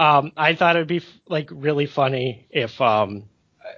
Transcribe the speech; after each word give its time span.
Um, 0.00 0.32
I 0.34 0.54
thought 0.54 0.76
it 0.76 0.78
would 0.78 0.88
be 0.88 1.02
like 1.28 1.50
really 1.52 1.84
funny 1.84 2.46
if 2.48 2.80
um, 2.80 3.24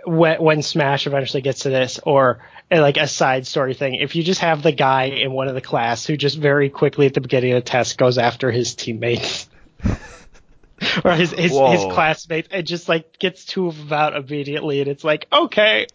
when, 0.05 0.41
when 0.41 0.63
Smash 0.63 1.09
eventually 1.09 1.43
gets 1.43 1.65
to 1.65 1.71
this, 1.71 1.99
or 2.05 2.45
uh, 2.71 2.81
like 2.81 2.97
a 2.97 3.09
side 3.09 3.45
story 3.45 3.75
thing, 3.75 3.97
if 3.97 4.15
you 4.15 4.23
just 4.23 4.41
have 4.41 4.63
the 4.63 4.71
guy 4.71 5.07
in 5.07 5.33
one 5.33 5.49
of 5.49 5.55
the 5.55 5.61
class 5.61 6.07
who 6.07 6.17
just 6.17 6.39
very 6.39 6.71
quickly 6.71 7.07
at 7.07 7.15
the 7.15 7.21
beginning 7.21 7.55
of 7.55 7.65
the 7.65 7.69
test 7.69 7.99
goes 7.99 8.19
after 8.19 8.53
his 8.53 8.77
teammates. 8.77 9.49
or 11.05 11.13
his 11.13 11.33
his, 11.33 11.53
his 11.53 11.85
classmates 11.93 12.49
and 12.51 12.67
just 12.67 12.89
like 12.89 13.19
gets 13.19 13.45
two 13.45 13.67
of 13.67 13.77
them 13.77 13.93
out 13.93 14.17
immediately 14.17 14.81
and 14.81 14.89
it's 14.89 15.05
like 15.05 15.29
okay 15.33 15.87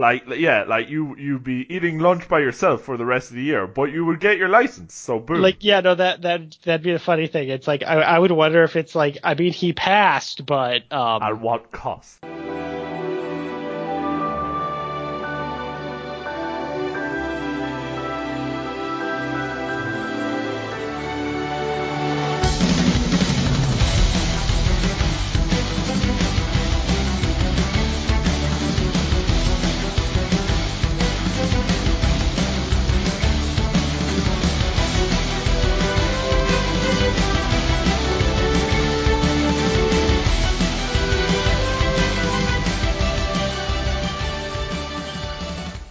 like 0.00 0.24
yeah, 0.28 0.64
like 0.66 0.88
you 0.88 1.14
you'd 1.16 1.44
be 1.44 1.66
eating 1.72 1.98
lunch 1.98 2.26
by 2.26 2.40
yourself 2.40 2.82
for 2.82 2.96
the 2.96 3.04
rest 3.04 3.30
of 3.30 3.36
the 3.36 3.42
year, 3.42 3.66
but 3.66 3.92
you 3.92 4.04
would 4.06 4.18
get 4.18 4.38
your 4.38 4.48
license. 4.48 4.94
So 4.94 5.20
boom. 5.20 5.42
Like 5.42 5.58
yeah, 5.60 5.80
no, 5.80 5.94
that 5.94 6.22
that 6.22 6.56
that'd 6.64 6.82
be 6.82 6.92
a 6.92 6.98
funny 6.98 7.26
thing. 7.26 7.50
It's 7.50 7.68
like 7.68 7.82
I 7.82 8.00
I 8.00 8.18
would 8.18 8.32
wonder 8.32 8.64
if 8.64 8.76
it's 8.76 8.94
like 8.94 9.18
I 9.22 9.34
mean 9.34 9.52
he 9.52 9.72
passed, 9.74 10.46
but 10.46 10.90
um 10.90 11.22
at 11.22 11.38
what 11.38 11.70
cost? 11.70 12.18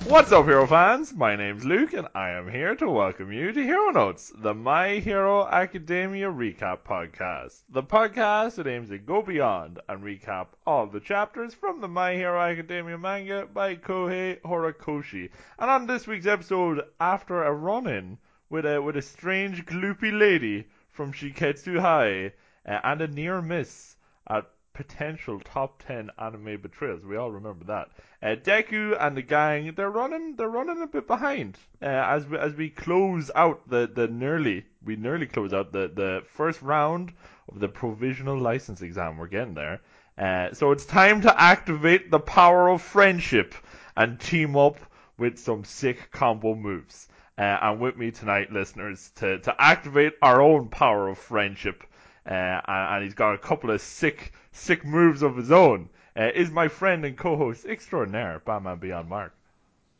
What's 0.09 0.31
up, 0.31 0.45
Hero 0.45 0.65
fans? 0.65 1.13
My 1.13 1.35
name's 1.35 1.63
Luke, 1.63 1.93
and 1.93 2.07
I 2.15 2.31
am 2.31 2.49
here 2.49 2.75
to 2.77 2.89
welcome 2.89 3.31
you 3.31 3.52
to 3.52 3.63
Hero 3.63 3.91
Notes, 3.91 4.33
the 4.35 4.55
My 4.55 4.95
Hero 4.95 5.45
Academia 5.45 6.31
recap 6.31 6.79
podcast. 6.79 7.61
The 7.69 7.83
podcast 7.83 8.55
that 8.55 8.66
aims 8.66 8.89
to 8.89 8.97
go 8.97 9.21
beyond 9.21 9.79
and 9.88 10.03
recap 10.03 10.47
all 10.66 10.88
the 10.88 10.99
chapters 10.99 11.53
from 11.53 11.79
the 11.79 11.88
My 11.88 12.16
Hero 12.16 12.41
Academia 12.41 12.97
manga 12.97 13.45
by 13.53 13.75
Kohei 13.75 14.41
Horikoshi. 14.41 15.29
And 15.59 15.69
on 15.69 15.85
this 15.85 16.07
week's 16.07 16.25
episode, 16.25 16.81
after 16.99 17.44
a 17.44 17.53
run-in 17.53 18.17
with 18.49 18.66
a 18.66 18.81
with 18.81 18.97
a 18.97 19.03
strange 19.03 19.63
gloopy 19.67 20.11
lady 20.11 20.66
from 20.89 21.13
Shiketsu 21.13 21.79
High 21.79 22.33
uh, 22.67 22.79
and 22.83 23.01
a 23.01 23.07
near 23.07 23.44
miss 23.44 23.95
at 24.27 24.49
potential 24.80 25.41
top 25.41 25.83
10 25.85 26.09
anime 26.17 26.58
betrayals. 26.61 27.03
We 27.03 27.17
all 27.17 27.31
remember 27.31 27.66
that. 27.66 27.89
Uh, 28.23 28.38
Deku 28.41 28.95
and 28.97 29.17
the 29.17 29.22
gang, 29.22 29.73
they're 29.75 29.91
running, 29.91 30.38
they're 30.38 30.47
running 30.47 30.81
a 30.81 30.88
bit 30.88 31.05
behind. 31.05 31.58
Uh, 31.81 31.88
as 31.88 32.25
we, 32.25 32.38
as 32.38 32.53
we 32.53 32.69
close 32.69 33.30
out 33.35 33.69
the, 33.69 33.91
the 33.94 34.07
nearly, 34.07 34.63
we 34.85 34.95
nearly 34.95 35.25
close 35.25 35.52
out 35.52 35.73
the, 35.73 35.91
the 35.94 36.23
first 36.30 36.61
round 36.61 37.11
of 37.50 37.59
the 37.59 37.67
provisional 37.67 38.38
license 38.38 38.81
exam. 38.81 39.17
We're 39.17 39.27
getting 39.27 39.53
there. 39.53 39.81
Uh, 40.17 40.53
so 40.53 40.72
it's 40.72 40.85
time 40.85 41.19
to 41.23 41.41
activate 41.41 42.09
the 42.09 42.19
power 42.22 42.69
of 42.69 42.81
friendship 42.81 43.53
and 43.97 44.17
team 44.17 44.55
up 44.55 44.77
with 45.17 45.38
some 45.38 45.66
sick 45.66 46.09
combo 46.13 46.55
moves. 46.55 47.09
Uh, 47.38 47.57
and 47.63 47.81
with 47.81 47.97
me 47.97 48.11
tonight, 48.11 48.50
listeners, 48.53 49.11
to, 49.16 49.39
to 49.39 49.53
activate 49.61 50.13
our 50.22 50.41
own 50.41 50.69
power 50.69 51.09
of 51.09 51.17
friendship. 51.17 51.83
Uh, 52.30 52.61
and, 52.67 53.03
he's 53.03 53.16
got 53.16 53.33
a 53.33 53.38
couple 53.38 53.72
of 53.72 53.81
sick 53.81 54.33
sick 54.52 54.85
moves 54.85 55.23
of 55.23 55.35
his 55.35 55.52
own, 55.52 55.89
uh, 56.16 56.30
is 56.35 56.52
my 56.52 56.67
friend 56.67 57.03
and 57.05 57.17
co-host 57.17 57.66
extraordinaire, 57.66 58.39
Batman 58.45 58.77
Beyond 58.77 59.09
Mark. 59.09 59.33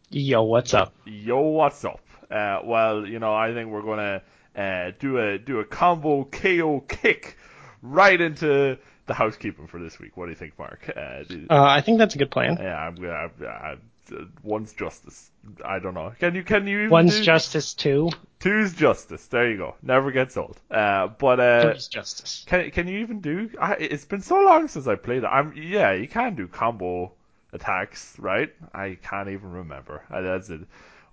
Yo, 0.10 0.44
what's 0.44 0.74
up? 0.74 0.94
Yo, 1.06 1.40
what's 1.42 1.84
up? 1.86 2.02
Uh, 2.30 2.60
well, 2.64 3.06
you 3.06 3.20
know, 3.20 3.34
I 3.34 3.54
think 3.54 3.72
we're 3.72 3.82
gonna 3.82 4.22
uh, 4.56 4.92
do 5.00 5.18
a 5.18 5.40
do 5.40 5.60
a 5.60 5.66
combo 5.66 6.24
KO 6.26 6.82
kick 6.88 7.38
right 7.82 8.20
into 8.20 8.78
the 9.08 9.14
housekeeping 9.14 9.68
for 9.68 9.80
this 9.80 10.00
week. 10.00 10.16
What 10.16 10.26
do 10.26 10.32
you 10.32 10.36
think, 10.36 10.58
Mark? 10.60 10.92
Uh, 10.96 11.24
uh 11.50 11.64
I 11.64 11.82
think 11.82 11.98
that's 11.98 12.14
a 12.14 12.20
good 12.20 12.32
plan. 12.32 12.58
Yeah, 12.60 12.76
I'm, 12.76 13.04
I'm, 13.04 13.82
I'm, 14.12 14.28
one's 14.44 14.74
justice. 14.74 15.32
I 15.64 15.80
don't 15.80 15.94
know. 15.94 16.14
Can 16.20 16.36
you 16.36 16.44
can 16.44 16.68
you 16.68 16.90
one's 16.90 17.18
do... 17.18 17.24
justice 17.24 17.74
two? 17.74 18.10
Two's 18.40 18.74
justice. 18.74 19.28
There 19.28 19.50
you 19.50 19.58
go. 19.58 19.76
Never 19.82 20.12
gets 20.12 20.38
old. 20.38 20.60
Uh, 20.72 21.08
but 21.08 21.40
uh, 21.40 21.62
Three's 21.72 21.88
justice. 21.88 22.46
Can 22.48 22.72
can 22.72 22.88
you 22.88 23.00
even 23.00 23.22
do? 23.22 23.50
I, 23.60 23.74
it's 23.74 24.06
been 24.06 24.22
so 24.22 24.42
long 24.42 24.68
since 24.68 24.88
I 24.88 24.96
played 24.96 25.24
it. 25.24 25.28
I'm 25.28 25.54
yeah. 25.56 25.94
You 25.94 26.08
can 26.08 26.36
do 26.36 26.48
combo 26.48 27.12
attacks, 27.54 28.16
right? 28.20 28.54
I 28.74 28.98
can't 29.02 29.30
even 29.30 29.52
remember. 29.52 30.04
I, 30.10 30.22
that's 30.22 30.50
it. 30.50 30.62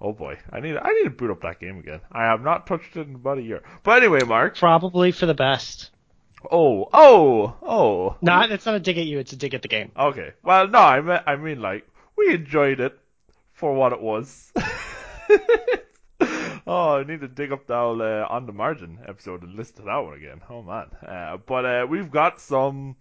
Oh 0.00 0.12
boy, 0.12 0.38
I 0.52 0.60
need 0.60 0.76
I 0.76 0.92
need 0.92 1.04
to 1.04 1.10
boot 1.10 1.30
up 1.30 1.42
that 1.42 1.58
game 1.58 1.78
again. 1.78 2.00
I 2.12 2.24
have 2.24 2.42
not 2.42 2.66
touched 2.66 2.96
it 2.96 3.08
in 3.08 3.14
about 3.14 3.38
a 3.38 3.42
year. 3.42 3.62
But 3.82 4.02
anyway, 4.02 4.20
Mark. 4.24 4.56
Probably 4.56 5.10
for 5.10 5.26
the 5.26 5.34
best. 5.34 5.90
Oh, 6.50 6.88
oh, 6.92 7.56
oh. 7.62 8.16
No, 8.20 8.42
it's 8.42 8.66
not 8.66 8.74
a 8.74 8.80
dig 8.80 8.98
at 8.98 9.06
you. 9.06 9.18
It's 9.18 9.32
a 9.32 9.36
dig 9.36 9.54
at 9.54 9.62
the 9.62 9.68
game. 9.68 9.90
Okay. 9.98 10.32
Well, 10.44 10.68
no, 10.68 10.78
I 10.78 11.00
mean, 11.00 11.20
I 11.26 11.36
mean 11.36 11.60
like 11.60 11.88
we 12.26 12.34
enjoyed 12.34 12.80
it 12.80 12.98
for 13.52 13.74
what 13.74 13.92
it 13.92 14.00
was. 14.00 14.52
oh, 16.66 16.96
I 16.96 17.04
need 17.04 17.20
to 17.20 17.28
dig 17.28 17.52
up 17.52 17.66
the 17.66 17.76
old, 17.76 18.00
uh, 18.00 18.26
on 18.28 18.46
the 18.46 18.52
margin 18.52 18.98
episode 19.06 19.42
and 19.42 19.54
listen 19.54 19.76
to 19.76 19.82
that 19.82 19.98
one 19.98 20.14
again. 20.14 20.40
Oh 20.48 20.62
man. 20.62 20.86
Uh, 21.06 21.38
but 21.46 21.64
uh, 21.64 21.86
we've 21.88 22.10
got 22.10 22.40
some 22.40 22.96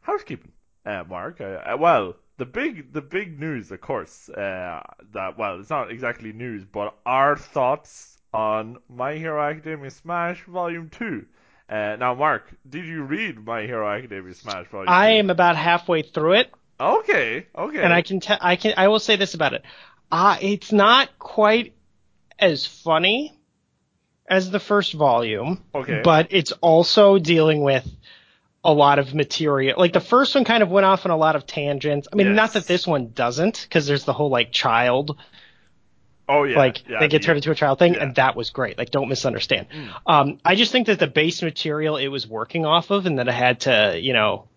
housekeeping, 0.00 0.52
uh, 0.86 1.04
Mark. 1.08 1.40
Uh, 1.40 1.60
uh, 1.64 1.76
well, 1.78 2.14
the 2.36 2.46
big 2.46 2.92
the 2.92 3.02
big 3.02 3.38
news, 3.38 3.70
of 3.70 3.80
course, 3.80 4.28
uh, 4.28 4.80
that 5.12 5.38
well, 5.38 5.60
it's 5.60 5.70
not 5.70 5.90
exactly 5.90 6.32
news, 6.32 6.64
but 6.64 6.96
our 7.04 7.36
thoughts 7.36 8.16
on 8.32 8.78
My 8.88 9.14
Hero 9.14 9.42
Academia 9.42 9.90
Smash 9.90 10.44
Volume 10.44 10.88
Two. 10.88 11.26
Uh, 11.68 11.96
now, 11.96 12.14
Mark, 12.14 12.50
did 12.68 12.86
you 12.86 13.02
read 13.02 13.44
My 13.44 13.62
Hero 13.62 13.86
Academia 13.86 14.34
Smash 14.34 14.68
Volume? 14.68 14.88
I 14.88 15.12
2? 15.12 15.18
am 15.18 15.30
about 15.30 15.56
halfway 15.56 16.00
through 16.00 16.34
it. 16.34 16.50
Okay, 16.80 17.46
okay. 17.56 17.82
And 17.82 17.92
I 17.92 18.02
can 18.02 18.20
tell, 18.20 18.38
I 18.40 18.56
can, 18.56 18.74
I 18.76 18.88
will 18.88 19.00
say 19.00 19.16
this 19.16 19.34
about 19.34 19.52
it. 19.52 19.62
Uh, 20.10 20.36
it's 20.40 20.72
not 20.72 21.18
quite 21.18 21.74
as 22.38 22.66
funny 22.66 23.36
as 24.28 24.50
the 24.50 24.60
first 24.60 24.92
volume. 24.92 25.64
Okay. 25.74 26.02
But 26.04 26.28
it's 26.30 26.52
also 26.52 27.18
dealing 27.18 27.62
with 27.62 27.88
a 28.64 28.72
lot 28.72 28.98
of 28.98 29.14
material. 29.14 29.78
Like 29.78 29.92
the 29.92 30.00
first 30.00 30.34
one 30.34 30.44
kind 30.44 30.62
of 30.62 30.70
went 30.70 30.84
off 30.84 31.04
on 31.04 31.10
a 31.10 31.16
lot 31.16 31.36
of 31.36 31.46
tangents. 31.46 32.08
I 32.12 32.16
mean, 32.16 32.28
yes. 32.28 32.36
not 32.36 32.52
that 32.54 32.66
this 32.66 32.86
one 32.86 33.12
doesn't, 33.12 33.62
because 33.62 33.86
there's 33.86 34.04
the 34.04 34.12
whole 34.12 34.30
like 34.30 34.52
child. 34.52 35.18
Oh 36.28 36.44
yeah. 36.44 36.58
Like 36.58 36.86
yeah, 36.88 37.00
they 37.00 37.08
get 37.08 37.22
turned 37.22 37.36
yeah. 37.36 37.38
into 37.38 37.50
a 37.52 37.54
child 37.54 37.78
thing, 37.78 37.94
Yeah. 37.94 38.02
and 38.02 38.14
that 38.16 38.36
was 38.36 38.50
great. 38.50 38.76
Like 38.76 38.90
don't 38.90 39.08
misunderstand. 39.08 39.68
Mm. 39.70 39.90
Um, 40.06 40.38
I 40.44 40.54
just 40.54 40.72
think 40.72 40.88
that 40.88 40.98
the 40.98 41.06
base 41.06 41.42
material 41.42 41.96
it 41.96 42.08
was 42.08 42.26
working 42.26 42.66
off 42.66 42.90
of, 42.90 43.06
and 43.06 43.18
that 43.18 43.28
it 43.28 43.34
had 43.34 43.60
to, 43.60 43.98
you 43.98 44.12
know, 44.12 44.48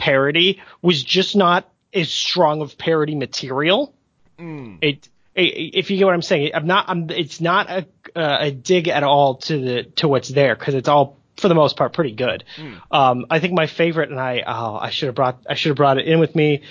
parody 0.00 0.62
was 0.80 1.04
just 1.04 1.36
not 1.36 1.70
as 1.92 2.10
strong 2.10 2.62
of 2.62 2.78
parody 2.78 3.14
material. 3.14 3.94
Mm. 4.38 4.78
It, 4.80 5.08
it, 5.34 5.74
if 5.74 5.90
you 5.90 5.98
get 5.98 6.06
what 6.06 6.14
I'm 6.14 6.22
saying, 6.22 6.52
I'm 6.54 6.66
not. 6.66 6.86
I'm. 6.88 7.10
It's 7.10 7.40
not 7.40 7.70
a 7.70 7.86
uh, 8.16 8.38
a 8.40 8.50
dig 8.50 8.88
at 8.88 9.02
all 9.02 9.36
to 9.36 9.58
the 9.58 9.82
to 9.96 10.08
what's 10.08 10.30
there 10.30 10.56
because 10.56 10.74
it's 10.74 10.88
all 10.88 11.18
for 11.36 11.48
the 11.48 11.54
most 11.54 11.76
part 11.76 11.92
pretty 11.92 12.12
good. 12.12 12.44
Mm. 12.56 12.80
Um, 12.90 13.26
I 13.30 13.38
think 13.38 13.52
my 13.52 13.66
favorite, 13.66 14.10
and 14.10 14.18
I 14.18 14.42
oh, 14.46 14.76
I 14.76 14.90
should 14.90 15.06
have 15.06 15.14
brought 15.14 15.44
I 15.48 15.54
should 15.54 15.70
have 15.70 15.76
brought 15.76 15.98
it 15.98 16.08
in 16.08 16.18
with 16.18 16.34
me 16.34 16.62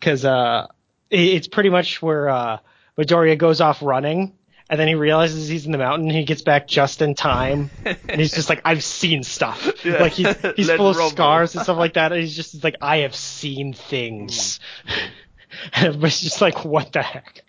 because 0.00 0.24
uh, 0.24 0.66
it, 1.10 1.20
it's 1.20 1.48
pretty 1.48 1.70
much 1.70 2.00
where 2.00 2.28
uh, 2.28 2.58
Midoriya 2.96 3.36
goes 3.36 3.60
off 3.60 3.82
running. 3.82 4.32
And 4.70 4.78
then 4.78 4.88
he 4.88 4.94
realizes 4.94 5.48
he's 5.48 5.66
in 5.66 5.72
the 5.72 5.78
mountain. 5.78 6.08
And 6.08 6.16
he 6.16 6.24
gets 6.24 6.42
back 6.42 6.66
just 6.66 7.00
in 7.00 7.14
time, 7.14 7.70
and 7.84 8.20
he's 8.20 8.32
just 8.32 8.48
like, 8.48 8.60
"I've 8.64 8.84
seen 8.84 9.22
stuff." 9.22 9.84
Yeah. 9.84 10.00
Like 10.00 10.12
he's 10.12 10.34
he's 10.56 10.70
full 10.70 10.90
of 10.90 10.96
rumble. 10.96 11.10
scars 11.10 11.54
and 11.54 11.64
stuff 11.64 11.78
like 11.78 11.94
that. 11.94 12.12
And 12.12 12.20
he's 12.20 12.36
just 12.36 12.62
like, 12.62 12.76
"I 12.80 12.98
have 12.98 13.14
seen 13.14 13.72
things." 13.72 14.60
Mm. 14.86 15.08
and 15.74 15.86
everybody's 15.86 16.20
just 16.20 16.40
like, 16.40 16.64
"What 16.64 16.92
the 16.92 17.02
heck?" 17.02 17.42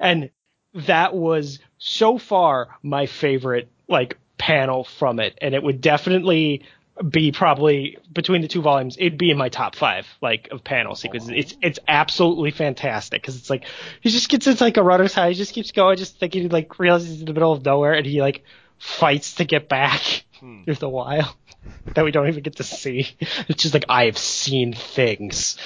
And 0.00 0.30
that 0.74 1.14
was 1.14 1.60
so 1.78 2.18
far 2.18 2.76
my 2.82 3.06
favorite 3.06 3.68
like 3.88 4.18
panel 4.38 4.84
from 4.84 5.20
it, 5.20 5.38
and 5.40 5.54
it 5.54 5.62
would 5.62 5.80
definitely 5.80 6.64
be 7.10 7.32
probably 7.32 7.98
between 8.12 8.42
the 8.42 8.48
two 8.48 8.62
volumes. 8.62 8.96
It'd 8.98 9.18
be 9.18 9.30
in 9.30 9.36
my 9.36 9.48
top 9.48 9.74
five 9.74 10.06
like 10.20 10.48
of 10.52 10.62
panel 10.62 10.94
sequences. 10.94 11.30
It's 11.34 11.54
it's 11.60 11.78
absolutely 11.88 12.52
fantastic 12.52 13.20
because 13.22 13.36
it's 13.36 13.50
like 13.50 13.64
he 14.00 14.10
just 14.10 14.28
gets 14.28 14.46
into 14.46 14.62
like 14.62 14.76
a 14.76 14.82
runner's 14.82 15.12
high. 15.14 15.28
He 15.30 15.34
just 15.34 15.52
keeps 15.54 15.72
going, 15.72 15.96
just 15.96 16.18
thinking 16.20 16.42
he 16.42 16.48
like 16.48 16.78
realizes 16.78 17.08
he's 17.10 17.20
in 17.20 17.26
the 17.26 17.32
middle 17.32 17.52
of 17.52 17.64
nowhere, 17.64 17.94
and 17.94 18.06
he 18.06 18.20
like 18.20 18.44
fights 18.78 19.34
to 19.34 19.44
get 19.44 19.68
back 19.68 20.24
Hmm. 20.40 20.64
through 20.64 20.74
the 20.74 20.88
wild 20.88 21.34
that 21.94 22.04
we 22.04 22.10
don't 22.10 22.28
even 22.28 22.42
get 22.42 22.56
to 22.56 22.64
see. 22.64 23.08
It's 23.48 23.62
just 23.62 23.72
like 23.74 23.84
I 23.88 24.06
have 24.06 24.18
seen 24.18 24.72
things. 24.72 25.56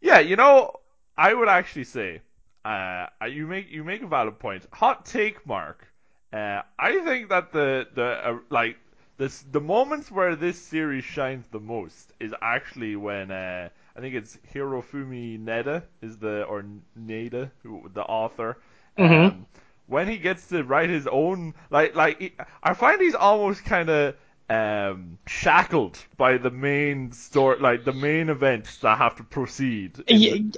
Yeah, 0.00 0.20
you 0.20 0.36
know, 0.36 0.78
I 1.16 1.34
would 1.34 1.48
actually 1.48 1.84
say, 1.84 2.20
uh, 2.64 3.06
you 3.28 3.46
make 3.46 3.70
you 3.70 3.82
make 3.84 4.02
a 4.02 4.06
valid 4.06 4.38
point. 4.38 4.66
Hot 4.72 5.04
take, 5.04 5.46
Mark. 5.46 5.86
Uh, 6.32 6.62
I 6.78 7.00
think 7.04 7.30
that 7.30 7.52
the 7.52 7.86
the 7.94 8.04
uh, 8.04 8.38
like 8.50 8.76
this 9.18 9.44
the 9.52 9.60
moments 9.60 10.10
where 10.10 10.36
this 10.36 10.58
series 10.58 11.04
shines 11.04 11.44
the 11.50 11.60
most 11.60 12.12
is 12.20 12.32
actually 12.40 12.96
when 12.96 13.30
uh, 13.30 13.68
I 13.96 14.00
think 14.00 14.14
it's 14.14 14.38
Hirofumi 14.54 15.44
Neda 15.44 15.82
is 16.00 16.16
the 16.18 16.44
or 16.44 16.64
Neda 16.98 17.50
who, 17.62 17.90
the 17.92 18.02
author. 18.02 18.58
Mhm. 18.96 19.26
Um, 19.26 19.46
when 19.86 20.08
he 20.08 20.18
gets 20.18 20.48
to 20.48 20.62
write 20.62 20.88
his 20.90 21.06
own 21.06 21.54
like 21.70 21.94
like 21.94 22.20
he- 22.20 22.32
I 22.62 22.74
find 22.74 23.00
he's 23.00 23.14
almost 23.14 23.64
kind 23.64 23.88
of 23.90 24.14
um 24.50 25.18
shackled 25.26 25.98
by 26.16 26.38
the 26.38 26.50
main 26.50 27.12
story 27.12 27.58
like 27.58 27.84
the 27.84 27.92
main 27.92 28.28
events 28.30 28.78
that 28.78 28.98
have 28.98 29.16
to 29.16 29.24
proceed 29.24 29.94
the- 30.06 30.52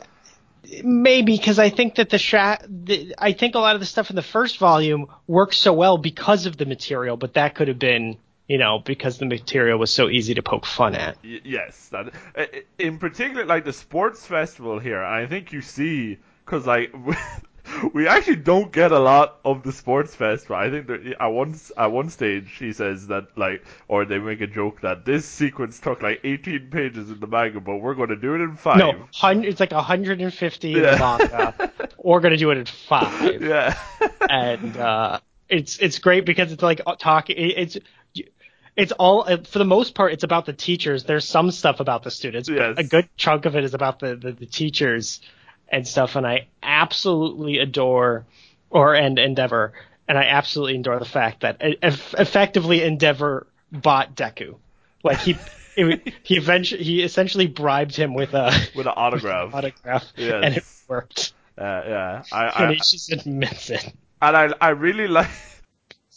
maybe 0.84 1.36
because 1.36 1.58
I 1.58 1.70
think 1.70 1.94
that 1.96 2.10
the, 2.10 2.18
sha- 2.18 2.58
the 2.68 3.14
I 3.18 3.32
think 3.32 3.54
a 3.54 3.58
lot 3.58 3.74
of 3.74 3.80
the 3.80 3.86
stuff 3.86 4.10
in 4.10 4.16
the 4.16 4.22
first 4.22 4.58
volume 4.58 5.06
works 5.26 5.56
so 5.58 5.72
well 5.72 5.96
because 5.98 6.46
of 6.46 6.56
the 6.56 6.66
material, 6.66 7.16
but 7.16 7.34
that 7.34 7.54
could 7.54 7.68
have 7.68 7.78
been 7.78 8.18
you 8.50 8.58
know 8.58 8.74
because 8.92 9.18
the 9.18 9.26
material 9.26 9.78
was 9.78 9.90
so 10.00 10.08
easy 10.08 10.34
to 10.34 10.42
poke 10.42 10.66
fun 10.66 10.94
at. 10.94 11.16
Y- 11.24 11.40
yes, 11.44 11.88
that 11.92 12.06
i- 12.36 12.62
in 12.78 12.98
particular, 12.98 13.44
like 13.46 13.64
the 13.64 13.72
sports 13.72 14.26
festival 14.26 14.78
here, 14.78 15.02
I 15.02 15.26
think 15.26 15.52
you 15.52 15.62
see 15.62 16.18
because 16.44 16.66
like 16.66 16.92
we 17.94 18.08
actually 18.08 18.36
don't 18.52 18.72
get 18.72 18.90
a 18.90 18.98
lot 18.98 19.38
of 19.44 19.62
the 19.62 19.70
sports 19.72 20.14
festival. 20.14 20.56
I 20.56 20.68
think 20.70 20.88
that 20.88 21.00
at 21.20 21.26
one 21.28 21.54
at 21.76 21.92
one 21.92 22.08
stage 22.10 22.50
he 22.58 22.72
says 22.72 23.06
that 23.06 23.24
like, 23.36 23.62
or 23.86 24.04
they 24.04 24.18
make 24.18 24.40
a 24.40 24.46
joke 24.48 24.80
that 24.80 25.04
this 25.04 25.24
sequence 25.26 25.78
took 25.78 26.02
like 26.02 26.20
18 26.24 26.70
pages 26.70 27.10
in 27.10 27.20
the 27.20 27.26
manga, 27.28 27.60
but 27.60 27.76
we're 27.76 27.94
going 27.94 28.08
to 28.08 28.16
do 28.16 28.34
it 28.34 28.40
in 28.40 28.56
five. 28.56 28.78
No, 28.78 29.06
hun- 29.14 29.44
it's 29.44 29.60
like 29.60 29.70
150 29.72 30.72
in 30.72 30.82
Yeah. 30.82 30.90
the 30.96 30.98
manga. 30.98 31.72
We're 32.02 32.20
gonna 32.20 32.38
do 32.38 32.50
it 32.50 32.56
in 32.58 32.64
five. 32.64 33.42
Yeah. 33.42 33.76
and 34.28 34.74
uh, 34.76 35.20
it's 35.50 35.78
it's 35.78 35.98
great 35.98 36.24
because 36.24 36.50
it's 36.50 36.62
like 36.62 36.80
talking. 36.98 37.36
It's 37.38 37.76
it's 38.80 38.92
all 38.92 39.24
for 39.44 39.58
the 39.58 39.64
most 39.64 39.94
part. 39.94 40.12
It's 40.12 40.24
about 40.24 40.46
the 40.46 40.52
teachers. 40.52 41.04
There's 41.04 41.24
some 41.26 41.50
stuff 41.50 41.80
about 41.80 42.02
the 42.02 42.10
students, 42.10 42.48
but 42.48 42.78
a 42.78 42.84
good 42.84 43.08
chunk 43.16 43.44
of 43.46 43.54
it 43.56 43.64
is 43.64 43.74
about 43.74 44.00
the, 44.00 44.16
the 44.16 44.32
the 44.32 44.46
teachers 44.46 45.20
and 45.68 45.86
stuff. 45.86 46.16
And 46.16 46.26
I 46.26 46.48
absolutely 46.62 47.58
adore 47.58 48.26
or 48.70 48.94
and 48.94 49.18
Endeavor, 49.18 49.72
and 50.08 50.16
I 50.18 50.24
absolutely 50.24 50.76
adore 50.78 50.98
the 50.98 51.04
fact 51.04 51.40
that 51.40 51.56
effectively 51.60 52.82
Endeavor 52.82 53.46
bought 53.72 54.14
Deku. 54.16 54.56
Like 55.04 55.18
he. 55.18 55.36
It, 55.76 56.12
he 56.24 56.36
eventually 56.36 56.82
he 56.82 57.00
essentially 57.00 57.46
bribed 57.46 57.94
him 57.94 58.12
with 58.12 58.34
a 58.34 58.50
With 58.74 58.86
an 58.88 58.92
autograph. 58.96 59.54
autograph, 59.54 60.04
Yes. 60.16 60.42
and 60.44 60.56
it 60.56 60.64
worked. 60.88 61.32
Uh, 61.56 61.62
yeah. 61.62 62.22
I, 62.32 62.44
And 62.46 62.64
I 62.66 62.72
he 62.72 62.76
just 62.78 63.12
admits 63.12 63.70
it. 63.70 63.94
and 64.20 64.36
I 64.36 64.52
I 64.60 64.70
really 64.70 65.06
like. 65.06 65.30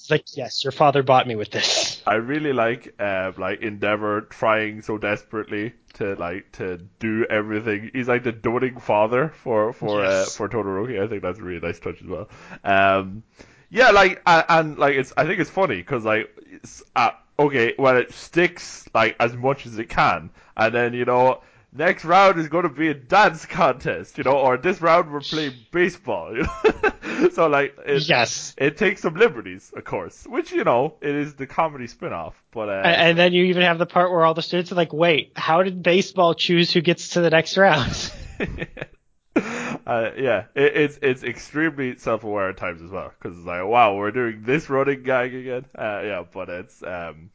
It's 0.03 0.11
like, 0.11 0.25
yes, 0.35 0.65
your 0.65 0.73
father 0.73 1.01
bought 1.01 1.27
me 1.27 1.37
with 1.37 1.49
this. 1.49 2.01
I 2.05 2.15
really 2.15 2.51
like 2.51 2.93
uh, 2.99 3.31
like 3.37 3.61
Endeavor 3.61 4.19
trying 4.19 4.81
so 4.81 4.97
desperately 4.97 5.75
to 5.93 6.15
like 6.15 6.51
to 6.53 6.79
do 6.99 7.25
everything. 7.29 7.89
He's 7.93 8.09
like 8.09 8.23
the 8.25 8.33
doting 8.33 8.81
father 8.81 9.29
for 9.29 9.71
for 9.71 10.03
Yes. 10.03 10.27
uh, 10.27 10.29
for 10.31 10.49
Todoroki. 10.49 11.01
I 11.01 11.07
think 11.07 11.21
that's 11.21 11.39
a 11.39 11.41
really 11.41 11.65
nice 11.65 11.79
touch 11.79 12.01
as 12.01 12.07
well. 12.09 12.27
Um, 12.65 13.23
yeah, 13.69 13.91
like 13.91 14.21
and, 14.27 14.43
and 14.49 14.77
like 14.77 14.95
it's 14.95 15.13
I 15.15 15.25
think 15.25 15.39
it's 15.39 15.49
funny 15.49 15.77
because 15.77 16.03
like 16.03 16.29
it's, 16.51 16.83
uh, 16.97 17.11
okay, 17.39 17.73
well 17.79 17.95
it 17.95 18.11
sticks 18.11 18.83
like 18.93 19.15
as 19.21 19.33
much 19.37 19.65
as 19.65 19.79
it 19.79 19.87
can, 19.87 20.31
and 20.57 20.75
then 20.75 20.93
you 20.93 21.05
know. 21.05 21.41
Next 21.75 22.05
round 22.05 22.37
is 22.37 22.49
going 22.49 22.65
to 22.65 22.69
be 22.69 22.89
a 22.89 22.93
dance 22.93 23.47
contest, 23.47 24.19
you 24.19 24.23
know, 24.23 24.37
or 24.37 24.57
this 24.57 24.79
round 24.79 25.11
we're 25.11 25.21
playing 25.21 25.53
baseball, 25.71 26.37
you 26.37 26.43
know. 26.43 26.91
so 27.33 27.47
like, 27.47 27.75
it, 27.85 28.07
Yes. 28.07 28.53
it 28.57 28.77
takes 28.77 29.01
some 29.01 29.15
liberties, 29.15 29.71
of 29.75 29.83
course, 29.83 30.25
which 30.27 30.51
you 30.51 30.63
know 30.63 30.95
it 31.01 31.15
is 31.15 31.35
the 31.35 31.47
comedy 31.47 31.87
spin-off. 31.87 32.41
But 32.51 32.69
uh, 32.69 32.81
And 32.85 33.17
then 33.17 33.33
you 33.33 33.45
even 33.45 33.63
have 33.63 33.77
the 33.77 33.85
part 33.85 34.11
where 34.11 34.25
all 34.25 34.33
the 34.33 34.41
students 34.41 34.71
are 34.71 34.75
like, 34.75 34.93
wait, 34.93 35.33
how 35.35 35.63
did 35.63 35.81
baseball 35.83 36.33
choose 36.33 36.71
who 36.71 36.81
gets 36.81 37.09
to 37.09 37.21
the 37.21 37.29
next 37.29 37.57
round? 37.57 38.11
uh, 39.35 40.11
yeah, 40.17 40.45
it, 40.55 40.75
it's 40.75 40.99
it's 41.01 41.23
extremely 41.23 41.97
self-aware 41.97 42.49
at 42.49 42.57
times 42.57 42.81
as 42.81 42.91
well 42.91 43.11
because 43.17 43.37
it's 43.37 43.47
like, 43.47 43.65
wow, 43.65 43.95
we're 43.95 44.11
doing 44.11 44.43
this 44.43 44.69
running 44.69 45.03
gag 45.03 45.33
again. 45.33 45.65
Uh, 45.75 46.01
yeah, 46.03 46.23
but 46.31 46.49
it's 46.49 46.83
um, 46.83 47.31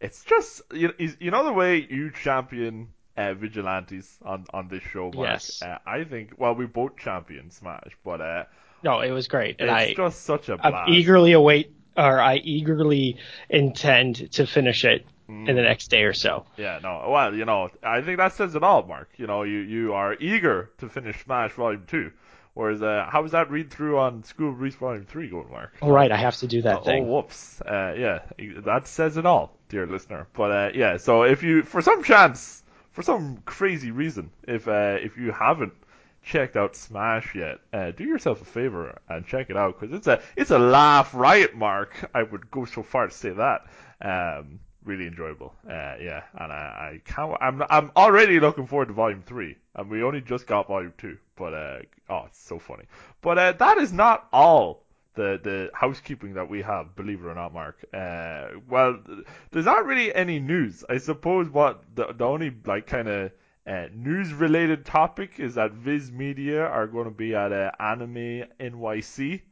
it's 0.00 0.24
just 0.24 0.62
you 0.72 0.92
you 0.98 1.30
know 1.30 1.44
the 1.44 1.52
way 1.52 1.86
you 1.90 2.10
champion 2.10 2.88
uh, 3.16 3.34
vigilantes 3.34 4.18
on 4.22 4.46
on 4.54 4.68
this 4.68 4.82
show, 4.82 5.10
Mark. 5.14 5.28
Yes. 5.28 5.62
Uh, 5.62 5.78
I 5.86 6.04
think 6.04 6.34
well 6.38 6.54
we 6.54 6.66
both 6.66 6.96
champion 6.96 7.50
Smash, 7.50 7.96
but 8.04 8.20
uh, 8.20 8.44
No, 8.82 9.00
it 9.00 9.10
was 9.10 9.28
great. 9.28 9.56
And 9.58 9.68
it's 9.70 9.90
I, 9.90 9.94
just 9.94 10.22
such 10.24 10.48
a 10.48 10.56
blast. 10.56 10.88
I 10.88 10.92
eagerly 10.92 11.32
await, 11.32 11.72
or 11.96 12.20
I 12.20 12.36
eagerly 12.36 13.16
intend 13.48 14.32
to 14.32 14.46
finish 14.46 14.84
it 14.84 15.06
in 15.28 15.44
the 15.44 15.62
next 15.62 15.88
day 15.90 16.02
or 16.02 16.12
so. 16.12 16.44
Yeah, 16.56 16.80
no. 16.82 17.06
Well, 17.08 17.34
you 17.34 17.44
know, 17.44 17.68
I 17.84 18.00
think 18.00 18.18
that 18.18 18.32
says 18.32 18.56
it 18.56 18.64
all, 18.64 18.82
Mark. 18.82 19.10
You 19.16 19.28
know, 19.28 19.44
you 19.44 19.58
you 19.58 19.92
are 19.94 20.14
eager 20.14 20.70
to 20.78 20.88
finish 20.88 21.22
Smash 21.22 21.52
Volume 21.52 21.84
Two, 21.86 22.10
whereas 22.54 22.82
uh, 22.82 23.06
how 23.08 23.22
was 23.22 23.30
that 23.32 23.48
read 23.48 23.70
through 23.70 23.98
on 23.98 24.24
School 24.24 24.48
of 24.50 24.60
Reese 24.60 24.74
Volume 24.74 25.04
Three 25.04 25.28
going, 25.28 25.48
Mark? 25.50 25.74
All 25.82 25.92
right, 25.92 26.10
I 26.10 26.16
have 26.16 26.36
to 26.38 26.48
do 26.48 26.62
that 26.62 26.78
Oh, 26.78 26.82
thing. 26.82 27.04
Oh, 27.04 27.14
whoops. 27.14 27.60
Uh, 27.60 27.94
yeah, 27.96 28.18
that 28.64 28.88
says 28.88 29.16
it 29.18 29.26
all, 29.26 29.56
dear 29.68 29.86
listener. 29.86 30.26
But 30.32 30.50
uh, 30.50 30.70
yeah, 30.74 30.96
so 30.96 31.22
if 31.22 31.44
you, 31.44 31.62
for 31.62 31.80
some 31.80 32.02
chance, 32.02 32.64
for 32.90 33.02
some 33.02 33.40
crazy 33.44 33.92
reason, 33.92 34.30
if 34.48 34.66
uh, 34.66 34.96
if 35.00 35.16
you 35.16 35.30
haven't 35.30 35.74
checked 36.22 36.56
out 36.56 36.76
Smash 36.76 37.34
yet, 37.34 37.58
uh, 37.72 37.90
do 37.90 38.04
yourself 38.04 38.42
a 38.42 38.44
favor 38.44 38.98
and 39.08 39.26
check 39.26 39.50
it 39.50 39.56
out 39.56 39.78
because 39.78 39.94
it's 39.94 40.06
a 40.06 40.22
it's 40.36 40.50
a 40.50 40.58
laugh 40.58 41.14
riot, 41.14 41.54
Mark. 41.54 42.10
I 42.14 42.22
would 42.22 42.50
go 42.50 42.64
so 42.64 42.82
far 42.82 43.06
to 43.06 43.12
say 43.12 43.30
that. 43.30 43.66
Um, 44.00 44.60
really 44.84 45.06
enjoyable. 45.06 45.54
Uh, 45.66 45.94
yeah, 46.00 46.22
and 46.34 46.52
I, 46.52 46.94
I 46.94 47.00
can't. 47.04 47.36
I'm 47.40 47.62
I'm 47.68 47.90
already 47.96 48.40
looking 48.40 48.66
forward 48.66 48.88
to 48.88 48.94
Volume 48.94 49.22
Three, 49.22 49.56
and 49.74 49.90
we 49.90 50.02
only 50.02 50.20
just 50.20 50.46
got 50.46 50.68
Volume 50.68 50.94
Two. 50.98 51.18
But 51.36 51.54
uh, 51.54 51.78
oh, 52.08 52.24
it's 52.26 52.40
so 52.40 52.58
funny. 52.58 52.84
But 53.22 53.38
uh, 53.38 53.52
that 53.52 53.78
is 53.78 53.92
not 53.92 54.28
all 54.32 54.84
the 55.14 55.40
the 55.42 55.70
housekeeping 55.74 56.34
that 56.34 56.48
we 56.48 56.62
have, 56.62 56.94
believe 56.96 57.20
it 57.20 57.26
or 57.26 57.34
not, 57.34 57.52
Mark. 57.52 57.84
Uh, 57.92 58.48
well, 58.68 58.98
th- 59.06 59.26
there's 59.50 59.66
not 59.66 59.84
really 59.84 60.14
any 60.14 60.38
news. 60.38 60.84
I 60.88 60.98
suppose 60.98 61.48
what 61.48 61.82
the 61.94 62.12
the 62.12 62.24
only 62.24 62.54
like 62.64 62.86
kind 62.86 63.08
of 63.08 63.32
uh, 63.66 63.86
news 63.94 64.32
related 64.32 64.84
topic 64.84 65.38
is 65.38 65.54
that 65.54 65.72
Viz 65.72 66.10
Media 66.10 66.64
are 66.66 66.86
going 66.86 67.04
to 67.04 67.10
be 67.10 67.34
at 67.34 67.52
uh, 67.52 67.70
Anime 67.78 68.44
NYC. 68.58 69.42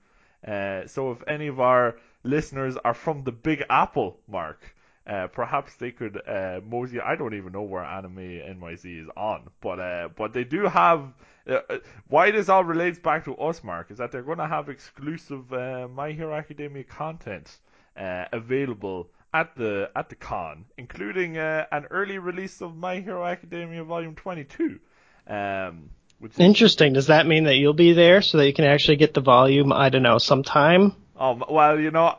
Uh, 0.47 0.87
so 0.87 1.13
if 1.13 1.23
any 1.27 1.47
of 1.47 1.61
our 1.61 1.97
listeners 2.23 2.77
are 2.85 2.95
from 2.95 3.25
the 3.25 3.33
Big 3.33 3.65
Apple, 3.69 4.19
Mark, 4.29 4.75
uh, 5.09 5.27
perhaps 5.29 5.75
they 5.77 5.91
could 5.91 6.21
uh, 6.29 6.61
mosey. 6.65 7.01
I 7.01 7.17
don't 7.17 7.35
even 7.35 7.53
know 7.53 7.63
where 7.63 7.83
Anime 7.83 8.17
NYC 8.19 9.03
is 9.03 9.09
on, 9.17 9.49
but 9.61 9.81
uh, 9.81 10.09
but 10.17 10.33
they 10.33 10.45
do 10.45 10.65
have. 10.65 11.15
Uh, 11.49 11.61
uh, 11.71 11.79
why 12.09 12.31
this 12.31 12.51
all 12.51 12.63
relates 12.63 12.99
back 12.99 13.25
to 13.25 13.35
us, 13.37 13.65
Mark, 13.65 13.91
is 13.91 13.97
that 13.97 14.13
they're 14.13 14.23
going 14.23 14.39
to 14.39 14.47
have 14.47 14.69
exclusive 14.69 15.51
uh, 15.51 15.89
My 15.89 16.13
Hero 16.13 16.35
Academia 16.35 16.85
content 16.85 17.59
available 17.97 19.09
at 19.33 19.55
the 19.57 19.91
at 19.95 20.09
the 20.09 20.15
con, 20.15 20.65
including 20.77 21.39
uh, 21.39 21.67
an 21.71 21.87
early 21.91 22.19
release 22.19 22.61
of 22.63 22.77
My 22.77 23.01
Hero 23.01 23.25
Academia 23.25 23.85
Volume 23.85 24.15
22. 24.15 24.79
Um, 25.27 25.91
which 26.19 26.33
is 26.33 26.39
Interesting. 26.41 26.95
Does 26.95 27.09
that 27.09 27.27
mean 27.27 27.45
that 27.45 27.57
you'll 27.57 27.75
be 27.75 27.93
there 27.93 28.23
so 28.23 28.39
that 28.39 28.47
you 28.47 28.53
can 28.53 28.65
actually 28.65 28.97
get 28.97 29.15
the 29.15 29.21
volume? 29.21 29.73
I 29.73 29.89
don't 29.89 30.03
know, 30.03 30.19
sometime. 30.19 30.95
Um, 31.17 31.45
well, 31.49 31.79
you 31.79 31.91
know, 31.91 32.19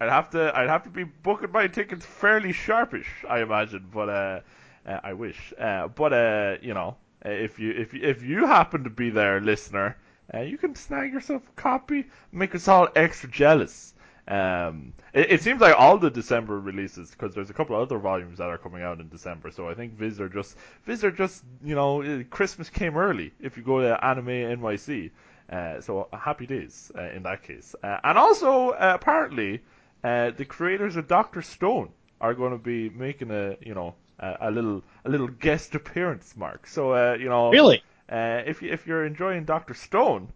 I'd 0.00 0.08
have 0.08 0.30
to, 0.30 0.56
I'd 0.56 0.68
have 0.68 0.84
to 0.84 0.90
be 0.90 1.04
booking 1.04 1.52
my 1.52 1.66
tickets 1.66 2.06
fairly 2.06 2.52
sharpish, 2.52 3.08
I 3.28 3.40
imagine. 3.40 3.86
But 3.92 4.08
uh, 4.08 4.40
uh 4.86 5.00
I 5.02 5.12
wish. 5.12 5.52
Uh, 5.58 5.88
but 5.88 6.12
uh, 6.12 6.56
you 6.62 6.74
know, 6.74 6.96
if 7.24 7.58
you, 7.58 7.72
if 7.72 7.94
you, 7.94 8.00
if 8.02 8.22
you 8.22 8.46
happen 8.46 8.84
to 8.84 8.90
be 8.90 9.10
there, 9.10 9.40
listener, 9.40 9.96
uh, 10.32 10.40
you 10.40 10.58
can 10.58 10.74
snag 10.74 11.12
yourself 11.12 11.42
a 11.48 11.60
copy. 11.60 12.06
Make 12.32 12.54
us 12.54 12.68
all 12.68 12.88
extra 12.94 13.30
jealous. 13.30 13.94
Um, 14.28 14.92
it, 15.14 15.32
it 15.32 15.42
seems 15.42 15.60
like 15.60 15.74
all 15.78 15.98
the 15.98 16.10
December 16.10 16.60
releases, 16.60 17.10
because 17.10 17.34
there's 17.34 17.50
a 17.50 17.54
couple 17.54 17.74
of 17.76 17.82
other 17.82 17.98
volumes 17.98 18.38
that 18.38 18.48
are 18.48 18.58
coming 18.58 18.82
out 18.82 19.00
in 19.00 19.08
December. 19.08 19.50
So 19.50 19.68
I 19.68 19.74
think 19.74 19.94
Viz 19.94 20.20
are 20.20 20.28
just, 20.28 20.56
Viz 20.84 21.02
are 21.02 21.10
just, 21.10 21.44
you 21.64 21.74
know, 21.74 22.02
uh, 22.02 22.22
Christmas 22.30 22.68
came 22.70 22.96
early. 22.96 23.32
If 23.40 23.56
you 23.56 23.62
go 23.62 23.80
to 23.80 24.04
Anime 24.04 24.26
NYC. 24.26 25.10
Uh, 25.50 25.80
so 25.80 26.08
happy 26.12 26.46
days 26.46 26.92
uh, 26.98 27.04
in 27.16 27.22
that 27.22 27.42
case. 27.42 27.74
Uh, 27.82 27.96
and 28.04 28.18
also, 28.18 28.70
uh, 28.70 28.92
apparently, 28.94 29.62
uh, 30.04 30.30
the 30.32 30.44
creators 30.44 30.96
of 30.96 31.08
Doctor 31.08 31.40
Stone 31.40 31.88
are 32.20 32.34
going 32.34 32.52
to 32.52 32.58
be 32.58 32.90
making 32.90 33.30
a 33.30 33.56
you 33.62 33.72
know 33.74 33.94
a, 34.18 34.36
a 34.42 34.50
little 34.50 34.82
a 35.06 35.08
little 35.08 35.28
guest 35.28 35.74
appearance, 35.74 36.34
Mark. 36.36 36.66
So 36.66 36.92
uh, 36.92 37.16
you 37.18 37.30
know, 37.30 37.50
Really? 37.50 37.82
uh, 38.12 38.42
if 38.44 38.60
you 38.60 38.70
if 38.70 38.86
you're 38.86 39.06
enjoying 39.06 39.44
Doctor 39.46 39.72
Stone, 39.72 40.28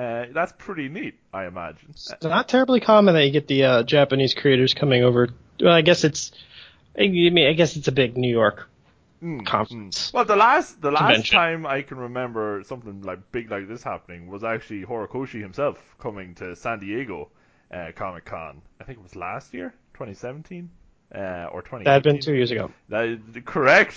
uh, 0.00 0.26
that's 0.32 0.52
pretty 0.58 0.88
neat, 0.88 1.14
I 1.32 1.46
imagine. 1.46 1.90
It's 1.90 2.14
not 2.22 2.48
terribly 2.48 2.80
common 2.80 3.14
that 3.14 3.24
you 3.26 3.32
get 3.32 3.46
the 3.48 3.64
uh, 3.64 3.82
Japanese 3.82 4.34
creators 4.34 4.74
coming 4.74 5.02
over. 5.02 5.28
Well, 5.60 5.72
I 5.72 5.82
guess 5.82 6.04
it's. 6.04 6.32
I 6.98 7.08
mean, 7.08 7.46
I 7.46 7.52
guess 7.52 7.76
it's 7.76 7.88
a 7.88 7.92
big 7.92 8.16
New 8.16 8.30
York 8.30 8.66
Mm, 9.22 9.44
conference. 9.44 10.10
Well, 10.14 10.24
the 10.24 10.34
last 10.34 10.80
the 10.80 10.90
last 10.90 11.02
Convention. 11.02 11.36
time 11.36 11.66
I 11.66 11.82
can 11.82 11.98
remember 11.98 12.62
something 12.64 13.02
like 13.02 13.30
big 13.32 13.50
like 13.50 13.68
this 13.68 13.82
happening 13.82 14.28
was 14.28 14.42
actually 14.42 14.84
Horikoshi 14.86 15.42
himself 15.42 15.76
coming 15.98 16.34
to 16.36 16.56
San 16.56 16.78
Diego 16.78 17.28
uh, 17.70 17.90
Comic 17.94 18.24
Con. 18.24 18.62
I 18.80 18.84
think 18.84 18.98
it 18.98 19.02
was 19.02 19.14
last 19.16 19.52
year, 19.52 19.74
2017. 19.92 20.70
uh, 21.14 21.18
or 21.52 21.60
2018. 21.60 21.84
That 21.84 21.92
had 21.92 22.02
been 22.02 22.18
two 22.20 22.34
years 22.34 22.50
ago. 22.50 22.70
That 22.88 23.04
is 23.08 23.20
correct. 23.44 23.94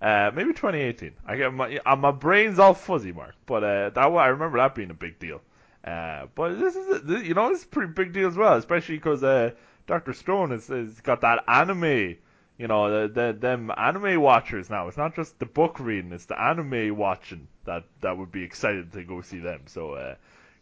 Uh, 0.00 0.30
maybe 0.32 0.52
2018. 0.52 1.12
I 1.26 1.36
get 1.36 1.52
my 1.52 1.78
uh, 1.84 1.96
my 1.96 2.12
brain's 2.12 2.58
all 2.58 2.74
fuzzy, 2.74 3.12
Mark. 3.12 3.34
But 3.46 3.64
uh, 3.64 3.90
that 3.90 4.12
one, 4.12 4.22
I 4.22 4.28
remember 4.28 4.58
that 4.58 4.74
being 4.74 4.90
a 4.90 4.94
big 4.94 5.18
deal. 5.18 5.40
Uh, 5.84 6.26
but 6.34 6.58
this 6.58 6.76
is 6.76 7.02
this, 7.02 7.24
you 7.24 7.34
know 7.34 7.48
it's 7.48 7.64
a 7.64 7.66
pretty 7.66 7.92
big 7.92 8.12
deal 8.12 8.28
as 8.28 8.36
well, 8.36 8.54
especially 8.54 8.96
because 8.96 9.24
uh, 9.24 9.50
Doctor 9.86 10.12
Stone 10.12 10.50
has, 10.50 10.68
has 10.68 11.00
got 11.00 11.20
that 11.22 11.42
anime. 11.48 12.16
You 12.58 12.66
know, 12.66 13.06
the, 13.06 13.12
the 13.12 13.36
them 13.38 13.72
anime 13.76 14.20
watchers 14.20 14.68
now. 14.68 14.88
It's 14.88 14.96
not 14.96 15.14
just 15.14 15.38
the 15.38 15.46
book 15.46 15.80
reading; 15.80 16.12
it's 16.12 16.26
the 16.26 16.40
anime 16.40 16.96
watching 16.96 17.48
that 17.64 17.84
that 18.00 18.16
would 18.16 18.30
be 18.30 18.42
excited 18.42 18.92
to 18.92 19.04
go 19.04 19.20
see 19.20 19.38
them. 19.38 19.62
So, 19.66 19.92
uh, 19.92 20.14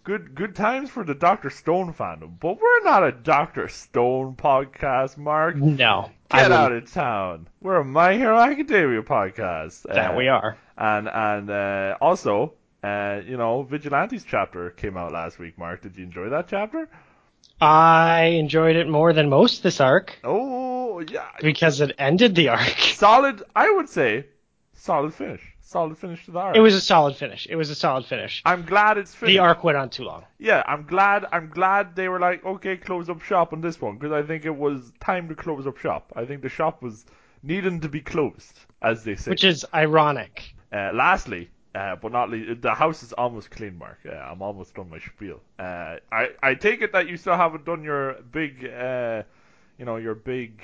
good 0.06 0.34
good 0.36 0.54
times 0.54 0.88
for 0.88 1.02
the 1.04 1.14
Doctor 1.14 1.50
Stone 1.50 1.92
fandom. 1.92 2.38
But 2.40 2.60
we're 2.60 2.82
not 2.84 3.02
a 3.04 3.10
Doctor 3.12 3.66
Stone 3.68 4.36
podcast, 4.36 5.16
Mark. 5.18 5.56
No, 5.56 6.10
Get 6.30 6.52
out 6.52 6.72
of 6.72 6.90
town. 6.92 7.48
We're 7.60 7.80
a 7.80 7.84
My 7.84 8.14
Hero 8.14 8.38
Academia 8.38 9.02
podcast. 9.02 9.82
That 9.82 10.12
Uh, 10.14 10.16
we 10.16 10.28
are. 10.28 10.56
And 10.78 11.08
and 11.08 11.50
uh, 11.50 11.96
also, 12.00 12.54
uh, 12.84 13.20
you 13.26 13.36
know, 13.36 13.64
Vigilantes 13.64 14.24
chapter 14.24 14.70
came 14.70 14.96
out 14.96 15.12
last 15.12 15.38
week. 15.40 15.58
Mark, 15.58 15.82
did 15.82 15.96
you 15.96 16.04
enjoy 16.04 16.28
that 16.30 16.46
chapter? 16.48 16.88
I 17.60 18.36
enjoyed 18.38 18.76
it 18.76 18.88
more 18.88 19.12
than 19.12 19.28
most 19.28 19.62
this 19.62 19.80
arc 19.80 20.18
Oh 20.24 21.00
yeah, 21.00 21.26
because 21.40 21.80
it 21.80 21.94
ended 21.98 22.34
the 22.34 22.48
arc. 22.50 22.78
solid. 22.94 23.42
I 23.54 23.70
would 23.70 23.88
say 23.88 24.26
solid 24.74 25.14
finish. 25.14 25.42
Solid 25.68 25.98
finish 25.98 26.24
to 26.26 26.30
the 26.30 26.38
arc. 26.38 26.56
It 26.56 26.60
was 26.60 26.74
a 26.74 26.80
solid 26.80 27.16
finish. 27.16 27.44
It 27.50 27.56
was 27.56 27.70
a 27.70 27.74
solid 27.74 28.06
finish. 28.06 28.40
I'm 28.44 28.62
glad 28.64 28.98
it's 28.98 29.12
finished. 29.12 29.34
The 29.34 29.40
arc 29.40 29.64
went 29.64 29.76
on 29.76 29.90
too 29.90 30.04
long. 30.04 30.24
Yeah, 30.38 30.62
I'm 30.64 30.84
glad. 30.84 31.26
I'm 31.32 31.48
glad 31.48 31.96
they 31.96 32.08
were 32.08 32.20
like, 32.20 32.44
okay, 32.46 32.76
close 32.76 33.08
up 33.08 33.20
shop 33.20 33.52
on 33.52 33.62
this 33.62 33.80
one 33.80 33.98
because 33.98 34.12
I 34.12 34.22
think 34.22 34.44
it 34.44 34.54
was 34.54 34.92
time 35.00 35.28
to 35.28 35.34
close 35.34 35.66
up 35.66 35.76
shop. 35.76 36.12
I 36.14 36.24
think 36.24 36.42
the 36.42 36.48
shop 36.48 36.82
was 36.82 37.04
needing 37.42 37.80
to 37.80 37.88
be 37.88 38.00
closed, 38.00 38.60
as 38.80 39.02
they 39.02 39.16
say. 39.16 39.28
Which 39.28 39.42
is 39.42 39.66
ironic. 39.74 40.54
Uh, 40.72 40.92
lastly, 40.94 41.50
uh, 41.74 41.96
but 41.96 42.12
not 42.12 42.30
least, 42.30 42.62
the 42.62 42.72
house 42.72 43.02
is 43.02 43.12
almost 43.14 43.50
clean, 43.50 43.76
Mark. 43.76 43.98
Uh, 44.08 44.14
I'm 44.14 44.42
almost 44.42 44.72
done 44.76 44.88
my 44.88 45.00
spiel. 45.00 45.40
Uh, 45.58 45.96
I 46.12 46.28
I 46.44 46.54
take 46.54 46.80
it 46.80 46.92
that 46.92 47.08
you 47.08 47.16
still 47.16 47.36
haven't 47.36 47.64
done 47.64 47.82
your 47.82 48.22
big, 48.30 48.64
uh, 48.64 49.24
you 49.80 49.84
know, 49.84 49.96
your 49.96 50.14
big 50.14 50.62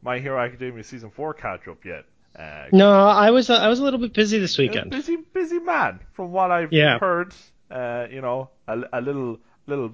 My 0.00 0.20
Hero 0.20 0.38
Academia 0.38 0.84
season 0.84 1.10
four 1.10 1.34
catch 1.34 1.66
up 1.66 1.84
yet. 1.84 2.04
Uh, 2.38 2.66
No, 2.72 2.90
I 3.08 3.30
was 3.30 3.48
I 3.50 3.68
was 3.68 3.78
a 3.78 3.84
little 3.84 4.00
bit 4.00 4.12
busy 4.12 4.38
this 4.38 4.58
weekend. 4.58 4.90
busy, 4.90 5.16
busy 5.16 5.58
man, 5.60 6.00
from 6.12 6.32
what 6.32 6.50
I've 6.50 6.72
Yeah. 6.72 6.98
heard. 6.98 7.32
Uh, 7.70 8.06
you 8.10 8.20
know, 8.20 8.50
a, 8.68 8.78
a 8.92 9.00
little, 9.00 9.38
little 9.66 9.92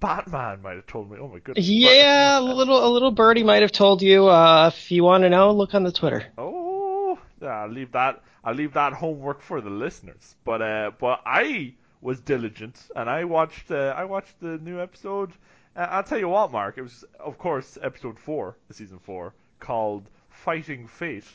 Batman 0.00 0.62
might 0.62 0.76
have 0.76 0.86
told 0.86 1.10
me. 1.10 1.18
Oh 1.20 1.28
my 1.28 1.38
goodness. 1.40 1.68
Yeah, 1.68 2.38
a 2.38 2.40
little 2.40 2.84
a 2.86 2.90
little 2.90 3.10
birdie 3.10 3.42
might 3.42 3.62
have 3.62 3.72
told 3.72 4.00
you. 4.02 4.28
Uh, 4.28 4.70
if 4.72 4.92
you 4.92 5.02
want 5.04 5.22
to 5.22 5.30
know, 5.30 5.50
look 5.52 5.74
on 5.74 5.82
the 5.82 5.92
Twitter. 5.92 6.26
Oh, 6.38 7.18
yeah, 7.42 7.48
I'll 7.48 7.68
leave 7.70 7.92
that. 7.92 8.22
I'll 8.44 8.54
leave 8.54 8.74
that 8.74 8.92
homework 8.92 9.42
for 9.42 9.60
the 9.60 9.70
listeners. 9.70 10.36
But 10.44 10.62
uh, 10.62 10.90
but 11.00 11.20
I 11.26 11.74
was 12.00 12.20
diligent 12.20 12.80
and 12.94 13.10
I 13.10 13.24
watched. 13.24 13.70
Uh, 13.70 13.92
I 13.96 14.04
watched 14.04 14.38
the 14.40 14.58
new 14.58 14.80
episode. 14.80 15.32
Uh, 15.74 15.88
I'll 15.90 16.04
tell 16.04 16.18
you 16.18 16.28
what, 16.28 16.52
Mark. 16.52 16.78
It 16.78 16.82
was, 16.82 17.04
of 17.18 17.38
course, 17.38 17.76
episode 17.82 18.18
four, 18.20 18.56
the 18.68 18.74
season 18.74 18.98
four, 19.02 19.34
called 19.58 20.08
"Fighting 20.44 20.86
Fate." 20.86 21.26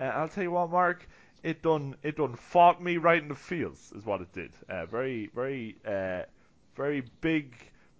Uh, 0.00 0.04
I'll 0.04 0.28
tell 0.28 0.44
you 0.44 0.50
what, 0.50 0.70
Mark. 0.70 1.08
It 1.42 1.62
done. 1.62 1.96
It 2.02 2.16
done 2.16 2.34
fought 2.34 2.82
me 2.82 2.96
right 2.96 3.22
in 3.22 3.28
the 3.28 3.34
feels, 3.34 3.92
is 3.92 4.04
what 4.04 4.20
it 4.20 4.32
did. 4.32 4.52
Uh, 4.68 4.86
very, 4.86 5.30
very, 5.34 5.76
uh, 5.86 6.22
very 6.74 7.02
big, 7.20 7.54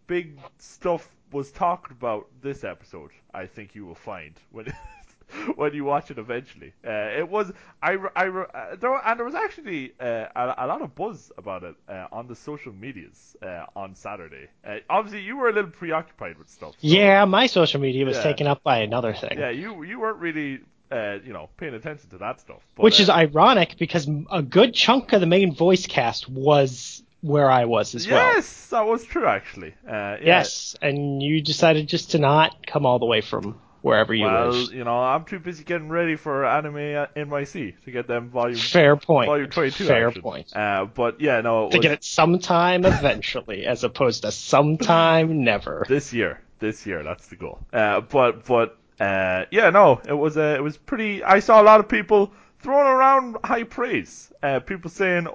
big 0.06 0.38
stuff 0.58 1.14
was 1.32 1.52
talked 1.52 1.92
about 1.92 2.28
this 2.40 2.64
episode. 2.64 3.10
I 3.32 3.46
think 3.46 3.74
you 3.74 3.86
will 3.86 3.94
find 3.94 4.34
when 4.50 4.66
when 5.56 5.74
you 5.74 5.84
watch 5.84 6.10
it 6.10 6.18
eventually. 6.18 6.72
Uh, 6.86 6.90
it 7.18 7.28
was 7.28 7.52
I 7.82 7.96
I 8.16 8.28
uh, 8.28 8.76
there 8.76 8.94
and 9.06 9.18
there 9.18 9.26
was 9.26 9.34
actually 9.34 9.92
uh, 10.00 10.26
a, 10.34 10.54
a 10.58 10.66
lot 10.66 10.82
of 10.82 10.94
buzz 10.94 11.30
about 11.38 11.62
it 11.62 11.74
uh, 11.88 12.06
on 12.12 12.26
the 12.28 12.34
social 12.36 12.72
medias 12.72 13.36
uh, 13.42 13.64
on 13.76 13.94
Saturday. 13.94 14.48
Uh, 14.66 14.76
obviously, 14.88 15.22
you 15.22 15.36
were 15.36 15.48
a 15.48 15.52
little 15.52 15.70
preoccupied 15.70 16.38
with 16.38 16.48
stuff. 16.48 16.72
so- 16.72 16.76
Yeah, 16.80 17.24
my 17.24 17.46
social 17.46 17.80
media 17.80 18.04
was 18.04 18.16
Yeah. 18.16 18.22
taken 18.22 18.46
up 18.46 18.62
by 18.62 18.78
another 18.78 19.14
thing, 19.14 19.38
yeah, 19.38 19.50
you 19.50 19.82
you 19.82 20.00
weren't 20.00 20.18
really 20.18 20.60
uh, 20.90 21.18
you 21.24 21.32
know 21.32 21.48
paying 21.56 21.74
attention 21.74 22.08
to 22.10 22.18
that 22.18 22.40
stuff. 22.40 22.62
But, 22.74 22.84
which 22.84 23.00
is 23.00 23.10
ironic 23.10 23.76
because 23.78 24.08
a 24.30 24.42
good 24.42 24.72
chunk 24.74 25.12
of 25.12 25.20
the 25.20 25.26
main 25.26 25.54
voice 25.54 25.86
cast 25.86 26.28
was 26.28 27.02
where 27.20 27.50
I 27.50 27.64
was 27.64 27.94
as 27.96 28.06
well. 28.08 28.34
yes, 28.34 28.68
that 28.68 28.86
was 28.86 29.04
true 29.04 29.26
actually. 29.26 29.74
Uh, 29.86 29.92
yeah. 29.92 30.18
Yes, 30.22 30.76
and 30.80 31.22
you 31.22 31.42
decided 31.42 31.88
just 31.88 32.12
to 32.12 32.18
not 32.18 32.66
come 32.66 32.86
all 32.86 32.98
the 33.00 33.06
way 33.06 33.20
from 33.20 33.60
wherever 33.82 34.12
you 34.14 34.24
Well, 34.24 34.50
live. 34.50 34.72
you 34.72 34.84
know, 34.84 34.98
I'm 35.00 35.24
too 35.24 35.38
busy 35.38 35.64
getting 35.64 35.88
ready 35.88 36.16
for 36.16 36.44
Anime 36.44 36.74
NYC 37.16 37.74
to 37.84 37.90
get 37.90 38.06
them 38.06 38.28
volume 38.30 38.56
Fair 38.58 38.96
point. 38.96 39.26
volume 39.28 39.50
22 39.50 39.84
Fair 39.84 40.08
action. 40.08 40.22
point. 40.22 40.54
Uh, 40.56 40.86
but 40.92 41.20
yeah, 41.20 41.40
no, 41.40 41.70
to 41.70 41.76
was 41.78 41.82
get 41.82 41.92
it 41.92 42.04
sometime 42.04 42.84
eventually, 42.84 43.66
as 43.66 43.84
opposed 43.84 44.22
to 44.22 44.32
sometime 44.32 45.44
never. 45.44 45.84
this 45.88 46.12
year. 46.12 46.40
This 46.60 46.86
year, 46.86 47.04
that's 47.04 47.28
the 47.28 47.36
goal. 47.36 47.60
Uh, 47.72 48.00
but 48.00 48.44
but 48.44 48.76
uh, 48.98 49.44
yeah, 49.52 49.70
no, 49.70 50.00
it 50.08 50.12
was 50.12 50.36
uh, 50.36 50.56
it 50.58 50.62
was 50.62 50.76
pretty. 50.76 51.22
I 51.22 51.38
saw 51.38 51.62
a 51.62 51.64
lot 51.64 51.78
of 51.78 51.88
people 51.88 52.32
throwing 52.58 52.88
around 52.88 53.36
high 53.44 53.62
praise. 53.62 54.32
Uh, 54.42 54.58
people 54.58 54.90
saying 54.90 55.28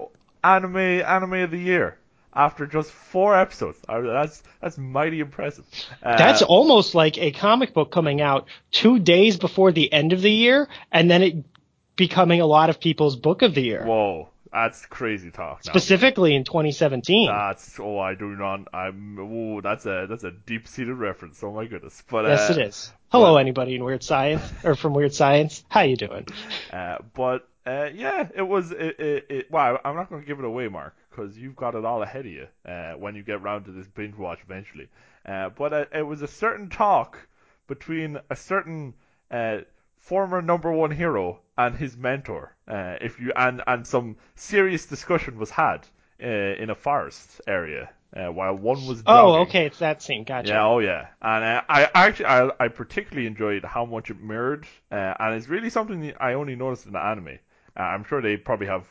anime 0.43 0.75
anime 0.77 1.33
of 1.35 1.51
the 1.51 1.57
year 1.57 1.97
after 2.35 2.65
just 2.65 2.91
four 2.91 3.37
episodes. 3.37 3.79
That's 3.87 4.43
that's 4.61 4.77
mighty 4.77 5.19
impressive. 5.19 5.65
Uh, 6.01 6.17
That's 6.17 6.41
almost 6.41 6.95
like 6.95 7.17
a 7.17 7.31
comic 7.31 7.73
book 7.73 7.91
coming 7.91 8.21
out 8.21 8.47
two 8.71 8.99
days 8.99 9.37
before 9.37 9.71
the 9.71 9.91
end 9.91 10.13
of 10.13 10.21
the 10.21 10.31
year, 10.31 10.67
and 10.91 11.09
then 11.09 11.21
it 11.21 11.45
becoming 11.95 12.41
a 12.41 12.45
lot 12.45 12.69
of 12.69 12.79
people's 12.79 13.15
book 13.15 13.41
of 13.41 13.53
the 13.53 13.61
year, 13.61 13.85
whoa. 13.85 14.29
That's 14.51 14.85
crazy 14.85 15.31
talk. 15.31 15.65
now. 15.65 15.71
specifically 15.71 16.35
in 16.35 16.43
2017. 16.43 17.27
That's 17.27 17.79
oh 17.79 17.97
I 17.97 18.13
do 18.13 18.35
not 18.35 18.67
I'm 18.71 19.17
oh 19.19 19.61
that's 19.61 19.85
a 19.87 20.05
that's 20.07 20.23
a 20.23 20.31
deep 20.31 20.67
seated 20.67 20.93
reference. 20.93 21.43
Oh 21.43 21.51
my 21.51 21.65
goodness. 21.65 22.03
But 22.07 22.25
yes, 22.25 22.49
uh, 22.49 22.53
it 22.53 22.67
is. 22.67 22.93
Hello, 23.09 23.33
but- 23.33 23.39
anybody 23.39 23.75
in 23.75 23.83
Weird 23.83 24.03
Science 24.03 24.43
or 24.63 24.75
from 24.75 24.93
Weird 24.93 25.13
Science? 25.13 25.63
How 25.69 25.81
you 25.81 25.95
doing? 25.95 26.27
Uh, 26.71 26.97
but 27.15 27.47
uh, 27.65 27.89
yeah, 27.93 28.27
it 28.35 28.41
was 28.41 28.71
it, 28.71 28.99
it, 28.99 29.25
it 29.29 29.51
wow, 29.51 29.79
I'm 29.83 29.95
not 29.95 30.09
going 30.09 30.21
to 30.21 30.27
give 30.27 30.37
it 30.39 30.45
away, 30.45 30.67
Mark, 30.67 30.95
because 31.13 31.37
you've 31.37 31.55
got 31.55 31.75
it 31.75 31.85
all 31.85 32.01
ahead 32.01 32.25
of 32.25 32.31
you 32.31 32.47
uh, 32.67 32.93
when 32.93 33.15
you 33.15 33.23
get 33.23 33.41
round 33.41 33.65
to 33.65 33.71
this 33.71 33.87
binge 33.87 34.15
watch 34.17 34.39
eventually. 34.43 34.87
Uh, 35.25 35.49
but 35.49 35.73
uh, 35.73 35.85
it 35.93 36.01
was 36.01 36.21
a 36.21 36.27
certain 36.27 36.69
talk 36.69 37.17
between 37.67 38.17
a 38.29 38.35
certain 38.35 38.93
uh, 39.31 39.59
former 39.97 40.41
number 40.41 40.71
one 40.71 40.91
hero 40.91 41.39
and 41.57 41.75
his 41.75 41.95
mentor. 41.95 42.55
Uh, 42.67 42.95
if 43.01 43.19
you 43.19 43.31
and 43.35 43.61
and 43.67 43.85
some 43.85 44.17
serious 44.35 44.85
discussion 44.85 45.37
was 45.37 45.49
had 45.49 45.87
uh, 46.21 46.27
in 46.27 46.69
a 46.69 46.75
forest 46.75 47.41
area 47.47 47.89
uh, 48.15 48.31
while 48.31 48.55
one 48.55 48.85
was 48.85 49.03
Oh, 49.05 49.41
okay, 49.41 49.65
it's 49.65 49.79
that 49.79 50.01
scene. 50.01 50.23
Gotcha. 50.23 50.49
Yeah, 50.49 50.65
oh 50.65 50.79
yeah, 50.79 51.07
and 51.21 51.43
uh, 51.43 51.61
I 51.69 51.89
actually 51.93 52.25
I, 52.25 52.49
I 52.59 52.67
particularly 52.67 53.27
enjoyed 53.27 53.63
how 53.63 53.85
much 53.85 54.09
it 54.09 54.21
mirrored, 54.21 54.65
uh, 54.91 55.13
and 55.19 55.35
it's 55.35 55.47
really 55.47 55.69
something 55.69 56.01
that 56.01 56.21
I 56.21 56.33
only 56.33 56.55
noticed 56.55 56.85
in 56.85 56.93
the 56.93 56.99
anime. 56.99 57.39
Uh, 57.77 57.81
I'm 57.81 58.03
sure 58.03 58.21
they 58.21 58.37
probably 58.37 58.67
have 58.67 58.85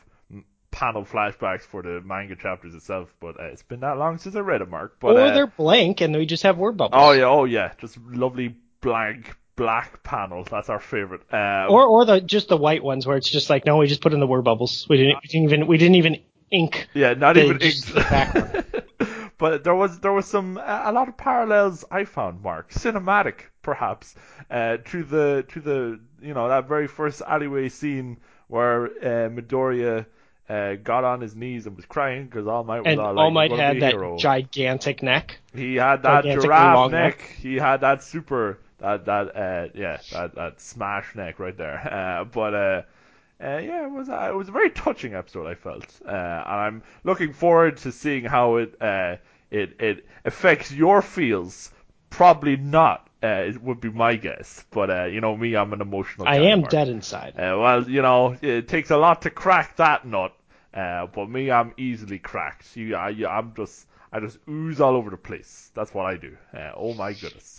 panel 0.73 1.05
flashbacks 1.05 1.61
for 1.61 1.81
the 1.83 2.01
manga 2.01 2.35
chapters 2.35 2.73
itself, 2.73 3.13
but 3.21 3.39
uh, 3.39 3.43
it's 3.45 3.61
been 3.63 3.79
that 3.81 3.97
long 3.97 4.17
since 4.17 4.35
I 4.35 4.39
read 4.39 4.61
it, 4.61 4.69
Mark. 4.69 4.97
But 4.99 5.15
or 5.15 5.21
uh, 5.21 5.33
they're 5.33 5.47
blank 5.47 6.01
and 6.01 6.13
we 6.15 6.25
just 6.25 6.43
have 6.43 6.57
word 6.57 6.75
bubbles. 6.75 6.99
oh 7.01 7.11
yeah, 7.11 7.25
oh 7.25 7.45
yeah, 7.45 7.71
just 7.79 7.97
lovely 8.09 8.55
blank 8.81 9.35
black 9.55 10.03
panels. 10.03 10.47
That's 10.49 10.69
our 10.69 10.79
favorite. 10.79 11.21
Uh, 11.31 11.67
Or 11.69 11.85
or 11.85 12.05
the 12.05 12.19
just 12.19 12.49
the 12.49 12.57
white 12.57 12.83
ones 12.83 13.05
where 13.05 13.15
it's 13.15 13.29
just 13.29 13.49
like 13.49 13.65
no, 13.65 13.77
we 13.77 13.87
just 13.87 14.01
put 14.01 14.13
in 14.13 14.19
the 14.19 14.27
word 14.27 14.43
bubbles. 14.43 14.87
We 14.89 14.97
didn't, 14.97 15.17
we 15.21 15.27
didn't 15.27 15.43
even 15.43 15.67
we 15.67 15.77
didn't 15.77 15.95
even 15.95 16.21
ink. 16.51 16.87
Yeah, 16.93 17.13
not 17.13 17.35
They 17.35 17.45
even 17.45 17.57
the 17.59 18.05
background. 18.09 19.31
but 19.37 19.63
there 19.63 19.75
was 19.75 19.99
there 19.99 20.11
was 20.11 20.25
some 20.25 20.57
a 20.57 20.91
lot 20.91 21.07
of 21.07 21.17
parallels 21.17 21.85
I 21.91 22.05
found, 22.05 22.41
Mark, 22.41 22.71
cinematic 22.71 23.35
perhaps, 23.61 24.15
uh, 24.49 24.77
to 24.77 25.03
the 25.03 25.45
to 25.49 25.59
the 25.59 25.99
you 26.21 26.33
know 26.33 26.49
that 26.49 26.67
very 26.67 26.87
first 26.87 27.21
alleyway 27.21 27.69
scene 27.69 28.17
where 28.47 28.85
uh, 28.85 29.29
Midoriya 29.29 30.05
uh, 30.53 30.75
got 30.75 31.03
on 31.03 31.21
his 31.21 31.35
knees 31.35 31.65
and 31.65 31.75
was 31.75 31.85
crying 31.85 32.25
because 32.25 32.47
All 32.47 32.63
Might 32.63 32.81
was 32.81 32.91
And 32.91 32.99
all 32.99 33.13
like, 33.13 33.23
All 33.23 33.31
Might 33.31 33.51
had 33.51 33.81
that 33.81 33.93
hero." 33.93 34.17
gigantic 34.17 35.01
neck. 35.01 35.39
He 35.55 35.75
had 35.75 36.03
that 36.03 36.23
giraffe 36.23 36.91
neck. 36.91 37.19
neck. 37.19 37.35
He 37.41 37.55
had 37.55 37.81
that 37.81 38.03
super 38.03 38.59
that 38.79 39.05
that 39.05 39.35
uh 39.35 39.67
yeah 39.73 39.99
that 40.11 40.35
that 40.35 40.61
smash 40.61 41.15
neck 41.15 41.39
right 41.39 41.57
there. 41.57 41.79
Uh, 41.93 42.23
but 42.25 42.53
uh, 42.53 42.81
uh 43.41 43.57
yeah, 43.57 43.85
it 43.85 43.91
was 43.91 44.09
uh, 44.09 44.29
it 44.29 44.35
was 44.35 44.49
a 44.49 44.51
very 44.51 44.69
touching 44.69 45.15
episode. 45.15 45.47
I 45.47 45.55
felt, 45.55 45.85
uh, 46.05 46.09
and 46.11 46.59
I'm 46.65 46.83
looking 47.03 47.33
forward 47.33 47.77
to 47.77 47.91
seeing 47.91 48.25
how 48.25 48.57
it 48.57 48.75
uh 48.81 49.15
it 49.49 49.79
it 49.79 50.05
affects 50.25 50.71
your 50.71 51.01
feels. 51.01 51.71
Probably 52.09 52.57
not. 52.57 53.09
Uh, 53.23 53.45
it 53.47 53.63
would 53.63 53.79
be 53.79 53.89
my 53.89 54.17
guess, 54.17 54.65
but 54.69 54.89
uh, 54.89 55.05
you 55.05 55.21
know 55.21 55.35
me, 55.35 55.55
I'm 55.55 55.71
an 55.71 55.81
emotional. 55.81 56.27
I 56.27 56.39
am 56.39 56.63
dead 56.63 56.89
inside. 56.89 57.35
Uh, 57.37 57.57
well, 57.57 57.89
you 57.89 58.01
know, 58.01 58.35
it 58.41 58.67
takes 58.67 58.91
a 58.91 58.97
lot 58.97 59.21
to 59.21 59.29
crack 59.29 59.77
that 59.77 60.05
nut. 60.05 60.33
Uh, 60.73 61.07
but 61.07 61.29
me, 61.29 61.51
I'm 61.51 61.73
easily 61.77 62.17
cracked. 62.19 62.75
You, 62.75 62.95
I, 62.95 63.09
you- 63.09 63.27
I'm 63.27 63.53
just, 63.55 63.87
I 64.11 64.19
just 64.19 64.39
ooze 64.49 64.81
all 64.81 64.95
over 64.95 65.09
the 65.09 65.17
place. 65.17 65.71
That's 65.75 65.93
what 65.93 66.05
I 66.05 66.17
do. 66.17 66.35
Uh, 66.55 66.71
oh 66.75 66.93
my 66.95 67.13
goodness. 67.13 67.57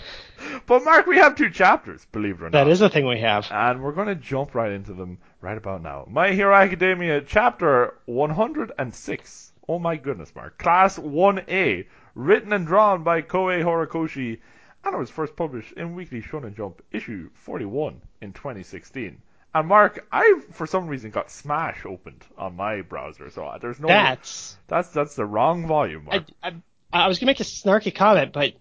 but 0.66 0.84
Mark, 0.84 1.06
we 1.06 1.16
have 1.16 1.34
two 1.36 1.50
chapters, 1.50 2.06
believe 2.12 2.36
it 2.36 2.40
or 2.42 2.44
not. 2.50 2.52
That 2.52 2.68
is 2.68 2.80
a 2.82 2.90
thing 2.90 3.06
we 3.06 3.20
have. 3.20 3.46
and 3.50 3.82
we're 3.82 3.92
going 3.92 4.08
to 4.08 4.14
jump 4.14 4.54
right 4.54 4.72
into 4.72 4.92
them 4.92 5.18
right 5.40 5.56
about 5.56 5.82
now. 5.82 6.06
My 6.10 6.32
Hero 6.32 6.54
Academia, 6.54 7.22
chapter 7.22 7.94
106. 8.06 9.52
Oh 9.68 9.78
my 9.78 9.96
goodness, 9.96 10.34
Mark. 10.34 10.58
Class 10.58 10.98
1A, 10.98 11.86
written 12.14 12.52
and 12.52 12.66
drawn 12.66 13.02
by 13.02 13.22
Kohei 13.22 13.62
Horikoshi, 13.62 14.38
and 14.84 14.94
it 14.94 14.98
was 14.98 15.10
first 15.10 15.36
published 15.36 15.72
in 15.74 15.94
Weekly 15.94 16.20
Shonen 16.20 16.56
Jump, 16.56 16.82
issue 16.90 17.30
41 17.34 18.00
in 18.20 18.32
2016. 18.32 19.22
And 19.54 19.68
Mark, 19.68 20.06
I 20.10 20.40
for 20.52 20.66
some 20.66 20.86
reason 20.86 21.10
got 21.10 21.30
Smash 21.30 21.84
opened 21.84 22.24
on 22.38 22.56
my 22.56 22.80
browser, 22.80 23.28
so 23.30 23.44
uh, 23.44 23.58
there's 23.58 23.78
no. 23.78 23.88
That's 23.88 24.56
that's 24.66 24.88
that's 24.90 25.14
the 25.14 25.26
wrong 25.26 25.66
volume, 25.66 26.04
Mark. 26.04 26.24
I, 26.42 26.48
I, 26.48 27.04
I 27.04 27.08
was 27.08 27.18
gonna 27.18 27.28
make 27.30 27.40
a 27.40 27.44
snarky 27.44 27.94
comment, 27.94 28.32
but 28.32 28.54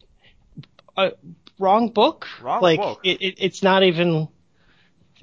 uh, 0.97 1.11
wrong 1.59 1.89
book. 1.89 2.27
Wrong 2.41 2.61
like 2.61 2.79
book. 2.79 2.99
It, 3.03 3.21
it, 3.21 3.35
it's 3.37 3.63
not 3.63 3.83
even. 3.83 4.27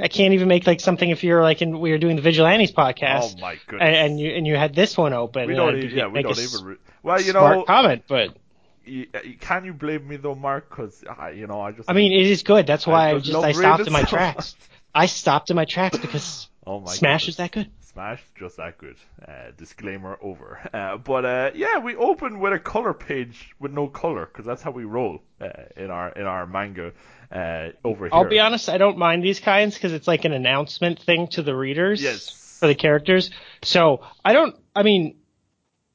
I 0.01 0.09
can't 0.09 0.33
even 0.33 0.49
make 0.49 0.67
like 0.67 0.81
something 0.81 1.11
if 1.11 1.25
you're 1.25 1.43
like 1.43 1.61
in 1.61 1.81
we 1.81 1.91
were 1.91 1.99
doing 1.99 2.17
the 2.17 2.23
Vigilantes 2.23 2.73
podcast. 2.73 3.35
oh 3.37 3.41
my 3.41 3.59
goodness. 3.67 3.87
and, 3.87 3.97
and 3.97 4.21
you 4.21 4.31
and 4.31 4.47
you 4.47 4.57
had 4.57 4.75
this 4.75 4.97
one 4.97 5.13
open. 5.13 5.49
we 5.49 5.55
don't 5.55 5.77
even. 5.77 5.91
Yeah, 5.91 6.07
we 6.07 6.23
don't 6.23 6.39
even. 6.39 6.65
Re- 6.65 6.77
well, 7.03 7.21
you 7.21 7.33
smart 7.33 7.57
know, 7.59 7.65
comment, 7.65 8.05
but 8.09 8.37
y- 8.87 9.07
can 9.41 9.65
you 9.65 9.75
blame 9.75 10.07
me 10.07 10.17
though, 10.17 10.37
Mark? 10.37 10.71
Because 10.71 11.05
you 11.35 11.47
know, 11.47 11.61
I 11.61 11.73
just. 11.73 11.91
I 11.91 11.95
mean 11.95 12.13
it 12.13 12.27
is 12.27 12.43
good. 12.43 12.67
That's 12.67 12.87
why 12.87 13.11
I, 13.11 13.15
just 13.19 13.27
just 13.33 13.45
I 13.45 13.53
stopped 13.53 13.87
in 13.87 13.93
my 13.93 14.03
so 14.03 14.07
tracks. 14.17 14.57
I 14.99 15.07
stopped 15.07 15.51
in 15.51 15.57
my 15.57 15.65
tracks 15.65 15.99
because 15.99 16.49
Oh 16.67 16.81
my 16.81 16.93
Smash 16.93 17.23
goodness. 17.23 17.29
is 17.29 17.37
that 17.37 17.53
good. 17.53 17.71
Smash 17.81 18.23
just 18.39 18.57
that 18.59 18.77
good. 18.79 18.97
Uh, 19.27 19.53
disclaimer 19.57 20.19
over. 20.21 20.59
Uh, 20.75 20.99
but 20.99 21.25
uh, 21.25 21.51
yeah, 21.55 21.79
we 21.79 21.97
open 21.97 22.39
with 22.41 22.53
a 22.53 22.59
color 22.59 22.93
page 22.93 23.55
with 23.59 23.73
no 23.73 23.89
color 23.89 24.27
because 24.27 24.45
that's 24.45 24.61
how 24.63 24.71
we 24.71 24.85
roll 24.85 25.21
uh, 25.41 25.49
in 25.77 25.91
our 25.91 26.11
in 26.11 26.27
our 26.27 26.47
manga 26.47 26.93
uh, 27.33 27.69
over 27.85 28.05
here. 28.05 28.11
I'll 28.13 28.29
be 28.29 28.39
honest, 28.39 28.69
I 28.69 28.77
don't 28.77 28.99
mind 28.99 29.25
these 29.25 29.41
kinds 29.41 29.75
because 29.75 29.93
it's 29.95 30.07
like 30.07 30.25
an 30.27 30.33
announcement 30.33 31.01
thing 31.01 31.29
to 31.29 31.43
the 31.43 31.57
readers 31.57 32.03
Yes. 32.03 32.57
for 32.61 32.67
the 32.67 32.75
characters. 32.75 33.31
So 33.63 34.03
I 34.25 34.33
don't. 34.35 34.55
I 34.77 34.83
mean, 34.83 35.17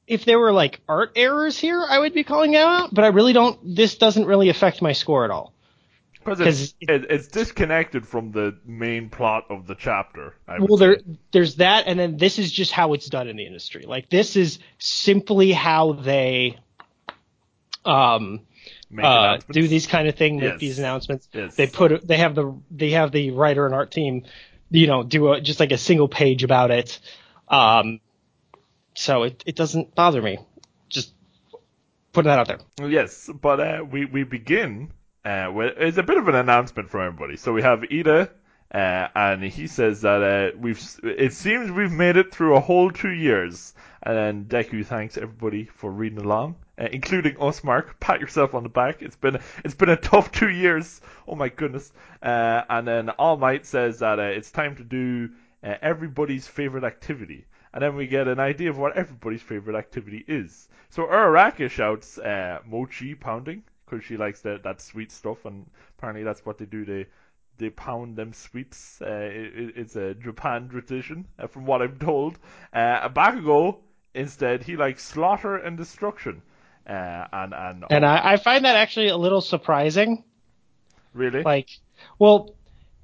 if 0.08 0.24
there 0.24 0.38
were 0.40 0.52
like 0.52 0.80
art 0.88 1.12
errors 1.14 1.56
here, 1.56 1.82
I 1.88 2.00
would 2.00 2.12
be 2.14 2.24
calling 2.24 2.50
them 2.52 2.66
out. 2.68 2.92
But 2.92 3.04
I 3.04 3.08
really 3.08 3.32
don't. 3.32 3.76
This 3.76 3.94
doesn't 3.96 4.26
really 4.26 4.48
affect 4.50 4.82
my 4.82 4.92
score 4.92 5.24
at 5.24 5.30
all. 5.30 5.53
Because 6.24 6.62
it's, 6.62 6.74
it, 6.80 7.06
it's 7.10 7.28
disconnected 7.28 8.06
from 8.06 8.32
the 8.32 8.58
main 8.64 9.10
plot 9.10 9.44
of 9.50 9.66
the 9.66 9.74
chapter. 9.74 10.34
Well, 10.46 10.76
there, 10.76 10.98
say. 10.98 11.04
there's 11.32 11.56
that, 11.56 11.86
and 11.86 11.98
then 11.98 12.16
this 12.16 12.38
is 12.38 12.50
just 12.50 12.72
how 12.72 12.92
it's 12.92 13.06
done 13.08 13.28
in 13.28 13.36
the 13.36 13.46
industry. 13.46 13.84
Like 13.86 14.08
this 14.10 14.36
is 14.36 14.58
simply 14.78 15.52
how 15.52 15.92
they 15.92 16.58
um, 17.84 18.40
uh, 19.02 19.38
do 19.50 19.68
these 19.68 19.86
kind 19.86 20.08
of 20.08 20.14
thing, 20.14 20.36
make 20.36 20.52
Yes. 20.52 20.60
these 20.60 20.78
announcements. 20.78 21.28
Yes. 21.32 21.54
They 21.54 21.66
put 21.66 22.06
they 22.06 22.16
have 22.16 22.34
the 22.34 22.54
they 22.70 22.90
have 22.90 23.12
the 23.12 23.30
writer 23.32 23.66
and 23.66 23.74
art 23.74 23.90
team, 23.90 24.24
you 24.70 24.86
know, 24.86 25.02
do 25.02 25.32
a, 25.32 25.40
just 25.40 25.60
like 25.60 25.72
a 25.72 25.78
single 25.78 26.08
page 26.08 26.44
about 26.44 26.70
it. 26.70 26.98
Um, 27.48 28.00
so 28.94 29.24
it 29.24 29.42
it 29.46 29.56
doesn't 29.56 29.94
bother 29.94 30.22
me. 30.22 30.38
Just 30.88 31.12
putting 32.12 32.28
that 32.28 32.38
out 32.38 32.48
there. 32.48 32.88
Yes, 32.88 33.28
but 33.40 33.60
uh, 33.60 33.84
we 33.90 34.04
we 34.04 34.24
begin 34.24 34.92
uh, 35.24 35.50
it's 35.56 35.96
a 35.96 36.02
bit 36.02 36.18
of 36.18 36.28
an 36.28 36.34
announcement 36.34 36.90
from 36.90 37.00
everybody. 37.00 37.36
So 37.36 37.52
we 37.52 37.62
have 37.62 37.84
Ida, 37.90 38.30
uh, 38.74 39.08
and 39.14 39.42
he 39.42 39.66
says 39.68 40.02
that 40.02 40.22
uh, 40.22 40.58
we've 40.58 40.82
it 41.02 41.32
seems 41.32 41.70
we've 41.70 41.92
made 41.92 42.16
it 42.16 42.34
through 42.34 42.56
a 42.56 42.60
whole 42.60 42.90
two 42.90 43.12
years. 43.12 43.72
And 44.02 44.48
Deku 44.48 44.84
thanks 44.84 45.16
everybody 45.16 45.64
for 45.64 45.90
reading 45.90 46.18
along, 46.18 46.56
uh, 46.78 46.88
including 46.92 47.40
us, 47.40 47.64
Mark. 47.64 47.98
Pat 48.00 48.20
yourself 48.20 48.54
on 48.54 48.64
the 48.64 48.68
back. 48.68 49.00
It's 49.00 49.16
been 49.16 49.38
it's 49.64 49.74
been 49.74 49.88
a 49.88 49.96
tough 49.96 50.30
two 50.30 50.50
years. 50.50 51.00
Oh 51.26 51.36
my 51.36 51.48
goodness. 51.48 51.90
Uh, 52.22 52.62
and 52.68 52.86
then 52.86 53.08
All 53.10 53.38
Might 53.38 53.64
says 53.64 54.00
that 54.00 54.18
uh, 54.18 54.22
it's 54.22 54.50
time 54.50 54.76
to 54.76 54.84
do 54.84 55.30
uh, 55.62 55.76
everybody's 55.80 56.46
favorite 56.46 56.84
activity. 56.84 57.46
And 57.72 57.82
then 57.82 57.96
we 57.96 58.06
get 58.06 58.28
an 58.28 58.40
idea 58.40 58.68
of 58.68 58.76
what 58.76 58.96
everybody's 58.96 59.42
favorite 59.42 59.76
activity 59.76 60.22
is. 60.28 60.68
So 60.90 61.06
Uraraka 61.06 61.70
shouts 61.70 62.18
mochi 62.66 63.14
pounding 63.14 63.62
because 63.84 64.04
she 64.04 64.16
likes 64.16 64.40
that 64.42 64.62
that 64.64 64.80
sweet 64.80 65.12
stuff, 65.12 65.44
and 65.44 65.66
apparently 65.98 66.24
that's 66.24 66.44
what 66.44 66.58
they 66.58 66.66
do. 66.66 66.84
They 66.84 67.06
they 67.58 67.70
pound 67.70 68.16
them 68.16 68.32
sweets. 68.32 69.00
Uh, 69.00 69.06
it, 69.06 69.72
it's 69.76 69.96
a 69.96 70.14
Japan 70.14 70.68
tradition, 70.68 71.26
uh, 71.38 71.46
from 71.46 71.66
what 71.66 71.82
I'm 71.82 71.98
told. 71.98 72.38
Uh, 72.72 73.08
Bakugo 73.08 73.78
instead 74.14 74.62
he 74.62 74.76
likes 74.76 75.04
slaughter 75.04 75.56
and 75.56 75.76
destruction. 75.76 76.42
Uh, 76.88 77.24
and 77.32 77.54
and, 77.54 77.84
And 77.90 78.04
I, 78.04 78.32
I 78.32 78.36
find 78.36 78.64
that 78.64 78.76
actually 78.76 79.08
a 79.08 79.16
little 79.16 79.40
surprising. 79.40 80.24
really 81.14 81.42
Like, 81.42 81.70
well, 82.18 82.54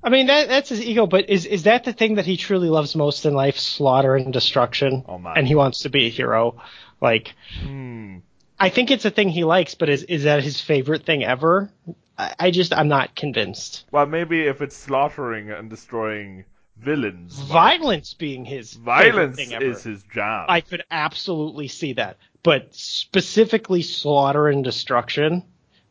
I 0.02 0.10
mean 0.10 0.26
that 0.26 0.48
that's 0.48 0.68
his 0.68 0.82
ego, 0.82 1.06
but 1.06 1.30
is 1.30 1.46
is 1.46 1.62
that 1.64 1.84
the 1.84 1.92
thing 1.92 2.16
that 2.16 2.26
he 2.26 2.36
truly 2.36 2.68
loves 2.68 2.94
most 2.94 3.24
in 3.26 3.34
life? 3.34 3.58
Slaughter 3.58 4.16
and 4.16 4.32
destruction. 4.32 5.04
Oh, 5.08 5.18
man. 5.18 5.34
And 5.36 5.46
he 5.46 5.54
wants 5.54 5.80
to 5.80 5.90
be 5.90 6.06
a 6.06 6.10
hero. 6.10 6.60
Like, 7.00 7.34
Hmm. 7.62 8.18
I 8.60 8.68
think 8.68 8.90
it's 8.90 9.06
a 9.06 9.10
thing 9.10 9.30
he 9.30 9.44
likes, 9.44 9.74
but 9.74 9.88
is 9.88 10.02
is 10.04 10.24
that 10.24 10.42
his 10.44 10.60
favorite 10.60 11.04
thing 11.04 11.24
ever? 11.24 11.70
I, 12.18 12.34
I 12.38 12.50
just 12.50 12.74
I'm 12.74 12.88
not 12.88 13.16
convinced. 13.16 13.84
Well, 13.90 14.06
maybe 14.06 14.42
if 14.46 14.60
it's 14.60 14.76
slaughtering 14.76 15.50
and 15.50 15.70
destroying 15.70 16.44
villains, 16.76 17.38
Violence 17.40 18.12
being 18.14 18.44
his 18.44 18.74
violence 18.74 19.36
thing 19.36 19.54
ever. 19.54 19.64
is 19.64 19.82
his 19.82 20.02
jam. 20.12 20.44
I 20.48 20.60
could 20.60 20.82
absolutely 20.90 21.68
see 21.68 21.94
that, 21.94 22.18
but 22.42 22.74
specifically 22.74 23.82
slaughter 23.82 24.48
and 24.48 24.62
destruction. 24.62 25.44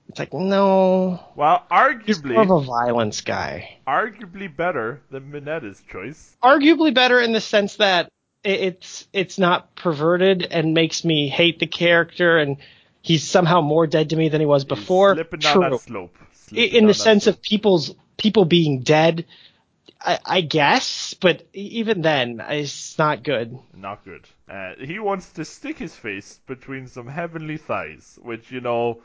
It's 0.07 0.17
like 0.19 0.33
no, 0.33 1.19
well, 1.35 1.65
he's 2.05 2.23
more 2.23 2.41
of 2.41 2.49
a 2.49 2.61
violence 2.61 3.21
guy. 3.21 3.77
arguably 3.87 4.55
better 4.55 5.01
than 5.11 5.31
Mineta's 5.31 5.81
choice. 5.91 6.35
arguably 6.41 6.93
better 6.93 7.19
in 7.19 7.31
the 7.31 7.41
sense 7.41 7.75
that 7.75 8.11
it's 8.43 9.07
it's 9.13 9.37
not 9.37 9.75
perverted 9.75 10.47
and 10.49 10.73
makes 10.73 11.03
me 11.03 11.27
hate 11.27 11.59
the 11.59 11.67
character 11.67 12.37
and 12.37 12.57
he's 13.01 13.23
somehow 13.23 13.61
more 13.61 13.87
dead 13.87 14.09
to 14.11 14.15
me 14.15 14.29
than 14.29 14.39
he 14.39 14.45
was 14.45 14.65
before. 14.65 15.15
slipping 15.15 15.39
down 15.39 15.53
True. 15.53 15.69
that 15.69 15.79
slope. 15.79 16.17
Slipping 16.33 16.73
in 16.73 16.87
the 16.87 16.93
sense 16.93 17.25
slope. 17.25 17.35
of 17.35 17.41
people's 17.41 17.95
people 18.17 18.45
being 18.45 18.81
dead, 18.81 19.25
I, 20.01 20.19
I 20.25 20.41
guess, 20.41 21.13
but 21.13 21.45
even 21.53 22.01
then, 22.01 22.41
it's 22.49 22.97
not 22.97 23.23
good. 23.23 23.57
Not 23.75 24.03
good. 24.05 24.27
Uh, 24.49 24.73
he 24.79 24.99
wants 24.99 25.31
to 25.33 25.45
stick 25.45 25.77
his 25.77 25.95
face 25.95 26.39
between 26.47 26.87
some 26.87 27.07
heavenly 27.07 27.57
thighs, 27.57 28.17
which, 28.21 28.51
you 28.51 28.61
know, 28.61 29.01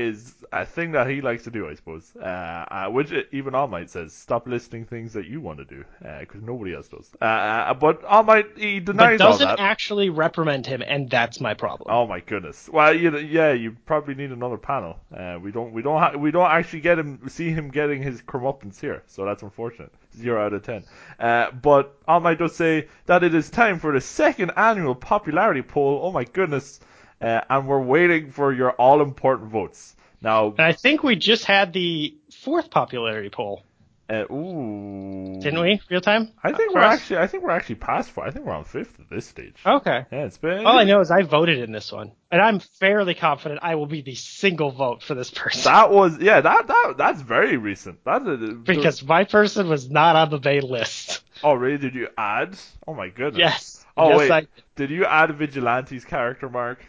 is 0.00 0.34
a 0.52 0.66
thing 0.66 0.92
that 0.92 1.08
he 1.08 1.20
likes 1.20 1.44
to 1.44 1.50
do, 1.50 1.68
I 1.68 1.74
suppose. 1.74 2.12
Uh, 2.16 2.24
uh, 2.24 2.88
which 2.88 3.12
uh, 3.12 3.22
even 3.30 3.54
All 3.54 3.68
Might 3.68 3.90
says, 3.90 4.12
stop 4.12 4.46
listing 4.48 4.84
things 4.84 5.12
that 5.12 5.26
you 5.26 5.40
want 5.40 5.58
to 5.58 5.64
do, 5.64 5.84
because 6.20 6.42
nobody 6.42 6.74
else 6.74 6.88
does. 6.88 7.10
Uh, 7.20 7.24
uh, 7.24 7.74
but 7.74 8.04
All 8.04 8.22
Might, 8.22 8.58
he 8.58 8.80
But 8.80 8.96
denies 8.96 9.20
all 9.20 9.32
doesn't 9.32 9.60
actually 9.60 10.10
reprimand 10.10 10.66
him, 10.66 10.82
and 10.84 11.08
that's 11.08 11.40
my 11.40 11.54
problem. 11.54 11.88
Oh 11.94 12.06
my 12.06 12.20
goodness. 12.20 12.68
Well, 12.72 12.94
you, 12.94 13.16
yeah, 13.18 13.52
you 13.52 13.76
probably 13.86 14.14
need 14.14 14.30
another 14.32 14.58
panel. 14.58 14.98
Uh, 15.16 15.38
we 15.40 15.52
don't, 15.52 15.72
we 15.72 15.82
don't, 15.82 15.98
ha- 15.98 16.16
we 16.16 16.30
don't 16.30 16.50
actually 16.50 16.80
get 16.80 16.98
him, 16.98 17.28
see 17.28 17.50
him 17.50 17.70
getting 17.70 18.02
his 18.02 18.22
comeuppance 18.22 18.80
here, 18.80 19.02
so 19.06 19.24
that's 19.24 19.42
unfortunate. 19.42 19.92
Zero 20.16 20.44
out 20.44 20.52
of 20.52 20.62
ten. 20.64 20.84
Uh, 21.18 21.50
but 21.52 21.94
All 22.08 22.20
Might 22.20 22.38
does 22.38 22.56
say 22.56 22.88
that 23.06 23.22
it 23.22 23.34
is 23.34 23.50
time 23.50 23.78
for 23.78 23.92
the 23.92 24.00
second 24.00 24.52
annual 24.56 24.94
popularity 24.94 25.62
poll. 25.62 26.00
Oh 26.02 26.10
my 26.10 26.24
goodness. 26.24 26.80
Uh, 27.20 27.40
and 27.50 27.66
we're 27.66 27.82
waiting 27.82 28.30
for 28.30 28.52
your 28.52 28.70
all-important 28.72 29.50
votes. 29.50 29.94
Now, 30.22 30.48
And 30.48 30.60
I 30.60 30.72
think 30.72 31.02
we 31.02 31.16
just 31.16 31.44
had 31.44 31.72
the 31.72 32.14
fourth 32.42 32.70
popularity 32.70 33.30
poll, 33.30 33.62
uh, 34.10 34.24
ooh, 34.32 35.38
didn't 35.40 35.60
we? 35.60 35.80
Real 35.88 36.00
time? 36.00 36.32
I 36.42 36.50
think 36.52 36.72
For 36.72 36.80
we're 36.80 36.84
us? 36.84 36.94
actually, 37.00 37.18
I 37.18 37.26
think 37.28 37.44
we're 37.44 37.50
actually 37.50 37.76
past 37.76 38.10
four. 38.10 38.26
I 38.26 38.30
think 38.32 38.44
we're 38.44 38.52
on 38.54 38.64
fifth 38.64 38.98
at 38.98 39.08
this 39.08 39.24
stage. 39.24 39.54
Okay. 39.64 40.04
Yeah, 40.10 40.24
it's 40.24 40.36
been. 40.36 40.66
All 40.66 40.76
I 40.78 40.84
know 40.84 41.00
is 41.00 41.10
I 41.12 41.22
voted 41.22 41.60
in 41.60 41.70
this 41.70 41.92
one, 41.92 42.10
and 42.30 42.42
I'm 42.42 42.58
fairly 42.58 43.14
confident 43.14 43.60
I 43.62 43.76
will 43.76 43.86
be 43.86 44.02
the 44.02 44.16
single 44.16 44.72
vote 44.72 45.02
for 45.04 45.14
this 45.14 45.30
person 45.30 45.72
That 45.72 45.90
was, 45.92 46.18
yeah, 46.18 46.40
that 46.40 46.66
that 46.66 46.94
that's 46.98 47.20
very 47.22 47.56
recent. 47.56 48.00
That's 48.04 48.26
a, 48.26 48.36
because 48.36 49.02
my 49.04 49.24
person 49.24 49.68
was 49.68 49.88
not 49.88 50.16
on 50.16 50.30
the 50.30 50.40
main 50.40 50.62
list. 50.62 51.22
Oh, 51.44 51.54
really? 51.54 51.78
Did 51.78 51.94
you 51.94 52.08
add? 52.18 52.58
Oh 52.86 52.94
my 52.94 53.08
goodness. 53.10 53.38
Yes. 53.38 53.86
Oh 53.96 54.08
yes, 54.10 54.18
wait. 54.18 54.30
I, 54.30 54.46
Did 54.74 54.90
you 54.90 55.04
add 55.04 55.30
Vigilante's 55.38 56.04
character, 56.04 56.48
Mark? 56.48 56.84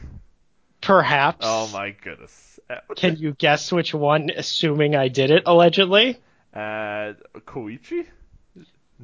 Perhaps. 0.82 1.40
Oh 1.42 1.70
my 1.72 1.92
goodness. 1.92 2.60
Uh, 2.70 2.76
Can 2.96 3.18
you 3.18 3.34
guess 3.34 3.72
which 3.72 3.94
one? 3.94 4.30
Assuming 4.36 4.96
I 4.96 5.08
did 5.08 5.32
it 5.32 5.44
allegedly. 5.46 6.18
Uh, 6.54 7.14
Koichi? 7.46 8.06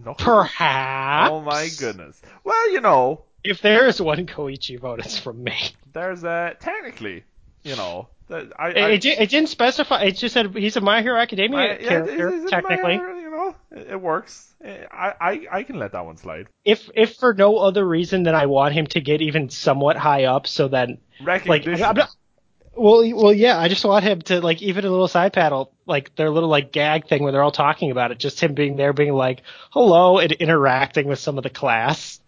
No. 0.05 0.13
Perhaps. 0.13 1.31
Oh 1.31 1.41
my 1.41 1.69
goodness. 1.79 2.21
Well, 2.43 2.71
you 2.71 2.81
know, 2.81 3.23
If 3.43 3.61
there 3.61 3.87
is 3.87 4.01
one 4.01 4.25
Koichi 4.27 4.79
vote, 4.79 4.99
it's 4.99 5.17
from 5.17 5.43
me. 5.43 5.55
there's 5.93 6.23
a. 6.23 6.55
technically, 6.59 7.23
you 7.63 7.75
know, 7.75 8.07
I. 8.29 8.37
It, 8.39 8.53
I 8.59 8.69
it, 8.91 9.05
it 9.05 9.29
didn't 9.29 9.49
specify. 9.49 10.03
It 10.03 10.11
just 10.11 10.33
said 10.33 10.55
he's 10.55 10.75
a 10.77 10.81
My 10.81 11.01
Hero 11.01 11.17
Academia 11.19 11.77
character, 11.77 12.47
technically. 12.47 12.99
Know, 13.49 13.55
it, 13.71 13.88
it 13.91 14.01
works. 14.01 14.53
I, 14.63 15.13
I 15.19 15.47
I 15.51 15.63
can 15.63 15.79
let 15.79 15.91
that 15.93 16.05
one 16.05 16.17
slide. 16.17 16.47
If 16.65 16.89
if 16.95 17.15
for 17.15 17.33
no 17.33 17.57
other 17.57 17.86
reason 17.86 18.23
than 18.23 18.36
I 18.36 18.45
want 18.47 18.73
him 18.73 18.88
to 18.88 19.01
get 19.01 19.21
even 19.21 19.49
somewhat 19.49 19.97
high 19.97 20.25
up, 20.25 20.47
so 20.47 20.67
then 20.67 20.97
like. 21.45 21.67
I'm 21.67 21.95
not, 21.95 22.10
Well, 22.75 23.03
well, 23.15 23.33
yeah. 23.33 23.57
I 23.60 23.69
just 23.69 23.83
want 23.83 24.03
him 24.03 24.21
to 24.23 24.39
like 24.41 24.62
even 24.62 24.86
a 24.86 24.89
little 24.89 25.07
side 25.07 25.33
paddle, 25.33 25.71
like 25.86 26.15
their 26.15 26.29
little 26.29 26.49
like 26.49 26.71
gag 26.71 27.07
thing 27.07 27.23
where 27.23 27.31
they're 27.31 27.43
all 27.43 27.51
talking 27.51 27.91
about 27.91 28.12
it. 28.12 28.19
Just 28.19 28.39
him 28.39 28.53
being 28.53 28.75
there, 28.75 28.93
being 28.93 29.13
like 29.13 29.41
hello 29.71 30.19
and 30.19 30.31
interacting 30.31 31.07
with 31.07 31.19
some 31.19 31.38
of 31.38 31.43
the 31.43 31.49
class. 31.49 32.19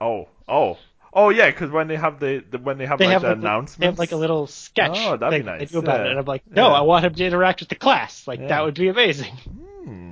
Oh, 0.00 0.28
oh, 0.48 0.78
oh 1.12 1.30
yeah, 1.30 1.50
because 1.50 1.70
when 1.70 1.88
they 1.88 1.96
have 1.96 2.20
the, 2.20 2.44
the 2.50 2.58
when 2.58 2.78
they 2.78 2.86
have 2.86 2.98
They 2.98 3.06
like 3.06 3.12
have 3.14 3.22
the 3.22 3.28
like, 3.28 3.38
announcements, 3.38 3.76
they 3.78 3.86
have 3.86 3.98
like 3.98 4.12
a 4.12 4.16
little 4.16 4.46
sketch 4.46 4.96
Oh, 4.96 5.16
that'd 5.16 5.40
be 5.42 5.44
nice, 5.44 5.60
they 5.60 5.66
do 5.66 5.78
about 5.78 6.00
yeah. 6.00 6.06
it, 6.06 6.10
and 6.10 6.18
I'm 6.20 6.24
like, 6.24 6.42
no, 6.48 6.68
Yeah. 6.68 6.74
I 6.74 6.80
want 6.82 7.04
him 7.04 7.14
to 7.14 7.24
interact 7.24 7.60
with 7.60 7.68
the 7.68 7.74
class. 7.76 8.26
Like 8.28 8.40
Yeah. 8.40 8.48
that 8.48 8.64
would 8.64 8.74
be 8.74 8.88
amazing. 8.88 9.32
Hmm. 9.34 10.03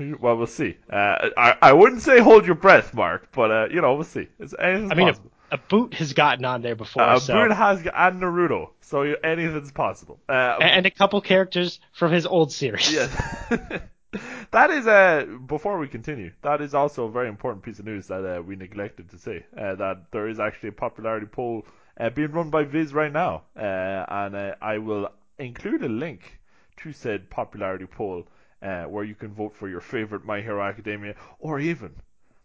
Well, 0.20 0.36
we'll 0.36 0.46
see. 0.46 0.76
Uh, 0.90 1.30
I 1.36 1.56
I 1.62 1.72
wouldn't 1.72 2.02
say 2.02 2.20
hold 2.20 2.46
your 2.46 2.54
breath, 2.54 2.94
Mark, 2.94 3.28
but 3.32 3.50
uh, 3.50 3.68
you 3.70 3.80
know 3.80 3.94
we'll 3.94 4.04
see. 4.04 4.28
It's 4.38 4.54
anything's 4.58 4.92
I 4.92 4.94
mean, 4.94 5.08
a, 5.08 5.12
possible. 5.12 5.30
a 5.52 5.58
boot 5.58 5.94
has 5.94 6.12
gotten 6.12 6.44
on 6.44 6.62
there 6.62 6.76
before, 6.76 7.02
Uh, 7.02 7.18
so. 7.18 7.34
Boone 7.34 7.50
has 7.50 7.78
and 7.80 8.20
Naruto, 8.22 8.70
so 8.80 9.02
anything's 9.02 9.72
possible. 9.72 10.18
Uh, 10.28 10.56
and, 10.60 10.70
and 10.70 10.86
a 10.86 10.90
couple 10.90 11.20
characters 11.20 11.80
from 11.92 12.12
his 12.12 12.26
old 12.26 12.52
series. 12.52 12.92
Yes. 12.92 13.10
that 14.50 14.70
is 14.70 14.86
uh 14.86 15.24
before 15.46 15.78
we 15.78 15.88
continue, 15.88 16.32
that 16.42 16.60
is 16.60 16.74
also 16.74 17.06
a 17.06 17.10
very 17.10 17.28
important 17.28 17.62
piece 17.62 17.78
of 17.78 17.84
news 17.84 18.06
that 18.08 18.24
uh, 18.24 18.42
we 18.42 18.56
neglected 18.56 19.10
to 19.10 19.18
say. 19.18 19.44
Uh, 19.56 19.74
that 19.76 20.10
there 20.12 20.28
is 20.28 20.40
actually 20.40 20.70
a 20.70 20.72
popularity 20.72 21.26
poll 21.26 21.64
uh, 21.98 22.10
being 22.10 22.32
run 22.32 22.50
by 22.50 22.64
Viz 22.64 22.92
right 22.92 23.12
now, 23.12 23.42
uh, 23.56 23.60
and 24.08 24.34
uh, 24.34 24.54
I 24.60 24.78
will 24.78 25.08
include 25.38 25.82
a 25.82 25.88
link 25.88 26.38
to 26.78 26.92
said 26.92 27.28
popularity 27.30 27.86
poll 27.86 28.26
uh, 28.62 28.84
where 28.84 29.04
you 29.04 29.14
can 29.14 29.32
vote 29.32 29.54
for 29.54 29.68
your 29.68 29.80
favorite 29.80 30.24
My 30.24 30.40
Hero 30.40 30.62
Academia 30.62 31.14
or 31.38 31.58
even 31.58 31.94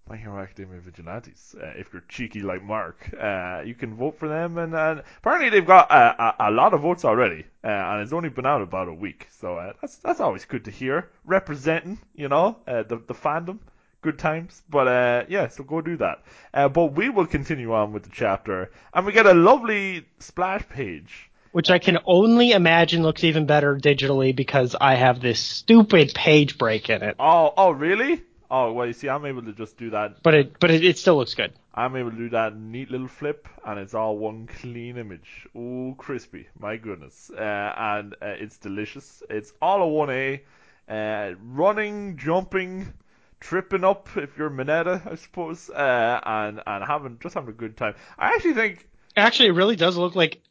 my 0.07 0.15
Hero 0.15 0.39
Academia 0.39 0.79
Vigilantes. 0.79 1.55
Uh, 1.59 1.73
if 1.75 1.91
you're 1.91 2.03
cheeky 2.07 2.41
like 2.41 2.61
Mark, 2.63 3.11
uh, 3.19 3.63
you 3.65 3.73
can 3.73 3.95
vote 3.95 4.19
for 4.19 4.27
them, 4.27 4.57
and, 4.59 4.75
and 4.75 5.01
apparently 5.17 5.49
they've 5.49 5.65
got 5.65 5.89
a, 5.89 6.23
a, 6.23 6.49
a 6.49 6.51
lot 6.51 6.73
of 6.75 6.81
votes 6.81 7.03
already, 7.03 7.43
uh, 7.63 7.67
and 7.67 8.01
it's 8.03 8.13
only 8.13 8.29
been 8.29 8.45
out 8.45 8.61
about 8.61 8.87
a 8.87 8.93
week, 8.93 9.27
so 9.31 9.57
uh, 9.57 9.73
that's 9.81 9.97
that's 9.97 10.19
always 10.19 10.45
good 10.45 10.63
to 10.65 10.71
hear. 10.71 11.09
Representing, 11.25 11.99
you 12.13 12.27
know, 12.29 12.57
uh, 12.67 12.83
the 12.83 12.97
the 12.97 13.15
fandom, 13.15 13.57
good 14.03 14.19
times. 14.19 14.61
But 14.69 15.27
yeah, 15.29 15.47
so 15.47 15.63
go 15.63 15.81
do 15.81 15.97
that. 15.97 16.21
But 16.53 16.93
we 16.93 17.09
will 17.09 17.25
continue 17.25 17.73
on 17.73 17.91
with 17.91 18.03
the 18.03 18.11
chapter, 18.13 18.69
and 18.93 19.07
we 19.07 19.11
get 19.11 19.25
a 19.25 19.33
lovely 19.33 20.05
splash 20.19 20.69
page. 20.69 21.31
Which 21.55 21.69
I 21.69 21.79
can 21.79 21.99
only 22.05 22.51
imagine 22.51 23.01
looks 23.01 23.23
even 23.23 23.45
better 23.45 23.77
digitally 23.77 24.35
because 24.35 24.75
I 24.75 24.95
have 24.95 25.21
this 25.21 25.39
stupid 25.39 26.13
page 26.13 26.57
break 26.57 26.89
in 26.89 27.01
it. 27.01 27.15
Oh, 27.17 27.53
oh, 27.55 27.71
really? 27.71 28.21
Oh, 28.51 28.73
well, 28.73 28.85
you 28.85 28.91
see, 28.91 29.07
I'm 29.07 29.25
able 29.25 29.41
to 29.43 29.53
just 29.53 29.77
do 29.77 29.91
that 29.91 30.21
But 30.21 30.33
it 30.33 30.59
but 30.59 30.69
it, 30.69 30.83
it 30.83 30.97
still 30.97 31.15
looks 31.15 31.33
good. 31.33 31.53
I'm 31.73 31.95
able 31.95 32.11
to 32.11 32.17
do 32.17 32.29
that 32.31 32.57
neat 32.57 32.91
little 32.91 33.07
flip, 33.07 33.47
and 33.65 33.79
it's 33.79 33.93
all 33.93 34.17
one 34.17 34.47
clean 34.47 34.97
image. 34.97 35.47
Ooh, 35.55 35.95
crispy, 35.97 36.49
my 36.59 36.75
goodness! 36.75 37.31
Uh, 37.31 37.73
and 37.77 38.15
uh, 38.15 38.35
it's 38.37 38.57
delicious. 38.57 39.23
It's 39.29 39.53
all 39.61 39.81
a 39.81 39.87
one 39.87 40.09
A. 40.09 40.43
Uh, 40.89 41.35
running, 41.41 42.17
jumping, 42.17 42.91
tripping 43.39 43.85
up 43.85 44.09
if 44.17 44.37
you're 44.37 44.49
Mineta, 44.49 45.09
I 45.09 45.15
suppose, 45.15 45.69
uh, 45.69 46.19
and 46.25 46.61
and 46.67 46.83
having 46.83 47.17
just 47.21 47.35
having 47.35 47.51
a 47.51 47.53
good 47.53 47.77
time. 47.77 47.95
I 48.19 48.33
actually 48.33 48.55
think 48.55 48.89
Actually, 49.17 49.49
it 49.49 49.53
really 49.53 49.77
does 49.77 49.95
look 49.95 50.15
like 50.15 50.41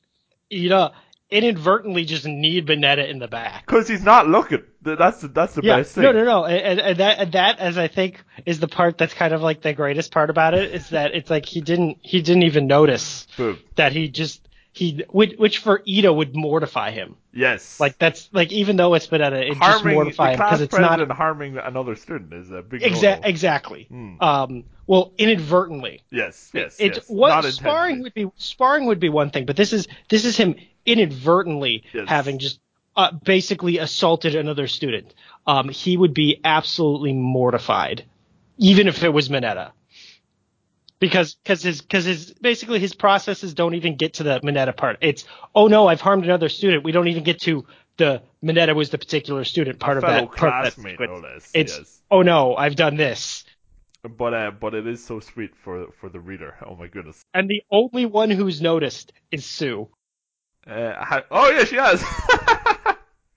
Ida 0.54 0.92
inadvertently 1.30 2.04
just 2.04 2.26
need 2.26 2.66
Mineta 2.66 3.08
in 3.08 3.18
the 3.18 3.26
back. 3.28 3.66
because 3.66 3.88
he's 3.88 4.04
not 4.04 4.28
looking. 4.28 4.62
That's 4.82 5.22
the, 5.22 5.28
that's 5.28 5.54
the 5.54 5.62
Yeah, 5.64 5.78
best 5.78 5.94
thing. 5.94 6.04
no, 6.04 6.12
no, 6.12 6.24
no, 6.24 6.44
and, 6.44 6.78
and 6.80 6.98
that 7.00 7.18
and 7.18 7.32
that 7.32 7.58
as 7.58 7.76
I 7.78 7.88
think 7.88 8.22
is 8.46 8.60
the 8.60 8.68
part 8.68 8.98
that's 8.98 9.14
kind 9.14 9.32
of 9.34 9.40
like 9.42 9.62
the 9.62 9.72
greatest 9.72 10.12
part 10.12 10.30
about 10.30 10.54
it 10.54 10.72
is 10.74 10.90
that 10.90 11.14
it's 11.14 11.30
like 11.30 11.46
he 11.46 11.60
didn't 11.60 11.98
he 12.02 12.20
didn't 12.22 12.44
even 12.44 12.66
notice 12.66 13.26
Boom. 13.36 13.58
that 13.76 13.92
he 13.92 14.08
just 14.08 14.46
he 14.74 15.04
which, 15.08 15.36
which 15.38 15.58
for 15.58 15.82
Ida 15.88 16.12
would 16.12 16.34
mortify 16.34 16.90
him. 16.90 17.16
Yes. 17.32 17.78
Like 17.78 17.96
that's 17.96 18.28
like 18.32 18.50
even 18.52 18.76
though 18.76 18.94
it's 18.94 19.06
Mineta, 19.06 19.40
it 19.42 19.48
just 19.50 19.60
harming 19.60 19.94
mortify 19.94 20.24
the 20.26 20.42
him 20.42 20.46
because 20.46 20.60
it's 20.60 20.76
not 20.78 21.10
harming 21.12 21.58
another 21.58 21.94
student 21.94 22.32
is 22.34 22.50
a 22.50 22.60
big 22.60 22.82
Exa- 22.82 23.20
exactly. 23.24 23.84
Hmm. 23.84 24.20
Um, 24.20 24.64
well, 24.86 25.12
inadvertently. 25.16 26.02
Yes, 26.10 26.50
yes, 26.52 26.76
It's 26.80 26.98
yes. 26.98 27.08
what 27.08 27.28
Not 27.28 27.44
sparring 27.44 28.02
would 28.02 28.14
be. 28.14 28.30
Sparring 28.36 28.86
would 28.86 28.98
be 29.00 29.08
one 29.08 29.30
thing, 29.30 29.46
but 29.46 29.56
this 29.56 29.72
is 29.72 29.86
this 30.08 30.24
is 30.24 30.36
him 30.36 30.56
inadvertently 30.84 31.84
Yes. 31.92 32.08
having 32.08 32.38
just 32.38 32.58
uh, 32.96 33.12
basically 33.12 33.78
assaulted 33.78 34.34
another 34.34 34.66
student. 34.66 35.14
Um, 35.46 35.68
he 35.68 35.96
would 35.96 36.14
be 36.14 36.40
absolutely 36.44 37.12
mortified, 37.12 38.04
even 38.58 38.88
if 38.88 39.02
it 39.04 39.10
was 39.10 39.28
Mineta. 39.28 39.70
Because 41.04 41.36
cause 41.44 41.62
his 41.62 41.82
because 41.82 42.06
his 42.06 42.32
basically 42.32 42.78
his 42.78 42.94
processes 42.94 43.52
don't 43.52 43.74
even 43.74 43.96
get 43.96 44.14
to 44.14 44.22
the 44.22 44.40
Mineta 44.40 44.74
part. 44.74 44.96
It's 45.02 45.26
oh 45.54 45.66
no, 45.66 45.86
I've 45.86 46.00
harmed 46.00 46.24
another 46.24 46.48
student. 46.48 46.82
We 46.82 46.92
don't 46.92 47.08
even 47.08 47.24
get 47.24 47.42
to 47.42 47.66
the 47.98 48.22
Mineta 48.42 48.74
was 48.74 48.88
the 48.88 48.96
particular 48.96 49.44
student 49.44 49.78
part 49.78 49.98
of 49.98 50.02
that 50.04 50.32
part 50.32 50.32
of 50.32 50.64
that 50.64 50.72
classmate, 50.72 50.92
sequence. 50.94 51.22
no 51.22 51.28
less. 51.28 51.50
It's 51.52 51.76
yes. 51.76 52.00
oh 52.10 52.22
no, 52.22 52.56
I've 52.56 52.74
done 52.74 52.96
this. 52.96 53.44
But 54.02 54.32
uh, 54.32 54.50
but 54.52 54.72
it 54.72 54.86
is 54.86 55.04
so 55.04 55.20
sweet 55.20 55.50
for 55.62 55.88
for 56.00 56.08
the 56.08 56.20
reader. 56.20 56.54
Oh 56.66 56.74
my 56.74 56.86
goodness. 56.86 57.22
And 57.34 57.50
the 57.50 57.62
only 57.70 58.06
one 58.06 58.30
who's 58.30 58.62
noticed 58.62 59.12
is 59.30 59.44
Tsu. 59.44 59.88
Uh, 60.66 60.94
ha- 60.96 61.24
oh 61.30 61.50
yeah, 61.50 61.64
she 61.64 61.76
has. 61.76 62.02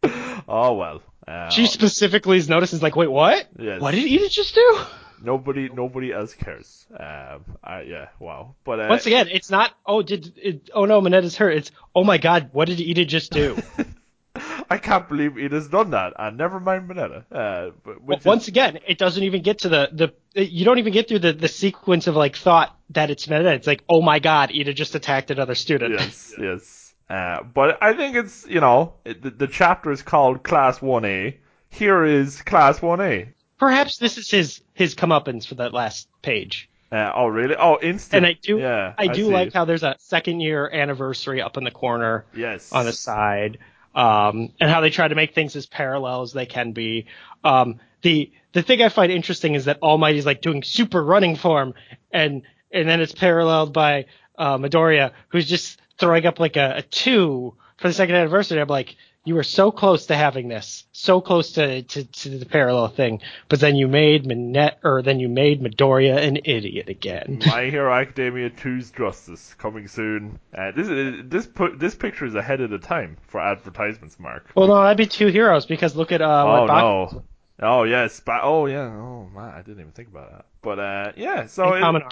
oh 0.47 0.73
well. 0.73 1.01
Uh, 1.27 1.49
She 1.49 1.65
specifically 1.65 2.37
is 2.37 2.47
noticed 2.47 2.71
and 2.71 2.79
is 2.79 2.83
like, 2.83 2.95
wait, 2.95 3.11
what? 3.11 3.45
Yes. 3.59 3.81
What 3.81 3.93
did 3.93 4.09
Ida 4.09 4.29
just 4.29 4.55
do? 4.55 4.79
Nobody 5.21 5.69
nobody 5.69 6.13
else 6.13 6.33
cares. 6.33 6.85
Um, 6.91 7.57
I, 7.63 7.81
yeah, 7.81 8.07
wow. 8.19 8.55
But 8.63 8.79
uh, 8.79 8.87
Once 8.89 9.05
again, 9.05 9.27
it's 9.31 9.49
not, 9.49 9.73
oh, 9.85 10.01
did, 10.01 10.33
it, 10.37 10.69
oh 10.73 10.85
no, 10.85 11.01
Mineta's 11.01 11.35
hurt. 11.35 11.57
It's, 11.57 11.71
oh 11.95 12.03
my 12.03 12.17
god, 12.17 12.49
what 12.53 12.67
did 12.67 12.79
Ida 12.79 13.05
just 13.05 13.31
do? 13.31 13.57
I 14.69 14.77
can't 14.77 15.07
believe 15.07 15.37
it 15.37 15.51
has 15.51 15.67
done 15.67 15.91
that. 15.91 16.13
And 16.17 16.37
never 16.37 16.59
mind 16.59 16.87
Minetta. 16.87 17.25
Uh, 17.31 17.71
but, 17.83 18.01
Well, 18.01 18.17
which 18.17 18.25
once 18.25 18.47
again, 18.47 18.79
it 18.87 18.97
doesn't 18.97 19.23
even 19.23 19.41
get 19.41 19.59
to 19.59 19.69
the, 19.69 20.13
the, 20.33 20.45
you 20.45 20.65
don't 20.65 20.77
even 20.77 20.93
get 20.93 21.07
through 21.07 21.19
the, 21.19 21.33
the 21.33 21.47
sequence 21.47 22.07
of 22.07 22.15
like 22.15 22.35
thought 22.35 22.77
that 22.91 23.09
it's 23.09 23.27
Manetta. 23.27 23.55
It's 23.55 23.67
like, 23.67 23.83
oh 23.89 24.01
my 24.01 24.19
god, 24.19 24.51
Ida 24.53 24.73
just 24.73 24.95
attacked 24.95 25.31
another 25.31 25.55
student. 25.55 25.93
yes, 25.99 26.33
yes. 26.37 26.93
Uh, 27.09 27.43
but 27.43 27.81
I 27.81 27.93
think 27.93 28.17
it's 28.17 28.45
you 28.47 28.59
know 28.59 28.93
it, 29.05 29.21
the, 29.21 29.29
the 29.29 29.47
chapter 29.47 29.91
is 29.91 30.01
called 30.01 30.43
Class 30.43 30.81
One 30.81 31.05
A. 31.05 31.37
Here 31.69 32.03
is 32.03 32.41
Class 32.41 32.81
One 32.81 32.99
A. 32.99 33.33
Perhaps 33.57 33.97
this 33.97 34.17
is 34.17 34.29
his, 34.29 34.61
his 34.73 34.95
comeuppance 34.95 35.47
for 35.47 35.55
that 35.55 35.73
last 35.73 36.07
page. 36.21 36.69
Uh, 36.91 37.11
oh 37.15 37.27
really? 37.27 37.55
Oh, 37.57 37.77
instant. 37.81 38.25
And 38.25 38.25
I 38.25 38.37
do, 38.41 38.59
Yeah, 38.59 38.93
I 38.97 39.07
do 39.07 39.25
see. 39.25 39.31
like 39.31 39.51
how 39.53 39.65
there's 39.65 39.83
a 39.83 39.95
second 39.99 40.39
year 40.39 40.69
anniversary 40.71 41.41
up 41.41 41.57
in 41.57 41.63
the 41.63 41.71
corner. 41.71 42.25
Yes. 42.35 42.71
on 42.71 42.85
the 42.85 42.93
side, 42.93 43.57
um, 43.93 44.53
and 44.59 44.69
how 44.69 44.79
they 44.81 44.89
try 44.89 45.07
to 45.07 45.15
make 45.15 45.33
things 45.33 45.55
as 45.55 45.65
parallel 45.65 46.21
as 46.21 46.31
they 46.31 46.45
can 46.45 46.71
be. 46.71 47.07
Um, 47.43 47.79
the 48.03 48.31
the 48.53 48.61
thing 48.61 48.81
I 48.81 48.89
find 48.89 49.11
interesting 49.11 49.55
is 49.55 49.65
that 49.65 49.79
All 49.81 49.97
Might's 49.97 50.25
like 50.25 50.41
doing 50.41 50.63
super 50.63 51.03
running 51.03 51.35
form, 51.35 51.73
and 52.11 52.43
and 52.71 52.87
then 52.87 53.01
it's 53.01 53.11
paralleled 53.13 53.73
by 53.73 54.05
uh, 54.37 54.57
Midoriya, 54.57 55.11
who's 55.29 55.47
just 55.49 55.79
throwing 55.99 56.25
up 56.25 56.39
like 56.39 56.55
a, 56.55 56.75
a 56.77 56.81
two 56.83 57.55
for 57.77 57.87
the 57.89 57.93
second 57.93 58.15
anniversary. 58.15 58.61
I'm 58.61 58.67
like, 58.69 58.95
you 59.27 59.35
were 59.35 59.43
so 59.43 59.71
close 59.71 60.05
to 60.05 60.15
having 60.15 60.47
this, 60.47 60.85
so 60.93 61.19
close 61.19 61.51
to, 61.53 61.81
to, 61.83 62.03
to 62.05 62.29
the 62.39 62.45
parallel 62.45 62.87
thing, 62.87 63.21
but 63.49 63.59
then 63.59 63.75
you 63.75 63.87
made 63.87 64.25
Minette, 64.25 64.79
or 64.83 65.01
then 65.01 65.19
you 65.19 65.27
made 65.27 65.61
Midoriya 65.61 66.17
an 66.25 66.37
idiot 66.45 66.87
again. 66.87 67.41
My 67.45 67.65
Hero 67.65 67.93
Academia 67.93 68.49
2's 68.49 68.91
Justice 68.91 69.53
coming 69.57 69.87
soon. 69.89 70.39
Uh, 70.57 70.71
this 70.71 70.87
is 70.87 71.29
this 71.29 71.45
put 71.45 71.77
this 71.77 71.93
picture 71.93 72.25
is 72.25 72.35
ahead 72.35 72.61
of 72.61 72.69
the 72.69 72.79
time 72.79 73.17
for 73.27 73.41
advertisements, 73.41 74.17
Mark. 74.17 74.49
Well, 74.55 74.67
no, 74.69 74.81
that'd 74.81 74.97
be 74.97 75.05
two 75.05 75.27
heroes 75.27 75.65
because 75.65 75.95
look 75.95 76.11
at 76.13 76.21
uh, 76.21 76.43
oh 76.47 76.65
no. 76.65 77.23
Oh 77.59 77.83
yes, 77.83 78.21
but 78.21 78.41
oh 78.43 78.65
yeah. 78.67 78.85
Oh 78.85 79.27
man, 79.35 79.53
I 79.53 79.61
didn't 79.61 79.81
even 79.81 79.91
think 79.91 80.07
about 80.07 80.31
that. 80.31 80.45
But 80.61 80.79
uh, 80.79 81.11
yeah. 81.17 81.47
So 81.47 81.73
and 81.73 81.97
it- 81.97 82.03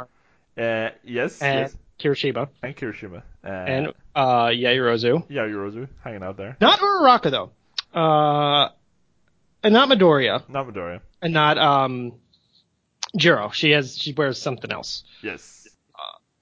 uh, 0.57 0.89
yes, 1.03 1.41
and 1.41 1.59
yes, 1.61 1.75
Kirishima. 1.99 2.49
and 2.63 2.75
Kirishima. 2.75 3.23
Uh, 3.43 3.47
and 3.47 3.87
uh 4.15 4.47
Yaoyorozu. 4.47 5.25
yeah, 5.29 5.43
Yorozu 5.43 5.87
hanging 6.03 6.23
out 6.23 6.37
there. 6.37 6.57
Not 6.59 6.79
Uraraka 6.79 7.31
though. 7.31 7.51
Uh 7.97 8.69
and 9.63 9.73
not 9.73 9.89
Midoriya. 9.89 10.47
Not 10.49 10.67
Midoriya. 10.67 11.01
And 11.21 11.33
not 11.33 11.57
um 11.57 12.13
Jiro. 13.17 13.49
She 13.49 13.71
has 13.71 13.97
she 13.97 14.13
wears 14.13 14.41
something 14.41 14.71
else. 14.71 15.03
Yes. 15.21 15.67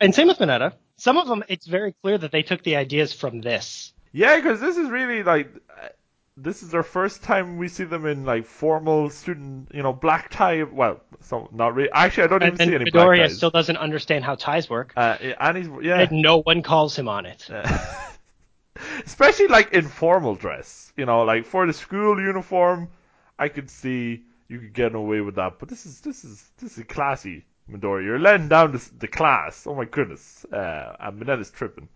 And 0.01 0.13
same 0.13 0.27
with 0.27 0.39
Mineta. 0.39 0.73
Some 0.97 1.17
of 1.17 1.27
them 1.27 1.43
it's 1.47 1.67
very 1.67 1.93
clear 2.01 2.17
that 2.17 2.31
they 2.31 2.43
took 2.43 2.63
the 2.63 2.75
ideas 2.75 3.13
from 3.13 3.41
this. 3.41 3.93
Yeah, 4.11 4.35
because 4.37 4.59
this 4.59 4.77
is 4.77 4.89
really 4.89 5.23
like 5.23 5.49
uh, 5.69 5.87
this 6.35 6.63
is 6.63 6.69
their 6.71 6.83
first 6.83 7.21
time 7.23 7.57
we 7.57 7.67
see 7.67 7.83
them 7.83 8.05
in 8.05 8.25
like 8.25 8.45
formal 8.45 9.09
student, 9.09 9.69
you 9.73 9.83
know, 9.83 9.93
black 9.93 10.29
tie. 10.31 10.63
Well, 10.63 10.99
so 11.21 11.47
not 11.51 11.75
really. 11.75 11.89
Actually, 11.91 12.23
I 12.23 12.27
don't 12.27 12.43
And, 12.43 12.53
even 12.53 12.57
see 12.57 12.75
and 12.75 12.81
any 12.81 12.91
black 12.91 13.07
Midoriya 13.07 13.21
ties. 13.27 13.37
still 13.37 13.51
doesn't 13.51 13.77
understand 13.77 14.23
how 14.25 14.35
ties 14.35 14.69
work. 14.69 14.93
uh, 14.97 15.17
and 15.39 15.57
he's 15.57 15.69
yeah. 15.81 15.99
And 16.01 16.21
no 16.21 16.41
one 16.41 16.63
calls 16.63 16.97
him 16.97 17.07
on 17.07 17.25
it. 17.25 17.47
Especially 19.05 19.47
like 19.47 19.71
in 19.73 19.87
formal 19.87 20.35
dress, 20.35 20.91
you 20.97 21.05
know, 21.05 21.21
like 21.23 21.45
for 21.45 21.67
the 21.67 21.73
school 21.73 22.19
uniform, 22.19 22.89
I 23.37 23.47
could 23.49 23.69
see 23.69 24.23
you 24.47 24.59
could 24.59 24.73
get 24.73 24.95
away 24.95 25.21
with 25.21 25.35
that. 25.35 25.59
But 25.59 25.69
this 25.69 25.85
is 25.85 26.01
this 26.01 26.23
is 26.23 26.43
this 26.57 26.77
is 26.77 26.83
classy, 26.85 27.45
Midori. 27.69 28.03
You're 28.05 28.19
letting 28.19 28.47
down 28.47 28.71
the, 28.71 28.89
the 28.97 29.07
class. 29.07 29.67
Oh 29.67 29.75
my 29.75 29.85
goodness. 29.85 30.43
Uh, 30.51 30.95
and 30.99 31.19
Mineta's 31.19 31.51
tripping. 31.51 31.87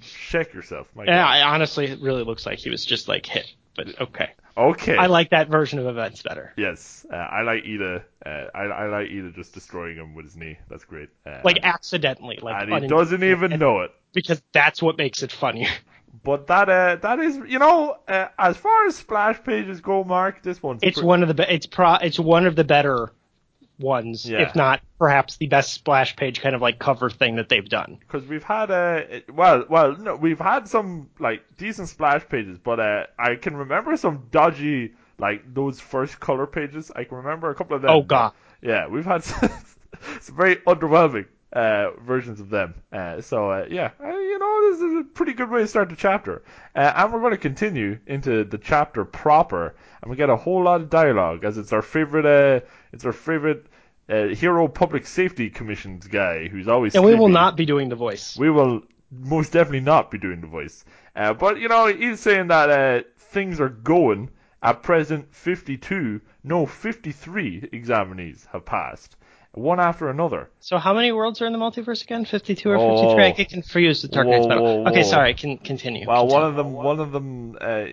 check 0.00 0.54
yourself. 0.54 0.88
My 0.94 1.04
Yeah. 1.04 1.26
I, 1.26 1.42
honestly, 1.42 1.86
it 1.86 2.00
really 2.00 2.22
looks 2.22 2.46
like 2.46 2.60
he 2.60 2.70
was 2.70 2.84
just 2.84 3.08
like 3.08 3.26
hit. 3.26 3.52
But 3.74 4.00
okay, 4.00 4.30
Okay. 4.56 4.96
I 4.96 5.06
like 5.06 5.30
that 5.30 5.48
version 5.48 5.78
of 5.78 5.86
events 5.86 6.22
better. 6.22 6.52
Yes, 6.56 7.06
uh, 7.10 7.16
I 7.16 7.42
like 7.42 7.64
Ida. 7.64 8.04
Uh, 8.24 8.28
I, 8.54 8.62
I 8.64 8.86
like 8.88 9.08
Ida 9.10 9.32
just 9.32 9.54
destroying 9.54 9.96
him 9.96 10.14
with 10.14 10.26
his 10.26 10.36
knee. 10.36 10.58
That's 10.68 10.84
great. 10.84 11.08
Uh, 11.26 11.40
Like 11.42 11.60
accidentally, 11.62 12.38
like 12.42 12.62
and 12.68 12.82
he 12.82 12.88
doesn't 12.88 13.22
even 13.24 13.58
know 13.58 13.80
it. 13.80 13.92
because 14.12 14.42
that's 14.52 14.82
what 14.82 14.98
makes 14.98 15.22
it 15.22 15.32
funny. 15.32 15.68
But 16.24 16.46
that 16.48 16.68
uh, 16.68 16.96
that 16.96 17.18
is, 17.20 17.36
you 17.48 17.58
know, 17.58 17.96
uh, 18.06 18.28
as 18.38 18.58
far 18.58 18.86
as 18.86 18.96
splash 18.96 19.42
pages 19.42 19.80
go, 19.80 20.04
Mark, 20.04 20.42
this 20.42 20.62
one's 20.62 20.82
It's 20.82 20.98
pre- 20.98 21.06
one 21.06 21.22
of 21.22 21.28
the 21.28 21.34
be- 21.34 21.44
it's 21.48 21.64
pro 21.66 21.94
it's 21.94 22.18
one 22.18 22.44
of 22.46 22.54
the 22.54 22.64
better 22.64 23.10
ones, 23.82 24.24
Yeah. 24.28 24.42
if 24.42 24.54
not 24.54 24.80
perhaps 24.98 25.36
the 25.36 25.46
best 25.48 25.72
splash 25.72 26.14
page 26.16 26.40
kind 26.40 26.54
of 26.54 26.62
like 26.62 26.78
cover 26.78 27.10
thing 27.10 27.36
that 27.36 27.48
they've 27.48 27.68
done. 27.68 27.98
because 28.00 28.26
we've 28.28 28.42
had 28.44 28.70
uh, 28.70 29.02
well, 29.34 29.64
well, 29.68 29.96
no, 29.96 30.16
we've 30.16 30.38
had 30.38 30.68
some 30.68 31.10
like 31.18 31.42
decent 31.58 31.88
splash 31.88 32.26
pages, 32.28 32.58
but 32.58 32.80
uh, 32.80 33.06
I 33.18 33.34
can 33.34 33.56
remember 33.56 33.96
some 33.96 34.28
dodgy 34.30 34.94
like 35.18 35.42
those 35.54 35.80
first 35.80 36.18
color 36.20 36.46
pages. 36.46 36.90
I 36.94 37.04
can 37.04 37.18
remember 37.18 37.50
a 37.50 37.54
couple 37.54 37.76
of 37.76 37.82
them. 37.82 37.90
Oh, 37.90 38.02
God. 38.02 38.32
Yeah, 38.62 38.86
we've 38.88 39.04
had 39.04 39.22
some, 39.24 39.50
some 40.20 40.36
very 40.36 40.56
underwhelming 40.56 41.26
uh, 41.52 41.90
versions 42.00 42.40
of 42.40 42.48
them. 42.48 42.74
Uh, 42.92 43.20
so 43.20 43.50
uh, 43.50 43.66
yeah, 43.68 43.90
uh, 44.02 44.08
you 44.08 44.38
know, 44.38 44.70
this 44.70 44.80
is 44.80 45.00
a 45.00 45.04
pretty 45.14 45.32
good 45.34 45.50
way 45.50 45.60
to 45.60 45.66
start 45.66 45.90
the 45.90 45.96
chapter. 45.96 46.42
Uh, 46.74 46.92
and 46.96 47.12
we're 47.12 47.20
going 47.20 47.32
to 47.32 47.38
continue 47.38 47.98
into 48.06 48.44
the 48.44 48.58
chapter 48.58 49.04
proper, 49.04 49.74
and 50.00 50.10
we 50.10 50.16
get 50.16 50.30
a 50.30 50.36
whole 50.36 50.62
lot 50.64 50.80
of 50.80 50.88
dialogue 50.90 51.44
as 51.44 51.58
it's 51.58 51.72
our 51.72 51.82
favorite. 51.82 52.24
Uh, 52.24 52.64
it's 52.92 53.04
our 53.04 53.12
favorite. 53.12 53.66
Uh, 54.12 54.28
hero 54.28 54.68
public 54.68 55.06
safety 55.06 55.48
commissions 55.48 56.06
guy 56.06 56.46
who's 56.46 56.68
always 56.68 56.94
And 56.94 57.02
we 57.02 57.14
will 57.14 57.28
not 57.28 57.56
be 57.56 57.64
doing 57.64 57.88
the 57.88 57.96
voice. 57.96 58.36
We 58.36 58.50
will 58.50 58.82
most 59.10 59.52
definitely 59.52 59.80
not 59.80 60.10
be 60.10 60.18
doing 60.18 60.42
the 60.42 60.46
voice. 60.46 60.84
Uh, 61.16 61.32
but, 61.32 61.58
you 61.58 61.68
know, 61.68 61.86
he's 61.86 62.20
saying 62.20 62.48
that 62.48 62.68
uh, 62.68 63.02
things 63.18 63.58
are 63.58 63.70
going. 63.70 64.28
At 64.62 64.82
present, 64.82 65.34
52, 65.34 66.20
no, 66.44 66.66
53 66.66 67.70
examinees 67.72 68.46
have 68.52 68.64
passed, 68.64 69.16
one 69.54 69.80
after 69.80 70.08
another. 70.08 70.48
So 70.60 70.78
how 70.78 70.94
many 70.94 71.12
worlds 71.12 71.42
are 71.42 71.46
in 71.46 71.52
the 71.52 71.58
multiverse 71.58 72.02
again? 72.02 72.24
52 72.24 72.70
or 72.70 72.76
Oh. 72.76 73.02
53? 73.02 73.24
I 73.24 73.30
get 73.32 73.48
confused 73.50 74.02
with 74.02 74.12
Dark 74.12 74.26
Knight's 74.26 74.46
Okay, 74.46 75.02
whoa. 75.02 75.02
sorry, 75.02 75.34
can 75.34 75.58
continue. 75.58 76.06
Well, 76.06 76.22
continue. 76.22 76.34
one 76.40 76.48
of 76.50 76.56
them, 76.56 76.72
one 76.72 77.00
of 77.00 77.12
them, 77.12 77.58
uh, 77.60 77.84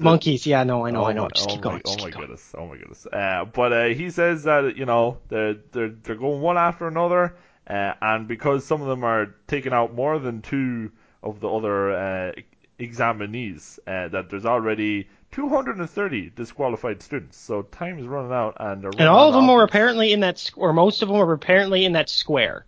monkeys. 0.00 0.46
Yeah, 0.46 0.64
no, 0.64 0.86
I 0.86 0.90
know, 0.90 1.02
oh 1.02 1.06
I 1.06 1.12
know. 1.12 1.22
My, 1.24 1.28
Just 1.34 1.48
oh 1.48 1.52
keep 1.52 1.64
my, 1.64 1.70
going. 1.70 1.82
Just 1.84 2.00
oh 2.00 2.04
my 2.04 2.10
going. 2.10 2.20
goodness, 2.22 2.54
oh 2.56 2.66
my 2.66 2.76
goodness. 2.78 3.06
Uh, 3.06 3.44
but 3.52 3.72
uh, 3.72 3.84
he 3.88 4.10
says 4.10 4.44
that 4.44 4.76
you 4.76 4.86
know 4.86 5.18
they're 5.28 5.54
they're 5.72 5.90
they're 5.90 6.16
going 6.16 6.40
one 6.40 6.56
after 6.56 6.88
another, 6.88 7.36
uh, 7.68 7.92
and 8.00 8.26
because 8.26 8.64
some 8.64 8.80
of 8.80 8.88
them 8.88 9.04
are 9.04 9.34
taking 9.46 9.72
out 9.74 9.92
more 9.94 10.18
than 10.18 10.40
two 10.40 10.90
of 11.22 11.40
the 11.40 11.48
other 11.50 11.92
uh, 11.92 12.32
examinees, 12.80 13.78
uh, 13.86 14.08
that 14.08 14.30
there's 14.30 14.46
already 14.46 15.08
230 15.34 16.30
disqualified 16.36 17.02
students. 17.02 17.36
So 17.36 17.62
time 17.62 17.98
is 17.98 18.06
running 18.06 18.32
out, 18.32 18.56
and 18.60 18.84
And 18.84 19.08
all 19.08 19.28
of 19.28 19.34
them 19.34 19.48
were 19.48 19.64
apparently 19.64 20.12
in 20.12 20.20
that, 20.20 20.36
squ- 20.36 20.58
or 20.58 20.72
most 20.72 21.02
of 21.02 21.08
them 21.08 21.18
were 21.18 21.32
apparently 21.32 21.84
in 21.84 21.92
that 21.92 22.08
square, 22.08 22.66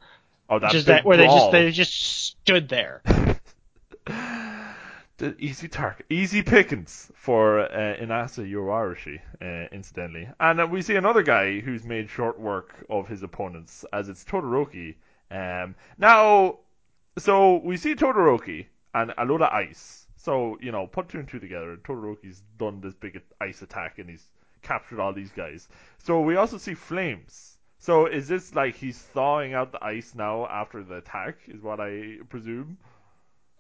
oh, 0.51 0.59
that 0.59 0.69
which 0.69 0.75
is 0.75 0.85
that 0.87 1.05
where 1.05 1.17
they 1.17 1.27
just 1.27 1.53
they 1.53 1.71
just 1.71 1.93
stood 1.93 2.69
there. 2.69 3.03
The 5.19 5.35
easy 5.39 5.67
target, 5.67 6.05
easy 6.11 6.43
pickings 6.43 7.11
for 7.15 7.61
uh, 7.61 7.97
Inasa 7.97 8.47
Yoarashi, 8.47 9.19
uh, 9.41 9.67
incidentally. 9.75 10.29
And 10.39 10.61
uh, 10.61 10.67
we 10.67 10.83
see 10.83 10.97
another 10.97 11.23
guy 11.23 11.61
who's 11.61 11.85
made 11.85 12.11
short 12.11 12.39
work 12.39 12.85
of 12.91 13.09
his 13.09 13.23
opponents, 13.23 13.87
as 13.95 14.11
it's 14.11 14.25
Todoroki. 14.25 14.97
Um, 15.31 15.75
now, 15.97 16.59
so 17.17 17.63
we 17.65 17.79
see 17.79 17.95
Todoroki 17.95 18.67
and 18.93 19.15
a 19.17 19.25
load 19.25 19.41
of 19.41 19.51
ice. 19.51 20.06
So 20.27 20.59
you 20.61 20.73
know, 20.73 20.87
put 20.89 21.09
two 21.09 21.21
and 21.21 21.29
two 21.29 21.39
together. 21.39 21.71
And 21.71 21.83
Todoroki's 21.85 22.43
done 22.59 22.81
this 22.81 22.95
big 22.95 23.21
ice 23.41 23.63
attack 23.63 23.99
and 24.01 24.11
he's 24.11 24.25
captured 24.63 24.99
all 25.01 25.13
these 25.15 25.31
guys. 25.31 25.69
So 25.99 26.21
we 26.21 26.35
also 26.37 26.59
see 26.59 26.75
flames. 26.75 27.57
So 27.79 28.07
is 28.07 28.27
this 28.27 28.53
like 28.55 28.75
he's 28.75 28.99
thawing 28.99 29.55
out 29.55 29.71
the 29.71 29.83
ice 29.85 30.15
now 30.17 30.47
after 30.47 30.83
the 30.83 30.97
attack? 30.97 31.37
Is 31.47 31.63
what 31.63 31.79
I 31.81 32.17
presume. 32.29 32.77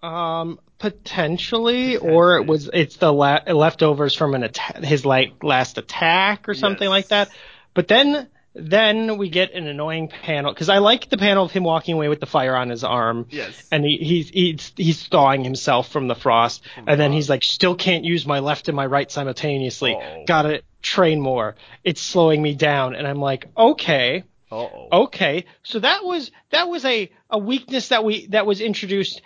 Um, 0.02 0.59
potentially, 0.79 1.96
or 1.96 2.37
it 2.37 2.46
was 2.46 2.68
it's 2.72 2.96
the 2.96 3.12
la- 3.12 3.44
leftovers 3.46 4.14
from 4.14 4.35
an 4.35 4.42
atta- 4.44 4.85
his 4.87 5.07
like 5.07 5.42
last 5.44 5.79
attack 5.79 6.48
or 6.48 6.55
something 6.55 6.83
Yes. 6.88 6.90
like 6.90 7.09
that. 7.09 7.29
But 7.74 7.87
then 7.88 8.29
then 8.58 9.18
we 9.18 9.28
get 9.28 9.52
an 9.52 9.66
annoying 9.66 10.08
panel 10.08 10.52
because 10.52 10.68
I 10.68 10.78
like 10.78 11.10
the 11.10 11.18
panel 11.18 11.44
of 11.44 11.52
him 11.52 11.62
walking 11.62 11.94
away 11.94 12.08
with 12.08 12.20
the 12.20 12.26
fire 12.26 12.56
on 12.56 12.70
his 12.70 12.84
arm. 12.84 13.26
Yes. 13.30 13.68
And 13.70 13.84
he, 13.84 13.98
he's 13.98 14.28
he's 14.30 14.72
he's 14.76 15.06
thawing 15.06 15.44
himself 15.44 15.90
from 15.90 16.08
the 16.08 16.14
frost, 16.14 16.62
and 16.86 16.98
then 16.98 17.12
he's 17.12 17.28
like, 17.28 17.44
still 17.44 17.74
can't 17.74 18.04
use 18.04 18.26
my 18.26 18.38
left 18.38 18.68
and 18.68 18.76
my 18.76 18.86
right 18.86 19.10
simultaneously. 19.10 19.94
Uh-oh. 19.94 20.24
Gotta 20.26 20.62
train 20.80 21.20
more. 21.20 21.56
It's 21.84 22.00
slowing 22.00 22.40
me 22.40 22.54
down, 22.54 22.94
and 22.94 23.06
I'm 23.06 23.20
like, 23.20 23.46
okay, 23.56 24.24
Uh 24.50 24.56
oh. 24.56 24.88
okay. 25.04 25.44
So 25.62 25.80
that 25.80 26.04
was 26.04 26.30
that 26.50 26.68
was 26.68 26.84
a 26.84 27.10
a 27.28 27.38
weakness 27.38 27.88
that 27.88 28.04
we 28.04 28.26
that 28.28 28.46
was 28.46 28.60
introduced. 28.60 29.20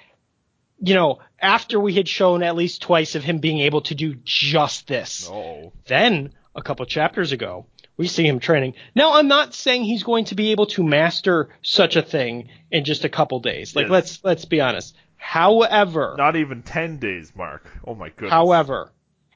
You 0.83 0.95
know, 0.95 1.19
after 1.39 1.79
we 1.79 1.95
had 1.95 2.09
shown 2.09 2.43
at 2.43 2.57
least 2.57 2.83
twice 2.83 3.15
of 3.15 3.23
him 3.23 3.39
being 3.39 3.61
able 3.61 3.83
to 3.83 3.95
do 3.95 4.17
just 4.25 4.87
this. 4.89 5.29
Oh. 5.31 5.73
Then, 5.87 6.33
a 6.55 6.63
couple 6.63 6.87
chapters 6.87 7.33
ago, 7.33 7.67
we 8.01 8.07
see 8.09 8.27
him 8.27 8.41
training. 8.41 8.73
Now, 8.95 9.13
I'm 9.13 9.29
not 9.29 9.53
saying 9.53 9.85
he's 9.85 10.03
going 10.05 10.25
to 10.27 10.35
be 10.35 10.53
able 10.53 10.65
to 10.69 10.83
master 10.83 11.51
such 11.61 11.97
a 11.97 12.03
thing 12.03 12.49
in 12.71 12.85
just 12.87 13.05
a 13.05 13.11
couple 13.11 13.41
days. 13.41 13.77
Like, 13.77 13.85
Yes. 13.85 13.91
let's 13.93 14.25
let's 14.25 14.45
be 14.47 14.63
honest. 14.63 14.97
However, 15.19 16.15
Not 16.17 16.35
even 16.37 16.63
ten 16.63 16.97
days, 16.97 17.31
Mark. 17.37 17.71
Oh 17.87 17.95
my 17.95 18.09
goodness. 18.09 18.31
however, 18.31 18.91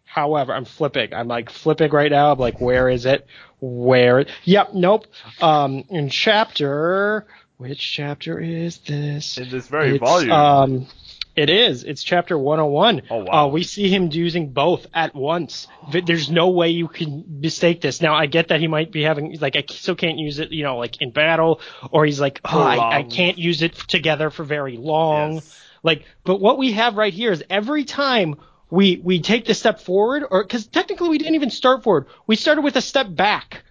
however, 0.06 0.54
I'm 0.54 0.64
flipping. 0.64 1.12
I'm 1.12 1.28
like 1.28 1.50
flipping 1.50 1.90
right 1.92 2.10
now. 2.10 2.32
I'm 2.32 2.38
like, 2.38 2.58
where 2.58 2.88
is 2.88 3.04
it? 3.04 3.26
Where? 3.60 4.24
Yep, 4.44 4.70
nope. 4.72 5.06
Um, 5.42 5.84
in 5.90 6.08
chapter, 6.08 7.26
which 7.58 7.78
chapter 7.96 8.40
is 8.40 8.78
this? 8.78 9.36
in 9.36 9.50
this 9.50 9.68
very 9.68 9.90
It's, 9.96 9.98
volume. 10.00 10.32
Um, 10.32 10.86
it 11.36 11.50
is. 11.50 11.84
It's 11.84 12.02
chapter 12.02 12.38
101. 12.38 13.02
Oh, 13.10 13.24
wow. 13.24 13.46
Uh, 13.46 13.48
we 13.48 13.62
see 13.62 13.88
him 13.88 14.10
using 14.12 14.52
both 14.52 14.86
at 14.94 15.14
once. 15.14 15.66
There's 15.90 16.30
no 16.30 16.50
way 16.50 16.70
you 16.70 16.88
can 16.88 17.40
mistake 17.40 17.80
this. 17.80 18.00
Now, 18.00 18.14
I 18.14 18.26
get 18.26 18.48
that 18.48 18.60
he 18.60 18.68
might 18.68 18.92
be 18.92 19.02
having, 19.02 19.36
like, 19.40 19.56
I 19.56 19.64
still 19.68 19.96
can't 19.96 20.18
use 20.18 20.38
it, 20.38 20.52
you 20.52 20.62
know, 20.62 20.78
like 20.78 21.00
in 21.00 21.10
battle, 21.10 21.60
or 21.90 22.04
he's 22.06 22.20
like, 22.20 22.40
oh, 22.44 22.60
I, 22.62 22.98
I 22.98 23.02
can't 23.02 23.38
use 23.38 23.62
it 23.62 23.74
together 23.74 24.30
for 24.30 24.44
very 24.44 24.76
long. 24.76 25.34
Yes. 25.34 25.60
Like, 25.82 26.04
but 26.24 26.40
what 26.40 26.56
we 26.56 26.72
have 26.72 26.96
right 26.96 27.12
here 27.12 27.32
is 27.32 27.42
every 27.50 27.84
time 27.84 28.36
we, 28.70 29.00
we 29.02 29.20
take 29.20 29.44
the 29.44 29.54
step 29.54 29.80
forward, 29.80 30.24
or, 30.30 30.44
cause 30.44 30.66
technically 30.66 31.08
we 31.08 31.18
didn't 31.18 31.34
even 31.34 31.50
start 31.50 31.82
forward. 31.82 32.06
We 32.26 32.36
started 32.36 32.62
with 32.62 32.76
a 32.76 32.80
step 32.80 33.14
back. 33.14 33.64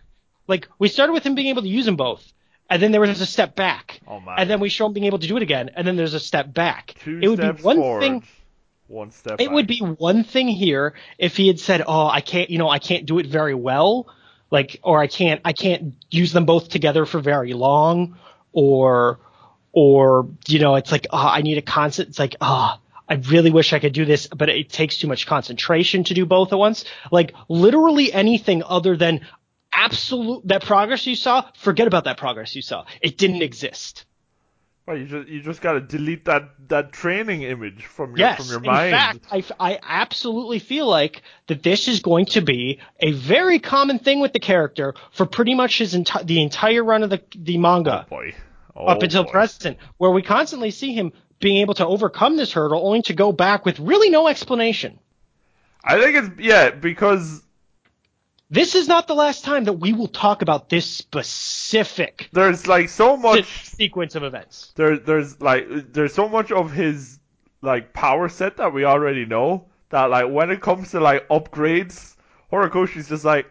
Like, 0.47 0.67
we 0.79 0.89
started 0.89 1.13
with 1.13 1.25
him 1.25 1.35
being 1.35 1.47
able 1.47 1.61
to 1.61 1.69
use 1.69 1.85
them 1.85 1.95
both. 1.95 2.33
And 2.73 2.81
then 2.81 2.91
there 2.91 3.01
was 3.01 3.21
a 3.21 3.25
step 3.27 3.55
back. 3.55 4.01
Oh, 4.07 4.19
man. 4.19 4.33
And 4.39 4.49
then 4.49 4.59
we 4.59 4.67
show 4.67 4.87
him 4.87 4.93
being 4.93 5.05
able 5.05 5.19
to 5.19 5.27
do 5.27 5.37
it 5.37 5.43
again. 5.43 5.69
And 5.75 5.85
then 5.85 5.95
there's 5.95 6.15
a 6.15 6.19
step 6.19 6.51
back. 6.51 6.95
Two 7.03 7.19
it 7.21 7.27
would 7.27 7.37
steps 7.37 7.57
be 7.59 7.63
one 7.63 7.75
forward, 7.77 8.01
thing. 8.01 8.23
one 8.87 9.11
step. 9.11 9.39
It 9.39 9.51
would 9.51 9.67
be 9.67 9.77
one 9.77 10.23
thing 10.23 10.47
here 10.47 10.95
if 11.19 11.37
he 11.37 11.45
had 11.47 11.59
said, 11.59 11.83
"Oh, 11.85 12.07
I 12.07 12.21
can't, 12.21 12.49
you 12.49 12.57
know, 12.57 12.67
I 12.67 12.79
can't 12.79 13.05
do 13.05 13.19
it 13.19 13.27
very 13.27 13.53
well," 13.53 14.07
like, 14.49 14.79
or 14.81 14.99
I 14.99 15.05
can't, 15.05 15.39
I 15.45 15.53
can't 15.53 15.93
use 16.09 16.33
them 16.33 16.45
both 16.45 16.69
together 16.69 17.05
for 17.05 17.19
very 17.19 17.53
long, 17.53 18.17
or, 18.53 19.19
or 19.71 20.29
you 20.47 20.57
know, 20.57 20.73
it's 20.73 20.91
like, 20.91 21.05
oh, 21.11 21.27
I 21.27 21.43
need 21.43 21.59
a 21.59 21.61
constant. 21.61 22.09
It's 22.09 22.19
like, 22.19 22.37
ah. 22.41 22.79
I 23.05 23.15
really 23.15 23.51
wish 23.51 23.73
I 23.73 23.79
could 23.79 23.91
do 23.91 24.05
this, 24.05 24.27
but 24.27 24.47
it 24.47 24.69
takes 24.69 24.97
too 24.97 25.07
much 25.07 25.27
concentration 25.27 26.05
to 26.05 26.13
do 26.13 26.25
both 26.25 26.53
at 26.53 26.57
once. 26.57 26.85
Like 27.11 27.33
literally 27.49 28.13
anything 28.13 28.63
other 28.63 28.95
than 28.95 29.27
absolute 29.75 30.47
that 30.47 30.63
progress 30.63 31.05
you 31.07 31.15
saw, 31.15 31.49
forget 31.57 31.87
about 31.87 32.05
that 32.05 32.17
progress 32.17 32.55
you 32.55 32.61
saw. 32.61 32.85
It 33.01 33.17
didn't 33.17 33.37
mm-hmm. 33.37 33.43
exist. 33.43 34.05
Well, 34.85 34.97
you 34.97 35.05
just 35.05 35.29
you 35.29 35.41
just 35.41 35.61
gotta 35.61 35.79
delete 35.79 36.25
that 36.25 36.49
that 36.67 36.91
training 36.91 37.43
image 37.43 37.85
from 37.85 38.11
your 38.11 38.19
Yes, 38.19 38.37
from 38.37 38.51
your 38.51 38.59
mind 38.59 38.87
in 38.87 38.91
fact, 38.91 39.53
I, 39.59 39.71
I 39.71 39.79
absolutely 39.81 40.59
feel 40.59 40.87
like 40.87 41.21
that 41.47 41.63
this 41.63 41.87
is 41.87 42.01
going 42.01 42.25
to 42.27 42.41
be 42.41 42.79
a 42.99 43.13
very 43.13 43.59
common 43.59 43.99
thing 43.99 44.19
with 44.19 44.33
the 44.33 44.41
character 44.41 44.93
for 45.13 45.25
pretty 45.25 45.55
much 45.55 45.77
his 45.77 45.95
enti- 45.95 46.25
the 46.25 46.41
entire 46.41 46.83
run 46.83 47.03
of 47.03 47.09
the 47.09 47.21
the 47.33 47.55
oh 47.57 47.61
manga 47.61 48.05
boy. 48.09 48.35
Oh, 48.75 48.87
up 48.87 49.01
until 49.03 49.23
boy. 49.23 49.31
present, 49.31 49.77
where 49.97 50.11
we 50.11 50.21
constantly 50.21 50.71
see 50.71 50.93
him 50.93 51.13
being 51.39 51.61
able 51.61 51.75
to 51.75 51.85
overcome 51.85 52.35
this 52.35 52.51
hurdle, 52.51 52.85
only 52.85 53.03
to 53.03 53.13
go 53.13 53.31
back 53.31 53.65
with 53.65 53.79
really 53.79 54.09
no 54.09 54.27
explanation. 54.27 54.99
I 55.81 55.97
think 55.99 56.15
it's 56.17 56.39
yeah 56.41 56.71
because 56.71 57.41
This 58.53 58.75
is 58.75 58.87
not 58.87 59.07
the 59.07 59.15
last 59.15 59.43
time 59.43 59.63
that 59.63 59.73
we 59.73 59.93
will 59.93 60.07
talk 60.07 60.43
about 60.43 60.69
this 60.69 60.85
specific 60.85 62.29
there's 62.33 62.67
like 62.67 62.87
so 62.87 63.17
much 63.17 63.65
sequence 63.65 64.13
of 64.13 64.23
events. 64.23 64.71
there 64.75 64.97
there's 64.97 65.41
like 65.41 65.65
there's 65.91 66.13
so 66.13 66.29
much 66.29 66.51
of 66.51 66.71
his 66.71 67.17
like 67.63 67.93
power 67.93 68.29
set 68.29 68.57
that 68.57 68.71
we 68.71 68.85
already 68.85 69.25
know 69.25 69.65
that 69.89 70.11
like 70.11 70.29
when 70.29 70.51
it 70.51 70.61
comes 70.61 70.91
to 70.91 70.99
like 70.99 71.27
upgrades, 71.29 72.15
Horikoshi's 72.51 73.09
just 73.09 73.25
like 73.25 73.47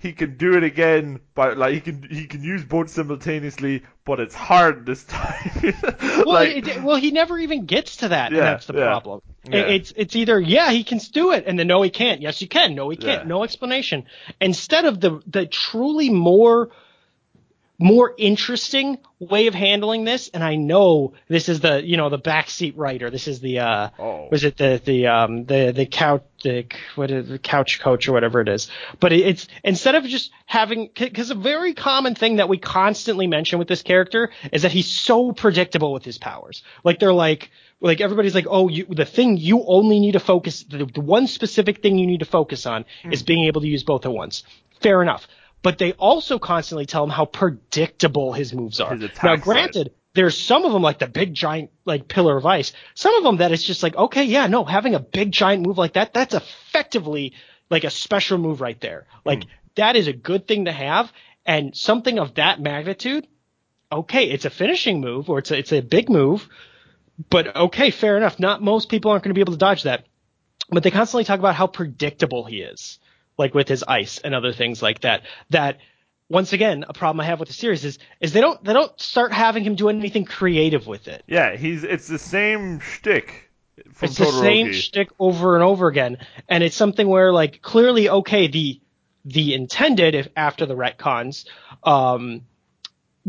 he 0.00 0.12
can 0.12 0.36
do 0.36 0.56
it 0.56 0.62
again, 0.62 1.18
but 1.34 1.58
like 1.58 1.74
he 1.74 1.80
can 1.80 2.02
he 2.08 2.26
can 2.26 2.42
use 2.42 2.64
both 2.64 2.88
simultaneously, 2.88 3.82
but 4.04 4.20
it's 4.20 4.34
hard 4.34 4.86
this 4.86 5.02
time. 5.08 5.50
well, 6.24 6.26
like, 6.26 6.68
it, 6.68 6.82
well, 6.84 6.96
he 6.96 7.10
never 7.10 7.36
even 7.38 7.66
gets 7.66 7.96
to 7.96 8.08
that, 8.10 8.30
Yeah, 8.30 8.38
and 8.38 8.46
that's 8.46 8.66
the 8.66 8.74
yeah, 8.74 8.84
problem. 8.84 9.22
It- 9.44 9.54
yeah. 9.54 9.60
It's 9.62 9.92
it's 9.96 10.14
either 10.14 10.38
yeah 10.40 10.70
he 10.70 10.84
can 10.84 10.98
do 11.12 11.32
it, 11.32 11.44
and 11.46 11.58
then 11.58 11.66
no 11.66 11.82
he 11.82 11.90
can't. 11.90 12.20
Yes 12.20 12.40
you 12.42 12.48
can. 12.48 12.74
No 12.74 12.90
he 12.90 12.96
can't. 12.96 13.26
No 13.26 13.42
explanation. 13.44 14.04
Instead 14.40 14.84
of 14.84 15.00
the 15.00 15.20
the 15.26 15.46
truly 15.46 16.10
more 16.10 16.68
more 17.80 18.12
interesting 18.18 18.98
way 19.20 19.46
of 19.46 19.54
handling 19.54 20.04
this, 20.04 20.28
and 20.34 20.42
I 20.42 20.56
know 20.56 21.14
this 21.28 21.48
is 21.48 21.60
the 21.60 21.80
you 21.84 21.96
know 21.96 22.08
the 22.08 22.18
backseat 22.18 22.74
writer. 22.76 23.08
This 23.10 23.28
is 23.28 23.40
the 23.40 23.60
uh 23.60 23.90
Oh. 23.98 24.28
was 24.30 24.44
it 24.44 24.56
the 24.56 24.80
the 24.84 25.06
um 25.06 25.44
the 25.44 25.72
the 25.74 25.86
couch 25.86 26.22
the 26.42 26.66
what 26.94 27.10
is 27.10 27.28
the 27.28 27.38
couch 27.38 27.80
coach 27.80 28.08
or 28.08 28.12
whatever 28.12 28.40
it 28.40 28.48
is. 28.48 28.70
But 29.00 29.12
it's 29.12 29.48
instead 29.64 29.94
of 29.94 30.04
just 30.04 30.30
having 30.46 30.90
because 30.94 31.30
a 31.30 31.34
very 31.34 31.74
common 31.74 32.14
thing 32.14 32.36
that 32.36 32.48
we 32.48 32.58
constantly 32.58 33.26
mention 33.26 33.58
with 33.58 33.68
this 33.68 33.82
character 33.82 34.30
is 34.52 34.62
that 34.62 34.72
he's 34.72 34.88
so 34.88 35.32
predictable 35.32 35.92
with 35.92 36.04
his 36.04 36.18
powers. 36.18 36.62
Like 36.84 36.98
they're 36.98 37.12
like 37.12 37.50
like 37.80 38.00
everybody's 38.00 38.34
like, 38.34 38.46
oh, 38.48 38.68
you 38.68 38.86
the 38.86 39.04
thing 39.04 39.36
you 39.36 39.64
only 39.66 40.00
need 40.00 40.12
to 40.12 40.20
focus 40.20 40.64
the, 40.64 40.84
the 40.86 41.00
one 41.00 41.26
specific 41.26 41.82
thing 41.82 41.98
you 41.98 42.06
need 42.06 42.20
to 42.20 42.26
focus 42.26 42.66
on 42.66 42.84
is 43.12 43.22
being 43.22 43.46
able 43.46 43.60
to 43.60 43.68
use 43.68 43.82
both 43.82 44.04
at 44.04 44.12
once. 44.12 44.44
Fair 44.80 45.02
enough. 45.02 45.26
But 45.60 45.78
they 45.78 45.92
also 45.92 46.38
constantly 46.38 46.86
tell 46.86 47.02
him 47.02 47.10
how 47.10 47.24
predictable 47.24 48.32
his 48.32 48.54
moves 48.54 48.80
are. 48.80 48.96
Now, 49.24 49.34
granted, 49.36 49.92
there's 50.14 50.38
some 50.38 50.64
of 50.64 50.72
them 50.72 50.82
like 50.82 50.98
the 50.98 51.06
big 51.06 51.34
giant 51.34 51.70
like 51.84 52.08
pillar 52.08 52.36
of 52.36 52.46
ice. 52.46 52.72
Some 52.94 53.14
of 53.14 53.24
them 53.24 53.38
that 53.38 53.52
it's 53.52 53.62
just 53.62 53.82
like, 53.82 53.96
okay, 53.96 54.24
yeah, 54.24 54.46
no, 54.46 54.64
having 54.64 54.94
a 54.94 55.00
big 55.00 55.32
giant 55.32 55.66
move 55.66 55.78
like 55.78 55.94
that, 55.94 56.14
that's 56.14 56.34
effectively 56.34 57.34
like 57.70 57.84
a 57.84 57.90
special 57.90 58.38
move 58.38 58.60
right 58.60 58.80
there. 58.80 59.06
Like 59.24 59.44
hmm. 59.44 59.50
that 59.76 59.96
is 59.96 60.08
a 60.08 60.12
good 60.12 60.48
thing 60.48 60.64
to 60.64 60.72
have, 60.72 61.12
and 61.44 61.76
something 61.76 62.18
of 62.18 62.34
that 62.34 62.60
magnitude. 62.60 63.26
Okay, 63.90 64.24
it's 64.24 64.44
a 64.44 64.50
finishing 64.50 65.00
move 65.00 65.30
or 65.30 65.38
it's 65.38 65.50
a, 65.50 65.58
it's 65.58 65.72
a 65.72 65.80
big 65.80 66.10
move, 66.10 66.46
but 67.30 67.56
okay, 67.56 67.90
fair 67.90 68.16
enough. 68.16 68.38
Not 68.38 68.62
most 68.62 68.90
people 68.90 69.10
aren't 69.10 69.24
going 69.24 69.30
to 69.30 69.34
be 69.34 69.40
able 69.40 69.54
to 69.54 69.58
dodge 69.58 69.84
that, 69.84 70.06
but 70.68 70.82
they 70.82 70.90
constantly 70.90 71.24
talk 71.24 71.38
about 71.38 71.54
how 71.54 71.66
predictable 71.66 72.44
he 72.44 72.60
is, 72.60 72.98
like 73.38 73.54
with 73.54 73.68
his 73.68 73.82
ice 73.82 74.18
and 74.18 74.34
other 74.34 74.52
things 74.52 74.82
like 74.82 75.00
that. 75.00 75.22
That 75.50 75.78
once 76.28 76.52
again, 76.52 76.84
a 76.88 76.92
problem 76.92 77.20
I 77.20 77.24
have 77.24 77.40
with 77.40 77.48
the 77.48 77.54
series 77.54 77.84
is 77.84 77.98
is 78.20 78.32
they 78.32 78.40
don't 78.40 78.62
they 78.62 78.72
don't 78.72 78.98
start 79.00 79.32
having 79.32 79.64
him 79.64 79.74
do 79.74 79.88
anything 79.88 80.24
creative 80.24 80.86
with 80.86 81.08
it. 81.08 81.24
yeah, 81.26 81.56
he's 81.56 81.84
it's 81.84 82.06
the 82.06 82.18
same 82.18 82.80
shtick 82.80 83.50
It's 84.02 84.18
the 84.18 84.26
same 84.26 84.72
shtick 84.72 85.08
over 85.18 85.54
and 85.54 85.64
over 85.64 85.88
again, 85.88 86.18
and 86.48 86.62
it's 86.62 86.76
something 86.76 87.08
where 87.08 87.32
like 87.32 87.62
clearly 87.62 88.08
okay 88.08 88.48
the 88.48 88.80
the 89.24 89.54
intended 89.54 90.14
if 90.14 90.28
after 90.36 90.64
the 90.66 90.76
retcons 90.76 91.44
um 91.84 92.42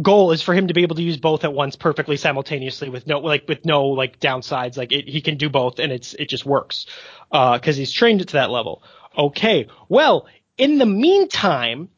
goal 0.02 0.32
is 0.32 0.42
for 0.42 0.54
him 0.54 0.68
to 0.68 0.74
be 0.74 0.84
able 0.84 0.96
to 0.96 1.02
use 1.02 1.18
both 1.18 1.44
at 1.44 1.52
once 1.52 1.76
perfectly 1.76 2.16
simultaneously 2.16 2.90
with 2.90 3.06
no 3.06 3.20
like 3.20 3.46
with 3.50 3.66
no 3.66 3.88
like 3.88 4.20
downsides 4.20 4.78
like 4.78 4.92
it, 4.94 5.10
he 5.10 5.20
can 5.20 5.36
do 5.36 5.50
both 5.50 5.80
and 5.80 5.92
it's 5.92 6.14
it 6.14 6.30
just 6.30 6.46
works 6.46 6.86
uh 7.32 7.60
cuz 7.60 7.76
he's 7.76 7.92
trained 7.92 8.22
it 8.22 8.30
to 8.30 8.34
that 8.34 8.50
level 8.50 8.82
okay 9.18 9.68
well 9.90 10.28
in 10.58 10.78
the 10.78 10.86
meantime 10.86 11.90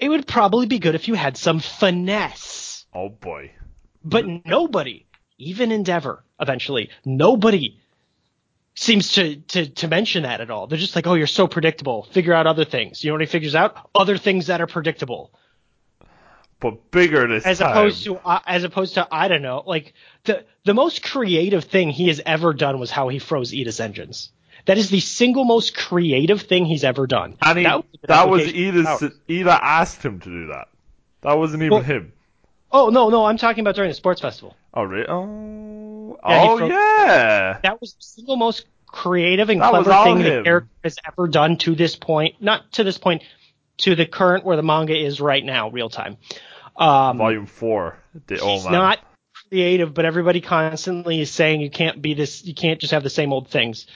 it 0.00 0.08
would 0.08 0.26
probably 0.26 0.66
be 0.66 0.78
good 0.78 0.94
if 0.94 1.08
you 1.08 1.14
had 1.14 1.36
some 1.36 1.60
finesse 1.60 2.86
oh 2.94 3.08
boy. 3.08 3.52
but 4.04 4.24
nobody, 4.44 5.06
even 5.38 5.70
Endeavor, 5.72 6.24
eventually, 6.40 6.90
nobody 7.04 7.78
seems 8.74 9.12
to, 9.12 9.36
to, 9.36 9.68
to 9.68 9.88
mention 9.88 10.22
that 10.22 10.40
at 10.40 10.50
all. 10.50 10.66
They're 10.66 10.78
just 10.78 10.96
like, 10.96 11.06
oh, 11.06 11.14
you're 11.14 11.26
so 11.26 11.46
predictable. 11.46 12.04
Figure 12.04 12.32
out 12.32 12.46
other 12.46 12.64
things. 12.64 13.04
You 13.04 13.10
know 13.10 13.14
what 13.14 13.20
he 13.20 13.26
figures 13.26 13.54
out? 13.54 13.76
Other 13.94 14.16
things 14.16 14.46
that 14.46 14.60
are 14.60 14.66
predictable. 14.66 15.32
But 16.60 16.90
bigger 16.90 17.26
this 17.26 17.44
As 17.44 17.58
time. 17.58 17.70
opposed 17.70 18.04
to, 18.04 18.16
uh, 18.16 18.40
as 18.46 18.64
opposed 18.64 18.94
to, 18.94 19.06
I 19.10 19.28
don't 19.28 19.42
know, 19.42 19.62
like 19.66 19.94
the, 20.24 20.44
the 20.64 20.74
most 20.74 21.02
creative 21.02 21.64
thing 21.64 21.90
he 21.90 22.08
has 22.08 22.20
ever 22.24 22.52
done 22.52 22.78
was 22.78 22.90
how 22.90 23.08
he 23.08 23.18
froze 23.18 23.52
Ida's 23.52 23.80
engines. 23.80 24.30
That 24.70 24.78
is 24.78 24.88
the 24.88 25.00
single 25.00 25.44
most 25.44 25.76
creative 25.76 26.42
thing 26.42 26.64
he's 26.64 26.84
ever 26.84 27.08
done. 27.08 27.36
That 27.42 27.82
that, 28.06 28.28
was 28.28 28.42
was, 28.42 28.52
an 28.52 28.86
application 28.86 29.08
of 29.08 29.12
Ida. 29.28 29.64
asked 29.64 30.00
him 30.04 30.20
to 30.20 30.28
do 30.28 30.46
that. 30.46 30.68
That 31.22 31.36
wasn't 31.38 31.64
even 31.64 31.70
Well- 31.72 31.82
him. 31.82 32.12
Oh, 32.70 32.88
no, 32.90 33.08
no, 33.10 33.24
I'm 33.24 33.36
talking 33.36 33.62
about 33.62 33.74
during 33.74 33.90
the 33.90 33.94
sports 33.96 34.20
festival. 34.20 34.54
Oh, 34.72 34.84
really? 34.84 35.08
Oh, 35.08 36.16
Yeah, 36.24 36.42
oh 36.44 36.58
fro- 36.58 36.66
yeah. 36.68 37.58
that 37.64 37.80
was 37.80 37.94
the 37.94 38.02
single 38.02 38.36
most 38.36 38.64
creative 38.86 39.50
and 39.50 39.60
That 39.60 39.70
clever 39.70 39.92
thing 40.04 40.18
the 40.18 40.36
him. 40.38 40.44
character 40.44 40.70
has 40.84 40.94
ever 41.04 41.26
done 41.26 41.56
to 41.58 41.74
this 41.74 41.96
point. 41.96 42.36
Not 42.40 42.70
to 42.74 42.84
this 42.84 42.96
point, 42.96 43.24
to 43.78 43.96
the 43.96 44.06
current 44.06 44.44
where 44.44 44.54
the 44.56 44.62
manga 44.62 44.96
is 44.96 45.20
right 45.20 45.44
now, 45.44 45.70
real 45.70 45.88
time. 45.90 46.16
Um, 46.76 47.18
Volume 47.18 47.46
four. 47.46 47.98
The 48.28 48.34
he's 48.34 48.42
old 48.44 48.62
man. 48.66 48.72
not 48.74 49.00
creative, 49.48 49.92
but 49.92 50.04
everybody 50.04 50.40
constantly 50.40 51.20
is 51.20 51.32
saying 51.32 51.60
you 51.60 51.70
can't 51.70 52.00
be 52.00 52.14
this, 52.14 52.44
you 52.44 52.54
can't 52.54 52.80
just 52.80 52.92
have 52.92 53.02
the 53.02 53.10
same 53.10 53.32
old 53.32 53.48
things. 53.48 53.88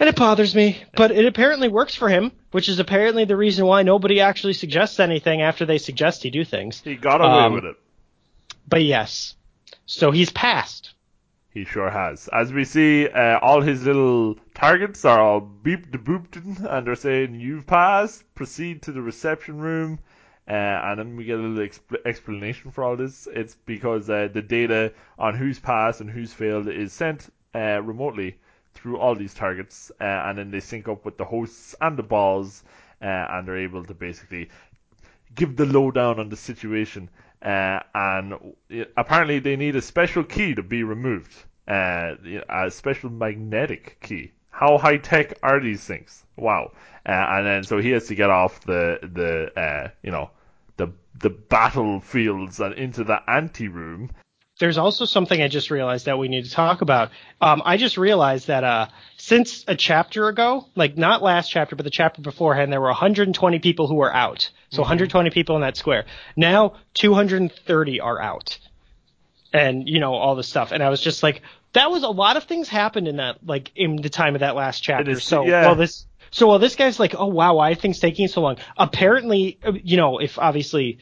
And 0.00 0.08
it 0.08 0.16
bothers 0.16 0.54
me, 0.54 0.82
but 0.96 1.10
it 1.10 1.26
apparently 1.26 1.68
works 1.68 1.94
for 1.94 2.08
him, 2.08 2.32
which 2.52 2.70
is 2.70 2.78
apparently 2.78 3.26
the 3.26 3.36
reason 3.36 3.66
why 3.66 3.82
nobody 3.82 4.20
actually 4.22 4.54
suggests 4.54 4.98
anything 4.98 5.42
after 5.42 5.66
they 5.66 5.76
suggest 5.76 6.22
he 6.22 6.30
do 6.30 6.42
things. 6.42 6.80
He 6.80 6.96
got 6.96 7.20
away 7.20 7.44
Um, 7.44 7.52
with 7.52 7.66
it. 7.66 7.76
But 8.66 8.82
yes, 8.82 9.34
so 9.84 10.10
he's 10.10 10.30
passed. 10.30 10.94
He 11.52 11.64
sure 11.64 11.90
has. 11.90 12.28
As 12.32 12.50
we 12.50 12.64
see, 12.64 13.08
uh, 13.08 13.40
all 13.40 13.60
his 13.60 13.84
little 13.84 14.36
targets 14.54 15.04
are 15.04 15.20
all 15.20 15.40
beeped 15.42 15.90
booped 15.90 16.36
and 16.64 16.86
they're 16.86 16.94
saying, 16.94 17.38
You've 17.38 17.66
passed, 17.66 18.24
proceed 18.34 18.82
to 18.82 18.92
the 18.92 19.02
reception 19.02 19.58
room. 19.58 19.98
Uh, 20.48 20.52
and 20.52 20.98
then 20.98 21.16
we 21.16 21.24
get 21.24 21.38
a 21.38 21.42
little 21.42 21.64
expl- 21.66 22.04
explanation 22.06 22.70
for 22.70 22.84
all 22.84 22.96
this. 22.96 23.28
It's 23.32 23.54
because 23.66 24.08
uh, 24.08 24.28
the 24.32 24.40
data 24.42 24.94
on 25.18 25.34
who's 25.34 25.58
passed 25.58 26.00
and 26.00 26.08
who's 26.08 26.32
failed 26.32 26.68
is 26.68 26.92
sent 26.94 27.30
uh, 27.54 27.82
remotely 27.82 28.36
through 28.80 28.98
all 28.98 29.14
these 29.14 29.34
targets, 29.34 29.90
uh, 30.00 30.04
and 30.04 30.38
then 30.38 30.50
they 30.50 30.60
sync 30.60 30.88
up 30.88 31.04
with 31.04 31.18
the 31.18 31.24
hosts 31.24 31.74
and 31.80 31.96
the 31.96 32.02
balls, 32.02 32.64
uh, 33.02 33.04
and 33.04 33.46
they're 33.46 33.58
able 33.58 33.84
to 33.84 33.94
basically 33.94 34.48
give 35.34 35.56
the 35.56 35.66
lowdown 35.66 36.18
on 36.18 36.28
the 36.28 36.36
situation. 36.36 37.08
Uh, 37.42 37.80
and 37.94 38.34
apparently 38.96 39.38
they 39.38 39.56
need 39.56 39.76
a 39.76 39.82
special 39.82 40.24
key 40.24 40.54
to 40.54 40.62
be 40.62 40.82
removed. 40.82 41.34
Uh, 41.66 42.14
a 42.48 42.70
special 42.70 43.10
magnetic 43.10 43.98
key. 44.00 44.32
How 44.50 44.76
high 44.76 44.98
tech 44.98 45.38
are 45.42 45.60
these 45.60 45.84
things? 45.84 46.24
Wow. 46.36 46.72
Uh, 47.06 47.12
and 47.12 47.46
then 47.46 47.64
so 47.64 47.78
he 47.78 47.90
has 47.90 48.08
to 48.08 48.14
get 48.14 48.28
off 48.28 48.60
the 48.64 48.98
the 49.02 49.58
uh, 49.58 49.90
you 50.02 50.10
know 50.10 50.30
the 50.76 50.92
the 51.18 51.30
battlefields 51.30 52.60
and 52.60 52.74
into 52.74 53.04
the 53.04 53.22
ante 53.30 53.68
room. 53.68 54.10
There's 54.60 54.76
also 54.76 55.06
something 55.06 55.40
I 55.40 55.48
just 55.48 55.70
realized 55.70 56.04
that 56.04 56.18
we 56.18 56.28
need 56.28 56.44
to 56.44 56.50
talk 56.50 56.82
about. 56.82 57.10
Um, 57.40 57.62
I 57.64 57.78
just 57.78 57.96
realized 57.96 58.48
that 58.48 58.62
uh, 58.62 58.88
since 59.16 59.64
a 59.66 59.74
chapter 59.74 60.28
ago, 60.28 60.66
like 60.76 60.98
not 60.98 61.22
last 61.22 61.48
chapter, 61.48 61.76
but 61.76 61.84
the 61.84 61.90
chapter 61.90 62.20
beforehand, 62.20 62.70
there 62.70 62.80
were 62.80 62.88
120 62.88 63.58
people 63.58 63.88
who 63.88 63.94
were 63.94 64.14
out. 64.14 64.50
So 64.68 64.82
120 64.82 65.30
people 65.30 65.56
in 65.56 65.62
that 65.62 65.78
square. 65.78 66.04
Now 66.36 66.74
230 66.94 68.00
are 68.00 68.20
out, 68.20 68.58
and 69.52 69.88
you 69.88 69.98
know 69.98 70.12
all 70.12 70.36
this 70.36 70.46
stuff. 70.46 70.72
And 70.72 70.82
I 70.82 70.90
was 70.90 71.00
just 71.00 71.22
like, 71.22 71.40
that 71.72 71.90
was 71.90 72.02
a 72.02 72.08
lot 72.08 72.36
of 72.36 72.44
things 72.44 72.68
happened 72.68 73.08
in 73.08 73.16
that, 73.16 73.38
like 73.44 73.72
in 73.74 73.96
the 73.96 74.10
time 74.10 74.34
of 74.34 74.40
that 74.40 74.56
last 74.56 74.80
chapter. 74.80 75.10
is- 75.10 75.24
so 75.24 75.46
yeah. 75.46 75.62
well 75.62 75.74
this. 75.74 76.06
So 76.32 76.46
while 76.46 76.60
this 76.60 76.76
guy's 76.76 77.00
like, 77.00 77.14
oh 77.18 77.26
wow, 77.26 77.54
why 77.54 77.70
are 77.70 77.74
things 77.74 77.98
taking 77.98 78.28
so 78.28 78.42
long? 78.42 78.58
Apparently, 78.76 79.58
uh, 79.64 79.72
you 79.82 79.96
know, 79.96 80.18
if 80.18 80.38
obviously 80.38 80.98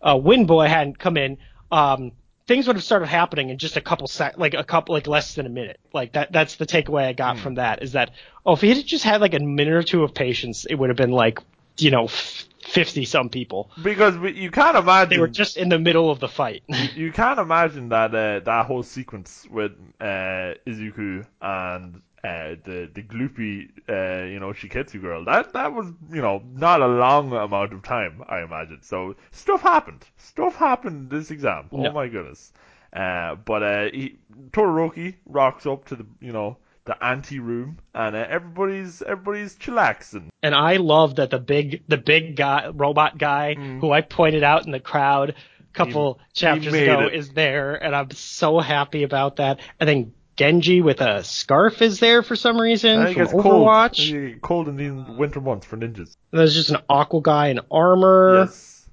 uh, 0.00 0.16
Windboy 0.16 0.66
hadn't 0.66 0.98
come 0.98 1.16
in, 1.16 1.38
um, 1.70 2.10
things 2.52 2.66
would 2.66 2.76
have 2.76 2.84
started 2.84 3.06
happening 3.06 3.48
in 3.48 3.56
just 3.56 3.78
a 3.78 3.80
couple 3.80 4.06
sec, 4.06 4.36
like 4.36 4.52
a 4.52 4.62
couple, 4.62 4.94
like 4.94 5.06
less 5.06 5.36
than 5.36 5.46
a 5.46 5.48
minute. 5.48 5.80
Like 5.94 6.12
that, 6.12 6.32
that's 6.32 6.56
the 6.56 6.66
takeaway 6.66 7.06
I 7.06 7.14
got 7.14 7.38
from 7.38 7.54
that 7.54 7.82
is 7.82 7.92
that, 7.92 8.10
oh, 8.44 8.52
if 8.52 8.60
he 8.60 8.68
had 8.68 8.84
just 8.84 9.04
had 9.04 9.22
like 9.22 9.32
a 9.32 9.38
minute 9.38 9.72
or 9.72 9.82
two 9.82 10.02
of 10.02 10.12
patience, 10.12 10.66
it 10.68 10.74
would 10.74 10.90
have 10.90 10.96
been 10.98 11.12
like, 11.12 11.38
you 11.78 11.90
know, 11.90 12.08
fifty 12.08 13.06
some 13.06 13.30
people. 13.30 13.70
Because 13.82 14.16
you 14.36 14.50
can't 14.50 14.76
imagine 14.76 15.08
They 15.08 15.18
were 15.18 15.28
just 15.28 15.56
in 15.56 15.70
the 15.70 15.78
middle 15.78 16.10
of 16.10 16.20
the 16.20 16.28
fight. 16.28 16.62
you 16.94 17.10
can't 17.10 17.38
imagine 17.38 17.88
that 17.88 18.14
uh, 18.14 18.40
that 18.40 18.66
whole 18.66 18.82
sequence 18.82 19.46
with 19.50 19.72
uh, 19.98 20.52
Izuku 20.66 21.24
and 21.40 22.02
uh, 22.24 22.54
the 22.64 22.88
the 22.94 23.02
gloopy 23.02 23.68
uh, 23.88 24.24
you 24.26 24.38
know 24.38 24.52
Shiketsu 24.52 25.00
girl. 25.00 25.24
That 25.24 25.52
that 25.54 25.72
was 25.72 25.86
you 26.10 26.22
know 26.22 26.42
not 26.54 26.80
a 26.80 26.86
long 26.86 27.32
amount 27.32 27.72
of 27.72 27.82
time, 27.82 28.22
I 28.28 28.42
imagine. 28.42 28.80
So 28.82 29.16
stuff 29.32 29.60
happened. 29.62 30.04
Stuff 30.16 30.56
happened 30.56 31.10
this 31.10 31.30
exam. 31.30 31.68
Oh 31.72 31.82
No. 31.82 31.92
my 31.92 32.08
goodness. 32.08 32.52
Uh, 32.92 33.36
but 33.36 33.62
uh, 33.62 33.84
he, 33.92 34.18
Todoroki 34.50 35.14
rocks 35.26 35.66
up 35.66 35.86
to 35.86 35.96
the 35.96 36.06
you 36.20 36.32
know 36.32 36.58
the 36.84 37.02
ante 37.04 37.38
room, 37.38 37.78
and 37.94 38.14
uh, 38.14 38.26
everybody's 38.28 39.02
everybody's 39.02 39.56
chillaxing. 39.56 40.28
and 40.42 40.54
I 40.54 40.76
love 40.76 41.16
that 41.16 41.30
the 41.30 41.38
big, 41.38 41.82
the 41.88 41.96
big 41.96 42.36
guy, 42.36 42.68
robot 42.68 43.18
guy 43.18 43.54
who 43.54 43.90
I 43.92 44.00
pointed 44.00 44.42
out 44.42 44.66
in 44.66 44.72
the 44.72 44.80
crowd 44.80 45.30
a 45.30 45.72
couple 45.72 46.18
chapters 46.34 46.72
made 46.72 46.88
ago 46.88 47.06
it. 47.06 47.14
is 47.14 47.30
there, 47.30 47.74
and 47.74 47.94
I'm 47.96 48.10
so 48.10 48.58
happy 48.60 49.04
about 49.04 49.36
that. 49.36 49.60
And 49.80 49.88
then 49.88 50.12
Genji 50.36 50.80
with 50.80 51.00
a 51.00 51.22
scarf 51.24 51.82
is 51.82 52.00
there 52.00 52.22
for 52.22 52.36
some 52.36 52.60
reason 52.60 52.98
I 52.98 53.04
think 53.06 53.16
from 53.16 53.22
it's 53.24 53.32
cold. 53.32 53.44
Overwatch. 53.44 54.32
It's 54.32 54.38
Cold 54.40 54.68
in 54.68 54.76
the 54.76 55.12
winter 55.12 55.40
months 55.40 55.66
for 55.66 55.76
ninjas. 55.76 56.16
There's 56.30 56.54
just 56.54 56.70
an 56.70 56.78
aqua 56.88 57.20
guy 57.20 57.48
in 57.48 57.60
armor. 57.70 58.46
Yes. 58.46 58.88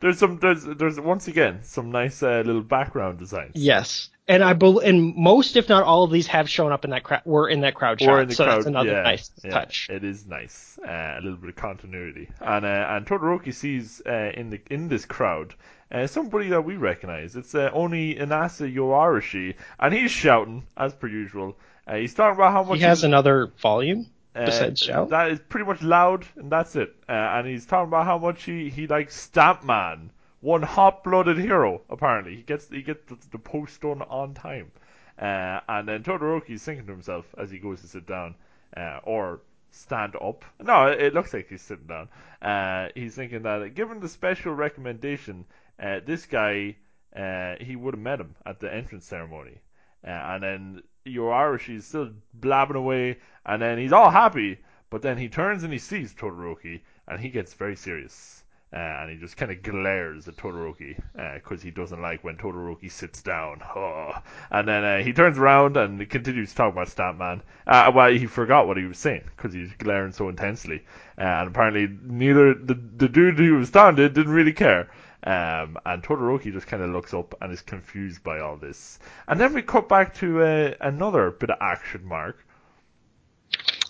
There's 0.00 0.18
some. 0.18 0.38
There's 0.38 0.64
there's 0.64 1.00
once 1.00 1.28
again 1.28 1.60
some 1.62 1.90
nice 1.90 2.22
uh, 2.22 2.42
little 2.44 2.62
background 2.62 3.18
designs. 3.18 3.52
Yes. 3.54 4.10
And 4.26 4.42
I 4.42 4.54
bel 4.54 4.78
and 4.78 5.14
most, 5.14 5.56
if 5.56 5.68
not 5.68 5.82
all 5.82 6.04
of 6.04 6.10
these, 6.10 6.26
have 6.28 6.48
shown 6.48 6.72
up 6.72 6.84
in 6.84 6.90
that 6.90 7.04
crowd. 7.04 7.22
Were 7.24 7.48
in 7.48 7.60
that 7.60 7.74
crowd 7.74 8.00
shot. 8.00 8.32
So 8.32 8.44
crowd, 8.44 8.56
that's 8.56 8.66
another 8.66 8.92
yeah, 8.92 9.02
nice 9.02 9.30
yeah, 9.42 9.50
touch. 9.50 9.88
It 9.90 10.02
is 10.02 10.26
nice, 10.26 10.78
uh, 10.86 11.16
a 11.18 11.20
little 11.22 11.36
bit 11.36 11.50
of 11.50 11.56
continuity, 11.56 12.30
and 12.40 12.64
uh, 12.64 12.86
and 12.90 13.06
Todoroki 13.06 13.54
sees 13.54 14.02
uh, 14.06 14.32
in 14.34 14.50
the 14.50 14.60
in 14.70 14.88
this 14.88 15.04
crowd 15.04 15.54
uh, 15.92 16.06
somebody 16.06 16.48
that 16.48 16.64
we 16.64 16.76
recognize. 16.76 17.36
It's 17.36 17.54
uh, 17.54 17.70
Oni 17.72 18.14
Inasa 18.14 18.72
Yoarashi, 18.72 19.54
and 19.78 19.94
he's 19.94 20.10
shouting 20.10 20.66
as 20.76 20.94
per 20.94 21.06
usual. 21.06 21.56
Uh, 21.86 21.96
he's 21.96 22.14
talking 22.14 22.36
about 22.36 22.52
how 22.52 22.62
much 22.64 22.78
He 22.78 22.84
has 22.84 23.00
he's- 23.00 23.04
another 23.08 23.52
volume 23.60 24.06
uh, 24.34 24.46
besides 24.46 24.80
shout. 24.80 25.10
That 25.10 25.30
is 25.30 25.38
pretty 25.40 25.66
much 25.66 25.82
loud, 25.82 26.24
and 26.36 26.50
that's 26.50 26.74
it. 26.76 26.94
Uh, 27.08 27.12
and 27.12 27.46
he's 27.46 27.66
talking 27.66 27.88
about 27.88 28.06
how 28.06 28.18
much 28.18 28.44
he, 28.44 28.70
he 28.70 28.86
likes 28.86 29.28
Stampman, 29.30 30.08
one 30.40 30.62
hot-blooded 30.62 31.38
hero. 31.38 31.82
Apparently, 31.90 32.34
he 32.36 32.42
gets 32.42 32.68
he 32.68 32.82
gets 32.82 33.04
the, 33.08 33.18
the 33.32 33.38
post 33.38 33.80
done 33.82 34.02
on 34.02 34.34
time. 34.34 34.70
Uh, 35.16 35.60
and 35.68 35.86
then 35.86 36.02
Todoroki's 36.02 36.62
thinking 36.64 36.86
to 36.86 36.92
himself 36.92 37.24
as 37.38 37.50
he 37.50 37.58
goes 37.58 37.80
to 37.82 37.86
sit 37.86 38.06
down, 38.06 38.34
uh, 38.76 38.98
or 39.04 39.40
stand 39.70 40.16
up. 40.16 40.44
No, 40.60 40.86
it, 40.86 41.00
it 41.00 41.14
looks 41.14 41.32
like 41.32 41.48
he's 41.48 41.62
sitting 41.62 41.86
down. 41.86 42.08
Uh, 42.42 42.88
he's 42.96 43.14
thinking 43.14 43.42
that 43.42 43.74
given 43.74 44.00
the 44.00 44.08
special 44.08 44.52
recommendation, 44.54 45.44
uh, 45.80 46.00
this 46.04 46.26
guy 46.26 46.76
uh, 47.16 47.54
he 47.60 47.76
would 47.76 47.94
have 47.94 48.02
met 48.02 48.20
him 48.20 48.34
at 48.44 48.60
the 48.60 48.72
entrance 48.72 49.06
ceremony. 49.06 49.58
Uh, 50.06 50.10
and 50.10 50.42
then 50.42 50.82
Yoarashi's 51.06 51.86
still 51.86 52.10
blabbing 52.34 52.76
away, 52.76 53.18
and 53.46 53.62
then 53.62 53.78
he's 53.78 53.92
all 53.92 54.10
happy, 54.10 54.58
but 54.90 55.02
then 55.02 55.16
he 55.16 55.28
turns 55.28 55.62
and 55.62 55.72
he 55.72 55.78
sees 55.78 56.12
Todoroki, 56.14 56.80
and 57.06 57.20
he 57.20 57.28
gets 57.28 57.54
very 57.54 57.76
serious. 57.76 58.42
Uh, 58.72 59.02
and 59.02 59.10
he 59.10 59.16
just 59.16 59.36
kind 59.36 59.52
of 59.52 59.62
glares 59.62 60.26
at 60.26 60.34
Todoroki 60.34 61.00
because 61.34 61.62
he 61.62 61.70
doesn't 61.70 62.02
like 62.02 62.24
when 62.24 62.36
Todoroki 62.36 62.90
sits 62.90 63.22
down. 63.22 63.62
Oh. 63.76 64.12
And 64.50 64.66
then 64.66 64.84
uh, 64.84 64.98
he 65.02 65.12
turns 65.12 65.38
around 65.38 65.76
and 65.76 66.08
continues 66.10 66.50
to 66.50 66.56
talk 66.56 66.72
about 66.72 66.88
Stampman. 66.88 67.42
Uh, 67.66 67.92
well, 67.94 68.10
he 68.10 68.26
forgot 68.26 68.66
what 68.66 68.76
he 68.76 68.84
was 68.84 68.98
saying 68.98 69.22
because 69.36 69.52
he 69.52 69.60
was 69.60 69.72
glaring 69.78 70.12
so 70.12 70.28
intensely. 70.28 70.84
Uh, 71.16 71.22
and 71.22 71.48
apparently, 71.48 71.88
neither 72.02 72.54
the, 72.54 72.74
the 72.74 73.08
dude 73.08 73.38
who 73.38 73.54
was 73.54 73.70
down 73.70 73.94
did 73.94 74.14
didn't 74.14 74.32
really 74.32 74.52
care. 74.52 74.90
Um, 75.26 75.78
and 75.86 76.02
Todoroki 76.02 76.52
just 76.52 76.66
kind 76.66 76.82
of 76.82 76.90
looks 76.90 77.14
up 77.14 77.34
and 77.40 77.50
is 77.52 77.62
confused 77.62 78.22
by 78.22 78.40
all 78.40 78.56
this. 78.56 78.98
And 79.26 79.40
then 79.40 79.54
we 79.54 79.62
cut 79.62 79.88
back 79.88 80.14
to 80.16 80.42
uh, 80.42 80.74
another 80.80 81.30
bit 81.30 81.50
of 81.50 81.56
action, 81.60 82.04
Mark. 82.04 82.44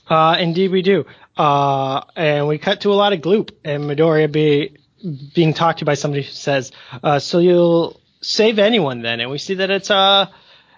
Uh, 0.09 0.37
indeed, 0.39 0.71
we 0.71 0.83
do. 0.83 1.05
Uh, 1.37 2.03
and 2.15 2.47
we 2.47 2.59
cut 2.59 2.83
to 2.83 2.93
a 2.93 2.95
lot 2.95 3.13
of 3.13 3.21
gloop, 3.21 3.51
and 3.65 3.85
Midoriya 3.85 4.31
be 4.31 4.77
being 5.35 5.55
talked 5.55 5.81
to 5.81 5.85
by 5.85 5.95
somebody 5.95 6.23
who 6.23 6.31
says, 6.31 6.73
uh, 7.03 7.19
"So 7.19 7.41
you'll 7.41 8.01
save 8.21 8.59
anyone 8.59 9.03
then?" 9.03 9.21
And 9.21 9.31
we 9.31 9.39
see 9.39 9.55
that 9.55 9.71
it's 9.71 9.91
uh, 9.91 10.27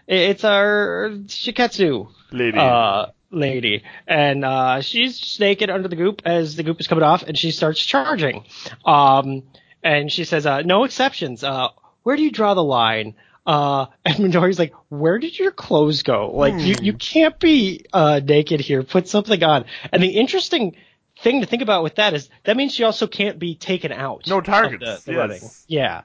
it's 0.06 0.44
our 0.44 1.10
Shiketsu 1.26 2.08
Lady. 2.32 2.58
uh 2.58 3.06
lady, 3.30 3.82
and 4.06 4.44
uh, 4.44 4.80
she's 4.80 5.38
naked 5.40 5.68
under 5.68 5.88
the 5.88 5.96
goop 5.96 6.22
as 6.24 6.56
the 6.56 6.62
goop 6.62 6.80
is 6.80 6.86
coming 6.86 7.04
off, 7.04 7.22
and 7.24 7.36
she 7.36 7.50
starts 7.50 7.84
charging. 7.84 8.44
Um, 8.84 9.42
and 9.86 10.10
she 10.12 10.24
says, 10.24 10.46
uh, 10.46 10.62
"No 10.62 10.84
exceptions. 10.84 11.44
Uh, 11.44 11.68
where 12.02 12.16
do 12.16 12.22
you 12.22 12.30
draw 12.30 12.54
the 12.54 12.64
line?" 12.64 13.14
Uh, 13.46 13.86
and 14.04 14.16
Midoriya's 14.16 14.58
like, 14.58 14.74
"Where 14.88 15.18
did 15.18 15.38
your 15.38 15.52
clothes 15.52 16.02
go? 16.02 16.30
Like, 16.34 16.54
you 16.58 16.74
you 16.82 16.92
can't 16.92 17.38
be 17.38 17.84
uh 17.92 18.20
naked 18.22 18.60
here. 18.60 18.82
Put 18.82 19.08
something 19.08 19.42
on." 19.42 19.64
And 19.92 20.02
the 20.02 20.08
interesting 20.18 20.76
thing 21.20 21.40
to 21.40 21.46
think 21.46 21.62
about 21.62 21.82
with 21.82 21.94
that 21.94 22.12
is 22.14 22.28
that 22.44 22.56
means 22.56 22.74
she 22.74 22.84
also 22.84 23.06
can't 23.06 23.38
be 23.38 23.54
taken 23.54 23.92
out. 23.92 24.26
No 24.26 24.38
of 24.38 24.44
targets, 24.44 25.04
The, 25.04 25.12
the 25.12 25.18
yes. 25.18 25.64
Yeah. 25.68 26.02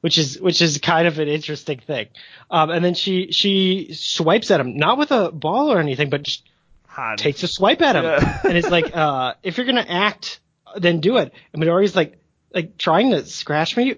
Which 0.00 0.16
is 0.16 0.40
which 0.40 0.62
is 0.62 0.78
kind 0.78 1.08
of 1.08 1.18
an 1.18 1.26
interesting 1.28 1.80
thing, 1.80 2.06
um, 2.52 2.70
and 2.70 2.84
then 2.84 2.94
she 2.94 3.32
she 3.32 3.90
swipes 3.94 4.48
at 4.52 4.60
him 4.60 4.76
not 4.76 4.96
with 4.96 5.10
a 5.10 5.32
ball 5.32 5.72
or 5.72 5.80
anything, 5.80 6.08
but 6.08 6.22
just 6.22 6.44
Hand. 6.86 7.18
takes 7.18 7.42
a 7.42 7.48
swipe 7.48 7.82
at 7.82 7.96
him, 7.96 8.04
Yeah. 8.04 8.40
and 8.44 8.56
it's 8.56 8.70
like, 8.70 8.94
uh, 8.96 9.34
if 9.42 9.56
you're 9.56 9.66
gonna 9.66 9.84
act, 9.88 10.38
then 10.76 11.00
do 11.00 11.16
it. 11.16 11.32
And 11.52 11.60
Midoriya's 11.60 11.96
like, 11.96 12.17
like 12.52 12.78
trying 12.78 13.10
to 13.10 13.26
scratch 13.26 13.76
me. 13.76 13.92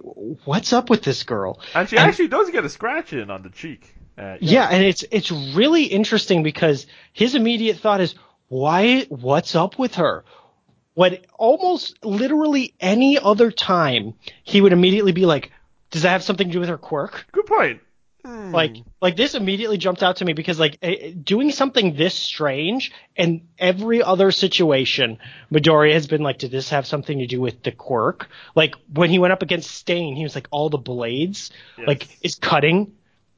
What's 0.44 0.72
up 0.72 0.90
with 0.90 1.03
this 1.03 1.22
girl? 1.22 1.61
and 1.74 1.88
she 1.88 1.96
and- 1.96 2.09
actually 2.09 2.28
does 2.28 2.51
get 2.51 2.64
a 2.64 2.68
scratch 2.68 3.12
in 3.12 3.30
on 3.30 3.42
the 3.42 3.51
cheek. 3.51 3.94
Uh, 4.18 4.36
Yeah, 4.40 4.68
and 4.70 4.84
it's 4.84 5.05
it's 5.11 5.30
really 5.30 5.84
interesting 5.84 6.42
because 6.42 6.86
his 7.12 7.34
immediate 7.34 7.78
thought 7.78 8.01
is, 8.01 8.14
why? 8.48 9.03
What's 9.09 9.55
up 9.55 9.78
with 9.78 9.94
her? 9.94 10.24
What 10.94 11.24
almost 11.38 12.05
literally 12.05 12.74
any 12.80 13.18
other 13.18 13.51
time 13.51 14.14
he 14.42 14.61
would 14.61 14.72
immediately 14.72 15.12
be 15.12 15.24
like, 15.24 15.53
does 15.90 16.03
that 16.03 16.11
have 16.11 16.22
something 16.22 16.48
to 16.48 16.53
do 16.53 16.61
with 16.61 16.68
her 16.68 16.76
quirk? 16.76 17.26
Good 17.32 17.46
point. 17.46 17.80
Hmm. 18.24 18.52
Like, 18.52 18.76
like 19.00 19.16
this 19.16 19.34
immediately 19.34 19.78
jumped 19.78 20.02
out 20.02 20.16
to 20.16 20.24
me 20.24 20.32
because 20.34 20.58
like 20.58 20.78
doing 21.24 21.50
something 21.52 21.94
this 21.96 22.14
strange 22.14 22.92
and 23.16 23.48
every 23.58 24.02
other 24.02 24.30
situation, 24.30 25.18
Midori 25.52 25.92
has 25.92 26.06
been 26.06 26.22
like, 26.22 26.38
did 26.38 26.50
this 26.50 26.70
have 26.70 26.86
something 26.86 27.18
to 27.20 27.26
do 27.26 27.40
with 27.40 27.62
the 27.62 27.72
quirk? 27.72 28.28
Like 28.54 28.74
when 28.92 29.10
he 29.10 29.18
went 29.18 29.32
up 29.32 29.42
against 29.42 29.70
Stain, 29.70 30.16
he 30.16 30.22
was 30.22 30.34
like, 30.34 30.48
all 30.50 30.68
the 30.70 30.78
blades, 30.78 31.50
Yes. 31.78 31.86
like 31.88 32.18
is 32.22 32.34
cutting. 32.34 32.92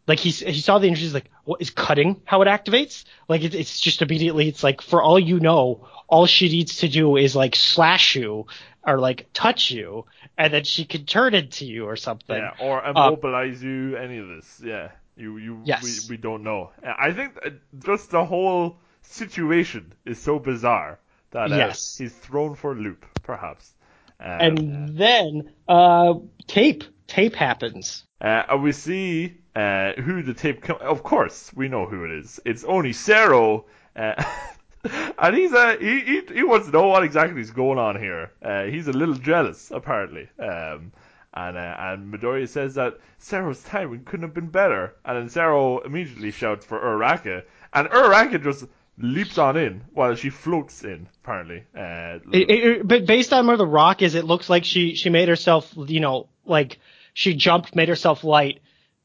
Like 0.08 0.18
he 0.18 0.30
he 0.30 0.60
saw 0.60 0.78
the 0.80 0.88
injuries, 0.88 1.14
like 1.14 1.30
what 1.44 1.60
is 1.62 1.70
cutting? 1.70 2.20
How 2.24 2.42
it 2.42 2.48
activates? 2.48 3.04
Like 3.28 3.44
it, 3.44 3.54
it's 3.54 3.78
just 3.78 4.02
immediately. 4.02 4.48
It's 4.48 4.64
like 4.64 4.82
for 4.82 5.00
all 5.00 5.18
you 5.18 5.38
know, 5.38 5.86
all 6.08 6.26
she 6.26 6.48
needs 6.48 6.78
to 6.78 6.88
do 6.88 7.16
is 7.16 7.36
like 7.36 7.54
slash 7.54 8.16
you 8.16 8.46
or 8.86 8.98
like 8.98 9.28
touch 9.32 9.70
you, 9.70 10.06
and 10.36 10.52
then 10.52 10.64
she 10.64 10.84
can 10.84 11.04
turn 11.04 11.34
into 11.34 11.64
you 11.64 11.86
or 11.86 11.96
something. 11.96 12.36
Yeah, 12.36 12.52
or 12.60 12.84
immobilize 12.84 13.62
you, 13.62 13.96
any 13.96 14.18
of 14.18 14.28
this. 14.28 14.60
Yeah, 14.64 14.90
you 15.16 15.36
you 15.38 15.60
Yes. 15.64 16.08
we, 16.08 16.16
we 16.16 16.16
don't 16.20 16.42
know. 16.42 16.70
Uh, 16.84 16.92
I 16.98 17.12
think 17.12 17.38
uh, 17.44 17.50
just 17.84 18.10
the 18.10 18.24
whole 18.24 18.78
situation 19.02 19.92
is 20.04 20.18
so 20.18 20.38
bizarre 20.38 20.98
that 21.30 21.52
uh, 21.52 21.56
Yes. 21.56 21.96
he's 21.96 22.12
thrown 22.12 22.54
for 22.54 22.72
a 22.72 22.76
loop, 22.76 23.04
perhaps. 23.22 23.74
Um, 24.20 24.40
and 24.40 24.98
then 24.98 25.52
uh 25.66 26.14
tape 26.46 26.84
tape 27.08 27.34
happens 27.34 28.04
uh, 28.20 28.44
and 28.50 28.62
we 28.62 28.70
see 28.70 29.36
uh, 29.56 29.92
who 29.94 30.22
the 30.22 30.32
tape. 30.32 30.62
Com- 30.62 30.78
of 30.80 31.02
course, 31.02 31.50
we 31.54 31.68
know 31.68 31.86
who 31.86 32.04
it 32.04 32.12
is. 32.12 32.38
It's 32.44 32.62
only 32.64 32.92
Sero. 32.92 33.66
Uh, 33.96 34.22
And 35.18 35.36
he's 35.36 35.52
uh, 35.52 35.76
he, 35.78 36.00
he 36.00 36.22
he 36.34 36.42
wants 36.42 36.66
to 36.66 36.72
know 36.72 36.88
what 36.88 37.04
exactly 37.04 37.40
is 37.40 37.52
going 37.52 37.78
on 37.78 37.96
here. 38.00 38.32
Uh, 38.42 38.64
he's 38.64 38.88
a 38.88 38.92
little 38.92 39.14
jealous, 39.14 39.70
apparently. 39.70 40.28
Um, 40.38 40.92
and 41.34 41.56
uh, 41.56 41.76
and 41.78 42.12
Midoriya 42.12 42.48
says 42.48 42.74
that 42.74 42.98
Sero's 43.18 43.62
timing 43.62 44.04
couldn't 44.04 44.26
have 44.26 44.34
been 44.34 44.48
better. 44.48 44.94
And 45.04 45.16
then 45.16 45.28
Sero 45.28 45.78
immediately 45.78 46.32
shouts 46.32 46.66
for 46.66 46.80
Uraraka, 46.80 47.44
and 47.72 47.88
Uraraka 47.88 48.42
just 48.42 48.64
leaps 48.98 49.38
on 49.38 49.56
in 49.56 49.82
while 49.94 50.14
she 50.14 50.30
floats 50.30 50.82
in. 50.82 51.08
Apparently, 51.22 51.64
uh, 51.76 52.18
It, 52.32 52.50
it, 52.50 52.88
but 52.88 53.06
based 53.06 53.32
on 53.32 53.46
where 53.46 53.56
the 53.56 53.66
rock 53.66 54.02
is, 54.02 54.14
it 54.14 54.24
looks 54.24 54.50
like 54.50 54.64
she 54.64 54.94
she 54.96 55.10
made 55.10 55.28
herself, 55.28 55.72
you 55.76 56.00
know, 56.00 56.28
like 56.44 56.78
she 57.14 57.34
jumped, 57.34 57.76
made 57.76 57.88
herself 57.88 58.24
light, 58.24 58.60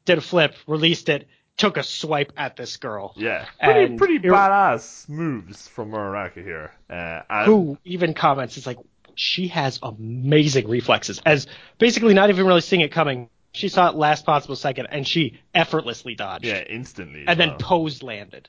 did 0.06 0.18
a 0.18 0.22
flip, 0.22 0.56
released 0.66 1.10
it, 1.10 1.28
took 1.58 1.76
a 1.78 1.84
swipe 1.84 2.32
at 2.38 2.56
this 2.56 2.78
girl. 2.78 3.14
yeah, 3.18 3.46
pretty 3.62 3.84
and 3.86 3.98
pretty 3.98 4.16
Ur- 4.28 4.32
badass 4.32 5.10
moves 5.10 5.68
from 5.68 5.92
Uraraka 5.92 6.44
here. 6.44 6.72
Uh, 6.90 7.22
and 7.30 7.46
Who 7.48 7.78
even 7.84 8.14
comments? 8.14 8.58
It's 8.58 8.66
like 8.68 8.78
she 9.16 9.48
has 9.50 9.80
amazing 9.82 10.68
reflexes, 10.70 11.20
as 11.26 11.48
basically 11.80 12.14
not 12.14 12.30
even 12.30 12.46
really 12.46 12.62
seeing 12.62 12.82
it 12.82 12.92
coming. 12.92 13.30
She 13.54 13.70
saw 13.70 13.90
it 13.90 13.96
last 13.96 14.24
possible 14.26 14.56
second, 14.56 14.88
and 14.92 15.08
she 15.08 15.40
effortlessly 15.56 16.14
dodged, 16.14 16.46
yeah, 16.46 16.62
instantly. 16.70 17.22
as 17.22 17.26
and 17.30 17.40
then 17.40 17.50
well. 17.50 17.58
pose 17.58 18.04
landed. 18.04 18.48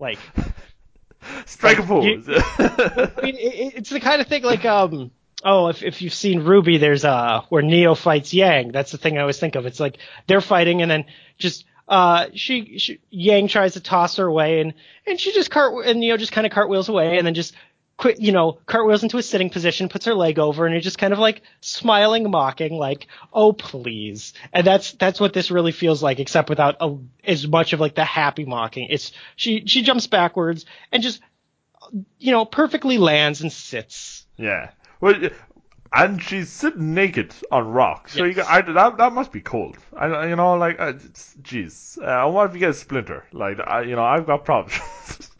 Like 0.00 0.18
strike 1.46 1.78
a 1.78 1.82
pose. 1.84 2.04
you- 2.04 2.22
I 2.26 3.10
mean, 3.22 3.36
it, 3.36 3.38
it- 3.38 3.74
it's 3.76 3.90
the 3.90 4.00
kind 4.00 4.20
of 4.20 4.26
thing 4.26 4.42
like 4.42 4.64
um 4.64 5.10
oh 5.44 5.68
if 5.68 5.82
if 5.82 6.02
you've 6.02 6.14
seen 6.14 6.40
RWBY, 6.42 6.80
there's 6.80 7.04
uh 7.04 7.42
where 7.48 7.62
Neo 7.62 7.94
fights 7.94 8.34
Yang. 8.34 8.72
That's 8.72 8.90
the 8.92 8.98
thing 8.98 9.16
I 9.18 9.20
always 9.20 9.38
think 9.38 9.54
of. 9.54 9.66
It's 9.66 9.78
like 9.80 9.98
they're 10.26 10.40
fighting 10.40 10.82
and 10.82 10.90
then 10.90 11.04
just 11.38 11.64
uh 11.88 12.26
she, 12.34 12.78
she 12.78 13.00
Yang 13.10 13.48
tries 13.48 13.72
to 13.74 13.80
toss 13.80 14.16
her 14.16 14.26
away 14.26 14.60
and 14.60 14.74
and 15.06 15.20
she 15.20 15.32
just 15.32 15.50
cart 15.50 15.86
and 15.86 16.00
Neo 16.00 16.16
just 16.16 16.32
kind 16.32 16.46
of 16.46 16.52
cartwheels 16.52 16.88
away 16.88 17.18
and 17.18 17.26
then 17.26 17.34
just 17.34 17.54
quit 17.96 18.20
you 18.20 18.32
know 18.32 18.58
cartwheels 18.66 19.02
into 19.02 19.18
a 19.18 19.22
sitting 19.22 19.50
position, 19.50 19.88
puts 19.88 20.06
her 20.06 20.14
leg 20.14 20.38
over 20.38 20.64
and 20.66 20.74
you're 20.74 20.80
just 20.80 20.98
kind 20.98 21.12
of 21.12 21.18
like 21.18 21.42
smiling, 21.60 22.30
mocking 22.30 22.76
like 22.76 23.06
oh 23.32 23.52
please. 23.52 24.32
And 24.52 24.66
that's 24.66 24.92
that's 24.92 25.20
what 25.20 25.32
this 25.32 25.50
really 25.50 25.72
feels 25.72 26.02
like, 26.02 26.18
except 26.18 26.48
without 26.48 26.76
a, 26.80 26.96
as 27.24 27.46
much 27.46 27.72
of 27.72 27.80
like 27.80 27.94
the 27.94 28.04
happy 28.04 28.44
mocking. 28.44 28.88
It's 28.90 29.12
she 29.36 29.64
she 29.66 29.82
jumps 29.82 30.06
backwards 30.06 30.66
and 30.90 31.02
just 31.02 31.20
you 32.18 32.32
know, 32.32 32.44
perfectly 32.44 32.98
lands 32.98 33.40
and 33.40 33.52
sits. 33.52 34.26
Yeah. 34.36 34.70
Well, 35.00 35.14
and 35.94 36.22
she's 36.22 36.50
sitting 36.50 36.94
naked 36.94 37.34
on 37.50 37.68
rock. 37.68 38.08
So 38.08 38.24
you 38.24 38.34
got, 38.34 38.48
I, 38.48 38.62
that 38.72 38.96
that 38.96 39.12
must 39.12 39.32
be 39.32 39.40
cold. 39.40 39.76
I, 39.96 40.28
you 40.28 40.36
know, 40.36 40.54
like, 40.54 40.80
uh, 40.80 40.94
jeez. 41.42 41.98
Uh, 42.00 42.06
I 42.06 42.24
wonder 42.24 42.50
if 42.50 42.54
you 42.54 42.60
get 42.60 42.70
a 42.70 42.74
splinter. 42.74 43.24
Like, 43.32 43.58
I, 43.60 43.82
you 43.82 43.96
know, 43.96 44.04
I've 44.04 44.26
got 44.26 44.44
problems. 44.44 44.80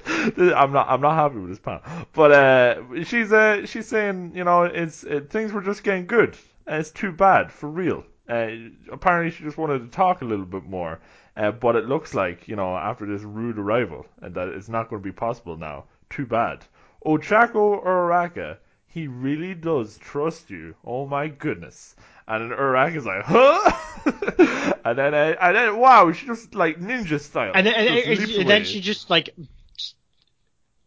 I'm 0.37 0.73
not, 0.73 0.89
I'm 0.89 1.01
not 1.01 1.15
happy 1.15 1.39
with 1.39 1.51
this 1.51 1.59
pan. 1.59 1.81
But 2.13 2.33
uh, 2.33 3.05
she's, 3.05 3.33
uh, 3.33 3.67
she's 3.67 3.89
saying, 3.89 4.33
you 4.35 4.45
know, 4.45 4.65
it's 4.65 5.05
it, 5.05 5.31
things 5.31 5.53
were 5.53 5.63
just 5.63 5.85
getting 5.85 6.07
good. 6.07 6.37
And 6.67 6.81
it's 6.81 6.91
too 6.91 7.13
bad 7.13 7.51
for 7.51 7.69
real. 7.69 8.05
Uh, 8.29 8.51
apparently, 8.91 9.31
she 9.31 9.45
just 9.45 9.59
wanted 9.59 9.81
to 9.81 9.89
talk 9.89 10.23
a 10.23 10.25
little 10.25 10.45
bit 10.47 10.65
more. 10.65 11.01
Uh, 11.37 11.51
but 11.51 11.77
it 11.77 11.87
looks 11.87 12.13
like, 12.13 12.47
you 12.47 12.57
know, 12.57 12.77
after 12.77 13.07
this 13.07 13.23
rude 13.23 13.59
arrival, 13.59 14.07
and 14.21 14.35
that 14.35 14.49
it's 14.49 14.69
not 14.69 14.91
going 14.91 15.03
to 15.03 15.05
be 15.05 15.13
possible 15.13 15.57
now. 15.57 15.85
Too 16.11 16.27
bad. 16.27 16.65
Ochako 17.07 17.83
Uraraka, 17.85 18.59
he 18.93 19.07
really 19.07 19.55
does 19.55 19.97
trust 19.99 20.51
you. 20.51 20.75
Oh 20.85 21.07
my 21.07 21.29
goodness. 21.29 21.97
And 22.29 22.53
then 22.53 22.95
is 22.95 23.07
like, 23.07 23.25
huh? 23.25 23.73
and 24.85 24.99
then, 24.99 25.15
uh, 25.15 25.35
and 25.41 25.57
then, 25.57 25.77
wow, 25.79 26.13
she 26.13 26.27
just 26.27 26.55
like 26.55 26.79
ninja 26.79 27.19
style. 27.19 27.53
And 27.55 27.67
then, 27.67 27.75
and, 27.75 27.89
and- 27.89 28.49
then 28.49 28.65
she 28.65 28.81
just 28.81 29.09
like 29.09 29.31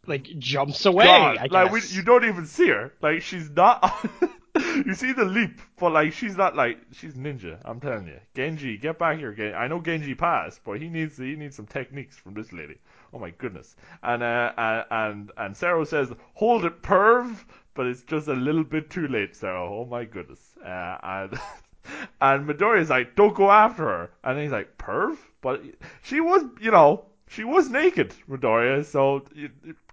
like 0.06 0.28
jumps 0.38 0.86
away. 0.86 1.04
God, 1.04 1.50
like 1.50 1.72
we, 1.72 1.80
you 1.90 2.02
don't 2.02 2.24
even 2.24 2.46
see 2.46 2.68
her. 2.68 2.92
Like 3.02 3.22
she's 3.22 3.50
not. 3.50 4.08
you 4.56 4.94
see 4.94 5.12
the 5.12 5.24
leap, 5.24 5.60
but 5.78 5.90
like 5.92 6.12
she's 6.12 6.36
not 6.36 6.54
like 6.54 6.78
she's 6.92 7.14
ninja. 7.14 7.58
I'm 7.64 7.80
telling 7.80 8.06
you, 8.06 8.20
Genji, 8.36 8.78
get 8.78 9.00
back 9.00 9.18
here, 9.18 9.32
Genji. 9.32 9.54
I 9.54 9.66
know 9.66 9.80
Genji 9.80 10.14
passed, 10.14 10.60
but 10.64 10.80
he 10.80 10.88
needs 10.88 11.18
he 11.18 11.34
needs 11.34 11.56
some 11.56 11.66
techniques 11.66 12.16
from 12.16 12.34
this 12.34 12.52
lady. 12.52 12.78
Oh 13.16 13.18
my 13.18 13.30
goodness. 13.30 13.76
And 14.02 14.22
uh, 14.22 14.84
and 14.90 15.32
and 15.38 15.56
Sero 15.56 15.84
says, 15.84 16.12
"Hold 16.34 16.66
it, 16.66 16.82
perv," 16.82 17.46
but 17.72 17.86
it's 17.86 18.02
just 18.02 18.28
a 18.28 18.34
little 18.34 18.62
bit 18.62 18.90
too 18.90 19.08
late, 19.08 19.34
Sero. 19.34 19.80
Oh 19.80 19.86
my 19.86 20.04
goodness. 20.04 20.40
Uh, 20.62 20.98
and. 21.02 21.40
And 22.20 22.48
Midoriya's 22.48 22.90
like, 22.90 23.14
don't 23.14 23.36
go 23.36 23.48
after 23.48 23.84
her. 23.84 24.10
And 24.24 24.40
he's 24.40 24.50
like, 24.50 24.76
perv? 24.76 25.18
But 25.40 25.62
she 26.02 26.20
was, 26.20 26.42
you 26.60 26.72
know, 26.72 27.04
she 27.28 27.44
was 27.44 27.70
naked, 27.70 28.12
Midoriya, 28.28 28.84
so 28.84 29.24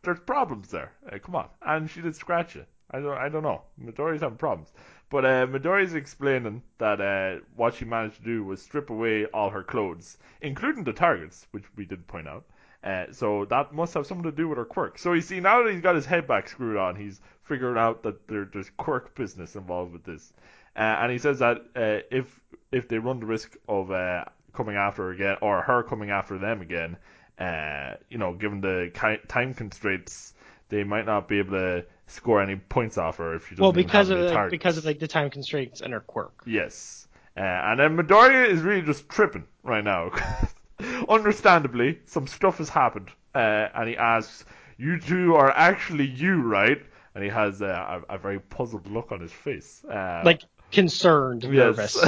there's 0.02 0.20
problems 0.22 0.70
there. 0.70 0.92
Uh, 1.12 1.20
come 1.20 1.36
on. 1.36 1.50
And 1.62 1.88
she 1.88 2.02
did 2.02 2.16
scratch 2.16 2.56
it. 2.56 2.68
I 2.90 3.00
don't, 3.00 3.16
I 3.16 3.30
don't 3.30 3.44
know. 3.44 3.62
Midoriya's 3.80 4.22
having 4.22 4.40
problems. 4.40 4.74
But 5.12 5.26
uh, 5.26 5.46
Midoriya's 5.46 5.94
explaining 5.94 6.64
that 6.80 7.00
uh, 7.00 7.42
what 7.56 7.76
she 7.76 7.86
managed 7.86 8.18
to 8.18 8.24
do 8.24 8.44
was 8.44 8.60
strip 8.60 8.90
away 8.90 9.26
all 9.28 9.52
her 9.52 9.64
clothes, 9.64 10.18
including 10.42 10.84
the 10.84 10.94
targets, 10.94 11.46
which 11.52 11.66
we 11.76 11.86
did 11.86 12.08
point 12.08 12.28
out. 12.28 12.46
Uh, 12.84 13.06
so 13.12 13.46
that 13.46 13.74
must 13.74 13.94
have 13.94 14.06
something 14.06 14.30
to 14.30 14.32
do 14.32 14.50
with 14.50 14.58
her 14.58 14.66
quirk. 14.66 15.00
So 15.00 15.14
you 15.14 15.22
see, 15.22 15.40
now 15.40 15.64
that 15.64 15.72
he's 15.72 15.82
got 15.82 15.96
his 15.96 16.06
head 16.06 16.28
back 16.28 16.50
screwed 16.50 16.76
on, 16.78 16.96
he's 16.96 17.22
figured 17.44 17.78
out 17.78 18.04
that 18.04 18.28
there, 18.28 18.50
there's 18.52 18.70
quirk 18.72 19.16
business 19.16 19.56
involved 19.56 19.94
with 19.94 20.04
this. 20.04 20.34
Uh, 20.76 20.80
and 20.80 21.12
he 21.12 21.18
says 21.18 21.40
that 21.40 21.58
uh, 21.76 22.00
if 22.12 22.40
if 22.72 22.88
they 22.88 22.98
run 22.98 23.20
the 23.20 23.26
risk 23.26 23.56
of 23.70 23.92
uh, 23.92 24.26
coming 24.54 24.76
after 24.76 25.04
her 25.04 25.12
again 25.12 25.38
or 25.42 25.62
her 25.62 25.84
coming 25.84 26.10
after 26.10 26.38
them 26.38 26.62
again, 26.62 26.98
uh, 27.40 27.94
you 28.10 28.18
know, 28.18 28.34
given 28.34 28.60
the 28.60 28.92
ki- 28.94 29.26
time 29.28 29.54
constraints, 29.54 30.34
they 30.70 30.84
might 30.84 31.06
not 31.06 31.28
be 31.28 31.40
able 31.40 31.52
to 31.52 31.86
score 32.08 32.42
any 32.42 32.56
points 32.56 32.98
off 32.98 33.18
her 33.18 33.36
if 33.36 33.44
she 33.48 33.56
doesn't 33.56 33.64
well, 33.64 33.72
because 33.72 34.10
have 34.10 34.20
of 34.20 34.32
targets. 34.32 34.52
because 34.52 34.78
of 34.78 34.86
like 34.86 35.00
the 35.00 35.08
time 35.08 35.30
constraints 35.30 35.82
and 35.82 35.94
her 35.94 36.00
quirk. 36.02 36.34
Yes. 36.46 37.08
Uh, 37.38 37.42
and 37.42 37.80
then 37.80 37.98
Midoriya 37.98 38.48
is 38.48 38.62
really 38.62 38.82
just 38.82 39.08
tripping 39.10 39.46
right 39.64 39.84
now. 39.84 40.12
Understandably, 41.10 42.00
some 42.06 42.28
stuff 42.28 42.58
has 42.58 42.70
happened. 42.70 43.10
Uh, 43.36 43.68
and 43.74 43.90
he 43.90 43.98
asks, 43.98 44.46
You 44.78 45.00
two 45.00 45.36
are 45.36 45.52
actually 45.52 46.06
you, 46.08 46.42
right? 46.42 46.82
And 47.16 47.24
he 47.24 47.30
has 47.30 47.62
uh, 47.62 48.02
a, 48.10 48.16
a 48.16 48.18
very 48.18 48.40
puzzled 48.40 48.90
look 48.90 49.12
on 49.12 49.22
his 49.22 49.32
face. 49.32 49.84
Uh, 49.86 50.22
Like 50.24 50.42
concerned, 50.72 51.48
nervous. 51.50 51.96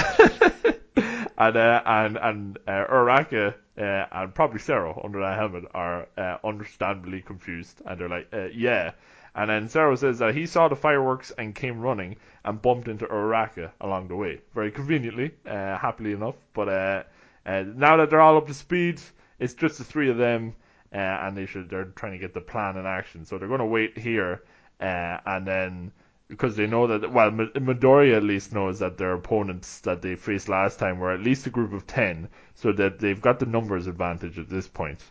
and 1.38 1.58
uh, 1.58 1.82
and 1.86 2.18
and 2.18 2.58
uh, 2.68 2.86
Uraraka 2.90 3.54
uh, 3.78 4.06
and 4.12 4.34
probably 4.34 4.60
Sero 4.60 5.00
under 5.04 5.20
that 5.20 5.38
helmet 5.38 5.66
are 5.74 6.08
uh, 6.18 6.38
understandably 6.44 7.22
confused, 7.22 7.82
and 7.86 8.00
they're 8.00 8.10
like, 8.10 8.28
uh, 8.34 8.48
"Yeah." 8.54 8.92
And 9.36 9.50
then 9.50 9.68
Sero 9.68 9.96
says 9.96 10.20
that 10.20 10.34
he 10.34 10.46
saw 10.46 10.70
the 10.70 10.78
fireworks 10.78 11.32
and 11.38 11.54
came 11.54 11.82
running 11.82 12.16
and 12.46 12.62
bumped 12.62 12.88
into 12.88 13.06
Uraka 13.06 13.72
along 13.82 14.08
the 14.08 14.16
way, 14.16 14.40
very 14.54 14.72
conveniently, 14.72 15.32
uh, 15.46 15.78
happily 15.78 16.14
enough. 16.14 16.36
But 16.54 16.70
uh, 16.70 17.04
uh, 17.46 17.64
now 17.76 17.98
that 17.98 18.10
they're 18.10 18.22
all 18.22 18.38
up 18.38 18.48
to 18.48 18.54
speed, 18.54 19.02
it's 19.40 19.54
just 19.54 19.78
the 19.78 19.84
three 19.84 20.10
of 20.10 20.18
them, 20.18 20.56
uh, 20.94 20.98
and 20.98 21.38
they 21.38 21.46
should 21.46 21.70
they're 21.70 21.86
trying 21.86 22.14
to 22.14 22.18
get 22.18 22.34
the 22.34 22.42
plan 22.42 22.78
in 22.78 22.86
action. 22.86 23.26
So 23.26 23.38
they're 23.38 23.48
going 23.48 23.60
to 23.60 23.66
wait 23.66 23.98
here, 23.98 24.44
uh, 24.80 25.18
and 25.26 25.46
then 25.46 25.92
because 26.28 26.56
they 26.56 26.66
know 26.66 26.88
that 26.88 27.12
well 27.12 27.30
Midoriya 27.32 28.18
at 28.18 28.24
least 28.24 28.54
knows 28.54 28.80
that 28.80 28.98
their 28.98 29.14
opponents 29.14 29.80
that 29.82 30.02
they 30.02 30.16
faced 30.16 30.50
last 30.50 30.80
time 30.80 31.00
were 31.00 31.12
at 31.12 31.20
least 31.20 31.46
a 31.46 31.52
group 31.52 31.72
of 31.72 31.86
10 31.86 32.28
so 32.56 32.72
that 32.72 33.00
they've 33.00 33.22
got 33.22 33.40
the 33.40 33.46
numbers 33.46 33.86
advantage 33.86 34.40
at 34.40 34.50
this 34.50 34.68
point 34.68 35.04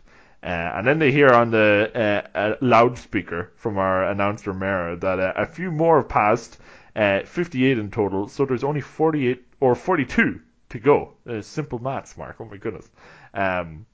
uh, 0.43 0.73
and 0.75 0.85
then 0.85 0.99
they 0.99 1.11
hear 1.11 1.29
on 1.29 1.51
the 1.51 1.89
uh, 1.95 2.37
uh, 2.37 2.55
loudspeaker 2.59 3.51
from 3.55 3.77
our 3.77 4.09
announcer 4.09 4.53
Mera 4.53 4.97
that 4.97 5.19
uh, 5.19 5.33
a 5.37 5.45
few 5.45 5.71
more 5.71 6.01
have 6.01 6.09
passed 6.09 6.57
uh, 6.97 7.21
58 7.21 7.79
in 7.79 7.91
total 7.91 8.27
so 8.27 8.45
there's 8.45 8.65
only 8.65 8.81
48 8.81 9.41
or 9.61 9.73
42 9.73 10.41
to 10.75 10.79
go 10.79 11.13
uh, 11.29 11.41
simple 11.41 11.79
maths 11.79 12.17
Mark 12.17 12.35
oh 12.39 12.45
my 12.45 12.57
goodness 12.57 12.89
um, 13.33 13.85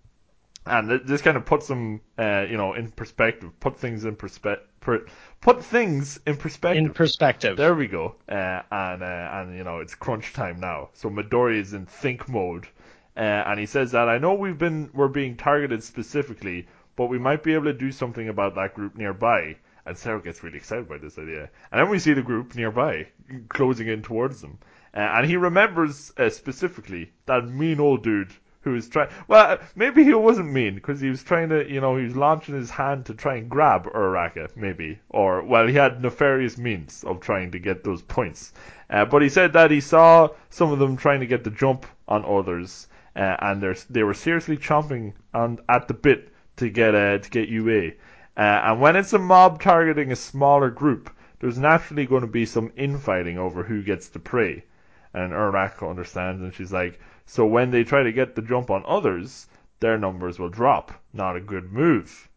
and 0.65 0.89
th- 0.89 1.01
this 1.05 1.21
kind 1.21 1.37
of 1.37 1.45
puts 1.45 1.67
them, 1.67 2.01
uh, 2.17 2.45
you 2.49 2.57
know, 2.57 2.73
in 2.73 2.91
perspective. 2.91 3.59
Put 3.59 3.77
things 3.77 4.05
in 4.05 4.15
perspective. 4.15 4.67
Per- 4.79 5.05
put 5.41 5.63
things 5.63 6.19
in 6.25 6.37
perspective. 6.37 6.85
in 6.85 6.93
perspective. 6.93 7.57
There 7.57 7.75
we 7.75 7.87
go. 7.87 8.15
Uh, 8.29 8.61
and 8.71 9.03
uh, 9.03 9.29
and 9.33 9.55
you 9.55 9.63
know 9.63 9.79
it's 9.79 9.95
crunch 9.95 10.33
time 10.33 10.59
now. 10.59 10.89
So 10.93 11.09
Midori 11.09 11.59
is 11.59 11.73
in 11.73 11.85
think 11.85 12.29
mode, 12.29 12.67
uh, 13.15 13.19
and 13.19 13.59
he 13.59 13.65
says 13.65 13.91
that 13.91 14.09
I 14.09 14.17
know 14.17 14.33
we've 14.33 14.57
been 14.57 14.89
we're 14.93 15.07
being 15.07 15.35
targeted 15.35 15.83
specifically, 15.83 16.67
but 16.95 17.07
we 17.07 17.19
might 17.19 17.43
be 17.43 17.53
able 17.53 17.65
to 17.65 17.73
do 17.73 17.91
something 17.91 18.29
about 18.29 18.55
that 18.55 18.73
group 18.73 18.95
nearby. 18.95 19.57
And 19.83 19.97
Sero 19.97 20.19
gets 20.19 20.43
really 20.43 20.57
excited 20.57 20.87
by 20.87 20.99
this 20.99 21.17
idea. 21.17 21.49
And 21.71 21.81
then 21.81 21.89
we 21.89 21.97
see 21.97 22.13
the 22.13 22.21
group 22.21 22.53
nearby 22.53 23.07
closing 23.49 23.87
in 23.87 24.03
towards 24.03 24.39
them, 24.39 24.59
uh, 24.93 24.99
and 24.99 25.25
he 25.25 25.37
remembers 25.37 26.11
uh, 26.17 26.29
specifically 26.29 27.11
that 27.25 27.47
mean 27.47 27.79
old 27.79 28.03
dude 28.03 28.33
who 28.61 28.73
was 28.73 28.87
trying. 28.87 29.09
Well, 29.27 29.57
maybe 29.75 30.03
he 30.03 30.13
wasn't 30.13 30.53
mean 30.53 30.75
because 30.75 31.01
he 31.01 31.09
was 31.09 31.23
trying 31.23 31.49
to, 31.49 31.67
you 31.67 31.81
know, 31.81 31.97
he 31.97 32.03
was 32.03 32.15
launching 32.15 32.55
his 32.55 32.69
hand 32.69 33.05
to 33.07 33.13
try 33.13 33.35
and 33.35 33.49
grab 33.49 33.85
Uraraka, 33.85 34.55
maybe, 34.55 34.99
or 35.09 35.43
well, 35.43 35.65
he 35.65 35.73
had 35.73 36.01
nefarious 36.01 36.57
means 36.57 37.03
of 37.03 37.19
trying 37.21 37.51
to 37.51 37.59
get 37.59 37.83
those 37.83 38.01
points. 38.03 38.53
Uh, 38.89 39.05
but 39.05 39.21
he 39.21 39.29
said 39.29 39.53
that 39.53 39.71
he 39.71 39.81
saw 39.81 40.29
some 40.49 40.71
of 40.71 40.79
them 40.79 40.97
trying 40.97 41.21
to 41.21 41.25
get 41.25 41.43
the 41.43 41.49
jump 41.49 41.85
on 42.07 42.23
others, 42.25 42.87
uh, 43.15 43.35
and 43.39 43.63
they 43.89 44.03
were 44.03 44.13
seriously 44.13 44.57
chomping 44.57 45.13
on 45.33 45.57
at 45.69 45.87
the 45.87 45.93
bit 45.93 46.29
to 46.57 46.69
get 46.69 46.93
uh, 46.93 47.17
to 47.17 47.29
get 47.29 47.49
UA. 47.49 47.91
Uh, 48.37 48.61
and 48.63 48.81
when 48.81 48.95
it's 48.95 49.13
a 49.13 49.19
mob 49.19 49.61
targeting 49.61 50.11
a 50.11 50.15
smaller 50.15 50.69
group, 50.69 51.09
there's 51.39 51.57
naturally 51.57 52.05
going 52.05 52.21
to 52.21 52.27
be 52.27 52.45
some 52.45 52.71
infighting 52.75 53.39
over 53.39 53.63
who 53.63 53.81
gets 53.81 54.09
the 54.09 54.19
prey. 54.19 54.63
And 55.13 55.33
Uraraka 55.33 55.89
understands, 55.89 56.41
and 56.41 56.53
she's 56.53 56.71
like, 56.71 56.99
so 57.25 57.45
when 57.45 57.71
they 57.71 57.83
try 57.83 58.03
to 58.03 58.11
get 58.11 58.35
the 58.35 58.41
jump 58.41 58.69
on 58.69 58.83
others, 58.85 59.47
their 59.79 59.97
numbers 59.97 60.39
will 60.39 60.49
drop. 60.49 60.93
Not 61.13 61.35
a 61.35 61.41
good 61.41 61.71
move. 61.71 62.29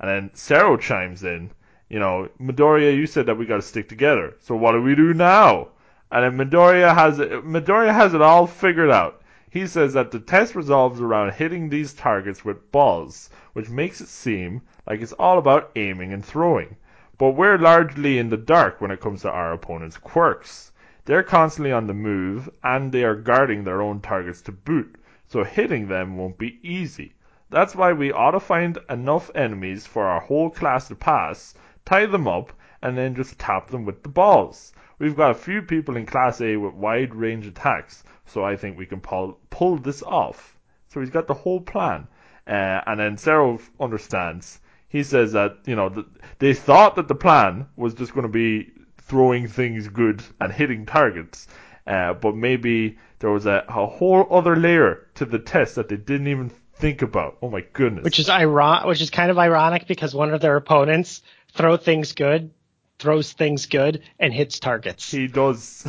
And 0.00 0.08
then 0.08 0.30
Sero 0.34 0.76
chimes 0.76 1.24
in, 1.24 1.50
you 1.88 1.98
know, 1.98 2.28
Midoriya, 2.40 2.96
you 2.96 3.06
said 3.06 3.26
that 3.26 3.36
we 3.36 3.44
got 3.44 3.56
to 3.56 3.62
stick 3.62 3.88
together. 3.88 4.34
So 4.40 4.56
what 4.56 4.72
do 4.72 4.82
we 4.82 4.94
do 4.94 5.12
now? 5.12 5.68
And 6.10 6.38
then 6.38 6.50
Midoriya 6.50 6.94
has 6.94 7.18
it, 7.18 7.30
Midoriya 7.44 7.92
has 7.92 8.14
it 8.14 8.22
all 8.22 8.46
figured 8.46 8.90
out. 8.90 9.22
He 9.50 9.66
says 9.66 9.92
that 9.92 10.10
the 10.10 10.18
test 10.18 10.54
revolves 10.54 11.00
around 11.00 11.34
hitting 11.34 11.68
these 11.68 11.92
targets 11.92 12.44
with 12.44 12.72
balls, 12.72 13.28
which 13.52 13.68
makes 13.68 14.00
it 14.00 14.08
seem 14.08 14.62
like 14.86 15.02
it's 15.02 15.12
all 15.12 15.38
about 15.38 15.70
aiming 15.76 16.12
and 16.12 16.24
throwing. 16.24 16.76
But 17.18 17.32
we're 17.32 17.58
largely 17.58 18.18
in 18.18 18.30
the 18.30 18.38
dark 18.38 18.80
when 18.80 18.90
it 18.90 19.00
comes 19.00 19.20
to 19.22 19.30
our 19.30 19.52
opponent's 19.52 19.98
quirks. 19.98 20.71
They're 21.04 21.24
constantly 21.24 21.72
on 21.72 21.88
the 21.88 21.94
move, 21.94 22.48
and 22.62 22.92
they 22.92 23.02
are 23.02 23.16
guarding 23.16 23.64
their 23.64 23.82
own 23.82 24.00
targets 24.00 24.40
to 24.42 24.52
boot, 24.52 24.96
so 25.26 25.42
hitting 25.42 25.88
them 25.88 26.16
won't 26.16 26.38
be 26.38 26.60
easy. 26.62 27.14
That's 27.50 27.74
why 27.74 27.92
we 27.92 28.12
ought 28.12 28.30
to 28.30 28.40
find 28.40 28.78
enough 28.88 29.30
enemies 29.34 29.86
for 29.86 30.04
our 30.04 30.20
whole 30.20 30.48
class 30.48 30.88
to 30.88 30.94
pass, 30.94 31.54
tie 31.84 32.06
them 32.06 32.28
up, 32.28 32.52
and 32.82 32.96
then 32.96 33.14
just 33.16 33.38
tap 33.38 33.68
them 33.68 33.84
with 33.84 34.02
the 34.04 34.08
balls. 34.08 34.72
We've 34.98 35.16
got 35.16 35.32
a 35.32 35.34
few 35.34 35.62
people 35.62 35.96
in 35.96 36.06
Class 36.06 36.40
A 36.40 36.56
with 36.56 36.74
wide 36.74 37.14
range 37.16 37.48
attacks, 37.48 38.04
so 38.24 38.44
I 38.44 38.54
think 38.54 38.78
we 38.78 38.86
can 38.86 39.00
pull, 39.00 39.40
pull 39.50 39.78
this 39.78 40.02
off. 40.04 40.56
So 40.86 41.00
he's 41.00 41.10
got 41.10 41.26
the 41.26 41.34
whole 41.34 41.60
plan. 41.60 42.06
Uh, 42.46 42.80
and 42.86 43.00
then 43.00 43.16
Sero 43.16 43.58
understands. 43.80 44.60
He 44.88 45.02
says 45.02 45.32
that, 45.32 45.58
you 45.66 45.74
know, 45.74 45.88
th- 45.88 46.06
they 46.38 46.54
thought 46.54 46.94
that 46.94 47.08
the 47.08 47.14
plan 47.14 47.66
was 47.76 47.94
just 47.94 48.14
going 48.14 48.26
to 48.26 48.28
be 48.28 48.70
throwing 49.12 49.46
things 49.46 49.88
good 49.88 50.22
and 50.40 50.50
hitting 50.50 50.86
targets. 50.86 51.46
Uh, 51.86 52.14
but 52.14 52.34
maybe 52.34 52.96
there 53.18 53.28
was 53.28 53.44
a, 53.44 53.62
a 53.68 53.86
whole 53.86 54.26
other 54.30 54.56
layer 54.56 55.06
to 55.14 55.26
the 55.26 55.38
test 55.38 55.74
that 55.74 55.90
they 55.90 55.96
didn't 55.96 56.28
even 56.28 56.50
think 56.76 57.02
about. 57.02 57.36
Oh 57.42 57.50
my 57.50 57.60
goodness. 57.74 58.04
which 58.04 58.18
is 58.18 58.30
iron, 58.30 58.88
which 58.88 59.02
is 59.02 59.10
kind 59.10 59.30
of 59.30 59.36
ironic 59.36 59.86
because 59.86 60.14
one 60.14 60.32
of 60.32 60.40
their 60.40 60.56
opponents 60.56 61.20
throw 61.52 61.76
things 61.76 62.12
good, 62.12 62.52
throws 62.98 63.30
things 63.34 63.66
good, 63.66 64.02
and 64.18 64.32
hits 64.32 64.58
targets. 64.58 65.10
He 65.10 65.26
does. 65.26 65.86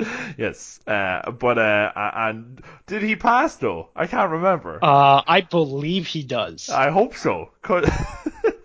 yes, 0.36 0.80
uh, 0.88 1.30
but 1.30 1.58
uh, 1.58 1.92
and 1.94 2.60
did 2.88 3.02
he 3.02 3.14
pass 3.14 3.54
though? 3.54 3.90
I 3.94 4.08
can't 4.08 4.32
remember. 4.32 4.80
Uh, 4.82 5.22
I 5.24 5.42
believe 5.42 6.08
he 6.08 6.24
does. 6.24 6.70
I 6.70 6.90
hope 6.90 7.14
so, 7.14 7.52
cause, 7.62 7.88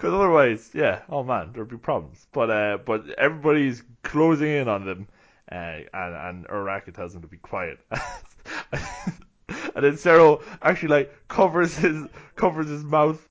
'cause 0.00 0.14
otherwise, 0.14 0.70
yeah, 0.74 1.02
oh 1.10 1.22
man, 1.22 1.50
there'd 1.52 1.68
be 1.68 1.76
problems. 1.76 2.26
But 2.32 2.50
uh, 2.50 2.78
but 2.84 3.08
everybody's 3.18 3.82
closing 4.02 4.50
in 4.50 4.66
on 4.66 4.86
them, 4.86 5.08
uh, 5.52 5.54
and 5.92 6.14
and 6.14 6.48
Uraraka 6.48 6.94
tells 6.94 7.14
him 7.14 7.20
to 7.22 7.28
be 7.28 7.36
quiet. 7.36 7.78
and 8.72 9.84
then 9.84 9.96
Cyril 9.98 10.42
actually 10.62 10.88
like 10.88 11.28
covers 11.28 11.76
his 11.76 12.06
covers 12.34 12.68
his 12.68 12.82
mouth. 12.82 13.26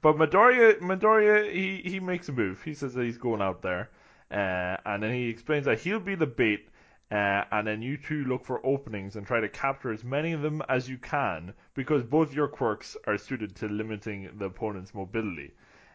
But 0.00 0.16
Midoriya 0.16 0.80
Midoriya 0.80 1.52
he 1.52 1.82
he 1.84 2.00
makes 2.00 2.28
a 2.30 2.32
move. 2.32 2.62
He 2.62 2.72
says 2.74 2.94
that 2.94 3.04
he's 3.04 3.18
going 3.18 3.42
out 3.42 3.60
there, 3.60 3.90
uh, 4.30 4.78
and 4.86 5.02
then 5.02 5.12
he 5.12 5.28
explains 5.28 5.66
that 5.66 5.78
he'll 5.80 6.00
be 6.00 6.14
the 6.14 6.26
bait. 6.26 6.68
Uh, 7.10 7.44
and 7.52 7.66
then 7.66 7.80
you 7.80 7.96
two 7.96 8.24
look 8.24 8.44
for 8.44 8.64
openings 8.66 9.16
and 9.16 9.26
try 9.26 9.40
to 9.40 9.48
capture 9.48 9.90
as 9.90 10.04
many 10.04 10.32
of 10.32 10.42
them 10.42 10.62
as 10.68 10.88
you 10.88 10.98
can 10.98 11.54
because 11.74 12.02
both 12.02 12.34
your 12.34 12.48
quirks 12.48 12.98
are 13.06 13.16
suited 13.16 13.56
to 13.56 13.66
limiting 13.66 14.28
the 14.38 14.44
opponent's 14.44 14.92
mobility. 14.94 15.52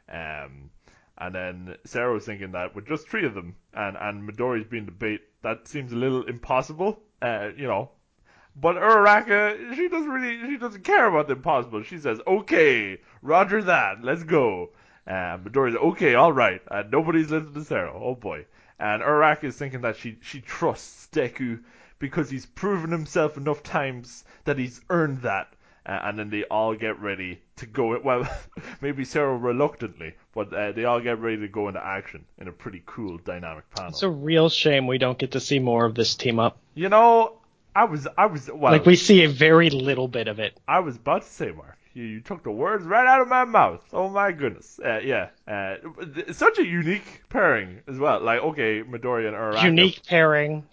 Um, 0.09 0.69
and 1.17 1.35
then 1.35 1.75
Sero 1.85 2.13
was 2.13 2.25
thinking 2.25 2.51
that 2.51 2.75
with 2.75 2.87
just 2.87 3.07
three 3.07 3.25
of 3.25 3.33
them 3.33 3.55
and, 3.73 3.95
and 3.97 4.29
Midori's 4.29 4.67
being 4.67 4.85
the 4.85 4.91
bait, 4.91 5.21
that 5.41 5.67
seems 5.67 5.91
a 5.91 5.95
little 5.95 6.23
impossible. 6.23 6.99
Uh, 7.21 7.49
you 7.55 7.67
know, 7.67 7.91
but 8.55 8.75
Uraraka, 8.75 9.75
she 9.75 9.87
doesn't 9.87 10.09
really, 10.09 10.49
she 10.49 10.57
doesn't 10.57 10.83
care 10.83 11.07
about 11.07 11.27
the 11.27 11.33
impossible. 11.33 11.81
She 11.83 11.97
says, 11.97 12.21
"Okay, 12.27 12.99
Roger 13.21 13.63
that, 13.63 14.03
let's 14.03 14.23
go." 14.23 14.71
And 15.05 15.43
Midori's 15.43 15.75
okay, 15.75 16.15
all 16.15 16.33
right. 16.33 16.61
And 16.69 16.91
nobody's 16.91 17.31
listening 17.31 17.55
to 17.55 17.63
Sero. 17.63 17.99
Oh 18.03 18.15
boy. 18.15 18.45
And 18.79 19.01
Uraraka 19.01 19.45
is 19.45 19.55
thinking 19.55 19.81
that 19.81 19.97
she 19.97 20.17
she 20.21 20.41
trusts 20.41 21.07
Deku 21.11 21.63
because 21.99 22.29
he's 22.29 22.45
proven 22.45 22.91
himself 22.91 23.37
enough 23.37 23.63
times 23.63 24.23
that 24.43 24.57
he's 24.57 24.81
earned 24.89 25.21
that. 25.21 25.53
Uh, 25.85 25.99
and 26.03 26.17
then 26.17 26.29
they 26.29 26.43
all 26.45 26.75
get 26.75 26.99
ready 27.01 27.41
to 27.57 27.65
go. 27.65 27.99
Well, 27.99 28.27
maybe 28.81 29.03
Sero 29.03 29.35
reluctantly, 29.35 30.15
but 30.33 30.53
uh, 30.53 30.71
they 30.71 30.85
all 30.85 31.01
get 31.01 31.19
ready 31.19 31.37
to 31.37 31.47
go 31.47 31.67
into 31.67 31.85
action 31.85 32.25
in 32.37 32.47
a 32.47 32.51
pretty 32.51 32.81
cool 32.85 33.17
dynamic 33.17 33.69
panel. 33.71 33.91
It's 33.91 34.03
a 34.03 34.09
real 34.09 34.49
shame 34.49 34.87
we 34.87 34.97
don't 34.97 35.17
get 35.17 35.31
to 35.31 35.39
see 35.39 35.59
more 35.59 35.85
of 35.85 35.95
this 35.95 36.15
team 36.15 36.39
up. 36.39 36.57
You 36.73 36.89
know, 36.89 37.33
I 37.75 37.85
was 37.85 38.07
I 38.17 38.27
was 38.27 38.49
well, 38.49 38.71
Like 38.71 38.85
we 38.85 38.95
see 38.95 39.23
a 39.23 39.29
very 39.29 39.69
little 39.69 40.07
bit 40.07 40.27
of 40.27 40.39
it. 40.39 40.57
I 40.67 40.79
was 40.79 40.95
about 40.95 41.23
to 41.23 41.29
say, 41.29 41.51
Mark. 41.51 41.77
You, 41.93 42.05
you 42.05 42.21
took 42.21 42.43
the 42.43 42.51
words 42.51 42.85
right 42.85 43.05
out 43.05 43.21
of 43.21 43.27
my 43.27 43.45
mouth. 43.45 43.83
Oh 43.93 44.09
my 44.09 44.31
goodness. 44.31 44.79
Uh, 44.83 44.99
yeah. 45.03 45.29
Uh, 45.47 45.75
such 46.31 46.57
a 46.57 46.65
unique 46.65 47.23
pairing 47.29 47.81
as 47.87 47.99
well. 47.99 48.19
Like, 48.19 48.39
okay, 48.41 48.81
Midori 48.81 49.27
and 49.27 49.35
Uraraka. 49.35 49.63
Unique 49.63 50.01
pairing. 50.07 50.65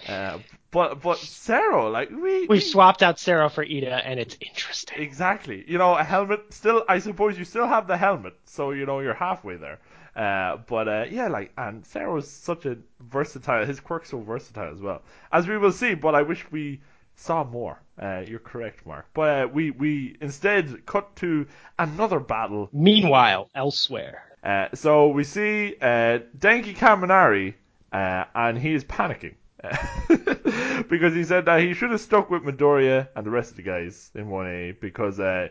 But 0.70 1.02
but 1.02 1.18
Sero, 1.18 1.90
like 1.90 2.10
we 2.10 2.46
We 2.46 2.60
swapped 2.60 3.02
out 3.02 3.18
Sero 3.18 3.48
for 3.48 3.64
Ida, 3.64 4.06
and 4.06 4.20
it's 4.20 4.36
interesting. 4.40 5.00
exactly. 5.02 5.64
You 5.66 5.78
know, 5.78 5.94
a 5.96 6.04
helmet. 6.04 6.52
Still, 6.52 6.84
I 6.88 7.00
suppose 7.00 7.38
you 7.38 7.44
still 7.44 7.66
have 7.66 7.86
the 7.86 7.96
helmet, 7.96 8.34
so 8.44 8.70
you 8.70 8.86
know 8.86 9.00
you're 9.00 9.14
halfway 9.14 9.56
there. 9.56 9.80
Uh, 10.14 10.58
but 10.68 10.88
uh, 10.88 11.04
yeah, 11.10 11.28
like, 11.28 11.52
and 11.56 11.84
Sero 11.86 12.14
was 12.14 12.28
such 12.30 12.66
a 12.66 12.76
versatile. 13.00 13.64
His 13.66 13.80
quirk's 13.80 14.10
so 14.10 14.20
versatile 14.20 14.72
as 14.72 14.80
well, 14.80 15.02
as 15.32 15.46
we 15.48 15.58
will 15.58 15.72
see. 15.72 15.94
But 15.94 16.14
I 16.14 16.22
wish 16.22 16.44
we 16.50 16.80
saw 17.16 17.44
more. 17.44 17.80
Uh, 18.00 18.22
you're 18.26 18.38
correct, 18.38 18.86
Mark. 18.86 19.06
But 19.12 19.28
uh, 19.28 19.48
we 19.48 19.70
we 19.72 20.16
instead 20.20 20.86
cut 20.86 21.16
to 21.16 21.46
another 21.78 22.20
battle. 22.20 22.68
Meanwhile, 22.72 23.50
elsewhere. 23.54 24.22
Uh, 24.42 24.68
so 24.74 25.08
we 25.08 25.24
see 25.24 25.74
uh, 25.80 26.20
Denki 26.38 26.74
Kaminari, 26.76 27.54
uh, 27.92 28.24
and 28.34 28.56
he 28.58 28.72
is 28.72 28.84
panicking. 28.84 29.34
because 30.88 31.14
he 31.14 31.24
said 31.24 31.44
that 31.44 31.60
he 31.60 31.74
should 31.74 31.90
have 31.90 32.00
stuck 32.00 32.30
with 32.30 32.42
Midoriya 32.42 33.08
and 33.14 33.26
the 33.26 33.30
rest 33.30 33.50
of 33.50 33.56
the 33.56 33.62
guys 33.62 34.10
in 34.14 34.26
1A 34.26 34.80
because 34.80 35.20
uh, 35.20 35.48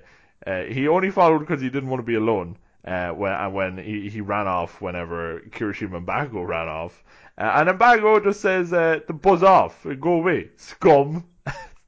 uh, 0.47 0.63
he 0.63 0.87
only 0.87 1.11
followed 1.11 1.39
because 1.39 1.61
he 1.61 1.69
didn't 1.69 1.89
want 1.89 1.99
to 1.99 2.05
be 2.05 2.15
alone. 2.15 2.57
Uh, 2.85 3.09
when 3.09 3.33
and 3.33 3.53
when 3.53 3.77
he, 3.77 4.09
he 4.09 4.21
ran 4.21 4.47
off 4.47 4.81
whenever 4.81 5.41
Kirishima 5.49 5.97
and 5.97 6.07
Bago 6.07 6.47
ran 6.47 6.69
off, 6.69 7.03
uh, 7.37 7.65
and 7.67 7.77
Bago 7.77 8.23
just 8.23 8.39
says 8.39 8.71
uh, 8.71 8.99
buzz 9.21 9.43
off, 9.43 9.85
go 9.99 10.13
away, 10.13 10.49
scum. 10.55 11.25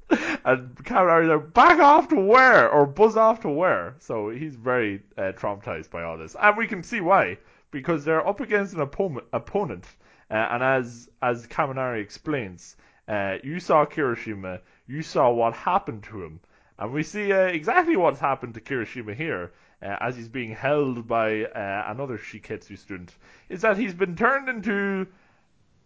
and 0.10 0.76
Kaminari's 0.76 1.30
like, 1.30 1.54
back 1.54 1.80
off 1.80 2.10
to 2.10 2.20
where 2.20 2.70
or 2.70 2.86
buzz 2.86 3.16
off 3.16 3.40
to 3.42 3.50
where. 3.50 3.96
So 4.00 4.30
he's 4.30 4.56
very 4.56 5.02
uh, 5.18 5.32
traumatized 5.32 5.90
by 5.90 6.04
all 6.04 6.18
this, 6.18 6.36
and 6.40 6.58
we 6.58 6.68
can 6.68 6.84
see 6.84 7.00
why 7.00 7.38
because 7.72 8.04
they're 8.04 8.28
up 8.28 8.42
against 8.42 8.74
an 8.74 8.82
opponent. 8.82 9.26
opponent 9.32 9.86
and 10.36 10.64
as 10.64 11.10
as 11.22 11.48
Kaminari 11.48 12.02
explains, 12.02 12.76
uh, 13.08 13.36
you 13.44 13.60
saw 13.60 13.86
Kirishima, 13.86 14.62
you 14.88 15.02
saw 15.02 15.32
what 15.32 15.54
happened 15.54 16.04
to 16.04 16.24
him, 16.24 16.40
and 16.80 16.94
we 16.94 17.04
see 17.04 17.32
uh, 17.32 17.42
exactly 17.46 17.96
what's 17.98 18.20
happened 18.20 18.54
to 18.56 18.62
Kirishima 18.62 19.16
here. 19.16 19.52
Uh, 19.84 19.98
as 20.00 20.16
he's 20.16 20.30
being 20.30 20.52
held 20.52 21.08
by 21.08 21.44
uh, 21.44 21.86
another 21.88 22.16
Shiketsu 22.20 22.78
student, 22.78 23.12
is 23.50 23.62
that 23.62 23.78
he's 23.78 23.96
been 23.96 24.16
turned 24.16 24.48
into 24.48 25.08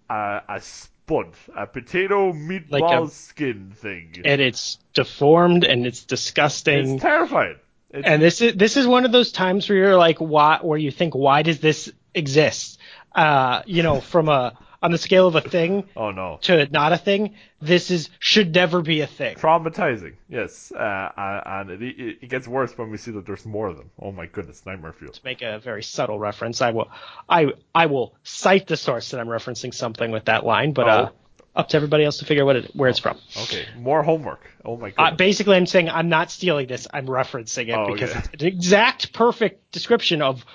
a, 0.10 0.42
a 0.50 0.60
spud, 0.60 1.28
a 1.56 1.66
potato 1.66 2.34
meatball 2.34 2.72
Like 2.72 3.04
a- 3.04 3.10
skin 3.10 3.72
thing. 3.74 4.22
And 4.26 4.42
it's 4.42 4.80
deformed 4.94 5.64
and 5.64 5.86
it's 5.86 6.04
disgusting. 6.04 6.96
It's 6.96 7.02
terrifying. 7.02 7.56
It's, 7.90 8.06
and 8.06 8.22
this 8.22 8.42
is 8.42 8.56
this 8.56 8.76
is 8.76 8.86
one 8.86 9.06
of 9.06 9.14
those 9.14 9.32
times 9.32 9.70
where 9.70 9.78
you're 9.78 9.96
like, 9.98 10.18
why? 10.18 10.60
Where 10.62 10.78
you 10.78 10.92
think, 10.92 11.16
why 11.16 11.44
does 11.44 11.60
this 11.62 11.90
exist? 12.14 12.75
Uh, 13.16 13.62
you 13.66 13.82
know, 13.82 14.02
from 14.02 14.28
a 14.30 14.58
on 14.82 14.92
the 14.92 14.98
scale 15.00 15.28
of 15.28 15.36
a 15.36 15.42
thing 15.42 15.84
oh 15.96 16.12
no. 16.12 16.38
to 16.42 16.68
not 16.70 16.94
a 16.94 16.98
thing, 16.98 17.34
this 17.60 17.90
is 17.90 18.10
should 18.20 18.54
never 18.54 18.82
be 18.82 19.02
a 19.02 19.08
thing. 19.08 19.36
Traumatizing, 19.36 20.14
yes, 20.30 20.72
uh, 20.72 21.42
and 21.46 21.72
it, 21.72 21.82
it 22.22 22.30
gets 22.30 22.48
worse 22.48 22.78
when 22.78 22.92
we 22.92 22.98
see 22.98 23.12
that 23.12 23.26
there's 23.26 23.46
more 23.46 23.68
of 23.68 23.78
them. 23.78 23.90
Oh 24.00 24.12
my 24.12 24.28
goodness, 24.28 24.64
Nightmare 24.66 24.94
Fuel. 24.94 25.12
To 25.12 25.22
make 25.24 25.42
a 25.42 25.60
very 25.60 25.82
subtle 25.82 26.20
reference, 26.20 26.62
I 26.62 26.72
will, 26.72 26.92
I 27.28 27.54
I 27.74 27.88
will 27.88 28.16
cite 28.24 28.68
the 28.68 28.78
source 28.78 29.10
that 29.12 29.20
I'm 29.20 29.28
referencing 29.28 29.74
something 29.74 30.12
with 30.12 30.26
that 30.26 30.46
line, 30.46 30.74
but 30.74 30.88
uh, 30.88 31.10
up 31.56 31.70
to 31.70 31.78
everybody 31.78 32.04
else 32.04 32.18
to 32.18 32.26
figure 32.26 32.46
what 32.46 32.58
it, 32.58 32.76
where 32.76 32.90
it's 32.90 33.00
from. 33.00 33.18
Okay, 33.44 33.66
more 33.78 34.04
homework. 34.04 34.42
Oh 34.64 34.78
my 34.78 34.94
Uh, 34.98 35.16
basically, 35.16 35.56
I'm 35.56 35.66
saying 35.66 35.90
I'm 35.90 36.10
not 36.10 36.30
stealing 36.30 36.68
this. 36.68 36.86
I'm 36.94 37.08
referencing 37.08 37.70
it 37.70 37.76
Oh, 37.76 37.92
because 37.94 38.12
okay. 38.12 38.20
it's 38.34 38.44
an 38.44 38.48
exact, 38.48 39.14
perfect 39.14 39.72
description 39.72 40.22
of. 40.22 40.46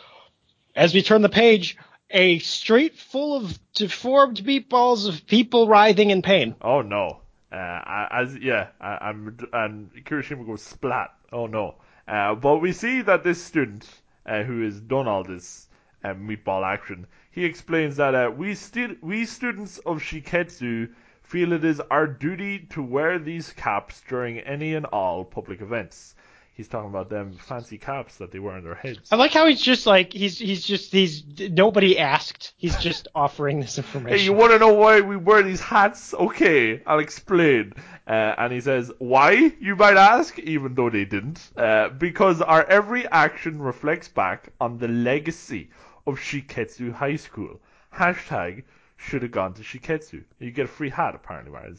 As 0.77 0.95
we 0.95 1.03
turn 1.03 1.21
the 1.23 1.29
page, 1.29 1.77
a 2.11 2.39
street 2.41 2.97
full 2.97 3.37
of 3.37 3.59
deformed 3.75 4.39
meatballs 4.39 5.09
of 5.09 5.27
people 5.27 5.69
writhing 5.69 6.11
in 6.11 6.23
pain. 6.23 6.57
Oh 6.61 6.83
no. 6.83 7.21
Uh, 7.53 8.07
as 8.11 8.37
yeah, 8.37 8.69
I, 8.81 9.09
I'm 9.09 9.37
and 9.53 9.91
Kirishima 10.05 10.47
goes 10.47 10.63
splat. 10.63 11.15
Oh 11.33 11.47
no. 11.47 11.77
Uh, 12.07 12.35
but 12.35 12.59
we 12.59 12.73
see 12.73 13.03
that 13.03 13.25
this 13.25 13.43
student 13.43 13.89
uh, 14.27 14.43
who 14.43 14.65
has 14.65 14.81
done 14.81 15.07
all 15.07 15.25
this 15.25 15.69
uh, 16.05 16.09
meatball 16.09 16.65
action, 16.65 17.07
he 17.31 17.45
explains 17.45 17.97
that 17.97 18.15
uh, 18.15 18.31
we 18.31 18.55
stu- 18.55 18.99
we 19.01 19.25
students 19.25 19.79
of 19.79 19.99
Shiketsu 19.99 20.89
feel 21.23 21.53
it 21.53 21.65
is 21.65 21.81
our 21.91 22.09
duty 22.09 22.67
to 22.71 22.83
wear 22.83 23.19
these 23.19 23.53
caps 23.53 24.03
during 24.09 24.41
any 24.41 24.75
and 24.75 24.87
all 24.87 25.25
public 25.25 25.61
events. 25.61 26.17
He's 26.61 26.69
talking 26.69 26.91
about 26.91 27.09
them 27.09 27.33
fancy 27.33 27.79
caps 27.79 28.19
that 28.19 28.33
they 28.33 28.39
wear 28.39 28.53
on 28.55 28.63
their 28.63 28.75
heads. 28.75 29.09
I 29.11 29.17
like 29.17 29.33
how 29.33 29.47
he's 29.47 29.63
just 29.63 29.87
like 29.87 30.13
he's 30.13 30.37
he's 30.39 30.63
just 30.63 30.93
he's 30.93 31.25
nobody 31.39 31.99
asked. 31.99 32.53
He's 32.59 32.77
just 32.89 33.09
offering 33.15 33.61
this 33.61 33.77
Hey, 33.77 33.81
information. 33.83 34.25
you 34.27 34.35
want 34.35 34.53
to 34.53 34.59
know 34.59 34.75
why 34.75 35.01
we 35.01 35.17
wear 35.17 35.43
these 35.43 35.63
hats? 35.63 36.13
Okay, 36.13 36.83
I'll 36.87 36.99
explain. 36.99 37.73
Uh, 38.07 38.35
and 38.37 38.53
he 38.53 38.61
says, 38.61 38.93
Why, 38.99 39.55
you 39.59 39.75
might 39.75 39.97
ask, 39.97 40.39
even 40.39 40.75
though 40.75 40.91
they 40.91 41.07
didn't. 41.07 41.41
Uh, 41.57 41.89
because 41.89 42.43
our 42.43 42.63
every 42.67 43.07
action 43.09 43.63
reflects 43.63 44.09
back 44.09 44.51
on 44.61 44.77
the 44.77 44.89
legacy 44.89 45.71
of 46.07 46.17
Shiketsu 46.19 46.93
High 46.93 47.17
School. 47.17 47.59
Hashtag 47.95 48.65
should 49.03 49.23
have 49.23 49.31
gone 49.31 49.55
to 49.55 49.63
Shiketsu. 49.63 50.23
You 50.39 50.51
get 50.51 50.67
a 50.67 50.69
free 50.69 50.91
hat, 50.91 51.15
apparently. 51.15 51.51
Right? 51.51 51.73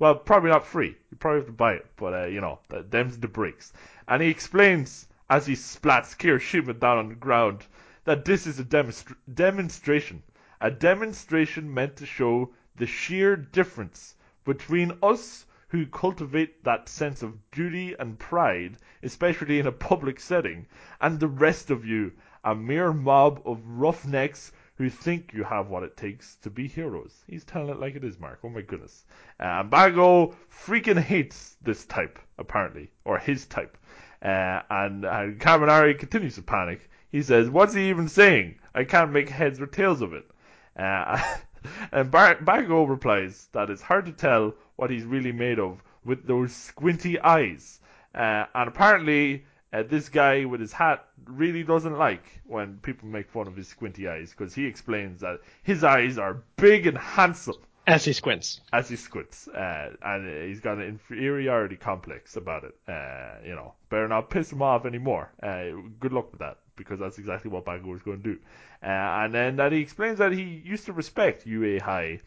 Well, 0.00 0.16
probably 0.16 0.50
not 0.50 0.66
free. 0.66 0.96
You 1.10 1.16
probably 1.16 1.40
have 1.40 1.46
to 1.46 1.52
buy 1.52 1.74
it, 1.74 1.86
but, 1.96 2.12
uh, 2.12 2.24
you 2.24 2.40
know, 2.40 2.58
th- 2.68 2.86
them's 2.90 3.16
the 3.16 3.28
breaks. 3.28 3.72
And 4.08 4.20
he 4.20 4.28
explains, 4.28 5.06
as 5.30 5.46
he 5.46 5.54
splats 5.54 6.16
Kirishima 6.16 6.80
down 6.80 6.98
on 6.98 7.08
the 7.08 7.14
ground, 7.14 7.64
that 8.04 8.24
this 8.24 8.46
is 8.46 8.58
a 8.58 8.64
demonstra- 8.64 9.14
demonstration. 9.32 10.24
A 10.60 10.70
demonstration 10.70 11.72
meant 11.72 11.94
to 11.96 12.06
show 12.06 12.52
the 12.74 12.86
sheer 12.86 13.36
difference 13.36 14.16
between 14.44 14.98
us 15.00 15.46
who 15.68 15.86
cultivate 15.86 16.64
that 16.64 16.88
sense 16.88 17.22
of 17.22 17.50
duty 17.52 17.94
and 18.00 18.18
pride, 18.18 18.76
especially 19.02 19.60
in 19.60 19.68
a 19.68 19.72
public 19.72 20.18
setting, 20.18 20.66
and 21.00 21.20
the 21.20 21.28
rest 21.28 21.70
of 21.70 21.86
you, 21.86 22.12
a 22.42 22.54
mere 22.54 22.92
mob 22.92 23.40
of 23.44 23.64
roughnecks 23.64 24.50
who 24.76 24.90
think 24.90 25.32
you 25.32 25.44
have 25.44 25.68
what 25.68 25.82
it 25.84 25.96
takes 25.96 26.36
to 26.36 26.50
be 26.50 26.66
heroes. 26.66 27.22
He's 27.28 27.44
telling 27.44 27.68
it 27.68 27.78
like 27.78 27.94
it 27.94 28.04
is, 28.04 28.18
Mark. 28.18 28.40
Oh 28.42 28.48
my 28.48 28.62
goodness. 28.62 29.04
Uh, 29.38 29.62
Bago 29.62 30.34
freaking 30.50 30.98
hates 30.98 31.56
this 31.62 31.84
type, 31.86 32.18
apparently, 32.38 32.90
or 33.04 33.18
his 33.18 33.46
type. 33.46 33.78
Uh, 34.20 34.62
and, 34.70 35.04
and 35.04 35.38
Kaminari 35.38 35.98
continues 35.98 36.34
to 36.36 36.42
panic. 36.42 36.88
He 37.12 37.22
says, 37.22 37.48
What's 37.48 37.74
he 37.74 37.88
even 37.88 38.08
saying? 38.08 38.56
I 38.74 38.84
can't 38.84 39.12
make 39.12 39.28
heads 39.28 39.60
or 39.60 39.66
tails 39.66 40.00
of 40.00 40.12
it. 40.12 40.28
Uh, 40.76 41.22
and 41.92 42.10
Bar- 42.10 42.36
Bago 42.36 42.88
replies 42.88 43.48
that 43.52 43.70
it's 43.70 43.82
hard 43.82 44.06
to 44.06 44.12
tell 44.12 44.54
what 44.76 44.90
he's 44.90 45.04
really 45.04 45.32
made 45.32 45.60
of 45.60 45.82
with 46.04 46.26
those 46.26 46.52
squinty 46.52 47.20
eyes. 47.20 47.78
Uh, 48.14 48.46
and 48.54 48.68
apparently, 48.68 49.44
uh, 49.74 49.82
this 49.82 50.08
guy 50.08 50.44
with 50.44 50.60
his 50.60 50.72
hat 50.72 51.04
really 51.26 51.62
doesn't 51.64 51.98
like 51.98 52.24
when 52.46 52.78
people 52.78 53.08
make 53.08 53.28
fun 53.30 53.46
of 53.48 53.56
his 53.56 53.68
squinty 53.68 54.08
eyes 54.08 54.30
because 54.30 54.54
he 54.54 54.64
explains 54.66 55.20
that 55.20 55.40
his 55.62 55.82
eyes 55.84 56.16
are 56.18 56.42
big 56.56 56.86
and 56.86 56.96
handsome 56.96 57.56
As 57.86 58.04
he 58.04 58.12
squints. 58.14 58.60
as 58.72 58.88
he 58.88 58.96
squints, 58.96 59.48
uh, 59.48 59.90
and 60.02 60.48
he's 60.48 60.60
got 60.60 60.78
an 60.78 60.84
inferiority 60.84 61.76
complex 61.76 62.36
about 62.36 62.64
it. 62.64 62.74
Uh, 62.88 63.36
you 63.44 63.54
know, 63.54 63.74
better 63.90 64.08
not 64.08 64.30
piss 64.30 64.50
him 64.52 64.62
off 64.62 64.86
anymore. 64.86 65.30
Uh, 65.42 65.64
good 66.00 66.12
luck 66.12 66.30
with 66.30 66.40
that, 66.40 66.58
because 66.76 66.98
that's 67.00 67.18
exactly 67.18 67.50
what 67.50 67.64
Bago 67.66 67.94
is 67.94 68.02
going 68.02 68.22
to 68.22 68.34
do. 68.34 68.38
Uh, 68.82 68.86
and 68.86 69.34
then 69.34 69.56
that 69.56 69.72
he 69.72 69.80
explains 69.80 70.18
that 70.18 70.32
he 70.32 70.42
used 70.64 70.86
to 70.86 70.92
respect 70.92 71.46
UA 71.46 71.80
High, 71.82 72.20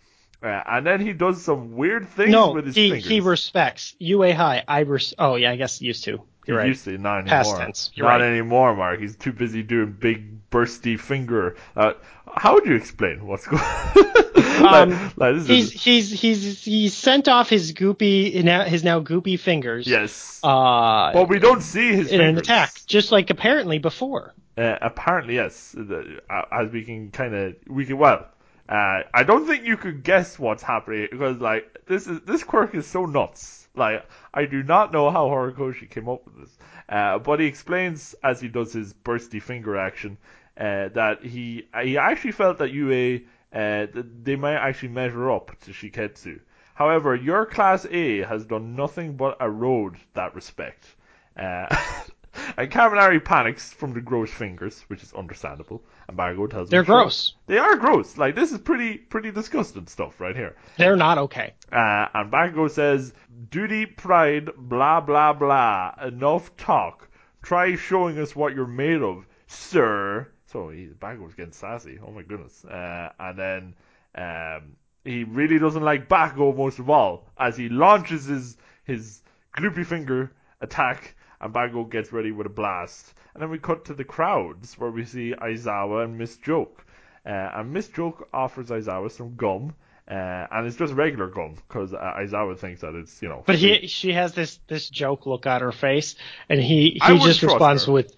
uh, 0.43 0.61
and 0.67 0.85
then 0.85 0.99
he 1.01 1.13
does 1.13 1.41
some 1.43 1.75
weird 1.75 2.07
things 2.09 2.31
No, 2.31 2.51
with 2.51 2.65
his 2.67 2.75
he, 2.75 2.89
fingers. 2.91 3.07
he 3.09 3.19
respects 3.21 3.95
UA 3.99 4.33
High. 4.33 4.63
I 4.67 4.79
res- 4.81 5.13
Oh 5.17 5.35
yeah, 5.35 5.51
I 5.51 5.55
guess 5.55 5.79
he 5.79 5.85
used 5.87 6.03
to. 6.03 6.21
You're 6.47 6.57
right. 6.57 6.67
used 6.67 6.85
to, 6.85 6.97
not 6.97 7.19
anymore. 7.19 7.29
Past 7.29 7.57
tense, 7.57 7.91
you're 7.93 8.07
not 8.07 8.21
right. 8.21 8.31
anymore, 8.31 8.75
Mark. 8.75 8.99
He's 8.99 9.15
too 9.15 9.33
busy 9.33 9.63
doing 9.63 9.91
big 9.91 10.49
bursty 10.49 10.99
finger. 10.99 11.55
Uh, 11.75 11.93
how 12.33 12.53
would 12.55 12.65
you 12.65 12.75
explain 12.75 13.25
what's 13.25 13.45
going? 13.45 13.61
like, 14.35 14.89
Um, 14.89 15.11
like, 15.17 15.35
He's 15.35 15.73
is, 15.73 15.83
he's 15.83 16.11
he's 16.11 16.63
he's 16.63 16.93
sent 16.93 17.27
off 17.27 17.49
his 17.49 17.73
goopy 17.73 18.43
now 18.43 18.63
his 18.63 18.83
now 18.83 19.01
goopy 19.01 19.39
fingers. 19.39 19.85
yes, 19.87 20.39
Uh, 20.43 21.13
but 21.13 21.29
we 21.29 21.39
don't 21.39 21.61
see 21.61 21.93
his 21.93 22.11
in 22.11 22.21
an 22.21 22.37
attack, 22.37 22.73
just 22.85 23.11
like 23.11 23.29
apparently 23.29 23.77
before. 23.77 24.33
Uh, 24.57 24.77
apparently, 24.81 25.35
yes. 25.35 25.75
Uh, 25.75 26.41
as 26.51 26.71
we 26.71 26.83
can 26.83 27.11
kind 27.11 27.35
of, 27.35 27.55
we 27.67 27.85
can 27.85 27.97
well. 27.97 28.27
Uh, 28.69 29.03
I 29.13 29.23
don't 29.23 29.45
think 29.47 29.65
you 29.65 29.77
could 29.77 30.03
guess 30.03 30.37
what's 30.37 30.63
happening 30.63 31.07
because 31.11 31.37
like 31.37 31.85
this 31.87 32.07
is 32.07 32.21
this 32.21 32.43
quirk 32.43 32.75
is 32.75 32.85
so 32.87 33.05
nuts. 33.05 33.66
Like 33.77 34.05
I 34.33 34.45
do 34.45 34.63
not 34.63 34.91
know 34.91 35.09
how 35.09 35.27
Horikoshi 35.27 35.89
came 35.89 36.09
up 36.09 36.25
with 36.25 36.39
this. 36.39 36.57
Uh, 36.89 37.19
but 37.19 37.39
he 37.39 37.45
explains 37.45 38.15
as 38.23 38.41
he 38.41 38.47
does 38.47 38.73
his 38.73 38.93
bursty 38.93 39.41
finger 39.41 39.77
action 39.77 40.17
uh, 40.57 40.89
that 40.89 41.23
he 41.23 41.67
he 41.83 41.97
actually 41.97 42.31
felt 42.31 42.57
that 42.57 42.71
UA 42.71 43.19
uh, 43.53 43.87
th- 43.87 44.05
they 44.23 44.35
might 44.35 44.55
actually 44.55 44.89
measure 44.89 45.31
up 45.31 45.51
to 45.61 45.71
Shiketsu. 45.71 46.39
However, 46.73 47.15
your 47.15 47.45
class 47.45 47.85
A 47.89 48.19
has 48.21 48.45
done 48.45 48.75
nothing 48.75 49.15
but 49.15 49.37
erode 49.41 49.97
that 50.13 50.35
respect. 50.35 50.95
Uh, 51.35 51.67
and 52.55 52.71
Kaminari 52.71 53.23
panics 53.23 53.73
from 53.73 53.93
the 53.93 54.01
gross 54.01 54.29
fingers, 54.31 54.83
which 54.87 55.03
is 55.03 55.13
understandable. 55.13 55.83
And 56.07 56.15
Margo 56.15 56.47
tells 56.47 56.67
him 56.67 56.71
They're 56.71 56.85
"Sure." 56.85 57.01
gross. 57.03 57.35
They 57.47 57.57
are 57.57 57.75
gross. 57.75 58.17
Like 58.17 58.35
this 58.35 58.51
is 58.51 58.59
pretty 58.59 58.97
pretty 58.97 59.31
disgusting 59.31 59.87
stuff 59.87 60.19
right 60.21 60.35
here. 60.35 60.55
They're 60.77 60.95
not 60.95 61.17
okay. 61.17 61.53
Uh, 61.71 62.07
and 62.13 62.31
Bago 62.31 62.69
says, 62.69 63.13
"Duty, 63.49 63.85
pride, 63.85 64.49
blah 64.57 65.01
blah 65.01 65.33
blah. 65.33 65.93
Enough 66.01 66.55
talk. 66.57 67.09
Try 67.41 67.75
showing 67.75 68.17
us 68.19 68.35
what 68.35 68.53
you're 68.55 68.67
made 68.67 69.01
of, 69.01 69.25
sir." 69.47 70.27
So 70.45 70.69
he, 70.69 70.87
Bago's 70.87 71.33
getting 71.33 71.51
sassy. 71.51 71.99
Oh 72.05 72.11
my 72.11 72.21
goodness. 72.21 72.63
Uh, 72.63 73.09
and 73.19 73.37
then 73.37 73.75
um, 74.15 74.77
he 75.03 75.23
really 75.25 75.59
doesn't 75.59 75.83
like 75.83 76.07
Bago 76.07 76.55
most 76.55 76.79
of 76.79 76.89
all 76.89 77.27
as 77.37 77.57
he 77.57 77.69
launches 77.69 78.25
his 78.25 78.57
his 78.85 79.21
gloopy 79.55 79.85
finger 79.85 80.31
attack, 80.61 81.15
and 81.41 81.53
Bago 81.53 81.89
gets 81.89 82.11
ready 82.11 82.31
with 82.31 82.47
a 82.47 82.51
blast. 82.51 83.13
And 83.33 83.41
then 83.41 83.49
we 83.49 83.59
cut 83.59 83.85
to 83.85 83.93
the 83.93 84.03
crowds 84.03 84.73
where 84.79 84.89
we 84.89 85.05
see 85.05 85.33
Aizawa 85.39 86.03
and 86.03 86.17
Miss 86.17 86.37
Joke. 86.37 86.83
Uh, 87.25 87.29
and 87.29 87.73
Miss 87.73 87.87
Joke 87.89 88.27
offers 88.33 88.69
Aizawa 88.69 89.11
some 89.11 89.35
gum. 89.35 89.75
Uh, 90.09 90.47
and 90.51 90.65
it's 90.65 90.77
just 90.77 90.93
regular 90.93 91.27
gum 91.27 91.55
because 91.55 91.93
uh, 91.93 91.97
Aizawa 91.97 92.57
thinks 92.57 92.79
that 92.79 92.95
it's 92.95 93.21
you 93.21 93.27
know. 93.27 93.43
But 93.45 93.57
he 93.57 93.87
she 93.87 94.13
has 94.13 94.33
this 94.33 94.57
this 94.67 94.89
joke 94.89 95.25
look 95.25 95.45
on 95.45 95.59
her 95.59 95.73
face, 95.73 96.15
and 96.47 96.61
he 96.61 96.97
he 97.05 97.19
just 97.19 97.43
responds 97.43 97.85
her. 97.85 97.91
with, 97.91 98.15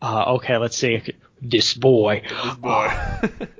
uh, 0.00 0.36
"Okay, 0.36 0.56
let's 0.56 0.78
see. 0.78 1.02
This 1.42 1.74
boy, 1.74 2.22
this 2.26 2.54
boy, 2.54 2.90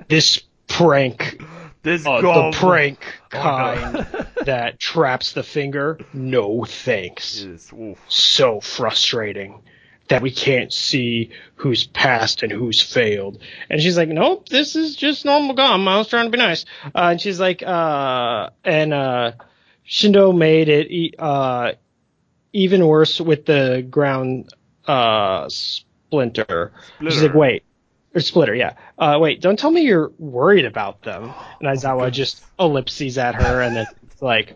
this 0.08 0.42
prank, 0.68 1.42
this 1.86 2.06
uh, 2.06 2.20
the 2.20 2.50
prank 2.54 2.98
Oh, 3.32 3.38
no. 3.38 4.02
kind 4.04 4.26
that 4.44 4.78
traps 4.78 5.32
the 5.32 5.42
finger. 5.42 5.98
No 6.12 6.64
thanks. 6.64 7.38
Is. 7.40 7.72
So 8.08 8.60
frustrating." 8.60 9.62
That 10.08 10.22
we 10.22 10.30
can't 10.30 10.72
see 10.72 11.30
who's 11.56 11.84
passed 11.84 12.44
and 12.44 12.52
who's 12.52 12.80
failed. 12.80 13.38
And 13.68 13.82
she's 13.82 13.96
like, 13.96 14.08
nope, 14.08 14.48
this 14.48 14.76
is 14.76 14.94
just 14.94 15.24
normal 15.24 15.56
gum. 15.56 15.88
I 15.88 15.98
was 15.98 16.06
trying 16.06 16.26
to 16.26 16.30
be 16.30 16.38
nice. 16.38 16.64
Uh, 16.94 17.08
and 17.10 17.20
she's 17.20 17.40
like, 17.40 17.60
uh, 17.64 18.50
and, 18.62 18.94
uh, 18.94 19.32
Shindo 19.84 20.32
made 20.32 20.68
it, 20.68 21.14
uh, 21.18 21.72
even 22.52 22.86
worse 22.86 23.20
with 23.20 23.46
the 23.46 23.84
ground 23.90 24.54
uh 24.86 25.48
splinter. 25.48 26.70
She's 27.00 27.22
like, 27.24 27.34
wait, 27.34 27.64
or 28.16 28.20
splitter, 28.20 28.54
yeah. 28.54 28.74
Uh, 28.98 29.18
wait, 29.20 29.42
don't 29.42 29.58
tell 29.58 29.70
me 29.70 29.82
you're 29.82 30.10
worried 30.18 30.64
about 30.64 31.02
them. 31.02 31.34
And 31.60 31.68
Aizawa 31.68 31.98
goodness. 31.98 32.16
just 32.16 32.44
ellipses 32.58 33.18
at 33.18 33.34
her, 33.34 33.60
and 33.60 33.76
then 33.76 33.86
it's 34.04 34.22
like, 34.22 34.54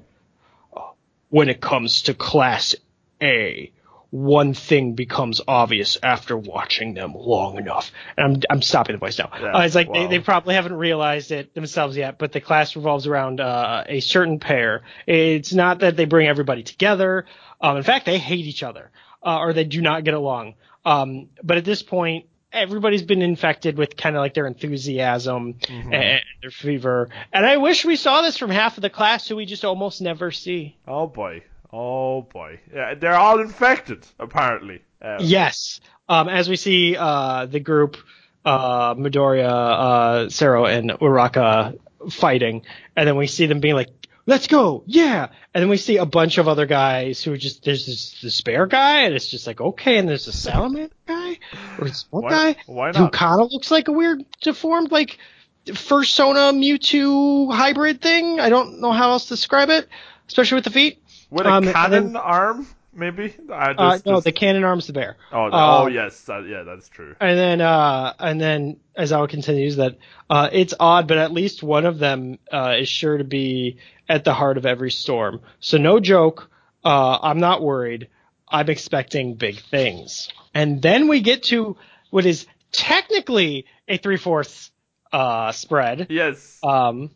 "Oh, 0.75 0.95
when 1.29 1.51
it 1.51 1.61
comes 1.61 2.03
to 2.03 2.15
Class 2.15 2.75
A, 3.23 3.71
one 4.11 4.55
thing 4.55 4.95
becomes 4.95 5.41
obvious 5.47 5.99
after 6.03 6.37
watching 6.37 6.95
them 6.95 7.13
long 7.15 7.59
enough. 7.59 7.93
And 8.17 8.27
I'm 8.27 8.43
I'm 8.51 8.63
stopping 8.63 8.95
the 8.95 8.99
voice 8.99 9.19
now. 9.19 9.31
Yeah, 9.39 9.53
uh, 9.53 9.63
it's 9.63 9.75
like 9.75 9.93
they, 9.93 10.07
they 10.07 10.19
probably 10.19 10.55
haven't 10.55 10.75
realized 10.75 11.31
it 11.31 11.55
themselves 11.55 11.97
yet, 11.97 12.19
but 12.19 12.33
the 12.33 12.41
class 12.41 12.75
revolves 12.75 13.07
around 13.07 13.41
uh, 13.41 13.85
a 13.87 14.01
certain 14.01 14.41
pair. 14.41 14.83
It's 15.07 15.53
not 15.53 15.81
that 15.81 15.97
they 15.97 16.07
bring 16.07 16.27
everybody 16.27 16.63
together. 16.63 17.27
Um, 17.61 17.77
in 17.77 17.83
fact, 17.83 18.07
they 18.07 18.19
hate 18.19 18.47
each 18.47 18.63
other, 18.63 18.91
uh, 19.23 19.39
or 19.39 19.53
they 19.53 19.65
do 19.65 19.83
not 19.83 20.03
get 20.03 20.15
along. 20.15 20.55
Um, 20.85 21.29
but 21.43 21.59
at 21.59 21.65
this 21.67 21.83
point, 21.83 22.25
everybody's 22.53 23.03
been 23.03 23.23
infected 23.23 23.77
with 23.79 23.97
kind 23.97 24.17
of 24.17 24.21
like 24.21 24.35
their 24.35 24.47
enthusiasm 24.47 25.55
Mm-hmm. 25.61 25.93
and 25.93 26.21
their 26.43 26.51
fever. 26.51 27.09
And 27.33 27.45
I 27.47 27.57
wish 27.59 27.85
we 27.85 27.97
saw 27.97 28.23
this 28.23 28.37
from 28.37 28.51
half 28.51 28.77
of 28.79 28.83
the 28.83 28.91
class 28.91 29.29
who 29.29 29.37
we 29.37 29.47
just 29.47 29.65
almost 29.65 30.01
never 30.03 30.31
see. 30.31 30.77
Oh 30.87 31.07
boy. 31.07 31.43
Oh 31.73 32.23
boy. 32.23 32.61
Yeah, 32.75 32.95
they're 32.95 33.15
all 33.15 33.41
infected 33.41 34.05
apparently. 34.19 34.83
Uh, 35.01 35.19
Yes. 35.21 35.81
Um, 36.09 36.29
as 36.29 36.49
we 36.49 36.57
see 36.57 36.97
uh, 36.97 37.47
the 37.47 37.61
group, 37.61 37.97
uh, 38.45 38.95
Midoriya, 38.95 39.49
uh, 39.49 40.29
Sero, 40.31 40.65
and 40.67 40.91
Uraka 40.91 41.79
fighting, 42.11 42.63
and 42.97 43.07
then 43.07 43.17
we 43.17 43.27
see 43.27 43.47
them 43.47 43.61
being 43.61 43.75
like, 43.77 43.91
"Let's 44.31 44.47
go, 44.47 44.83
yeah!" 44.87 45.27
And 45.53 45.63
then 45.63 45.69
we 45.69 45.77
see 45.77 45.97
a 45.99 46.07
bunch 46.07 46.39
of 46.39 46.47
other 46.49 46.65
guys 46.67 47.23
who 47.23 47.33
are 47.33 47.37
just 47.37 47.65
there's 47.65 47.85
this 47.87 48.19
despair 48.21 48.67
guy, 48.67 49.01
and 49.01 49.15
it's 49.15 49.29
just 49.29 49.47
like 49.47 49.61
okay, 49.61 49.99
and 49.99 50.09
there's 50.09 50.29
a 50.29 50.33
salamander 50.33 50.95
guy 51.07 51.39
or 51.79 51.89
this 51.89 52.07
one 52.11 52.23
Why- 52.25 52.31
guy 52.31 52.57
why 52.67 52.93
who 52.93 53.09
kind 53.11 53.41
of 53.41 53.51
looks 53.53 53.71
like 53.71 53.89
a 53.89 53.93
weird 53.93 54.25
deformed 54.41 54.93
like 54.93 55.19
Fursona 55.67 56.53
Mewtwo 56.55 57.53
hybrid 57.55 58.01
thing. 58.01 58.41
I 58.41 58.49
don't 58.49 58.81
know 58.81 58.93
how 58.93 59.11
else 59.11 59.25
to 59.25 59.31
describe 59.35 59.71
it, 59.71 59.89
especially 60.29 60.57
with 60.57 60.65
the 60.65 60.71
feet. 60.71 61.03
With 61.31 61.47
a 61.47 61.51
Um, 61.51 61.65
and 61.65 61.75
cannon 61.75 62.13
then- 62.13 62.17
arm, 62.17 62.67
maybe. 62.93 63.35
I 63.53 63.71
Uh, 63.73 63.99
no, 64.05 64.13
just- 64.15 64.25
the 64.25 64.33
cannon 64.33 64.65
arms 64.65 64.87
the 64.89 64.93
bear. 64.93 65.17
oh, 65.33 65.45
uh, 65.47 65.51
oh 65.83 65.87
yes, 65.87 66.21
that, 66.23 66.47
yeah, 66.49 66.63
that's 66.65 66.89
true. 66.89 67.15
And 67.21 67.39
then, 67.39 67.61
uh, 67.61 68.15
and 68.19 68.41
then 68.41 68.77
Aizawa 68.99 69.29
continues 69.29 69.77
that, 69.77 69.97
uh, 70.29 70.49
it's 70.51 70.75
odd, 70.81 71.07
but 71.07 71.19
at 71.19 71.33
least 71.33 71.63
one 71.63 71.87
of 71.87 71.99
them, 71.99 72.39
uh, 72.53 72.77
is 72.81 72.89
sure 72.89 73.19
to 73.19 73.25
be 73.25 73.77
at 74.11 74.25
the 74.25 74.35
heart 74.35 74.59
of 74.59 74.67
every 74.67 74.91
storm. 74.91 75.41
So 75.61 75.79
no 75.79 76.01
joke. 76.01 76.51
Uh, 76.85 77.19
I'm 77.23 77.39
not 77.39 77.63
worried. 77.63 78.09
I'm 78.49 78.69
expecting 78.69 79.35
big 79.35 79.61
things. 79.61 80.29
And 80.53 80.83
then 80.83 81.07
we 81.07 81.21
get 81.21 81.45
to 81.45 81.77
what 82.11 82.27
is 82.27 82.47
technically 82.73 83.67
a 83.87 83.99
three 83.99 84.17
fourths, 84.17 84.73
uh, 85.13 85.53
spread. 85.53 86.09
Yes. 86.11 86.59
Um, 86.63 87.11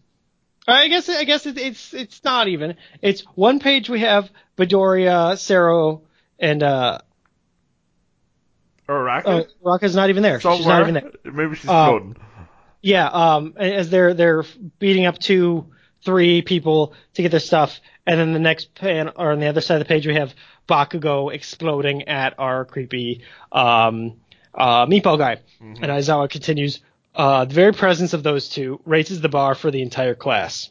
I 0.69 0.87
guess 0.89 1.09
I 1.09 1.25
guess 1.25 1.45
it, 1.47 1.59
it's 1.59 1.93
it's 1.93 2.23
not 2.25 2.47
even. 2.49 2.77
It's 3.03 3.23
one 3.35 3.59
page 3.59 3.91
we 3.91 4.01
have 4.01 4.31
Midoriya, 4.57 5.37
Sero, 5.37 6.03
and 6.39 6.63
uh, 6.63 6.99
Uraka. 8.89 9.27
uh 9.27 9.45
Raka's 9.63 9.95
not 9.97 10.11
even 10.11 10.23
there. 10.23 10.41
Somewhere. 10.41 10.59
She's 10.59 10.67
not 10.67 10.83
even 10.89 10.95
there. 10.95 11.33
Maybe 11.33 11.57
she's 11.57 11.69
Uh, 11.69 11.89
floating. 11.89 12.17
Yeah, 12.83 13.09
um, 13.09 13.55
as 13.57 13.91
they're 13.91 14.15
they're 14.15 14.45
beating 14.79 15.07
up 15.07 15.19
two, 15.19 15.67
three 16.05 16.43
people 16.43 16.95
to 17.15 17.23
get 17.23 17.31
their 17.31 17.41
stuff, 17.41 17.81
and 18.07 18.21
then 18.21 18.33
the 18.33 18.39
next 18.39 18.75
pan 18.75 19.11
or 19.17 19.33
on 19.33 19.41
the 19.41 19.47
other 19.47 19.61
side 19.61 19.81
of 19.81 19.81
the 19.81 19.93
page 19.93 20.07
we 20.07 20.15
have 20.15 20.35
Bakugo 20.69 21.33
exploding 21.33 22.09
at 22.09 22.39
our 22.39 22.65
creepy 22.65 23.23
um, 23.53 24.21
uh, 24.55 24.87
meatball 24.87 25.19
guy, 25.19 25.39
and 25.61 25.91
Aizawa 25.91 26.29
continues. 26.29 26.81
Uh, 27.15 27.45
the 27.45 27.55
very 27.55 27.73
presence 27.73 28.13
of 28.13 28.23
those 28.23 28.49
two 28.49 28.81
raises 28.85 29.21
the 29.21 29.29
bar 29.29 29.55
for 29.55 29.71
the 29.71 29.83
entire 29.83 30.15
class, 30.15 30.71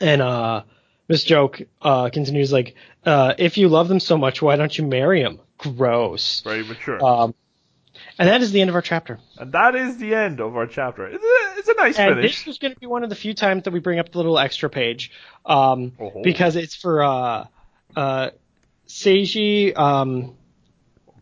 and 0.00 0.20
uh, 0.20 0.62
Miss 1.08 1.24
Joke 1.24 1.62
uh, 1.80 2.10
continues 2.10 2.52
like, 2.52 2.74
uh, 3.04 3.34
if 3.38 3.58
you 3.58 3.68
love 3.68 3.88
them 3.88 4.00
so 4.00 4.16
much, 4.16 4.40
why 4.40 4.56
don't 4.56 4.76
you 4.76 4.86
marry 4.86 5.22
them? 5.22 5.40
Gross. 5.58 6.40
Very 6.40 6.64
mature. 6.64 7.04
Um, 7.04 7.34
And 8.18 8.28
that 8.28 8.42
is 8.42 8.52
the 8.52 8.60
end 8.60 8.68
of 8.70 8.76
our 8.76 8.82
chapter. 8.82 9.18
And 9.38 9.52
that 9.52 9.74
is 9.74 9.96
the 9.96 10.14
end 10.14 10.40
of 10.40 10.56
our 10.56 10.66
chapter. 10.66 11.06
It's 11.06 11.22
a, 11.24 11.58
it's 11.58 11.68
a 11.68 11.74
nice 11.74 11.98
And 11.98 12.14
finish. 12.16 12.44
this 12.44 12.54
is 12.54 12.58
going 12.58 12.74
to 12.74 12.80
be 12.80 12.86
one 12.86 13.04
of 13.04 13.10
the 13.10 13.16
few 13.16 13.34
times 13.34 13.64
that 13.64 13.72
we 13.72 13.80
bring 13.80 13.98
up 13.98 14.10
the 14.12 14.18
little 14.18 14.38
extra 14.38 14.68
page, 14.70 15.10
um, 15.46 15.92
Oh. 16.00 16.20
because 16.22 16.56
it's 16.56 16.74
for 16.76 17.02
uh, 17.02 17.46
uh, 17.96 18.30
Seiji 18.88 19.76
um, 19.76 20.34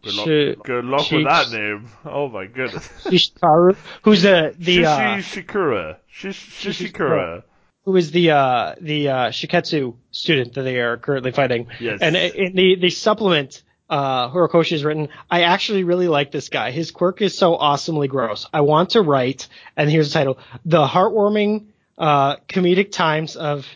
Good 0.02 0.14
luck, 0.14 0.26
Shi- 0.26 0.56
good 0.64 0.84
luck 0.86 1.02
Shi- 1.02 1.16
with 1.16 1.26
that 1.26 1.50
name. 1.50 1.88
Oh 2.06 2.28
my 2.28 2.46
goodness. 2.46 2.88
Shishikaru, 3.04 3.76
who's 4.02 4.22
the 4.22 4.54
the 4.58 4.86
uh, 4.86 4.98
Shishi 4.98 5.44
Shikura. 5.44 5.96
Shish- 6.10 6.64
Shishikura. 6.64 7.42
who 7.84 7.96
is 7.96 8.10
the 8.10 8.30
uh, 8.30 8.74
the 8.80 9.08
uh, 9.10 9.14
Shiketsu 9.28 9.94
student 10.10 10.54
that 10.54 10.62
they 10.62 10.80
are 10.80 10.96
currently 10.96 11.32
fighting. 11.32 11.66
Yes. 11.80 11.98
And 12.00 12.16
in 12.16 12.54
the 12.56 12.76
the 12.76 12.88
supplement, 12.90 13.62
uh, 13.90 14.30
Horikoshi 14.30 14.70
has 14.70 14.84
written, 14.84 15.08
I 15.30 15.42
actually 15.42 15.84
really 15.84 16.08
like 16.08 16.30
this 16.30 16.48
guy. 16.48 16.70
His 16.70 16.92
quirk 16.92 17.20
is 17.20 17.36
so 17.36 17.56
awesomely 17.56 18.08
gross. 18.08 18.46
I 18.52 18.60
want 18.60 18.90
to 18.90 19.02
write, 19.02 19.48
and 19.76 19.90
here's 19.90 20.12
the 20.12 20.18
title: 20.18 20.38
The 20.64 20.86
heartwarming 20.86 21.66
uh, 21.98 22.36
comedic 22.48 22.92
times 22.92 23.36
of 23.36 23.66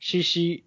Shishi 0.00 0.62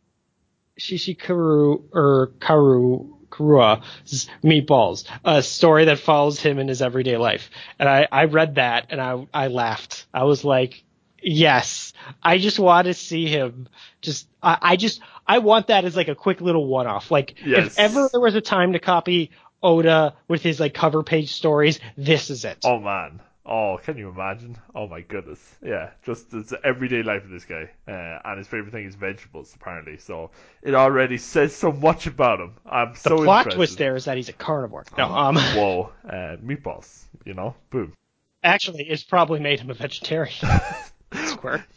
Shishikaru 0.80 1.84
or 1.94 2.32
Karu. 2.40 3.16
Karua's 3.30 4.28
Meatballs, 4.44 5.06
a 5.24 5.44
story 5.44 5.86
that 5.86 6.00
follows 6.00 6.40
him 6.40 6.58
in 6.58 6.68
his 6.68 6.82
everyday 6.82 7.16
life. 7.16 7.52
And 7.78 7.88
I, 7.88 8.08
I 8.12 8.26
read 8.26 8.56
that 8.56 8.88
and 8.90 9.00
I, 9.00 9.28
I 9.32 9.48
laughed. 9.50 10.08
I 10.12 10.24
was 10.24 10.44
like, 10.44 10.84
yes, 11.22 11.94
I 12.24 12.38
just 12.38 12.60
want 12.60 12.86
to 12.86 12.94
see 12.94 13.28
him 13.28 13.68
just, 14.02 14.28
I, 14.42 14.58
I 14.62 14.76
just, 14.76 15.02
I 15.28 15.40
want 15.40 15.68
that 15.68 15.86
as 15.86 15.96
like 15.96 16.08
a 16.08 16.16
quick 16.16 16.42
little 16.42 16.66
one 16.68 16.88
off. 16.88 17.12
Like 17.12 17.36
Yes. 17.46 17.68
if 17.74 17.80
ever 17.80 18.10
there 18.12 18.22
was 18.22 18.36
a 18.36 18.42
time 18.42 18.74
to 18.74 18.80
copy 18.80 19.32
Oda 19.62 20.16
with 20.28 20.42
his 20.42 20.60
like 20.60 20.74
cover 20.74 21.04
page 21.04 21.34
stories, 21.34 21.80
this 21.98 22.30
is 22.30 22.46
it. 22.46 22.60
Oh 22.64 22.80
man. 22.80 23.22
Oh, 23.52 23.80
can 23.84 23.98
you 23.98 24.10
imagine? 24.10 24.58
Oh 24.76 24.88
my 24.88 25.02
goodness. 25.02 25.40
Yeah, 25.66 25.90
just 26.06 26.32
it's 26.36 26.52
the 26.52 26.64
everyday 26.64 27.02
life 27.02 27.24
of 27.24 27.32
this 27.32 27.46
guy. 27.46 27.72
Uh, 27.88 28.20
and 28.24 28.38
his 28.38 28.48
favorite 28.48 28.72
thing 28.72 28.86
is 28.86 28.94
vegetables, 28.94 29.52
apparently. 29.56 29.98
So 29.98 30.30
it 30.62 30.76
already 30.76 31.18
says 31.18 31.56
so 31.56 31.72
much 31.72 32.06
about 32.06 32.40
him. 32.42 32.54
I'm 32.64 32.94
the 32.94 33.00
so 33.00 33.18
plot 33.18 33.40
interested. 33.48 33.56
twist 33.58 33.78
there 33.80 33.96
is 33.96 34.06
that 34.06 34.18
he's 34.18 34.30
a 34.30 34.34
carnivore. 34.34 34.86
No, 35.00 35.06
um, 35.06 35.36
Whoa, 35.56 35.92
uh, 36.08 36.36
meatballs, 36.46 37.06
you 37.26 37.34
know? 37.34 37.56
Boom. 37.72 37.94
actually, 38.44 38.84
it's 38.88 39.04
probably 39.04 39.40
made 39.40 39.60
him 39.62 39.72
a 39.72 39.74
vegetarian. 39.74 40.36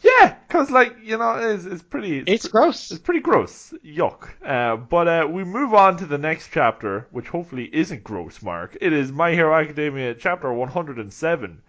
Yeah, 0.01 0.35
because, 0.47 0.69
like, 0.69 0.95
you 1.03 1.17
know, 1.17 1.35
it's, 1.35 1.65
it's 1.65 1.81
pretty. 1.81 2.19
It's 2.19 2.47
gross. 2.47 2.91
It's 2.91 3.01
pretty 3.01 3.19
gross. 3.19 3.73
Yuck. 3.85 4.29
Uh, 4.45 4.77
but 4.77 5.07
uh, 5.07 5.27
we 5.29 5.43
move 5.43 5.73
on 5.73 5.97
to 5.97 6.05
the 6.05 6.17
next 6.17 6.49
chapter, 6.51 7.07
which 7.11 7.27
hopefully 7.27 7.69
isn't 7.73 8.03
gross, 8.03 8.41
Mark. 8.41 8.77
It 8.81 8.93
is 8.93 9.11
My 9.11 9.31
Hero 9.31 9.53
Academia, 9.53 10.13
chapter 10.13 10.51
107 10.51 11.61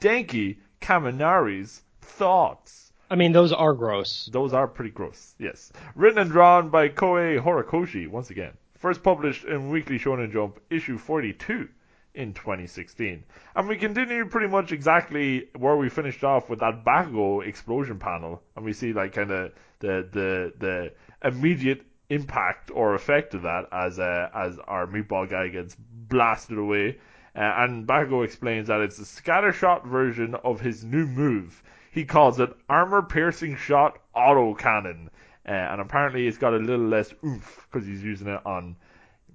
Denki 0.00 0.58
Kaminari's 0.80 1.82
Thoughts. 2.00 2.92
I 3.10 3.16
mean, 3.16 3.32
those 3.32 3.52
are 3.52 3.72
gross. 3.72 4.28
Those 4.32 4.52
are 4.52 4.68
pretty 4.68 4.90
gross, 4.90 5.34
yes. 5.38 5.72
Written 5.94 6.18
and 6.18 6.30
drawn 6.30 6.68
by 6.68 6.88
Kohei 6.88 7.40
Horikoshi, 7.40 8.06
once 8.06 8.30
again. 8.30 8.52
First 8.78 9.02
published 9.02 9.44
in 9.44 9.70
Weekly 9.70 9.98
Shonen 9.98 10.30
Jump, 10.30 10.60
issue 10.70 10.98
42 10.98 11.68
in 12.18 12.34
2016. 12.34 13.22
And 13.54 13.68
we 13.68 13.76
continue 13.76 14.26
pretty 14.26 14.48
much 14.48 14.72
exactly 14.72 15.48
where 15.56 15.76
we 15.76 15.88
finished 15.88 16.24
off 16.24 16.50
with 16.50 16.58
that 16.58 16.84
Bakugo 16.84 17.46
explosion 17.46 18.00
panel. 18.00 18.42
And 18.56 18.64
we 18.64 18.72
see, 18.72 18.92
like, 18.92 19.12
kind 19.12 19.30
of 19.30 19.52
the, 19.78 20.08
the, 20.12 20.52
the 20.58 20.92
immediate 21.22 21.86
impact 22.10 22.72
or 22.74 22.94
effect 22.94 23.34
of 23.34 23.42
that 23.42 23.68
as, 23.70 24.00
uh, 24.00 24.28
as 24.34 24.58
our 24.66 24.88
meatball 24.88 25.30
guy 25.30 25.46
gets 25.46 25.76
blasted 25.78 26.58
away. 26.58 26.98
Uh, 27.36 27.54
and 27.58 27.86
Bakugo 27.86 28.24
explains 28.24 28.66
that 28.66 28.80
it's 28.80 28.98
a 28.98 29.02
scattershot 29.02 29.86
version 29.86 30.34
of 30.42 30.60
his 30.60 30.84
new 30.84 31.06
move. 31.06 31.62
He 31.92 32.04
calls 32.04 32.40
it 32.40 32.50
armor 32.68 33.02
piercing 33.02 33.54
shot 33.54 34.00
auto 34.12 34.54
cannon. 34.54 35.08
Uh, 35.46 35.52
and 35.52 35.80
apparently 35.80 36.26
it's 36.26 36.36
got 36.36 36.52
a 36.52 36.58
little 36.58 36.88
less 36.88 37.14
oomph 37.24 37.68
because 37.70 37.86
he's 37.86 38.02
using 38.02 38.26
it 38.26 38.40
on 38.44 38.74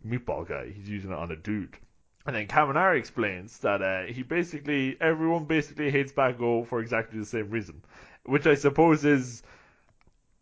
Meatball 0.06 0.46
Guy. 0.46 0.70
He's 0.76 0.90
using 0.90 1.12
it 1.12 1.18
on 1.18 1.32
a 1.32 1.38
dude. 1.38 1.78
And 2.26 2.36
then 2.36 2.48
Kaminari 2.48 2.98
explains 2.98 3.58
that 3.60 3.82
uh, 3.82 4.04
he 4.04 4.24
basically, 4.24 4.98
everyone 5.02 5.46
basically 5.46 5.92
hates 5.92 6.12
Bakugo 6.14 6.66
for 6.66 6.80
exactly 6.80 7.20
the 7.20 7.26
same 7.26 7.50
reason. 7.50 7.82
Which 8.26 8.48
I 8.48 8.56
suppose 8.56 9.04
is 9.04 9.44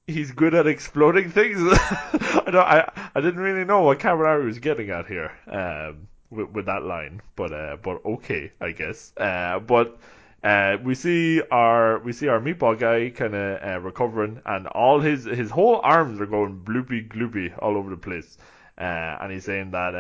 he's 0.06 0.32
good 0.32 0.54
at 0.54 0.68
exploding 0.68 1.32
things. 1.32 1.60
I, 1.64 2.44
don't, 2.46 2.56
I 2.56 3.10
I 3.16 3.22
didn't 3.22 3.40
really 3.40 3.66
know 3.66 3.82
what 3.82 4.00
Kaminari 4.00 4.46
was 4.46 4.60
getting 4.60 4.90
at 4.92 5.08
here 5.08 5.32
um, 5.48 6.08
with, 6.30 6.50
with 6.52 6.66
that 6.68 6.84
line, 6.84 7.22
but 7.36 7.52
uh, 7.52 7.78
but 7.82 8.06
okay, 8.06 8.52
I 8.62 8.72
guess. 8.72 9.14
Uh, 9.18 9.60
but 9.60 9.98
uh, 10.44 10.78
we 10.84 10.96
see 10.96 11.42
our 11.52 12.00
we 12.00 12.14
see 12.14 12.28
our 12.28 12.40
meatball 12.40 12.78
guy 12.78 13.10
kind 13.10 13.36
of 13.36 13.64
uh, 13.64 13.80
recovering, 13.80 14.42
and 14.46 14.68
all 14.68 15.00
his 15.00 15.26
his 15.26 15.50
whole 15.50 15.80
arms 15.84 16.22
are 16.22 16.26
going 16.26 16.62
bloopy 16.64 17.08
gloopy 17.08 17.54
all 17.60 17.78
over 17.78 17.90
the 17.90 17.98
place. 17.98 18.38
Uh, 18.78 19.18
and 19.22 19.32
he's 19.32 19.46
saying 19.46 19.72
that 19.72 19.94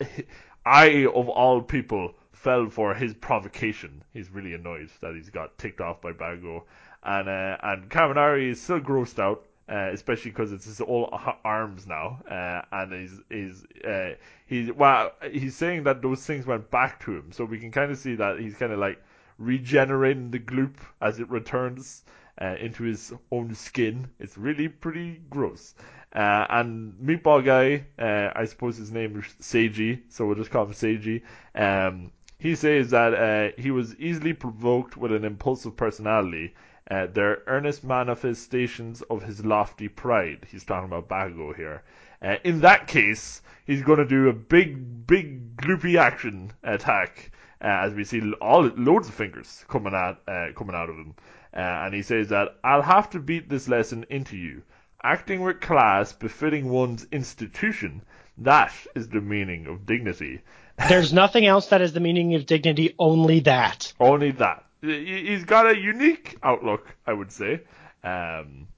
uh, 0.00 0.04
I 0.64 1.06
of 1.06 1.28
all 1.28 1.62
people 1.62 2.14
fell 2.32 2.68
for 2.68 2.94
his 2.94 3.14
provocation. 3.14 4.02
He's 4.12 4.30
really 4.30 4.54
annoyed 4.54 4.90
that 5.00 5.14
he's 5.14 5.30
got 5.30 5.58
ticked 5.58 5.80
off 5.80 6.00
by 6.00 6.12
Bago, 6.12 6.62
and 7.02 7.28
uh, 7.28 7.56
and 7.62 7.88
Kaminari 7.88 8.50
is 8.50 8.60
still 8.60 8.80
grossed 8.80 9.18
out. 9.18 9.44
Uh, 9.68 9.90
especially 9.92 10.30
because 10.32 10.52
it's 10.52 10.64
his 10.66 10.80
old 10.80 11.08
arms 11.44 11.86
now, 11.86 12.20
uh, 12.28 12.62
and 12.72 12.92
he's 12.92 13.20
he's 13.30 13.64
uh, 13.84 14.10
he's 14.44 14.72
well, 14.72 15.12
he's 15.30 15.54
saying 15.54 15.84
that 15.84 16.02
those 16.02 16.26
things 16.26 16.44
went 16.44 16.68
back 16.70 17.00
to 17.00 17.16
him, 17.16 17.30
so 17.30 17.44
we 17.44 17.58
can 17.58 17.70
kind 17.70 17.90
of 17.90 17.96
see 17.96 18.16
that 18.16 18.40
he's 18.40 18.54
kind 18.56 18.72
of 18.72 18.80
like 18.80 19.00
regenerating 19.38 20.30
the 20.30 20.38
gloop 20.40 20.74
as 21.00 21.20
it 21.20 21.30
returns 21.30 22.02
uh, 22.40 22.56
into 22.60 22.82
his 22.82 23.12
own 23.30 23.54
skin. 23.54 24.08
It's 24.18 24.36
really 24.36 24.68
pretty 24.68 25.20
gross. 25.30 25.74
Uh, 26.14 26.46
and 26.50 26.92
Meatball 27.02 27.44
Guy, 27.44 27.86
uh, 27.98 28.32
I 28.36 28.44
suppose 28.44 28.76
his 28.76 28.92
name 28.92 29.18
is 29.18 29.24
Seiji, 29.40 30.02
so 30.10 30.26
we'll 30.26 30.36
just 30.36 30.50
call 30.50 30.66
him 30.66 30.72
Seiji. 30.72 31.22
Um, 31.54 32.12
he 32.38 32.54
says 32.54 32.90
that 32.90 33.14
uh, 33.14 33.60
he 33.60 33.70
was 33.70 33.94
easily 33.96 34.32
provoked 34.32 34.96
with 34.96 35.12
an 35.12 35.24
impulsive 35.24 35.76
personality. 35.76 36.54
Uh, 36.90 37.06
they're 37.06 37.42
earnest 37.46 37.84
manifestations 37.84 39.00
of 39.02 39.22
his 39.22 39.44
lofty 39.44 39.88
pride. 39.88 40.46
He's 40.50 40.64
talking 40.64 40.86
about 40.86 41.08
Bago 41.08 41.54
here. 41.54 41.82
Uh, 42.20 42.36
in 42.44 42.60
that 42.60 42.88
case, 42.88 43.40
he's 43.64 43.82
going 43.82 43.98
to 43.98 44.04
do 44.04 44.28
a 44.28 44.32
big, 44.32 45.06
big, 45.06 45.56
gloopy 45.56 45.98
action 45.98 46.52
attack 46.62 47.30
uh, 47.62 47.86
as 47.86 47.94
we 47.94 48.04
see 48.04 48.32
all 48.34 48.62
loads 48.76 49.08
of 49.08 49.14
fingers 49.14 49.64
coming 49.68 49.94
out, 49.94 50.20
uh, 50.28 50.48
coming 50.56 50.74
out 50.74 50.90
of 50.90 50.96
him. 50.96 51.14
Uh, 51.54 51.60
and 51.60 51.94
he 51.94 52.02
says 52.02 52.28
that 52.28 52.56
I'll 52.64 52.82
have 52.82 53.08
to 53.10 53.20
beat 53.20 53.48
this 53.48 53.68
lesson 53.68 54.04
into 54.10 54.36
you. 54.36 54.62
Acting 55.04 55.40
with 55.42 55.60
class 55.60 56.12
befitting 56.12 56.68
one's 56.70 57.06
institution, 57.10 58.02
that 58.38 58.72
is 58.94 59.08
the 59.08 59.20
meaning 59.20 59.66
of 59.66 59.84
dignity. 59.84 60.42
There's 60.88 61.12
nothing 61.12 61.44
else 61.46 61.66
that 61.68 61.80
is 61.82 61.92
the 61.92 62.00
meaning 62.00 62.34
of 62.34 62.46
dignity, 62.46 62.94
only 62.98 63.40
that. 63.40 63.92
Only 64.00 64.30
that. 64.32 64.64
He- 64.80 65.26
He's 65.28 65.44
got 65.44 65.66
a 65.70 65.76
unique 65.76 66.36
outlook, 66.42 66.86
I 67.06 67.12
would 67.12 67.32
say. 67.32 67.60
Um, 68.04 68.68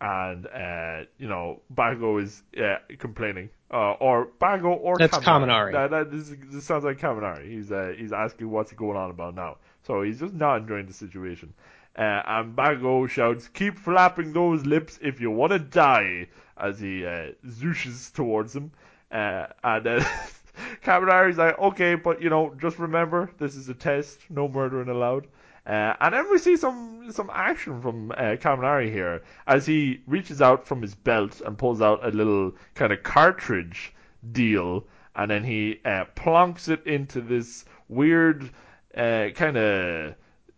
and, 0.00 0.46
uh, 0.46 1.04
you 1.18 1.28
know, 1.28 1.60
Bago 1.74 2.22
is 2.22 2.42
uh, 2.58 2.76
complaining. 2.98 3.50
Uh, 3.70 3.92
or 3.92 4.28
Bago 4.40 4.76
or 4.78 4.96
That's 4.98 5.16
Kaminari. 5.18 5.72
Kaminari. 5.72 5.72
That, 5.72 5.90
that, 5.90 6.10
this, 6.12 6.32
this 6.52 6.64
sounds 6.64 6.84
like 6.84 6.98
Kaminari. 6.98 7.50
He's, 7.50 7.72
uh, 7.72 7.92
he's 7.96 8.12
asking 8.12 8.50
what's 8.50 8.72
going 8.72 8.96
on 8.96 9.10
about 9.10 9.34
now. 9.34 9.56
So 9.86 10.02
he's 10.02 10.20
just 10.20 10.34
not 10.34 10.58
enjoying 10.62 10.86
the 10.86 10.92
situation. 10.92 11.52
Uh, 11.96 12.22
and 12.26 12.54
Bago 12.54 13.08
shouts, 13.08 13.48
keep 13.48 13.78
flapping 13.78 14.32
those 14.32 14.66
lips 14.66 14.98
if 15.00 15.20
you 15.20 15.30
want 15.30 15.52
to 15.52 15.58
die, 15.58 16.28
as 16.58 16.78
he 16.78 17.06
uh, 17.06 17.32
zooshes 17.46 18.12
towards 18.12 18.54
him. 18.54 18.70
Uh, 19.10 19.46
and 19.64 19.84
then 19.86 20.06
Kaminari's 20.84 21.38
like, 21.38 21.58
okay, 21.58 21.94
but 21.94 22.20
you 22.20 22.28
know, 22.28 22.54
just 22.58 22.78
remember, 22.78 23.30
this 23.38 23.56
is 23.56 23.68
a 23.68 23.74
test, 23.74 24.20
no 24.28 24.46
murdering 24.48 24.88
allowed. 24.88 25.26
Uh, 25.66 25.94
and 26.00 26.14
then 26.14 26.30
we 26.30 26.38
see 26.38 26.56
some 26.56 27.10
some 27.10 27.30
action 27.32 27.80
from 27.80 28.12
uh, 28.12 28.36
Kaminari 28.36 28.90
here 28.90 29.22
as 29.48 29.66
he 29.66 30.00
reaches 30.06 30.40
out 30.40 30.66
from 30.66 30.80
his 30.80 30.94
belt 30.94 31.40
and 31.44 31.58
pulls 31.58 31.80
out 31.82 32.06
a 32.06 32.10
little 32.10 32.52
kind 32.74 32.92
of 32.92 33.02
cartridge 33.02 33.92
deal, 34.32 34.84
and 35.16 35.30
then 35.30 35.42
he 35.42 35.80
uh, 35.84 36.04
plonks 36.14 36.68
it 36.68 36.86
into 36.86 37.20
this 37.20 37.64
weird 37.88 38.50
uh, 38.96 39.28
kind 39.34 39.56
of 39.56 40.14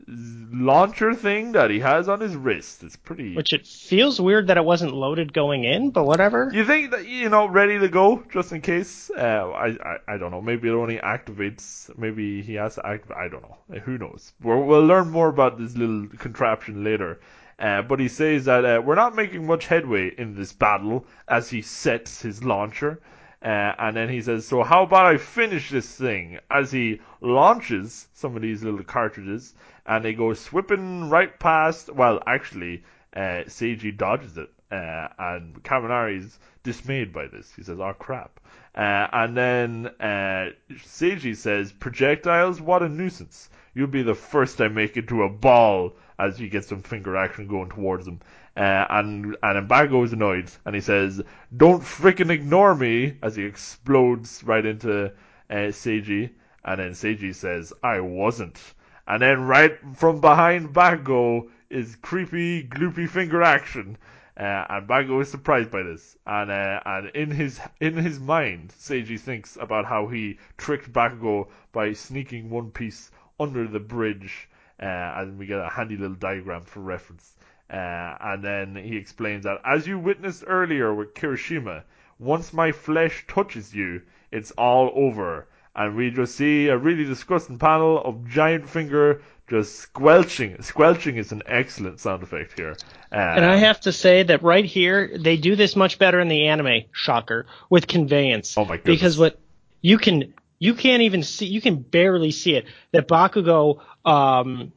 launcher 0.08 1.14
thing 1.14 1.52
that 1.52 1.70
he 1.70 1.80
has 1.80 2.08
on 2.08 2.20
his 2.20 2.34
wrist. 2.34 2.82
It's 2.82 2.96
pretty. 2.96 3.36
Which 3.36 3.52
it 3.52 3.66
feels 3.66 4.20
weird 4.20 4.46
that 4.46 4.56
it 4.56 4.64
wasn't 4.64 4.94
loaded 4.94 5.32
going 5.32 5.64
in, 5.64 5.90
but 5.90 6.04
whatever. 6.04 6.50
You 6.52 6.64
think 6.64 6.90
that 6.92 7.06
you 7.06 7.28
know, 7.28 7.46
ready 7.46 7.78
to 7.78 7.88
go, 7.88 8.22
just 8.32 8.52
in 8.52 8.60
case? 8.60 9.10
Uh, 9.10 9.50
I, 9.54 9.66
I 9.68 9.96
I 10.14 10.16
don't 10.18 10.30
know. 10.30 10.40
Maybe 10.40 10.68
it 10.68 10.72
only 10.72 10.98
activates. 10.98 11.96
Maybe 11.98 12.42
he 12.42 12.54
has 12.54 12.76
to 12.76 12.86
activate. 12.86 13.16
I 13.16 13.28
don't 13.28 13.42
know. 13.42 13.58
Uh, 13.72 13.80
Who 13.80 13.98
knows? 13.98 14.32
We're, 14.42 14.58
we'll 14.58 14.86
learn 14.86 15.10
more 15.10 15.28
about 15.28 15.58
this 15.58 15.76
little 15.76 16.06
contraption 16.18 16.84
later. 16.84 17.20
Uh, 17.58 17.82
but 17.82 17.98
he 17.98 18.08
says 18.08 18.44
that 18.44 18.64
uh, 18.64 18.80
we're 18.80 18.94
not 18.94 19.16
making 19.16 19.44
much 19.44 19.66
headway 19.66 20.14
in 20.16 20.34
this 20.34 20.52
battle 20.52 21.04
as 21.26 21.50
he 21.50 21.60
sets 21.60 22.22
his 22.22 22.44
launcher. 22.44 23.00
Uh, 23.40 23.72
and 23.78 23.96
then 23.96 24.08
he 24.08 24.20
says, 24.20 24.46
"So 24.46 24.64
how 24.64 24.82
about 24.82 25.06
I 25.06 25.16
finish 25.16 25.70
this 25.70 25.96
thing?" 25.96 26.38
As 26.50 26.72
he 26.72 27.00
launches 27.20 28.08
some 28.12 28.34
of 28.34 28.42
these 28.42 28.64
little 28.64 28.82
cartridges, 28.82 29.54
and 29.86 30.04
they 30.04 30.12
go 30.12 30.34
swipping 30.34 31.08
right 31.08 31.38
past. 31.38 31.88
Well, 31.88 32.20
actually, 32.26 32.82
uh, 33.14 33.44
Seiji 33.46 33.96
dodges 33.96 34.36
it, 34.38 34.50
uh, 34.72 35.08
and 35.18 35.62
Kaminari's 35.62 36.38
dismayed 36.64 37.12
by 37.12 37.28
this. 37.28 37.54
He 37.54 37.62
says, 37.62 37.78
"Oh 37.78 37.92
crap!" 37.92 38.40
Uh, 38.74 39.06
and 39.12 39.36
then 39.36 39.86
uh, 40.00 40.50
Seiji 40.72 41.36
says, 41.36 41.72
"Projectiles, 41.72 42.60
what 42.60 42.82
a 42.82 42.88
nuisance! 42.88 43.50
You'll 43.72 43.86
be 43.86 44.02
the 44.02 44.14
first 44.14 44.60
I 44.60 44.66
make 44.66 44.96
into 44.96 45.22
a 45.22 45.28
ball." 45.28 45.96
As 46.18 46.36
he 46.36 46.48
gets 46.48 46.66
some 46.66 46.82
finger 46.82 47.16
action 47.16 47.46
going 47.46 47.68
towards 47.68 48.08
him, 48.08 48.18
uh, 48.58 48.86
and 48.90 49.36
and 49.40 49.68
Mbago 49.68 50.04
is 50.04 50.12
annoyed, 50.12 50.50
and 50.64 50.74
he 50.74 50.80
says, 50.80 51.22
"Don't 51.56 51.80
frickin' 51.82 52.30
ignore 52.30 52.74
me!" 52.74 53.16
As 53.22 53.36
he 53.36 53.44
explodes 53.44 54.42
right 54.42 54.66
into 54.66 55.12
uh, 55.48 55.70
Seiji, 55.70 56.30
and 56.64 56.80
then 56.80 56.90
Seiji 56.90 57.32
says, 57.32 57.72
"I 57.84 58.00
wasn't." 58.00 58.60
And 59.06 59.22
then 59.22 59.42
right 59.42 59.78
from 59.94 60.20
behind 60.20 60.74
Bago 60.74 61.48
is 61.70 61.94
creepy, 62.02 62.64
gloopy 62.64 63.08
finger 63.08 63.44
action. 63.44 63.96
Uh, 64.36 64.66
and 64.68 64.88
Bago 64.88 65.22
is 65.22 65.30
surprised 65.30 65.70
by 65.70 65.84
this, 65.84 66.16
and 66.26 66.50
uh, 66.50 66.80
and 66.84 67.10
in 67.10 67.30
his 67.30 67.60
in 67.80 67.94
his 67.94 68.18
mind, 68.18 68.74
Seiji 68.76 69.20
thinks 69.20 69.56
about 69.56 69.84
how 69.84 70.08
he 70.08 70.38
tricked 70.56 70.92
Bakugo 70.92 71.48
by 71.70 71.92
sneaking 71.92 72.50
one 72.50 72.72
piece 72.72 73.12
under 73.38 73.68
the 73.68 73.78
bridge, 73.80 74.48
uh, 74.82 75.14
and 75.16 75.38
we 75.38 75.46
get 75.46 75.60
a 75.60 75.68
handy 75.68 75.96
little 75.96 76.16
diagram 76.16 76.62
for 76.62 76.80
reference. 76.80 77.36
Uh, 77.70 78.16
and 78.20 78.42
then 78.42 78.76
he 78.76 78.96
explains 78.96 79.44
that 79.44 79.58
as 79.64 79.86
you 79.86 79.98
witnessed 79.98 80.44
earlier 80.46 80.94
with 80.94 81.14
Kirishima, 81.14 81.82
once 82.18 82.52
my 82.52 82.72
flesh 82.72 83.24
touches 83.28 83.74
you, 83.74 84.02
it's 84.32 84.50
all 84.52 84.90
over. 84.94 85.46
And 85.76 85.94
we 85.94 86.10
just 86.10 86.34
see 86.34 86.68
a 86.68 86.76
really 86.76 87.04
disgusting 87.04 87.58
panel 87.58 88.02
of 88.02 88.26
giant 88.28 88.68
finger 88.68 89.22
just 89.48 89.76
squelching. 89.76 90.60
Squelching 90.62 91.16
is 91.16 91.32
an 91.32 91.42
excellent 91.46 92.00
sound 92.00 92.22
effect 92.22 92.58
here. 92.58 92.76
Uh, 93.12 93.16
And 93.16 93.44
I 93.44 93.56
have 93.56 93.80
to 93.82 93.92
say 93.92 94.22
that 94.24 94.42
right 94.42 94.64
here, 94.64 95.16
they 95.18 95.36
do 95.36 95.56
this 95.56 95.76
much 95.76 95.98
better 95.98 96.20
in 96.20 96.28
the 96.28 96.48
anime, 96.48 96.82
shocker, 96.92 97.46
with 97.70 97.86
conveyance. 97.86 98.56
Oh 98.58 98.64
my 98.64 98.76
goodness. 98.76 98.96
Because 98.96 99.18
what 99.18 99.38
you 99.80 99.98
can 99.98 100.34
you 100.58 100.74
can't 100.74 101.02
even 101.02 101.22
see 101.22 101.46
you 101.46 101.60
can 101.60 101.76
barely 101.76 102.32
see 102.32 102.56
it. 102.56 102.66
That 102.92 103.06
Bakugo 103.08 103.80
um 104.04 104.72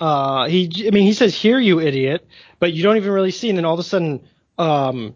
uh 0.00 0.46
he 0.46 0.86
I 0.86 0.90
mean 0.90 1.04
he 1.04 1.12
says 1.12 1.34
hear 1.34 1.58
you 1.58 1.80
idiot, 1.80 2.26
but 2.58 2.72
you 2.72 2.82
don't 2.82 2.96
even 2.96 3.12
really 3.12 3.30
see 3.30 3.48
and 3.48 3.58
then 3.58 3.64
all 3.64 3.74
of 3.74 3.80
a 3.80 3.84
sudden 3.84 4.26
um 4.58 5.14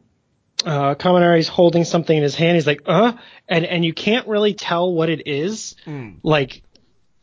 uh 0.65 0.95
Kaminari's 0.95 1.49
holding 1.49 1.85
something 1.85 2.17
in 2.17 2.23
his 2.23 2.35
hand, 2.35 2.57
he's 2.57 2.67
like, 2.67 2.83
uh 2.87 3.13
and 3.49 3.65
and 3.65 3.85
you 3.85 3.95
can't 3.95 4.29
really 4.29 4.55
tell 4.55 4.93
what 4.93 5.09
it 5.09 5.27
is. 5.27 5.77
Mm. 5.87 6.19
Like 6.23 6.63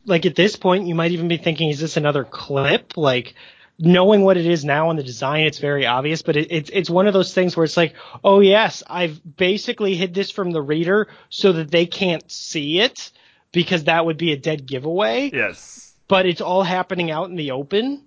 like 0.04 0.26
at 0.26 0.34
this 0.34 0.56
point 0.56 0.86
you 0.86 0.94
might 0.94 1.12
even 1.12 1.28
be 1.28 1.36
thinking, 1.36 1.70
is 1.70 1.80
this 1.80 1.96
another 1.96 2.24
clip? 2.24 2.96
Like 2.96 3.34
knowing 3.78 4.22
what 4.22 4.36
it 4.36 4.46
is 4.46 4.64
now 4.64 4.90
in 4.90 4.96
the 4.96 5.02
design, 5.02 5.44
it's 5.44 5.58
very 5.58 5.86
obvious, 5.86 6.22
but 6.22 6.36
it, 6.36 6.48
it's 6.50 6.70
it's 6.72 6.90
one 6.90 7.06
of 7.06 7.12
those 7.12 7.34
things 7.34 7.56
where 7.56 7.64
it's 7.64 7.76
like, 7.76 7.94
oh 8.22 8.40
yes, 8.40 8.82
I've 8.86 9.20
basically 9.36 9.94
hid 9.94 10.14
this 10.14 10.30
from 10.30 10.50
the 10.50 10.62
reader 10.62 11.08
so 11.30 11.52
that 11.52 11.70
they 11.70 11.86
can't 11.86 12.30
see 12.30 12.80
it 12.80 13.10
because 13.50 13.84
that 13.84 14.06
would 14.06 14.18
be 14.18 14.32
a 14.32 14.36
dead 14.36 14.66
giveaway. 14.66 15.30
yes. 15.32 15.91
But 16.12 16.26
it's 16.26 16.42
all 16.42 16.62
happening 16.62 17.10
out 17.10 17.30
in 17.30 17.36
the 17.36 17.52
open. 17.52 18.04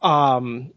Um, 0.00 0.70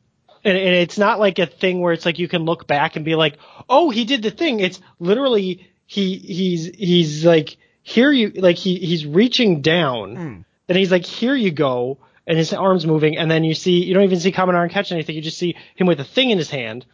and, 0.43 0.57
and 0.57 0.75
it's 0.75 0.97
not 0.97 1.19
like 1.19 1.37
a 1.37 1.45
thing 1.45 1.81
where 1.81 1.93
it's 1.93 2.03
like 2.03 2.17
you 2.17 2.27
can 2.27 2.45
look 2.45 2.65
back 2.65 2.95
and 2.95 3.05
be 3.05 3.13
like, 3.13 3.37
oh, 3.69 3.91
he 3.91 4.03
did 4.03 4.23
the 4.23 4.31
thing. 4.31 4.59
It's 4.59 4.81
literally 4.97 5.69
he 5.85 6.17
he's 6.17 6.65
he's 6.65 7.23
like 7.23 7.57
here 7.83 8.11
you 8.11 8.29
like 8.31 8.55
he 8.57 8.75
he's 8.79 9.05
reaching 9.05 9.61
down, 9.61 10.15
Mm. 10.15 10.45
and 10.67 10.77
he's 10.77 10.89
like 10.91 11.05
here 11.05 11.35
you 11.35 11.51
go, 11.51 11.99
and 12.25 12.39
his 12.39 12.53
arms 12.53 12.87
moving, 12.87 13.15
and 13.19 13.29
then 13.29 13.43
you 13.43 13.53
see 13.53 13.83
you 13.83 13.93
don't 13.93 14.03
even 14.03 14.19
see 14.19 14.31
Kaminari 14.31 14.71
catch 14.71 14.91
anything. 14.91 15.15
You 15.15 15.21
just 15.21 15.37
see 15.37 15.55
him 15.75 15.85
with 15.85 15.99
a 15.99 16.03
thing 16.05 16.31
in 16.31 16.39
his 16.39 16.49
hand, 16.49 16.87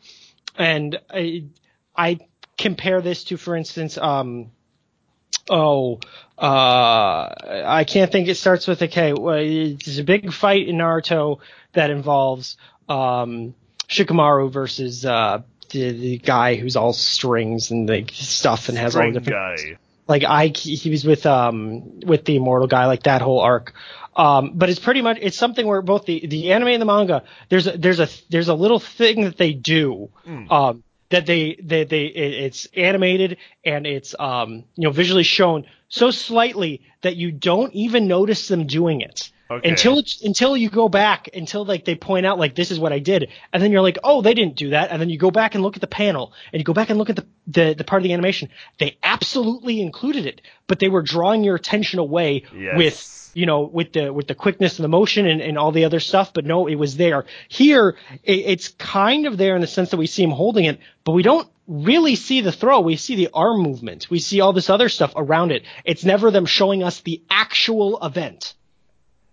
and 0.58 1.00
I 1.10 1.46
I 1.96 2.20
compare 2.58 3.02
this 3.02 3.24
to, 3.26 3.38
for 3.38 3.56
instance, 3.56 3.98
um, 3.98 4.52
oh, 5.50 6.00
uh, 6.38 7.34
I 7.66 7.86
can't 7.88 8.12
think. 8.12 8.28
It 8.28 8.36
starts 8.36 8.68
with 8.68 8.82
a 8.82 8.88
K. 8.88 9.14
It's 9.18 9.98
a 9.98 10.04
big 10.04 10.32
fight 10.34 10.68
in 10.68 10.78
Naruto 10.78 11.40
that 11.74 11.90
involves 11.90 12.58
um, 12.88 13.54
Shikamaru 13.88 14.52
versus 14.52 15.06
uh, 15.06 15.42
the, 15.70 15.92
the 15.92 16.18
guy 16.18 16.56
who's 16.56 16.76
all 16.76 16.94
strings 16.94 17.72
and 17.72 17.88
like 17.90 18.12
stuff 18.14 18.70
and 18.70 18.78
has 18.78 18.96
all 18.96 19.12
different 19.12 19.28
guy. 19.28 19.78
like 20.08 20.24
I 20.24 20.48
he 20.56 20.90
was 20.90 21.06
with 21.06 21.26
um 21.26 22.00
with 22.02 22.26
the 22.26 22.38
immortal 22.38 22.68
guy 22.68 22.86
like 22.88 23.04
that 23.04 23.22
whole 23.22 23.40
arc. 23.40 23.74
Um, 24.16 24.52
but 24.56 24.70
it's 24.70 24.80
pretty 24.80 25.02
much 25.02 25.18
it's 25.22 25.38
something 25.38 25.66
where 25.66 25.82
both 25.82 26.06
the 26.06 26.26
the 26.26 26.52
anime 26.52 26.70
and 26.70 26.82
the 26.82 26.86
manga 26.86 27.24
there's 27.50 27.68
a, 27.68 27.78
there's 27.78 28.00
a 28.00 28.10
there's 28.30 28.50
a 28.50 28.54
little 28.56 28.80
thing 28.80 29.22
that 29.24 29.38
they 29.38 29.54
do 29.54 30.10
Mm. 30.28 30.52
um 30.52 30.84
that 31.10 31.26
they 31.26 31.56
that 31.64 31.90
they 31.90 32.06
it's 32.06 32.68
animated 32.76 33.38
and 33.66 33.86
it's 33.88 34.16
um 34.20 34.64
you 34.76 34.88
know 34.88 34.92
visually 34.92 35.24
shown 35.24 35.66
so 35.90 36.12
slightly 36.12 36.82
that 37.02 37.16
you 37.16 37.32
don't 37.32 37.74
even 37.74 38.08
notice 38.08 38.48
them 38.48 38.68
doing 38.68 39.02
it 39.02 39.32
Okay. 39.52 39.68
until 39.68 39.98
it's, 39.98 40.22
until 40.22 40.56
you 40.56 40.70
go 40.70 40.90
back 40.90 41.28
until 41.34 41.66
like 41.66 41.84
they 41.84 41.96
point 41.96 42.26
out 42.26 42.38
like 42.38 42.54
this 42.54 42.70
is 42.70 42.80
what 42.80 42.94
I 42.94 43.00
did 43.00 43.30
and 43.52 43.64
then 43.64 43.72
you're 43.72 43.82
like 43.82 43.98
oh 44.04 44.22
they 44.22 44.36
didn't 44.36 44.56
do 44.56 44.70
that 44.70 44.92
and 44.92 45.02
then 45.02 45.10
you 45.10 45.18
go 45.18 45.32
back 45.32 45.56
and 45.56 45.64
look 45.64 45.76
at 45.76 45.82
the 45.82 45.88
panel 45.88 46.34
and 46.54 46.60
you 46.60 46.64
go 46.64 46.74
back 46.74 46.92
and 46.92 47.00
look 47.00 47.10
at 47.10 47.16
the 47.16 47.26
the, 47.48 47.74
the 47.76 47.84
part 47.84 48.02
of 48.02 48.04
the 48.04 48.14
animation. 48.14 48.50
They 48.78 49.00
absolutely 49.02 49.82
included 49.82 50.28
it 50.28 50.42
but 50.68 50.78
they 50.80 50.88
were 50.88 51.02
drawing 51.02 51.44
your 51.44 51.56
attention 51.56 51.98
away 52.00 52.44
Yes. 52.56 52.78
with 52.78 53.32
you 53.34 53.46
know 53.48 53.62
with 53.62 53.94
the 53.94 54.14
with 54.14 54.28
the 54.28 54.36
quickness 54.36 54.78
and 54.78 54.84
the 54.84 54.90
motion 54.90 55.26
and, 55.26 55.42
and 55.42 55.58
all 55.58 55.72
the 55.72 55.86
other 55.86 56.00
stuff 56.00 56.32
but 56.34 56.46
no 56.46 56.68
it 56.68 56.76
was 56.76 56.96
there. 56.98 57.26
Here 57.48 57.96
it, 58.24 58.32
it's 58.38 58.68
kind 58.68 59.26
of 59.26 59.38
there 59.38 59.56
in 59.56 59.62
the 59.62 59.68
sense 59.68 59.90
that 59.92 59.98
we 59.98 60.06
see 60.08 60.22
him 60.24 60.32
holding 60.32 60.66
it 60.66 60.80
but 61.04 61.14
we 61.14 61.24
don't 61.24 61.48
really 61.68 62.16
see 62.16 62.42
the 62.42 62.52
throw. 62.52 62.82
We 62.82 62.98
see 62.98 63.16
the 63.16 63.30
arm 63.34 63.62
movement. 63.62 64.10
We 64.12 64.20
see 64.20 64.42
all 64.42 64.54
this 64.54 64.70
other 64.70 64.90
stuff 64.90 65.14
around 65.16 65.52
it. 65.52 65.64
It's 65.86 66.04
never 66.04 66.30
them 66.32 66.46
showing 66.46 66.84
us 66.84 67.02
the 67.02 67.24
actual 67.30 68.04
event 68.04 68.54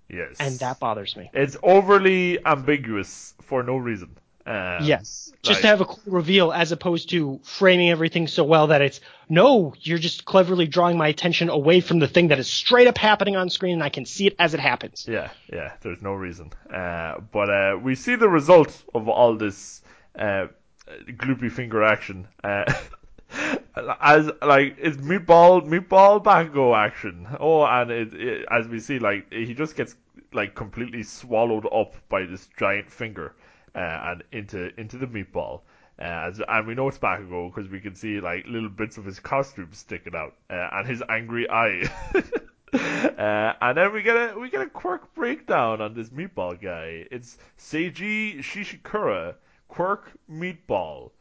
Yes. 0.08 0.36
and 0.40 0.58
that 0.60 0.78
bothers 0.80 1.16
me 1.16 1.30
It's 1.32 1.56
overly 1.62 2.38
ambiguous 2.46 3.34
for 3.42 3.62
no 3.62 3.76
reason. 3.76 4.16
Um, 4.48 4.78
yes 4.84 5.32
just 5.42 5.56
like- 5.56 5.62
to 5.62 5.66
have 5.66 5.80
a 5.80 5.84
cool 5.86 5.98
reveal 6.06 6.52
as 6.52 6.70
opposed 6.70 7.10
to 7.10 7.40
framing 7.42 7.90
everything 7.90 8.28
so 8.28 8.44
well 8.44 8.68
that 8.68 8.80
it's 8.80 9.00
no 9.28 9.74
you're 9.80 9.98
just 9.98 10.24
cleverly 10.24 10.68
drawing 10.68 10.96
my 10.96 11.08
attention 11.08 11.48
away 11.48 11.80
from 11.80 11.98
the 11.98 12.06
thing 12.06 12.28
that 12.28 12.38
is 12.38 12.46
straight 12.46 12.86
up 12.86 12.96
happening 12.96 13.34
on 13.34 13.50
screen 13.50 13.72
and 13.74 13.82
i 13.82 13.88
can 13.88 14.04
see 14.06 14.28
it 14.28 14.36
as 14.38 14.54
it 14.54 14.60
happens 14.60 15.04
Yeah, 15.08 15.30
yeah. 15.52 15.72
There's 15.80 16.00
no 16.00 16.12
reason. 16.12 16.52
Uh, 16.72 17.18
but 17.32 17.50
uh, 17.50 17.78
we 17.82 17.96
see 17.96 18.14
the 18.14 18.28
result 18.28 18.84
of 18.94 19.08
all 19.08 19.34
this 19.36 19.82
uh, 20.16 20.46
gloopy 21.08 21.50
finger 21.50 21.82
action. 21.82 22.28
Uh, 22.44 22.64
as 24.00 24.30
like 24.42 24.76
it's 24.78 24.96
meatball 24.98 25.66
meatball 25.66 26.22
bago 26.22 26.76
action. 26.76 27.26
Oh, 27.40 27.64
and 27.64 27.90
it, 27.90 28.14
it, 28.14 28.46
as 28.50 28.68
we 28.68 28.80
see, 28.80 28.98
like 28.98 29.32
he 29.32 29.54
just 29.54 29.76
gets 29.76 29.96
like 30.32 30.54
completely 30.54 31.02
swallowed 31.02 31.66
up 31.72 31.94
by 32.08 32.24
this 32.24 32.48
giant 32.58 32.90
finger 32.90 33.34
uh, 33.74 33.78
and 33.78 34.24
into 34.32 34.78
into 34.78 34.98
the 34.98 35.06
meatball. 35.06 35.60
Uh, 35.98 36.28
as, 36.28 36.42
and 36.46 36.66
we 36.66 36.74
know 36.74 36.88
it's 36.88 36.98
Bakugo 36.98 37.54
because 37.54 37.70
we 37.70 37.80
can 37.80 37.94
see 37.94 38.20
like 38.20 38.44
little 38.46 38.68
bits 38.68 38.98
of 38.98 39.04
his 39.04 39.18
costume 39.18 39.70
sticking 39.72 40.14
out 40.14 40.34
uh, 40.50 40.68
and 40.72 40.86
his 40.86 41.02
angry 41.08 41.48
eye. 41.48 41.88
uh, 42.74 43.52
and 43.62 43.78
then 43.78 43.92
we 43.92 44.02
get 44.02 44.16
a 44.16 44.38
we 44.38 44.50
get 44.50 44.60
a 44.60 44.68
quirk 44.68 45.14
breakdown 45.14 45.80
on 45.80 45.94
this 45.94 46.10
meatball 46.10 46.60
guy. 46.60 47.06
It's 47.10 47.38
Seiji 47.58 48.40
Shishikura, 48.40 49.34
quirk 49.68 50.12
meatball, 50.30 51.12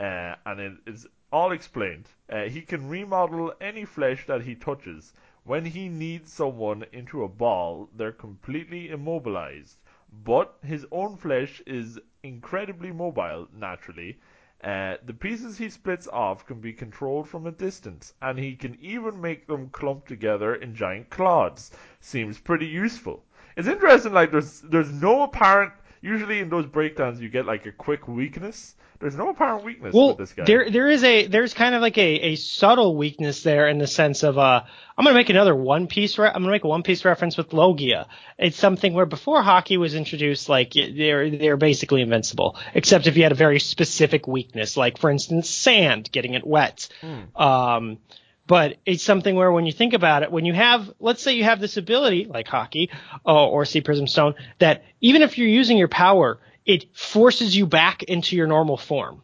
uh, 0.00 0.34
and 0.46 0.60
it 0.60 0.72
is 0.86 1.06
all 1.32 1.52
explained. 1.52 2.08
Uh, 2.28 2.44
he 2.44 2.60
can 2.60 2.88
remodel 2.88 3.52
any 3.60 3.84
flesh 3.84 4.26
that 4.26 4.42
he 4.42 4.54
touches. 4.54 5.12
When 5.44 5.64
he 5.64 5.88
needs 5.88 6.32
someone 6.32 6.84
into 6.92 7.24
a 7.24 7.28
ball, 7.28 7.88
they're 7.96 8.12
completely 8.12 8.90
immobilized. 8.90 9.78
But 10.24 10.54
his 10.62 10.86
own 10.92 11.16
flesh 11.16 11.62
is 11.66 11.98
incredibly 12.22 12.92
mobile, 12.92 13.48
naturally. 13.52 14.18
Uh, 14.62 14.96
the 15.04 15.14
pieces 15.14 15.58
he 15.58 15.68
splits 15.68 16.06
off 16.06 16.46
can 16.46 16.60
be 16.60 16.72
controlled 16.72 17.28
from 17.28 17.46
a 17.46 17.50
distance, 17.50 18.14
and 18.22 18.38
he 18.38 18.54
can 18.54 18.78
even 18.80 19.20
make 19.20 19.46
them 19.46 19.70
clump 19.70 20.06
together 20.06 20.54
in 20.54 20.74
giant 20.74 21.10
clods. 21.10 21.72
Seems 21.98 22.38
pretty 22.38 22.66
useful. 22.66 23.24
It's 23.56 23.66
interesting, 23.66 24.12
like 24.12 24.30
there's 24.30 24.60
there's 24.60 24.92
no 24.92 25.22
apparent 25.22 25.72
usually 26.02 26.40
in 26.40 26.50
those 26.50 26.66
breakdowns 26.66 27.20
you 27.20 27.28
get 27.30 27.46
like 27.46 27.64
a 27.64 27.72
quick 27.72 28.06
weakness. 28.08 28.74
There's 29.00 29.16
no 29.16 29.30
apparent 29.30 29.64
weakness 29.64 29.92
Well, 29.92 30.08
with 30.10 30.18
this 30.18 30.32
guy. 30.32 30.44
there 30.44 30.70
there 30.70 30.88
is 30.88 31.02
a 31.02 31.26
there's 31.26 31.54
kind 31.54 31.74
of 31.74 31.80
like 31.82 31.98
a, 31.98 32.02
a 32.20 32.34
subtle 32.36 32.94
weakness 32.96 33.42
there 33.42 33.66
in 33.66 33.78
the 33.78 33.88
sense 33.88 34.22
of 34.22 34.38
uh 34.38 34.62
I'm 34.96 35.04
gonna 35.04 35.16
make 35.16 35.28
another 35.28 35.56
One 35.56 35.88
Piece 35.88 36.18
re- 36.18 36.28
I'm 36.28 36.42
gonna 36.42 36.52
make 36.52 36.62
a 36.62 36.68
One 36.68 36.84
Piece 36.84 37.04
reference 37.04 37.36
with 37.36 37.52
Logia. 37.52 38.06
It's 38.38 38.56
something 38.56 38.92
where 38.94 39.06
before 39.06 39.42
Haki 39.42 39.76
was 39.76 39.96
introduced, 39.96 40.48
like 40.48 40.74
they're 40.74 41.30
they're 41.30 41.56
basically 41.56 42.02
invincible, 42.02 42.56
except 42.74 43.08
if 43.08 43.16
you 43.16 43.24
had 43.24 43.32
a 43.32 43.36
very 43.36 43.58
specific 43.58 44.28
weakness, 44.28 44.76
like 44.76 44.98
for 44.98 45.10
instance 45.10 45.50
sand, 45.50 46.12
getting 46.12 46.34
it 46.34 46.46
wet. 46.46 46.88
Um, 47.34 47.98
but 48.46 48.76
it's 48.84 49.02
something 49.02 49.34
where 49.36 49.52
when 49.52 49.66
you 49.66 49.72
think 49.72 49.92
about 49.92 50.22
it, 50.22 50.32
when 50.32 50.44
you 50.44 50.52
have, 50.52 50.92
let's 50.98 51.22
say 51.22 51.34
you 51.34 51.44
have 51.44 51.60
this 51.60 51.76
ability 51.76 52.26
like 52.26 52.46
Haki 52.46 52.88
uh, 53.24 53.46
or 53.46 53.64
Sea 53.64 53.80
Prism 53.80 54.06
Stone, 54.06 54.34
that 54.58 54.84
even 55.00 55.22
if 55.22 55.38
you're 55.38 55.48
using 55.48 55.78
your 55.78 55.88
power, 55.88 56.40
it 56.64 56.96
forces 56.96 57.56
you 57.56 57.66
back 57.66 58.02
into 58.02 58.36
your 58.36 58.46
normal 58.46 58.76
form. 58.76 59.22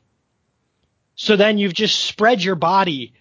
So 1.14 1.36
then 1.36 1.58
you've 1.58 1.74
just 1.74 1.98
spread 2.04 2.42
your 2.42 2.54
body 2.54 3.12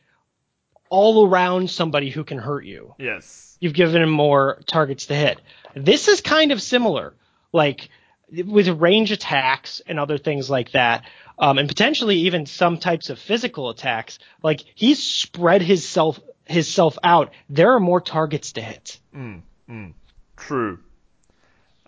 all 0.90 1.28
around 1.28 1.70
somebody 1.70 2.10
who 2.10 2.24
can 2.24 2.38
hurt 2.38 2.66
you. 2.66 2.94
yes. 3.00 3.44
You've 3.60 3.74
given 3.74 4.04
him 4.04 4.12
more 4.12 4.62
targets 4.68 5.08
to 5.08 5.16
hit. 5.16 5.42
This 5.76 6.08
is 6.08 6.22
kind 6.22 6.52
of 6.52 6.62
similar, 6.62 7.16
like 7.52 7.90
with 8.32 8.68
range 8.68 9.12
attacks 9.12 9.82
and 9.88 10.00
other 10.00 10.20
things 10.20 10.48
like 10.48 10.74
that, 10.74 11.06
um, 11.40 11.58
and 11.58 11.68
potentially 11.68 12.16
even 12.20 12.46
some 12.46 12.78
types 12.78 13.10
of 13.10 13.20
physical 13.20 13.70
attacks. 13.70 14.20
Like 14.44 14.64
he's 14.76 15.04
spread 15.04 15.62
his 15.62 15.88
self 15.88 16.20
his 16.46 16.68
self 16.68 16.98
out. 17.04 17.34
There 17.50 17.74
are 17.74 17.80
more 17.80 18.02
targets 18.02 18.54
to 18.54 18.62
hit. 18.62 19.00
Mm, 19.16 19.42
mm, 19.70 19.94
true. 20.38 20.80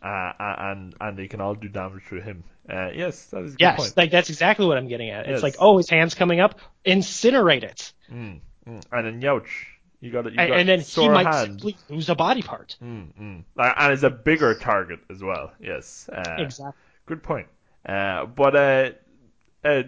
Uh, 0.02 0.32
and 0.40 0.96
and 1.02 1.18
they 1.18 1.28
can 1.28 1.42
all 1.42 1.56
do 1.56 1.68
damage 1.68 2.04
to 2.10 2.22
him. 2.22 2.44
Uh, 2.70 2.90
yes, 2.94 3.26
that 3.28 3.44
is 3.44 3.54
a 3.54 3.58
good 3.58 3.62
Yes, 3.62 3.78
point. 3.80 3.98
like 3.98 4.12
that's 4.12 4.30
exactly 4.30 4.66
what 4.66 4.78
I'm 4.78 4.88
getting 4.88 5.10
at. 5.10 5.26
Yes. 5.28 5.36
It's 5.36 5.44
like, 5.44 5.56
oh, 5.60 5.78
his 5.78 5.90
hand's 5.90 6.14
coming 6.16 6.40
up, 6.40 6.60
incinerate 6.86 7.64
it, 7.64 7.92
Mm, 8.12 8.40
mm. 8.68 8.82
And 8.92 9.06
then 9.06 9.22
Youch, 9.22 9.48
you 10.00 10.12
got 10.12 10.28
it. 10.28 10.34
You 10.34 10.40
and, 10.40 10.54
and 10.54 10.70
then 10.70 10.80
he 10.80 11.10
might 11.10 11.26
hand. 11.26 11.48
simply 11.60 11.76
lose 11.90 12.08
a 12.10 12.16
body 12.16 12.42
part. 12.44 12.78
Mm, 12.82 13.08
mm. 13.20 13.44
And 13.58 13.94
it's 13.94 14.04
a 14.04 14.10
bigger 14.10 14.54
target 14.56 15.00
as 15.10 15.22
well. 15.22 15.52
Yes. 15.60 16.08
Uh, 16.14 16.36
Exactly. 16.38 16.74
Good 17.08 17.24
point. 17.24 17.48
Uh, 17.86 18.26
but 18.28 18.56
uh, 18.56 18.90
uh, 19.64 19.84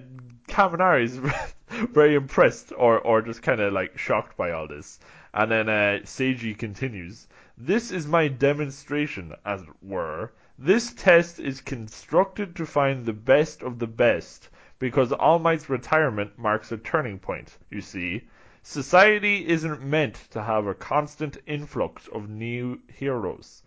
Kaminari 0.47 1.03
is 1.03 1.17
very 1.69 2.15
impressed, 2.15 2.73
or 2.77 2.99
or 2.99 3.21
just 3.21 3.41
kind 3.41 3.61
of 3.61 3.71
like 3.71 3.97
shocked 3.97 4.35
by 4.35 4.51
all 4.51 4.67
this. 4.67 4.99
And 5.33 5.49
then 5.49 5.69
uh, 5.69 5.99
Seiji 6.03 6.57
continues. 6.57 7.27
This 7.57 7.91
is 7.91 8.05
my 8.05 8.27
demonstration, 8.27 9.33
as 9.45 9.61
it 9.61 9.69
were. 9.81 10.31
This 10.57 10.93
test 10.93 11.39
is 11.39 11.61
constructed 11.61 12.55
to 12.55 12.65
find 12.65 13.05
the 13.05 13.13
best 13.13 13.63
of 13.63 13.79
the 13.79 13.87
best, 13.87 14.49
because 14.77 15.11
All 15.11 15.39
Might's 15.39 15.69
retirement 15.69 16.37
marks 16.37 16.71
a 16.71 16.77
turning 16.77 17.17
point. 17.17 17.57
You 17.69 17.81
see, 17.81 18.27
society 18.61 19.47
isn't 19.47 19.81
meant 19.81 20.15
to 20.31 20.43
have 20.43 20.67
a 20.67 20.73
constant 20.75 21.37
influx 21.45 22.07
of 22.09 22.29
new 22.29 22.81
heroes. 22.87 23.63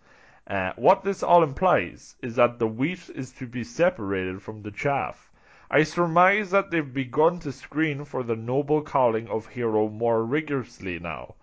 Uh, 0.47 0.73
what 0.75 1.03
this 1.03 1.23
all 1.23 1.41
implies 1.41 2.15
is 2.21 2.35
that 2.35 2.59
the 2.59 2.67
wheat 2.67 3.09
is 3.15 3.31
to 3.31 3.47
be 3.47 3.63
separated 3.63 4.41
from 4.41 4.61
the 4.61 4.71
chaff. 4.71 5.31
I 5.69 5.83
surmise 5.83 6.51
that 6.51 6.69
they've 6.71 6.93
begun 6.93 7.39
to 7.39 7.51
screen 7.51 8.05
for 8.05 8.23
the 8.23 8.35
noble 8.35 8.81
calling 8.81 9.27
of 9.27 9.47
hero 9.47 9.89
more 9.89 10.23
rigorously 10.23 10.99
now. 10.99 11.35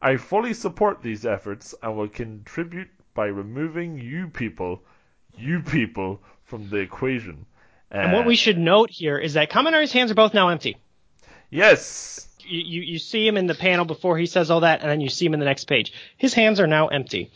I 0.00 0.16
fully 0.16 0.52
support 0.54 1.02
these 1.02 1.24
efforts 1.24 1.74
and 1.82 1.96
will 1.96 2.08
contribute 2.08 2.88
by 3.14 3.26
removing 3.26 3.98
you 3.98 4.28
people, 4.28 4.82
you 5.36 5.60
people, 5.62 6.20
from 6.44 6.68
the 6.68 6.78
equation. 6.78 7.46
Uh, 7.92 7.98
And 7.98 8.12
what 8.12 8.26
we 8.26 8.36
should 8.36 8.58
note 8.58 8.90
here 8.90 9.18
is 9.18 9.34
that 9.34 9.50
Kaminari's 9.50 9.92
hands 9.92 10.10
are 10.10 10.14
both 10.14 10.34
now 10.34 10.48
empty. 10.48 10.76
yes, 11.50 12.28
You, 12.44 12.60
you, 12.60 12.80
you 12.82 12.98
see 12.98 13.26
him 13.26 13.36
in 13.36 13.46
the 13.46 13.54
panel 13.54 13.84
before 13.84 14.18
he 14.18 14.26
says 14.26 14.50
all 14.50 14.60
that, 14.60 14.80
and 14.80 14.90
then 14.90 15.00
you 15.00 15.08
see 15.08 15.24
him 15.26 15.34
in 15.34 15.40
the 15.40 15.46
next 15.46 15.66
page. 15.66 15.92
His 16.16 16.34
hands 16.34 16.58
are 16.58 16.66
now 16.66 16.88
empty. 16.88 17.30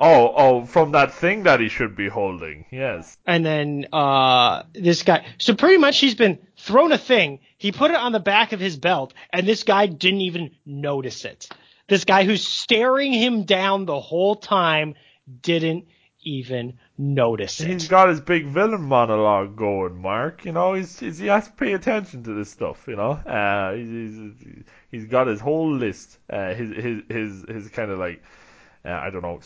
Oh 0.00 0.32
oh, 0.34 0.64
from 0.64 0.92
that 0.92 1.12
thing 1.12 1.44
that 1.44 1.60
he 1.60 1.68
should 1.68 1.94
be 1.94 2.08
holding. 2.08 2.64
Yes, 2.70 3.16
And 3.26 3.44
then 3.44 3.86
uh, 3.92 4.64
this 4.72 5.02
guy. 5.02 5.26
So 5.38 5.54
pretty 5.54 5.78
much 5.78 5.98
he's 5.98 6.14
been 6.14 6.38
thrown 6.56 6.92
a 6.92 6.98
thing. 6.98 7.40
He 7.58 7.70
put 7.70 7.90
it 7.90 7.96
on 7.96 8.12
the 8.12 8.20
back 8.20 8.52
of 8.52 8.60
his 8.60 8.76
belt, 8.76 9.14
and 9.32 9.46
this 9.46 9.62
guy 9.62 9.86
didn't 9.86 10.22
even 10.22 10.52
notice 10.64 11.24
it. 11.24 11.48
This 11.88 12.04
guy 12.04 12.24
who's 12.24 12.46
staring 12.46 13.12
him 13.12 13.44
down 13.44 13.84
the 13.84 14.00
whole 14.00 14.36
time 14.36 14.94
didn't 15.42 15.86
even 16.22 16.78
notice 16.98 17.60
it. 17.60 17.68
he's 17.68 17.88
got 17.88 18.08
his 18.08 18.20
big 18.20 18.46
villain 18.46 18.82
monologue 18.82 19.56
going, 19.56 20.00
Mark. 20.00 20.44
You 20.44 20.52
know, 20.52 20.74
he's, 20.74 20.98
he's 20.98 21.18
he 21.18 21.26
has 21.26 21.46
to 21.46 21.52
pay 21.52 21.72
attention 21.72 22.22
to 22.24 22.34
this 22.34 22.50
stuff. 22.50 22.84
You 22.86 22.96
know, 22.96 23.12
uh, 23.12 23.74
he's, 23.74 23.88
he's 23.88 24.64
he's 24.90 25.04
got 25.06 25.26
his 25.26 25.40
whole 25.40 25.72
list. 25.72 26.18
Uh, 26.28 26.54
his 26.54 26.70
his 26.76 27.02
his 27.08 27.44
his 27.48 27.68
kind 27.70 27.90
of 27.90 27.98
like. 27.98 28.22
Uh, 28.82 28.88
I 28.88 29.10
don't 29.10 29.20
know. 29.20 29.40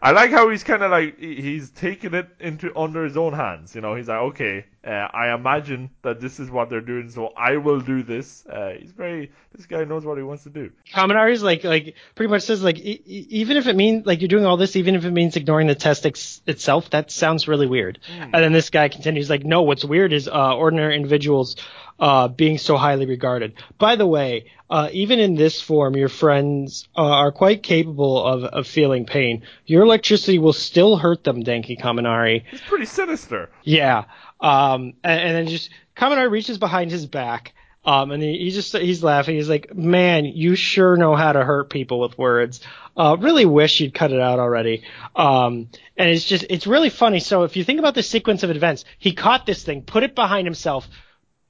I 0.00 0.12
like 0.12 0.30
how 0.30 0.48
he's 0.48 0.64
kind 0.64 0.82
of 0.82 0.90
like 0.90 1.18
he's 1.18 1.68
taking 1.70 2.14
it 2.14 2.26
into 2.40 2.74
under 2.74 3.04
his 3.04 3.18
own 3.18 3.34
hands. 3.34 3.74
You 3.74 3.82
know, 3.82 3.94
he's 3.94 4.08
like, 4.08 4.18
okay, 4.18 4.64
uh, 4.82 4.88
I 4.90 5.34
imagine 5.34 5.90
that 6.00 6.22
this 6.22 6.40
is 6.40 6.50
what 6.50 6.70
they're 6.70 6.80
doing, 6.80 7.10
so 7.10 7.26
I 7.36 7.58
will 7.58 7.80
do 7.80 8.02
this. 8.02 8.46
Uh, 8.46 8.70
he's 8.80 8.92
very. 8.92 9.30
This 9.54 9.66
guy 9.66 9.84
knows 9.84 10.06
what 10.06 10.16
he 10.16 10.24
wants 10.24 10.44
to 10.44 10.50
do. 10.50 10.70
Kaminari's 10.90 11.42
like 11.42 11.64
like 11.64 11.96
pretty 12.14 12.30
much 12.30 12.42
says 12.44 12.62
like 12.62 12.78
e- 12.78 13.02
even 13.28 13.58
if 13.58 13.66
it 13.66 13.76
means 13.76 14.06
like 14.06 14.22
you're 14.22 14.28
doing 14.28 14.46
all 14.46 14.56
this, 14.56 14.74
even 14.74 14.94
if 14.94 15.04
it 15.04 15.10
means 15.10 15.36
ignoring 15.36 15.66
the 15.66 15.74
test 15.74 16.06
ex- 16.06 16.40
itself, 16.46 16.88
that 16.90 17.10
sounds 17.10 17.46
really 17.46 17.66
weird. 17.66 17.98
And 18.08 18.32
then 18.32 18.52
this 18.52 18.70
guy 18.70 18.88
continues 18.88 19.28
like, 19.28 19.44
no, 19.44 19.62
what's 19.62 19.84
weird 19.84 20.14
is 20.14 20.28
uh, 20.28 20.56
ordinary 20.56 20.96
individuals 20.96 21.56
uh, 21.98 22.28
being 22.28 22.56
so 22.56 22.76
highly 22.78 23.04
regarded. 23.04 23.54
By 23.78 23.96
the 23.96 24.06
way, 24.06 24.46
uh, 24.70 24.88
even 24.92 25.18
in 25.18 25.34
this 25.34 25.60
form, 25.60 25.96
your 25.96 26.08
friends 26.08 26.88
uh, 26.96 27.02
are 27.02 27.32
quite 27.32 27.62
capable 27.62 28.24
of, 28.24 28.44
of 28.44 28.66
feeling 28.66 29.06
pain. 29.06 29.42
Your 29.66 29.82
electricity 29.82 30.38
will 30.38 30.52
still 30.52 30.96
hurt 30.96 31.24
them, 31.24 31.42
Denki 31.42 31.80
Kaminari. 31.80 32.44
He's 32.50 32.60
pretty 32.60 32.84
sinister. 32.84 33.50
Yeah. 33.62 34.04
Um, 34.40 34.94
and, 35.02 35.20
and 35.20 35.36
then 35.36 35.46
just 35.46 35.70
Kaminari 35.96 36.30
reaches 36.30 36.58
behind 36.58 36.90
his 36.90 37.06
back. 37.06 37.54
Um, 37.84 38.10
and 38.10 38.22
he, 38.22 38.38
he 38.38 38.50
just 38.50 38.76
he's 38.76 39.02
laughing. 39.02 39.36
He's 39.36 39.48
like, 39.48 39.74
"Man, 39.74 40.26
you 40.26 40.56
sure 40.56 40.98
know 40.98 41.16
how 41.16 41.32
to 41.32 41.42
hurt 41.42 41.70
people 41.70 42.00
with 42.00 42.18
words. 42.18 42.60
Uh, 42.94 43.16
really 43.18 43.46
wish 43.46 43.80
you'd 43.80 43.94
cut 43.94 44.12
it 44.12 44.20
out 44.20 44.38
already." 44.38 44.82
Um, 45.16 45.70
and 45.96 46.10
it's 46.10 46.24
just 46.24 46.44
it's 46.50 46.66
really 46.66 46.90
funny. 46.90 47.20
So 47.20 47.44
if 47.44 47.56
you 47.56 47.64
think 47.64 47.78
about 47.78 47.94
the 47.94 48.02
sequence 48.02 48.42
of 48.42 48.50
events, 48.50 48.84
he 48.98 49.14
caught 49.14 49.46
this 49.46 49.62
thing, 49.62 49.82
put 49.82 50.02
it 50.02 50.14
behind 50.14 50.46
himself, 50.46 50.86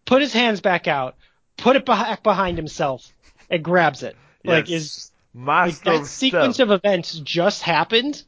put 0.05 0.23
his 0.23 0.33
hands 0.33 0.61
back 0.61 0.87
out, 0.87 1.17
put 1.59 1.77
it 1.77 1.85
back 1.85 2.23
behind 2.23 2.57
himself, 2.57 3.13
and 3.51 3.63
grabs 3.63 4.03
it. 4.03 4.17
Like 4.45 4.71
is 4.71 5.11
Master 5.35 5.99
that 5.99 6.07
sequence 6.07 6.59
of 6.59 6.71
events 6.71 7.13
just 7.19 7.63
happened, 7.63 8.23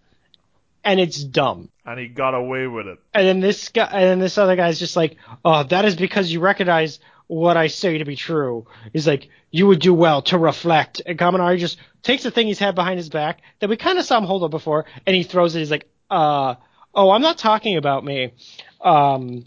and 0.85 1.01
it's 1.01 1.23
dumb. 1.25 1.71
and 1.87 1.99
he 1.99 2.07
got 2.09 2.35
away 2.35 2.67
with 2.67 2.87
it. 2.87 2.99
And 3.15 3.27
then 3.27 3.41
this 3.41 3.71
guy, 3.71 3.87
and 3.91 4.03
then 4.05 4.19
this 4.19 4.37
other 4.39 4.55
guy's 4.57 4.79
just 4.79 4.97
like, 4.97 5.17
"Oh, 5.45 5.63
that 5.65 5.85
is 5.87 5.97
because 5.97 6.31
you 6.31 6.41
recognize 6.41 7.01
what 7.27 7.57
I 7.57 7.69
say 7.69 7.99
to 7.99 8.05
be 8.05 8.17
true." 8.17 8.67
He's 8.93 9.07
like, 9.07 9.29
"You 9.51 9.67
would 9.69 9.81
do 9.81 9.95
well 9.95 10.23
to 10.23 10.39
reflect." 10.39 11.01
And 11.07 11.19
Kaminari 11.19 11.59
just 11.59 11.79
takes 12.03 12.23
the 12.23 12.31
thing 12.31 12.47
he's 12.47 12.59
had 12.59 12.75
behind 12.75 12.99
his 12.99 13.09
back 13.09 13.41
that 13.61 13.71
we 13.71 13.77
kind 13.77 13.99
of 13.99 14.05
saw 14.05 14.19
him 14.19 14.25
hold 14.25 14.43
up 14.45 14.51
before, 14.51 14.85
and 15.07 15.17
he 15.17 15.23
throws 15.23 15.55
it. 15.57 15.61
He's 15.61 15.71
like, 15.71 15.89
"Uh, 16.11 16.57
oh, 16.95 17.11
I'm 17.11 17.23
not 17.23 17.39
talking 17.39 17.77
about 17.77 18.05
me." 18.05 18.33
Um, 18.81 19.45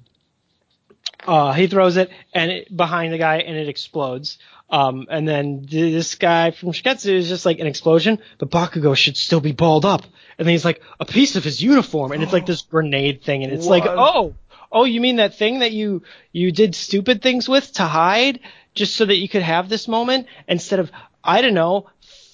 uh, 1.28 1.54
he 1.54 1.68
throws 1.68 1.98
it 1.98 2.10
and 2.34 2.52
it, 2.52 2.76
behind 2.76 3.14
the 3.14 3.18
guy, 3.18 3.38
and 3.38 3.56
it 3.56 3.70
explodes. 3.70 4.38
Um, 4.70 5.08
and 5.10 5.28
then 5.28 5.68
this 5.70 6.16
guy 6.16 6.52
from 6.52 6.72
Shiketsu 6.72 7.14
is 7.14 7.30
just 7.30 7.46
like 7.46 7.60
an 7.60 7.68
explosion, 7.68 8.20
but 8.40 8.50
Bakugo 8.50 8.96
should 8.96 9.18
still 9.18 9.42
be 9.42 9.52
balled 9.52 9.86
up. 9.86 10.04
And 10.38 10.48
then 10.48 10.54
he's 10.54 10.66
like, 10.66 10.82
a 11.00 11.06
piece 11.06 11.36
of 11.36 11.44
his 11.44 11.62
uniform, 11.62 12.12
and 12.12 12.24
it's 12.24 12.34
like 12.34 12.46
this 12.46 12.62
grenade 12.72 13.24
thing, 13.24 13.44
and 13.44 13.54
it's 13.54 13.68
like, 13.68 13.86
oh, 13.86 14.34
oh, 14.72 14.84
you 14.86 15.00
mean 15.00 15.18
that 15.18 15.38
thing 15.38 15.60
that 15.60 15.72
you 15.72 16.02
you 16.32 16.52
did 16.52 16.74
stupid 16.74 17.22
things 17.22 17.48
with 17.48 17.72
to 17.74 17.84
hide, 17.84 18.40
just 18.74 18.96
so 18.96 19.06
that 19.06 19.18
you 19.18 19.30
could 19.30 19.44
have 19.44 19.70
this 19.70 19.88
moment 19.88 20.28
instead 20.48 20.80
of 20.80 20.92
I 21.24 21.42
don't 21.42 21.54
know, 21.54 21.88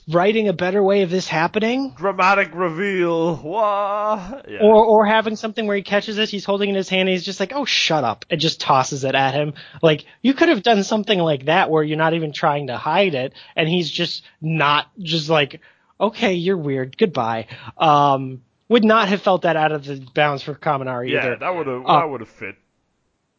writing 0.10 0.48
a 0.48 0.54
better 0.54 0.82
way 0.82 1.04
of 1.04 1.10
this 1.10 1.28
happening. 1.28 1.94
Dramatic 1.96 2.54
reveal. 2.54 3.36
What? 3.38 4.46
Yeah. 4.50 4.60
Or, 4.62 4.84
or 4.86 5.06
having 5.06 5.36
something 5.36 5.68
where 5.68 5.76
he 5.78 5.84
catches 5.84 6.18
it, 6.18 6.30
he's 6.30 6.46
holding 6.46 6.70
it 6.70 6.72
in 6.72 6.76
his 6.76 6.90
hand, 6.90 7.02
and 7.02 7.10
he's 7.10 7.26
just 7.26 7.40
like, 7.40 7.54
"Oh, 7.54 7.66
shut 7.66 8.04
up!" 8.04 8.26
and 8.30 8.40
just 8.40 8.60
tosses 8.60 9.04
it 9.04 9.16
at 9.16 9.34
him. 9.34 9.54
Like 9.82 10.06
you 10.22 10.34
could 10.34 10.50
have 10.50 10.64
done 10.64 10.84
something 10.84 11.20
like 11.20 11.46
that 11.46 11.70
where 11.70 11.84
you're 11.84 11.98
not 11.98 12.14
even 12.14 12.32
trying 12.32 12.68
to 12.68 12.78
hide 12.78 13.16
it, 13.16 13.34
and 13.56 13.70
he's 13.70 13.90
just 13.90 14.24
not 14.42 14.88
just 15.00 15.30
like, 15.30 15.62
"Okay, 16.00 16.34
you're 16.34 16.58
weird. 16.58 16.98
Goodbye." 16.98 17.48
Um, 17.78 18.42
would 18.68 18.84
not 18.84 19.10
have 19.10 19.22
felt 19.22 19.44
that 19.44 19.56
out 19.56 19.72
of 19.72 19.86
the 19.86 20.06
bounds 20.14 20.44
for 20.44 20.54
Kaminari 20.54 21.12
yeah, 21.12 21.26
either. 21.26 21.36
that 21.38 21.56
would 21.56 21.68
have 21.68 21.86
Uh, 21.86 22.00
that 22.00 22.10
would 22.10 22.22
have 22.22 22.30
fit. 22.30 22.56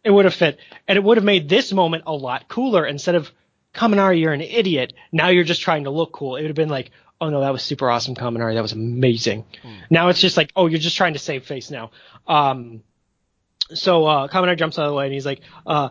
It 0.03 0.11
would 0.11 0.25
have 0.25 0.35
fit, 0.35 0.59
and 0.89 0.97
it 0.97 1.05
would 1.05 1.19
have 1.19 1.25
made 1.25 1.49
this 1.49 1.73
moment 1.73 2.05
a 2.07 2.13
lot 2.13 2.49
cooler. 2.49 2.87
Instead 2.87 3.15
of 3.17 3.31
Kaminari, 3.75 4.21
you're 4.21 4.33
an 4.33 4.41
idiot. 4.41 4.93
Now 5.13 5.29
you're 5.29 5.45
just 5.45 5.61
trying 5.63 5.85
to 5.85 5.91
look 5.91 6.13
cool. 6.13 6.37
It 6.37 6.43
would 6.43 6.51
have 6.51 6.57
been 6.57 6.69
like, 6.69 6.91
oh 7.21 7.31
no, 7.31 7.41
that 7.41 7.53
was 7.53 7.63
super 7.63 7.91
awesome, 7.91 8.15
Kaminari. 8.15 8.55
That 8.55 8.63
was 8.63 8.73
amazing. 8.73 9.45
Now 9.91 10.09
it's 10.09 10.21
just 10.21 10.37
like, 10.37 10.53
oh, 10.57 10.67
you're 10.67 10.81
just 10.81 10.97
trying 10.97 11.13
to 11.13 11.19
save 11.19 11.45
face 11.47 11.71
now. 11.71 11.91
Um, 12.27 12.83
so 13.73 14.07
uh, 14.07 14.29
Kaminari 14.29 14.59
jumps 14.59 14.79
out 14.79 14.87
of 14.87 14.91
the 14.91 14.97
way 14.97 15.05
and 15.05 15.15
he's 15.15 15.27
like, 15.27 15.41
uh, 15.67 15.91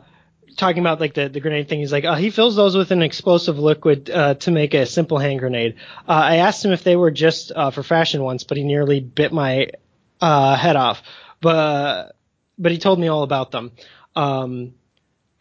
talking 0.58 0.82
about 0.82 1.00
like 1.00 1.14
the, 1.14 1.30
the 1.30 1.40
grenade 1.40 1.70
thing. 1.70 1.80
He's 1.80 1.92
like, 1.92 2.04
uh, 2.04 2.16
he 2.16 2.30
fills 2.30 2.56
those 2.56 2.76
with 2.76 2.92
an 2.92 3.02
explosive 3.02 3.58
liquid 3.58 4.10
uh, 4.10 4.34
to 4.36 4.52
make 4.52 4.74
a 4.74 4.86
simple 4.86 5.18
hand 5.18 5.40
grenade. 5.40 5.76
Uh, 6.08 6.12
I 6.12 6.36
asked 6.38 6.64
him 6.64 6.72
if 6.72 6.84
they 6.84 6.96
were 6.96 7.12
just 7.12 7.52
uh, 7.56 7.72
for 7.72 7.84
fashion 7.84 8.22
once, 8.22 8.44
but 8.44 8.58
he 8.58 8.64
nearly 8.64 9.00
bit 9.00 9.32
my 9.32 9.70
uh, 10.20 10.56
head 10.56 10.76
off. 10.76 11.02
But 11.42 12.16
but 12.58 12.72
he 12.74 12.78
told 12.78 13.00
me 13.00 13.08
all 13.08 13.24
about 13.24 13.52
them. 13.52 13.72
Um, 14.16 14.74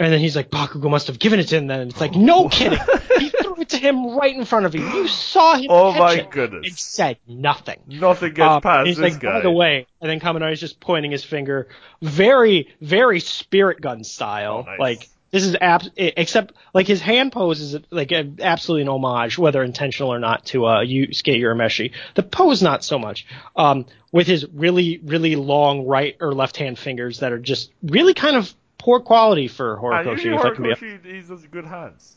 and 0.00 0.12
then 0.12 0.20
he's 0.20 0.36
like, 0.36 0.50
Bakugo 0.50 0.88
must 0.90 1.06
have 1.08 1.18
given 1.18 1.40
it 1.40 1.48
to 1.48 1.56
him 1.56 1.66
then. 1.66 1.88
It's 1.88 2.00
like, 2.00 2.14
no 2.14 2.48
kidding. 2.50 2.78
he 3.18 3.30
threw 3.30 3.56
it 3.60 3.70
to 3.70 3.78
him 3.78 4.16
right 4.16 4.34
in 4.34 4.44
front 4.44 4.66
of 4.66 4.74
you. 4.74 4.86
You 4.88 5.08
saw 5.08 5.56
him 5.56 5.66
Oh 5.70 5.92
my 5.92 6.14
it 6.14 6.30
goodness. 6.30 6.66
and 6.68 6.78
said 6.78 7.18
nothing. 7.26 7.80
Nothing 7.88 8.34
gets 8.34 8.48
Um, 8.48 8.60
past 8.62 8.86
he's 8.86 8.96
this 8.96 9.12
like, 9.14 9.20
guy. 9.22 9.32
by 9.34 9.40
the 9.40 9.50
way, 9.50 9.86
and 10.00 10.10
then 10.10 10.20
Kaminari's 10.20 10.60
just 10.60 10.78
pointing 10.80 11.10
his 11.10 11.24
finger, 11.24 11.68
very, 12.02 12.68
very 12.80 13.20
spirit 13.20 13.80
gun 13.80 14.04
style. 14.04 14.64
Oh, 14.66 14.70
nice. 14.70 14.78
Like 14.80 15.08
this 15.30 15.44
is 15.44 15.56
abs- 15.60 15.90
except 15.96 16.54
like 16.72 16.86
his 16.86 17.02
hand 17.02 17.32
pose 17.32 17.60
is 17.60 17.76
like 17.90 18.12
a, 18.12 18.32
absolutely 18.40 18.82
an 18.82 18.88
homage, 18.88 19.36
whether 19.36 19.62
intentional 19.62 20.10
or 20.12 20.18
not, 20.18 20.46
to 20.46 20.64
uh, 20.64 20.78
Yusuke 20.84 21.38
Urameshi. 21.40 21.90
The 22.14 22.22
pose 22.22 22.62
not 22.62 22.82
so 22.82 22.98
much. 22.98 23.26
Um, 23.54 23.84
with 24.10 24.26
his 24.26 24.46
really, 24.54 24.98
really 25.04 25.36
long 25.36 25.86
right 25.86 26.16
or 26.20 26.32
left 26.32 26.56
hand 26.56 26.78
fingers 26.78 27.18
that 27.20 27.30
are 27.32 27.38
just 27.38 27.70
really 27.82 28.14
kind 28.14 28.36
of 28.36 28.54
poor 28.88 29.00
quality 29.00 29.48
for 29.48 29.76
Horikoshi. 29.76 30.12
usually 30.12 30.34
if 30.34 30.40
I 30.40 30.54
can 30.54 30.62
be 30.62 30.70
Horikoshi, 30.70 31.40
he 31.42 31.46
good 31.48 31.66
hands. 31.66 32.16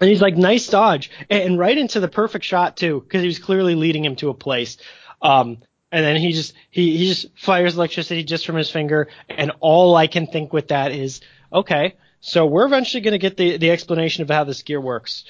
and 0.00 0.10
he's 0.10 0.20
like, 0.20 0.36
nice 0.36 0.66
dodge. 0.66 1.12
And, 1.30 1.56
right 1.56 1.78
into 1.78 2.00
the 2.00 2.08
perfect 2.08 2.44
shot 2.44 2.76
too, 2.76 3.00
because 3.00 3.20
he 3.20 3.28
was 3.28 3.38
clearly 3.38 3.76
leading 3.76 4.04
him 4.04 4.16
to 4.16 4.28
a 4.28 4.34
place. 4.34 4.78
Um, 5.22 5.58
and 5.92 6.04
then 6.04 6.16
he 6.16 6.32
just, 6.32 6.54
he, 6.72 6.96
he 6.96 7.06
just 7.06 7.26
fires 7.38 7.76
electricity 7.76 8.24
just 8.24 8.46
from 8.46 8.56
his 8.56 8.68
finger. 8.68 9.06
And 9.28 9.52
all 9.60 9.94
I 9.94 10.08
can 10.08 10.26
think 10.26 10.52
with 10.52 10.68
that 10.68 10.90
is, 10.90 11.20
okay, 11.52 11.94
so 12.20 12.46
we're 12.46 12.66
eventually 12.66 13.00
going 13.00 13.12
to 13.12 13.18
get 13.18 13.36
the, 13.36 13.56
the 13.56 13.70
explanation 13.70 14.24
of 14.24 14.28
how 14.28 14.42
this 14.42 14.62
gear 14.62 14.80
works. 14.80 15.24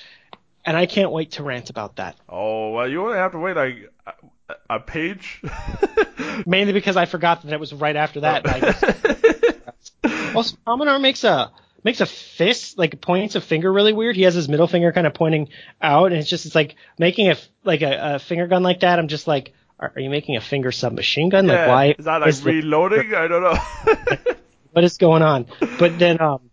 And 0.64 0.74
I 0.74 0.86
can't 0.86 1.10
wait 1.10 1.32
to 1.32 1.42
rant 1.42 1.68
about 1.68 1.96
that. 1.96 2.16
Oh, 2.30 2.70
well, 2.70 2.88
you 2.88 3.04
only 3.04 3.18
have 3.18 3.32
to 3.32 3.38
wait 3.38 3.56
like 3.56 3.92
a, 4.06 4.54
a 4.70 4.80
page. 4.80 5.42
Mainly 6.46 6.72
because 6.72 6.96
I 6.96 7.04
forgot 7.04 7.42
that 7.42 7.52
it 7.52 7.60
was 7.60 7.74
right 7.74 7.94
after 7.94 8.20
that. 8.20 9.54
also, 10.34 10.56
Kaminari 10.66 11.00
makes 11.00 11.24
a, 11.24 11.50
makes 11.84 12.00
a 12.00 12.06
fist, 12.06 12.78
like 12.78 13.00
points 13.00 13.34
a 13.34 13.40
finger 13.40 13.72
really 13.72 13.92
weird. 13.92 14.16
He 14.16 14.22
has 14.22 14.34
his 14.34 14.48
middle 14.48 14.66
finger 14.66 14.92
kind 14.92 15.06
of 15.06 15.14
pointing 15.14 15.48
out, 15.80 16.06
and 16.12 16.16
it's 16.16 16.28
just 16.28 16.46
it's 16.46 16.54
like 16.54 16.76
making 16.98 17.30
a 17.30 17.36
like 17.64 17.82
a, 17.82 18.14
a 18.14 18.18
finger 18.18 18.46
gun 18.46 18.62
like 18.62 18.80
that. 18.80 18.98
I'm 18.98 19.08
just 19.08 19.26
like, 19.26 19.54
are, 19.78 19.92
are 19.94 20.00
you 20.00 20.10
making 20.10 20.36
a 20.36 20.40
finger 20.40 20.72
submachine 20.72 21.28
gun? 21.28 21.46
Like 21.46 21.68
why? 21.68 21.94
Is 21.98 22.04
that 22.04 22.20
like 22.20 22.28
is 22.30 22.42
the- 22.42 22.52
reloading? 22.52 23.14
I 23.14 23.28
don't 23.28 23.42
know. 23.42 24.34
what 24.72 24.84
is 24.84 24.96
going 24.98 25.22
on? 25.22 25.46
But 25.78 25.98
then 25.98 26.20
um, 26.20 26.50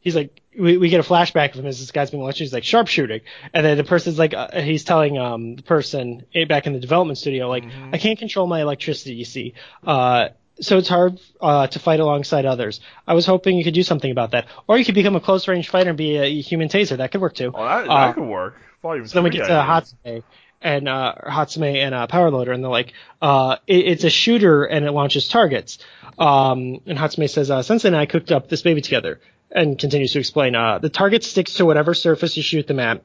he's 0.00 0.14
like, 0.14 0.40
we, 0.58 0.76
we 0.76 0.88
get 0.88 1.00
a 1.00 1.08
flashback 1.08 1.50
of 1.54 1.60
him 1.60 1.66
as 1.66 1.80
this 1.80 1.90
guy's 1.90 2.10
being 2.10 2.22
lectured. 2.22 2.44
He's 2.44 2.52
like 2.52 2.64
sharpshooting, 2.64 3.22
and 3.54 3.64
then 3.64 3.76
the 3.76 3.84
person's 3.84 4.18
like, 4.18 4.34
uh, 4.34 4.60
he's 4.60 4.84
telling 4.84 5.18
um 5.18 5.56
the 5.56 5.62
person 5.62 6.26
eh, 6.34 6.44
back 6.44 6.66
in 6.66 6.74
the 6.74 6.80
development 6.80 7.18
studio, 7.18 7.48
like, 7.48 7.64
I 7.92 7.98
can't 7.98 8.18
control 8.18 8.46
my 8.46 8.60
electricity. 8.60 9.14
You 9.14 9.24
see, 9.24 9.54
uh. 9.86 10.28
So 10.60 10.78
it's 10.78 10.88
hard 10.88 11.18
uh, 11.40 11.66
to 11.68 11.78
fight 11.78 12.00
alongside 12.00 12.44
others. 12.46 12.80
I 13.06 13.14
was 13.14 13.26
hoping 13.26 13.56
you 13.56 13.64
could 13.64 13.74
do 13.74 13.82
something 13.82 14.10
about 14.10 14.32
that, 14.32 14.46
or 14.66 14.76
you 14.78 14.84
could 14.84 14.94
become 14.94 15.16
a 15.16 15.20
close 15.20 15.48
range 15.48 15.68
fighter 15.70 15.90
and 15.90 15.96
be 15.98 16.16
a 16.16 16.40
human 16.40 16.68
taser. 16.68 16.96
That 16.98 17.12
could 17.12 17.20
work 17.20 17.34
too. 17.34 17.50
oh, 17.54 17.64
that, 17.64 17.84
that 17.84 17.90
Uh, 17.90 18.12
could 18.12 18.24
work. 18.28 18.56
Volume 18.82 19.06
So 19.06 19.14
then 19.14 19.24
we 19.24 19.30
get 19.30 19.46
to. 19.46 19.52
Hatsume 19.52 20.22
and 20.62 20.88
uh, 20.88 21.14
Hatsume 21.26 21.74
and 21.76 21.94
uh, 21.94 22.06
Power 22.06 22.30
Loader, 22.30 22.52
and 22.52 22.62
they're 22.62 22.70
like, 22.70 22.92
uh, 23.22 23.56
it, 23.66 23.86
it's 23.86 24.04
a 24.04 24.10
shooter 24.10 24.64
and 24.64 24.84
it 24.84 24.92
launches 24.92 25.26
targets. 25.28 25.78
Um, 26.18 26.80
and 26.86 26.98
Hatsume 26.98 27.28
says, 27.30 27.50
uh, 27.50 27.62
Sensei 27.62 27.88
and 27.88 27.96
I 27.96 28.04
cooked 28.06 28.30
up 28.30 28.48
this 28.50 28.60
baby 28.62 28.82
together, 28.82 29.20
and 29.50 29.78
continues 29.78 30.12
to 30.12 30.18
explain, 30.18 30.54
uh, 30.54 30.78
the 30.78 30.90
target 30.90 31.24
sticks 31.24 31.54
to 31.54 31.64
whatever 31.66 31.94
surface 31.94 32.36
you 32.36 32.42
shoot 32.42 32.66
them 32.66 32.78
at. 32.78 33.02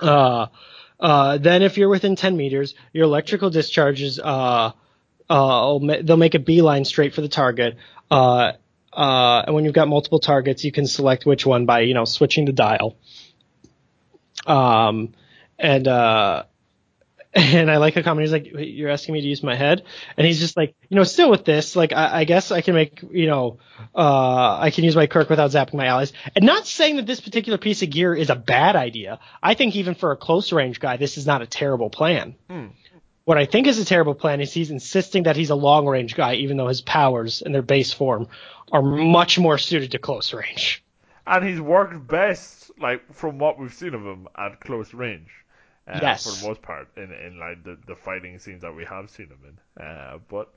Uh, 0.00 0.46
uh, 1.00 1.38
then 1.38 1.62
if 1.62 1.76
you're 1.76 1.88
within 1.90 2.16
10 2.16 2.36
meters, 2.36 2.74
your 2.92 3.04
electrical 3.04 3.50
discharges, 3.50 4.18
uh, 4.18 4.72
uh, 5.28 5.78
they'll 6.02 6.16
make 6.16 6.34
a 6.34 6.38
beeline 6.38 6.84
straight 6.84 7.14
for 7.14 7.20
the 7.20 7.28
target. 7.28 7.76
Uh, 8.10 8.52
uh, 8.92 9.44
and 9.46 9.54
when 9.54 9.64
you've 9.64 9.74
got 9.74 9.88
multiple 9.88 10.20
targets, 10.20 10.64
you 10.64 10.72
can 10.72 10.86
select 10.86 11.26
which 11.26 11.44
one 11.44 11.66
by, 11.66 11.80
you 11.80 11.94
know, 11.94 12.04
switching 12.04 12.44
the 12.44 12.52
dial. 12.52 12.96
Um, 14.46 15.14
and, 15.58 15.88
uh, 15.88 16.44
and 17.34 17.68
I 17.68 17.78
like 17.78 17.94
how 17.94 18.02
Kaminari's 18.02 18.30
like, 18.30 18.46
you're 18.52 18.90
asking 18.90 19.14
me 19.14 19.22
to 19.22 19.26
use 19.26 19.42
my 19.42 19.56
head? 19.56 19.82
And 20.16 20.24
he's 20.24 20.38
just 20.38 20.56
like, 20.56 20.76
you 20.88 20.96
know, 20.96 21.02
still 21.02 21.30
with 21.30 21.44
this, 21.44 21.74
like, 21.74 21.92
I, 21.92 22.20
I 22.20 22.24
guess 22.24 22.52
I 22.52 22.60
can 22.60 22.74
make, 22.74 23.02
you 23.10 23.26
know, 23.26 23.58
uh, 23.94 24.58
I 24.60 24.70
can 24.70 24.84
use 24.84 24.94
my 24.94 25.06
quirk 25.08 25.28
without 25.28 25.50
zapping 25.50 25.74
my 25.74 25.86
allies. 25.86 26.12
And 26.36 26.44
not 26.44 26.66
saying 26.66 26.96
that 26.96 27.06
this 27.06 27.20
particular 27.20 27.58
piece 27.58 27.82
of 27.82 27.90
gear 27.90 28.14
is 28.14 28.30
a 28.30 28.36
bad 28.36 28.76
idea. 28.76 29.18
I 29.42 29.54
think 29.54 29.74
even 29.74 29.96
for 29.96 30.12
a 30.12 30.16
close 30.16 30.52
range 30.52 30.78
guy, 30.78 30.96
this 30.96 31.18
is 31.18 31.26
not 31.26 31.42
a 31.42 31.46
terrible 31.46 31.90
plan. 31.90 32.36
What 33.24 33.38
I 33.38 33.46
think 33.46 33.66
is 33.66 33.78
a 33.78 33.84
terrible 33.84 34.14
plan 34.14 34.40
is 34.40 34.52
he's 34.52 34.70
insisting 34.70 35.22
that 35.22 35.36
he's 35.36 35.50
a 35.50 35.54
long 35.54 35.86
range 35.86 36.14
guy, 36.14 36.34
even 36.34 36.56
though 36.58 36.68
his 36.68 36.82
powers 36.82 37.40
and 37.42 37.54
their 37.54 37.62
base 37.62 37.92
form 37.92 38.28
are 38.70 38.82
much 38.82 39.38
more 39.38 39.56
suited 39.56 39.92
to 39.92 39.98
close 39.98 40.32
range. 40.34 40.84
And 41.26 41.42
he's 41.46 41.60
worked 41.60 42.06
best, 42.06 42.70
like 42.78 43.14
from 43.14 43.38
what 43.38 43.58
we've 43.58 43.72
seen 43.72 43.94
of 43.94 44.02
him 44.02 44.28
at 44.36 44.60
close 44.60 44.92
range. 44.92 45.28
Uh, 45.88 45.98
Yes. 46.02 46.24
For 46.24 46.42
the 46.42 46.48
most 46.48 46.62
part, 46.62 46.88
in 46.96 47.12
in 47.12 47.38
like 47.38 47.64
the, 47.64 47.78
the 47.86 47.94
fighting 47.94 48.38
scenes 48.38 48.60
that 48.62 48.74
we 48.74 48.84
have 48.84 49.08
seen 49.08 49.26
him 49.28 49.38
in. 49.48 49.82
Uh, 49.82 50.18
but 50.28 50.52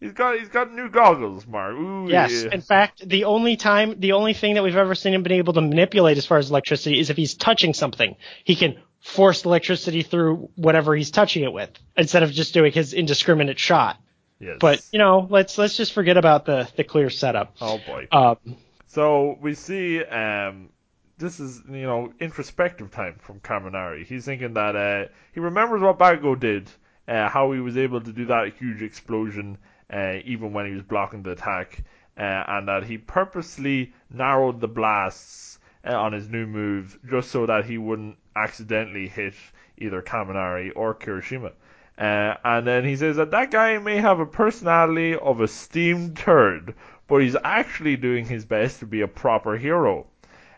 he's 0.00 0.12
got 0.12 0.36
he's 0.38 0.48
got 0.48 0.72
new 0.72 0.88
goggles, 0.88 1.46
Mark. 1.46 1.74
Ooh, 1.74 2.08
Yes. 2.08 2.42
yeah. 2.44 2.50
In 2.52 2.60
fact, 2.60 3.08
the 3.08 3.24
only 3.24 3.56
time, 3.56 4.00
the 4.00 4.12
only 4.12 4.34
thing 4.34 4.54
that 4.54 4.64
we've 4.64 4.76
ever 4.76 4.96
seen 4.96 5.14
him 5.14 5.22
been 5.22 5.32
able 5.32 5.52
to 5.52 5.60
manipulate 5.60 6.18
as 6.18 6.26
far 6.26 6.38
as 6.38 6.50
electricity 6.50 6.98
is 6.98 7.10
if 7.10 7.16
he's 7.16 7.34
touching 7.34 7.72
something. 7.74 8.16
He 8.42 8.56
can 8.56 8.80
force 9.04 9.44
electricity 9.44 10.02
through 10.02 10.48
whatever 10.56 10.96
he's 10.96 11.10
touching 11.10 11.44
it 11.44 11.52
with 11.52 11.70
instead 11.94 12.22
of 12.22 12.32
just 12.32 12.54
doing 12.54 12.72
his 12.72 12.94
indiscriminate 12.94 13.58
shot. 13.58 13.98
yes. 14.40 14.56
But 14.58 14.82
you 14.92 14.98
know, 14.98 15.26
let's 15.28 15.58
let's 15.58 15.76
just 15.76 15.92
forget 15.92 16.16
about 16.16 16.46
the 16.46 16.68
the 16.74 16.84
clear 16.84 17.10
setup. 17.10 17.54
oh 17.60 17.78
boy. 17.86 18.08
Um, 18.10 18.38
So 18.86 19.36
we 19.42 19.54
see 19.54 20.02
um 20.02 20.70
this 21.18 21.38
is 21.38 21.60
you 21.68 21.82
know 21.82 22.12
introspective 22.18 22.90
time 22.90 23.16
from 23.20 23.40
Kaminari. 23.40 24.06
He's 24.06 24.24
thinking 24.24 24.54
that 24.54 24.74
uh, 24.74 25.12
he 25.34 25.40
remembers 25.40 25.82
what 25.82 25.98
Bago 25.98 26.34
did, 26.40 26.70
uh, 27.06 27.28
how 27.28 27.52
he 27.52 27.60
was 27.60 27.76
able 27.76 28.00
to 28.00 28.12
do 28.12 28.24
that 28.26 28.54
huge 28.58 28.80
explosion 28.80 29.58
uh, 29.92 30.14
even 30.24 30.54
when 30.54 30.66
he 30.66 30.72
was 30.72 30.82
blocking 30.82 31.22
the 31.22 31.32
attack, 31.32 31.84
uh, 32.16 32.22
and 32.22 32.68
that 32.68 32.84
he 32.84 32.96
purposely 32.96 33.92
narrowed 34.10 34.60
the 34.60 34.68
blasts 34.68 35.58
uh, 35.86 35.92
on 35.94 36.14
his 36.14 36.26
new 36.26 36.46
move 36.46 36.98
just 37.10 37.30
so 37.30 37.44
that 37.44 37.66
he 37.66 37.76
wouldn't 37.76 38.16
accidentally 38.36 39.08
hit 39.08 39.34
either 39.78 40.02
Kaminari 40.02 40.72
or 40.74 40.94
Kirishima. 40.94 41.52
Uh, 41.96 42.34
and 42.44 42.66
then 42.66 42.84
he 42.84 42.96
says 42.96 43.16
that 43.16 43.30
that 43.30 43.50
guy 43.50 43.78
may 43.78 43.96
have 43.96 44.18
a 44.18 44.26
personality 44.26 45.14
of 45.14 45.40
a 45.40 45.48
steamed 45.48 46.16
turd, 46.16 46.74
but 47.06 47.18
he's 47.18 47.36
actually 47.44 47.96
doing 47.96 48.26
his 48.26 48.44
best 48.44 48.80
to 48.80 48.86
be 48.86 49.00
a 49.00 49.08
proper 49.08 49.56
hero. 49.56 50.06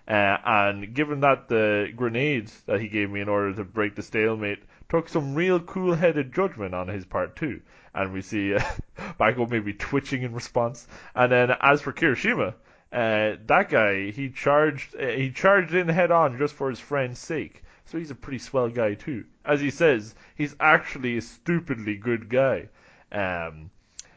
Uh, 0.09 0.39
and 0.45 0.95
given 0.95 1.21
that 1.21 1.49
the 1.49 1.93
grenade 1.97 2.51
that 2.67 2.81
he 2.81 2.89
gave 2.89 3.11
me 3.11 3.21
in 3.21 3.29
order 3.29 3.53
to 3.53 3.65
break 3.65 3.97
the 3.97 4.03
stalemate 4.03 4.63
took 4.89 5.09
some 5.09 5.35
real 5.35 5.59
cool-headed 5.59 6.33
judgment 6.33 6.75
on 6.75 6.87
his 6.87 7.05
part 7.05 7.35
too, 7.35 7.61
and 7.93 8.13
we 8.13 8.23
see 8.23 8.55
uh, 8.55 8.61
Bago 9.19 9.51
maybe 9.51 9.73
twitching 9.73 10.23
in 10.23 10.33
response. 10.33 10.87
And 11.15 11.33
then 11.33 11.51
as 11.61 11.83
for 11.83 11.93
Kirishima, 11.93 12.55
uh, 12.93 13.37
that 13.47 13.69
guy 13.69 14.11
he 14.11 14.31
charged 14.31 14.95
uh, 14.95 15.09
he 15.09 15.31
charged 15.33 15.75
in 15.75 15.89
head 15.89 16.13
on 16.13 16.39
just 16.39 16.55
for 16.55 16.71
his 16.71 16.79
friend's 16.79 17.19
sake. 17.19 17.63
So 17.87 17.99
he's 17.99 18.11
a 18.11 18.17
pretty 18.17 18.39
swell 18.39 18.69
guy 18.69 18.95
too. 18.95 19.25
As 19.45 19.61
he 19.61 19.71
says, 19.71 20.15
he's 20.37 20.57
actually 20.59 21.19
a 21.19 21.23
stupidly 21.23 21.97
good 21.97 22.29
guy. 22.29 22.69
Um, 23.13 23.71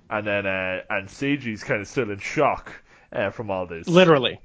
and 0.09 0.25
then 0.25 0.45
uh, 0.45 0.81
and 0.89 1.07
Seiji's 1.07 1.63
kind 1.63 1.81
of 1.81 1.87
still 1.87 2.09
in 2.09 2.19
shock 2.19 2.71
uh, 3.13 3.29
from 3.29 3.51
all 3.51 3.67
this. 3.67 3.87
literally. 3.87 4.39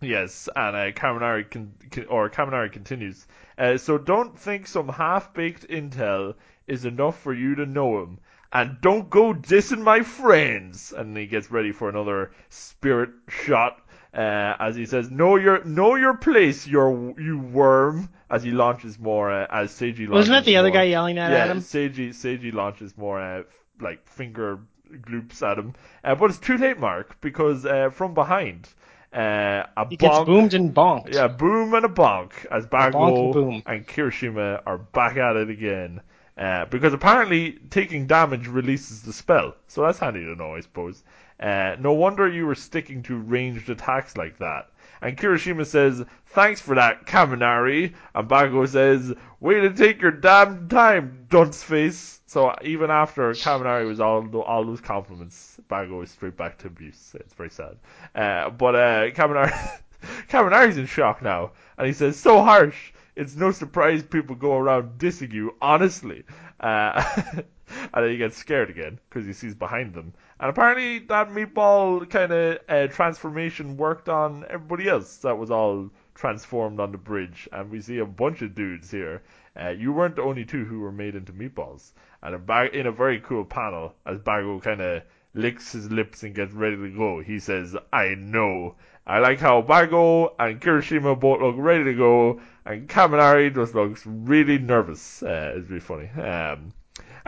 Yes, 0.00 0.48
and 0.54 0.76
uh, 0.76 0.92
Kaminari 0.92 1.50
con- 1.50 1.74
con- 1.90 2.06
or 2.06 2.30
Kaminari 2.30 2.70
continues. 2.70 3.26
Uh, 3.56 3.78
so 3.78 3.98
don't 3.98 4.38
think 4.38 4.68
some 4.68 4.88
half-baked 4.88 5.66
intel 5.68 6.34
is 6.68 6.84
enough 6.84 7.20
for 7.20 7.34
you 7.34 7.56
to 7.56 7.66
know 7.66 8.02
him, 8.02 8.18
and 8.52 8.80
don't 8.80 9.10
go 9.10 9.34
dissing 9.34 9.80
my 9.80 10.02
friends. 10.02 10.92
And 10.96 11.16
he 11.16 11.26
gets 11.26 11.50
ready 11.50 11.72
for 11.72 11.88
another 11.88 12.30
spirit 12.48 13.10
shot. 13.28 13.80
Uh, 14.14 14.54
as 14.58 14.74
he 14.76 14.86
says, 14.86 15.10
"Know 15.10 15.36
your 15.36 15.62
know 15.64 15.94
your 15.96 16.14
place, 16.14 16.66
your 16.66 17.14
you 17.18 17.38
worm." 17.38 18.08
As 18.30 18.42
he 18.42 18.50
launches 18.50 18.98
more, 18.98 19.30
uh, 19.32 19.46
as 19.50 19.70
Seiji 19.70 20.00
launches 20.00 20.10
Wasn't 20.10 20.34
that 20.34 20.44
the 20.44 20.56
other 20.58 20.68
more- 20.68 20.74
guy 20.76 20.82
yelling 20.84 21.16
that 21.16 21.30
yeah, 21.30 21.38
at 21.44 21.50
him? 21.50 21.60
Seiji 21.60 22.10
Seiji 22.10 22.52
launches 22.52 22.96
more 22.98 23.20
uh, 23.20 23.42
like 23.80 24.06
finger 24.06 24.58
gloops 25.02 25.42
at 25.42 25.58
him, 25.58 25.74
uh, 26.04 26.14
but 26.14 26.30
it's 26.30 26.38
too 26.38 26.56
late, 26.58 26.78
Mark, 26.78 27.20
because 27.22 27.64
uh, 27.66 27.88
from 27.90 28.12
behind, 28.14 28.68
uh, 29.14 29.64
a 29.76 29.86
He 29.88 29.96
gets 29.96 30.14
bonk, 30.18 30.26
boomed 30.26 30.54
and 30.54 30.74
bonked. 30.74 31.14
yeah, 31.14 31.28
boom 31.28 31.72
and 31.74 31.84
a 31.86 31.88
bonk 31.88 32.32
as 32.50 32.66
Bago 32.66 33.34
and 33.54 33.62
and 33.66 33.86
Kirishima 33.86 34.62
are 34.66 34.78
back 34.78 35.16
at 35.16 35.36
it 35.36 35.48
again. 35.50 36.00
Uh, 36.36 36.66
because 36.66 36.92
apparently 36.94 37.58
taking 37.70 38.06
damage 38.06 38.46
releases 38.46 39.02
the 39.02 39.12
spell, 39.12 39.56
so 39.66 39.82
that's 39.82 39.98
handy 39.98 40.20
to 40.20 40.36
know, 40.36 40.54
I 40.54 40.60
suppose. 40.60 41.02
Uh, 41.40 41.76
no 41.78 41.92
wonder 41.92 42.28
you 42.28 42.46
were 42.46 42.54
sticking 42.54 43.02
to 43.04 43.16
ranged 43.16 43.70
attacks 43.70 44.16
like 44.16 44.38
that. 44.38 44.70
And 45.00 45.16
Kirishima 45.16 45.66
says, 45.66 46.04
Thanks 46.26 46.60
for 46.60 46.74
that, 46.74 47.06
Kaminari. 47.06 47.94
And 48.14 48.28
Bago 48.28 48.68
says, 48.68 49.14
Way 49.40 49.60
to 49.60 49.70
take 49.70 50.02
your 50.02 50.10
damn 50.10 50.68
time, 50.68 51.26
dunce 51.30 51.62
face. 51.62 52.20
So 52.26 52.54
even 52.62 52.90
after 52.90 53.30
Kaminari 53.32 53.86
was 53.86 54.00
all 54.00 54.28
all 54.40 54.64
those 54.64 54.80
compliments, 54.80 55.58
Bago 55.70 56.02
is 56.02 56.10
straight 56.10 56.36
back 56.36 56.58
to 56.58 56.66
abuse. 56.66 57.14
It's 57.14 57.34
very 57.34 57.50
sad. 57.50 57.76
Uh, 58.14 58.50
but 58.50 58.74
uh, 58.74 59.10
Kaminari, 59.10 59.80
Kaminari's 60.28 60.76
in 60.76 60.86
shock 60.86 61.22
now, 61.22 61.52
and 61.78 61.86
he 61.86 61.92
says, 61.92 62.18
"So 62.18 62.42
harsh. 62.42 62.92
It's 63.16 63.34
no 63.34 63.50
surprise 63.50 64.02
people 64.02 64.36
go 64.36 64.56
around 64.56 64.98
dissing 64.98 65.32
you. 65.32 65.54
Honestly." 65.62 66.24
Uh, 66.60 67.02
and 67.94 68.04
then 68.04 68.10
he 68.10 68.16
gets 68.16 68.36
scared 68.36 68.70
again 68.70 68.98
because 69.08 69.26
he 69.26 69.32
sees 69.32 69.54
behind 69.54 69.94
them. 69.94 70.12
And 70.40 70.50
apparently 70.50 71.00
that 71.00 71.30
meatball 71.30 72.08
kind 72.08 72.32
of 72.32 72.58
uh, 72.68 72.86
transformation 72.88 73.76
worked 73.76 74.08
on 74.08 74.44
everybody 74.48 74.88
else 74.88 75.18
that 75.18 75.36
was 75.36 75.50
all 75.50 75.90
transformed 76.14 76.80
on 76.80 76.92
the 76.92 76.98
bridge. 76.98 77.48
And 77.52 77.70
we 77.70 77.80
see 77.80 77.98
a 77.98 78.06
bunch 78.06 78.42
of 78.42 78.54
dudes 78.54 78.90
here. 78.90 79.22
Uh, 79.60 79.70
you 79.70 79.92
weren't 79.92 80.16
the 80.16 80.22
only 80.22 80.44
two 80.44 80.64
who 80.64 80.80
were 80.80 80.92
made 80.92 81.14
into 81.14 81.32
meatballs. 81.32 81.92
And 82.22 82.34
in, 82.34 82.44
ba- 82.44 82.76
in 82.76 82.86
a 82.86 82.92
very 82.92 83.20
cool 83.20 83.44
panel, 83.44 83.94
as 84.06 84.18
Bago 84.18 84.62
kind 84.62 84.80
of 84.80 85.02
licks 85.34 85.72
his 85.72 85.90
lips 85.90 86.22
and 86.22 86.34
gets 86.34 86.52
ready 86.52 86.76
to 86.76 86.90
go, 86.90 87.20
he 87.20 87.38
says, 87.38 87.76
I 87.92 88.14
know. 88.16 88.76
I 89.06 89.20
like 89.20 89.38
how 89.38 89.62
Bago 89.62 90.34
and 90.38 90.60
Kirishima 90.60 91.18
both 91.18 91.40
look 91.40 91.54
ready 91.56 91.84
to 91.84 91.94
go, 91.94 92.40
and 92.66 92.88
Kaminari 92.88 93.54
just 93.54 93.74
looks 93.74 94.04
really 94.04 94.58
nervous. 94.58 95.22
Uh, 95.22 95.54
it's 95.56 95.70
really 95.70 95.80
funny. 95.80 96.08
Um, 96.10 96.72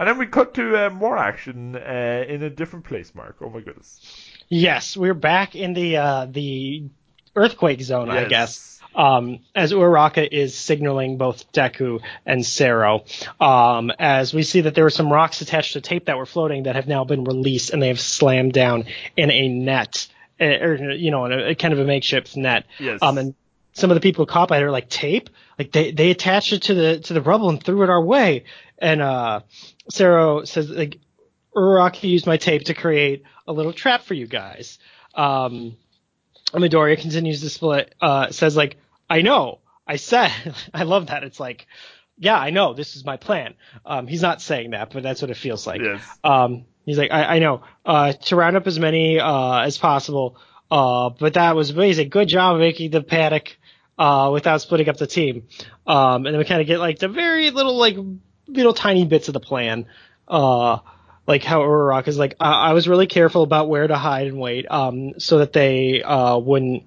and 0.01 0.09
then 0.09 0.17
we 0.17 0.27
cut 0.27 0.55
to 0.55 0.87
uh, 0.87 0.89
more 0.89 1.19
action 1.19 1.77
uh, 1.77 2.25
in 2.27 2.43
a 2.43 2.49
different 2.49 2.87
place, 2.87 3.15
Mark. 3.15 3.37
Oh 3.43 3.51
my 3.51 3.61
goodness. 3.61 4.01
Yes, 4.49 4.97
we're 4.97 5.13
back 5.13 5.55
in 5.55 5.75
the 5.75 5.99
uh, 5.99 6.27
the 6.27 6.85
earthquake 7.37 7.83
zone, 7.83 8.09
I 8.09 8.25
guess. 8.25 8.81
Um, 8.95 9.41
as 9.55 9.73
Uraraka 9.75 10.27
is 10.27 10.57
signaling 10.57 11.19
both 11.19 11.53
Deku 11.53 12.01
and 12.25 12.45
Sero, 12.45 13.05
um, 13.39 13.93
as 13.99 14.33
we 14.33 14.43
see 14.43 14.63
that 14.63 14.75
there 14.75 14.85
were 14.85 14.91
some 14.91 15.13
rocks 15.13 15.43
attached 15.43 15.75
to 15.75 15.83
tape 15.83 16.07
that 16.07 16.17
were 16.17 16.25
floating 16.25 16.63
that 16.63 16.77
have 16.77 16.89
now 16.89 17.05
been 17.05 17.25
released 17.25 17.69
and 17.69 17.83
they 17.83 17.89
have 17.89 18.01
slammed 18.01 18.55
down 18.55 18.87
in 19.19 19.31
a 19.31 19.49
net, 19.49 20.09
uh, 20.41 20.45
or 20.45 20.93
you 20.93 21.11
know, 21.11 21.27
in 21.27 21.33
a, 21.33 21.51
a 21.51 21.55
kind 21.55 21.75
of 21.75 21.79
a 21.79 21.85
makeshift 21.85 22.39
net. 22.39 22.65
Yes. 22.79 23.01
Um, 23.03 23.19
and 23.19 23.35
some 23.75 23.91
of 23.91 23.97
the 23.97 24.01
people 24.01 24.25
caught 24.25 24.49
by 24.49 24.57
it 24.57 24.63
are 24.63 24.71
like 24.71 24.89
tape, 24.89 25.29
like 25.59 25.73
they 25.73 25.93
they 25.93 26.11
attached 26.11 26.55
it 26.55 26.63
to 26.63 26.75
the 26.75 27.01
to 27.01 27.13
the 27.13 27.21
rubble 27.21 27.51
and 27.51 27.63
threw 27.63 27.83
it 27.83 27.91
our 27.91 28.03
way. 28.03 28.45
And 28.79 29.03
uh, 29.03 29.41
Sero 29.91 30.45
says 30.45 30.71
like 30.71 30.99
Uraraka 31.55 32.09
used 32.09 32.27
my 32.27 32.37
tape 32.37 32.65
to 32.65 32.75
create 32.75 33.25
a 33.47 33.53
little 33.53 33.73
trap 33.73 34.03
for 34.03 34.15
you 34.15 34.27
guys. 34.27 34.79
Um, 35.15 35.77
and 36.53 36.65
Midoriya 36.65 37.01
continues 37.01 37.41
to 37.43 37.51
split, 37.51 37.95
uh, 38.01 38.31
says 38.31 38.57
like, 38.57 38.77
I 39.09 39.23
know, 39.23 39.61
I 39.87 39.97
said, 39.97 40.33
I 40.75 40.85
love 40.85 41.09
that. 41.09 41.25
It's 41.25 41.41
like, 41.41 41.67
yeah, 42.19 42.39
I 42.39 42.51
know, 42.51 42.75
this 42.75 42.97
is 42.97 43.05
my 43.05 43.17
plan. 43.17 43.55
Um, 43.85 44.07
he's 44.07 44.23
not 44.23 44.43
saying 44.43 44.71
that, 44.71 44.93
but 44.93 45.03
that's 45.03 45.23
what 45.23 45.31
it 45.31 45.37
feels 45.37 45.67
like. 45.67 45.81
Yes. 45.81 46.03
Um, 46.23 46.67
he's 46.85 46.99
like, 46.99 47.11
I, 47.11 47.37
I 47.37 47.39
know, 47.39 47.63
uh, 47.85 48.13
to 48.13 48.37
round 48.37 48.57
up 48.57 48.67
as 48.67 48.79
many, 48.79 49.19
uh, 49.19 49.61
as 49.61 49.79
possible. 49.79 50.37
Uh, 50.71 51.11
but 51.11 51.35
that 51.35 51.57
was 51.57 51.71
amazing. 51.71 52.11
Good 52.11 52.29
job 52.29 52.55
of 52.57 52.61
making 52.61 52.91
the 52.91 53.03
panic, 53.03 53.59
uh, 53.99 54.31
without 54.33 54.61
splitting 54.61 54.89
up 54.89 54.97
the 54.97 55.07
team. 55.07 55.49
Um, 55.87 56.27
and 56.27 56.35
then 56.35 56.39
we 56.39 56.45
kind 56.45 56.61
of 56.61 56.67
get 56.67 56.79
like 56.79 56.99
the 56.99 57.09
very 57.09 57.51
little, 57.51 57.77
like, 57.77 57.97
little 58.53 58.75
tiny 58.75 59.05
bits 59.05 59.29
of 59.29 59.35
the 59.35 59.41
plan. 59.41 59.87
Uh, 60.29 60.79
like 61.27 61.45
how 61.45 61.61
Uraraka 61.61 62.09
is 62.09 62.19
like, 62.19 62.35
I, 62.41 62.71
I 62.71 62.73
was 62.73 62.89
really 62.89 63.07
careful 63.07 63.43
about 63.43 63.69
where 63.69 63.87
to 63.87 63.97
hide 63.97 64.27
and 64.27 64.41
wait, 64.41 64.67
um, 64.71 65.19
so 65.19 65.39
that 65.39 65.53
they, 65.53 66.03
uh, 66.03 66.37
wouldn't, 66.39 66.85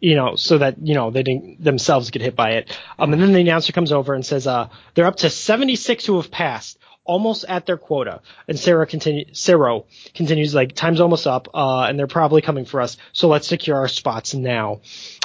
you 0.00 0.14
know, 0.14 0.36
so 0.36 0.58
that, 0.58 0.76
you 0.86 0.94
know, 0.94 1.10
they 1.10 1.22
didn't 1.22 1.62
themselves 1.62 2.10
get 2.10 2.20
hit 2.20 2.36
by 2.36 2.52
it. 2.52 2.78
Um, 2.98 3.12
and 3.12 3.22
then 3.22 3.32
the 3.32 3.40
announcer 3.40 3.72
comes 3.72 3.92
over 3.92 4.12
and 4.12 4.24
says, 4.24 4.46
uh, 4.46 4.68
they're 4.94 5.06
up 5.06 5.16
to 5.16 5.30
76 5.30 6.04
who 6.04 6.16
have 6.16 6.30
passed, 6.30 6.78
almost 7.04 7.46
at 7.48 7.64
their 7.64 7.78
quota. 7.78 8.20
And 8.46 8.58
Sero 8.58 8.84
continue, 8.84 9.32
Sero 9.32 9.86
continues 10.14 10.54
like, 10.54 10.74
time's 10.74 11.00
almost 11.00 11.26
up, 11.26 11.48
uh, 11.54 11.82
and 11.82 11.98
they're 11.98 12.06
probably 12.06 12.42
coming 12.42 12.66
for 12.66 12.82
us, 12.82 12.98
so 13.12 13.28
let's 13.28 13.48
secure 13.48 13.76
our 13.76 13.88
spots 13.88 14.34
now. 14.34 14.80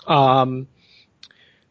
Um, 0.08 0.68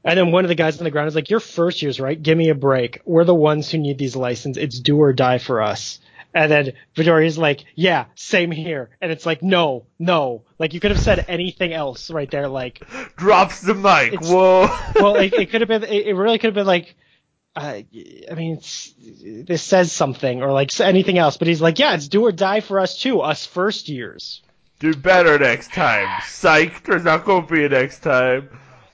and 0.04 0.18
then 0.18 0.32
one 0.32 0.44
of 0.44 0.48
the 0.48 0.54
guys 0.54 0.78
on 0.78 0.84
the 0.84 0.90
ground 0.90 1.08
is 1.08 1.14
like, 1.14 1.30
"You're 1.30 1.40
first 1.40 1.82
years, 1.82 2.00
right? 2.00 2.20
Give 2.20 2.36
me 2.36 2.48
a 2.48 2.54
break. 2.54 3.00
We're 3.04 3.24
the 3.24 3.34
ones 3.34 3.70
who 3.70 3.78
need 3.78 3.98
these 3.98 4.16
licenses. 4.16 4.62
It's 4.62 4.80
do 4.80 4.98
or 4.98 5.12
die 5.12 5.38
for 5.38 5.62
us." 5.62 5.98
And 6.32 6.50
then 6.50 6.72
Midoriya's 6.96 7.38
like, 7.38 7.64
"Yeah, 7.74 8.06
same 8.14 8.50
here." 8.50 8.90
And 9.00 9.10
it's 9.10 9.26
like, 9.26 9.42
"No, 9.42 9.86
no. 9.98 10.44
Like 10.58 10.74
you 10.74 10.80
could 10.80 10.92
have 10.92 11.00
said 11.00 11.24
anything 11.28 11.72
else 11.72 12.10
right 12.10 12.30
there. 12.30 12.48
Like, 12.48 12.82
Drops 13.16 13.60
the 13.60 13.74
mic. 13.74 14.20
Whoa. 14.22 14.68
well, 14.94 15.16
it, 15.16 15.32
it 15.34 15.50
could 15.50 15.60
have 15.60 15.68
been. 15.68 15.84
It, 15.84 16.06
it 16.06 16.14
really 16.14 16.38
could 16.38 16.48
have 16.48 16.54
been 16.54 16.66
like." 16.66 16.96
Uh, 17.56 17.82
I 18.30 18.34
mean, 18.36 18.58
it's, 18.58 18.94
this 18.96 19.60
says 19.60 19.90
something, 19.90 20.40
or 20.40 20.52
like 20.52 20.78
anything 20.78 21.18
else, 21.18 21.36
but 21.36 21.48
he's 21.48 21.60
like, 21.60 21.80
yeah, 21.80 21.94
it's 21.94 22.06
do 22.06 22.24
or 22.24 22.30
die 22.30 22.60
for 22.60 22.78
us 22.78 22.96
too, 22.96 23.20
us 23.22 23.44
first 23.44 23.88
years. 23.88 24.40
Do 24.78 24.94
better 24.94 25.36
next 25.36 25.72
time. 25.72 26.08
Psych. 26.26 26.84
There's 26.84 27.02
not 27.02 27.24
going 27.24 27.46
to 27.46 27.52
be 27.52 27.64
a 27.64 27.68
next 27.68 28.04
time. 28.04 28.48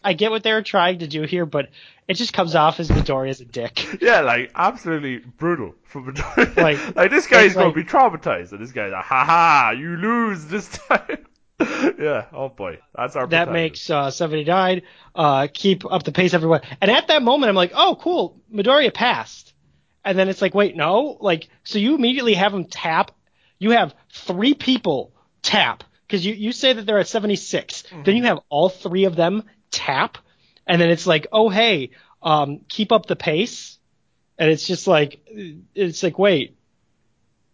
I 0.06 0.12
get 0.12 0.30
what 0.30 0.42
they're 0.42 0.62
trying 0.62 1.00
to 1.00 1.06
do 1.08 1.22
here, 1.22 1.44
but 1.46 1.68
it 2.08 2.14
just 2.14 2.32
comes 2.32 2.54
off 2.54 2.78
as 2.80 2.88
Midori 2.88 3.30
as 3.30 3.40
a 3.40 3.44
dick. 3.44 3.84
Yeah, 4.00 4.20
like 4.20 4.52
absolutely 4.54 5.18
brutal 5.18 5.74
from 5.84 6.12
Midoriya. 6.12 6.56
Like, 6.62 6.96
Like, 6.96 7.10
this 7.10 7.26
guy's 7.26 7.54
gonna 7.54 7.66
like- 7.66 7.74
be 7.74 7.84
traumatized, 7.84 8.52
and 8.52 8.60
this 8.60 8.72
guy's 8.72 8.92
like, 8.92 9.04
ha 9.04 9.24
ha, 9.24 9.70
you 9.76 9.96
lose 9.96 10.46
this 10.46 10.68
time. 10.68 11.26
yeah, 11.98 12.26
oh 12.32 12.50
boy, 12.50 12.78
that's 12.94 13.16
our. 13.16 13.26
that 13.28 13.50
makes 13.50 13.88
uh, 13.90 14.10
79 14.10 14.82
uh, 15.14 15.48
keep 15.52 15.90
up 15.90 16.02
the 16.02 16.12
pace 16.12 16.34
everyone 16.34 16.60
and 16.82 16.90
at 16.90 17.08
that 17.08 17.22
moment 17.22 17.48
i'm 17.48 17.56
like 17.56 17.72
oh 17.74 17.96
cool 17.98 18.38
midoriya 18.52 18.92
passed 18.92 19.54
and 20.04 20.18
then 20.18 20.28
it's 20.28 20.42
like 20.42 20.54
wait 20.54 20.76
no 20.76 21.16
like 21.20 21.48
so 21.64 21.78
you 21.78 21.94
immediately 21.94 22.34
have 22.34 22.52
him 22.52 22.66
tap 22.66 23.10
you 23.58 23.70
have 23.70 23.94
three 24.12 24.52
people 24.52 25.14
tap 25.40 25.82
because 26.06 26.26
you, 26.26 26.34
you 26.34 26.52
say 26.52 26.74
that 26.74 26.84
they're 26.84 26.98
at 26.98 27.08
76 27.08 27.84
then 28.04 28.16
you 28.16 28.24
have 28.24 28.40
all 28.50 28.68
three 28.68 29.04
of 29.04 29.16
them 29.16 29.42
tap 29.76 30.18
and 30.66 30.80
then 30.80 30.90
it's 30.90 31.06
like 31.06 31.26
oh 31.32 31.48
hey 31.48 31.90
um, 32.22 32.60
keep 32.68 32.90
up 32.90 33.06
the 33.06 33.14
pace 33.14 33.78
and 34.38 34.50
it's 34.50 34.66
just 34.66 34.86
like 34.86 35.20
it's 35.74 36.02
like 36.02 36.18
wait 36.18 36.56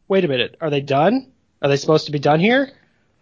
wait 0.09 0.25
a 0.25 0.29
minute 0.29 0.57
are 0.61 0.71
they 0.71 0.81
done 0.81 1.31
are 1.61 1.69
they 1.69 1.77
supposed 1.77 2.07
to 2.07 2.13
be 2.13 2.19
done 2.19 2.41
here 2.41 2.71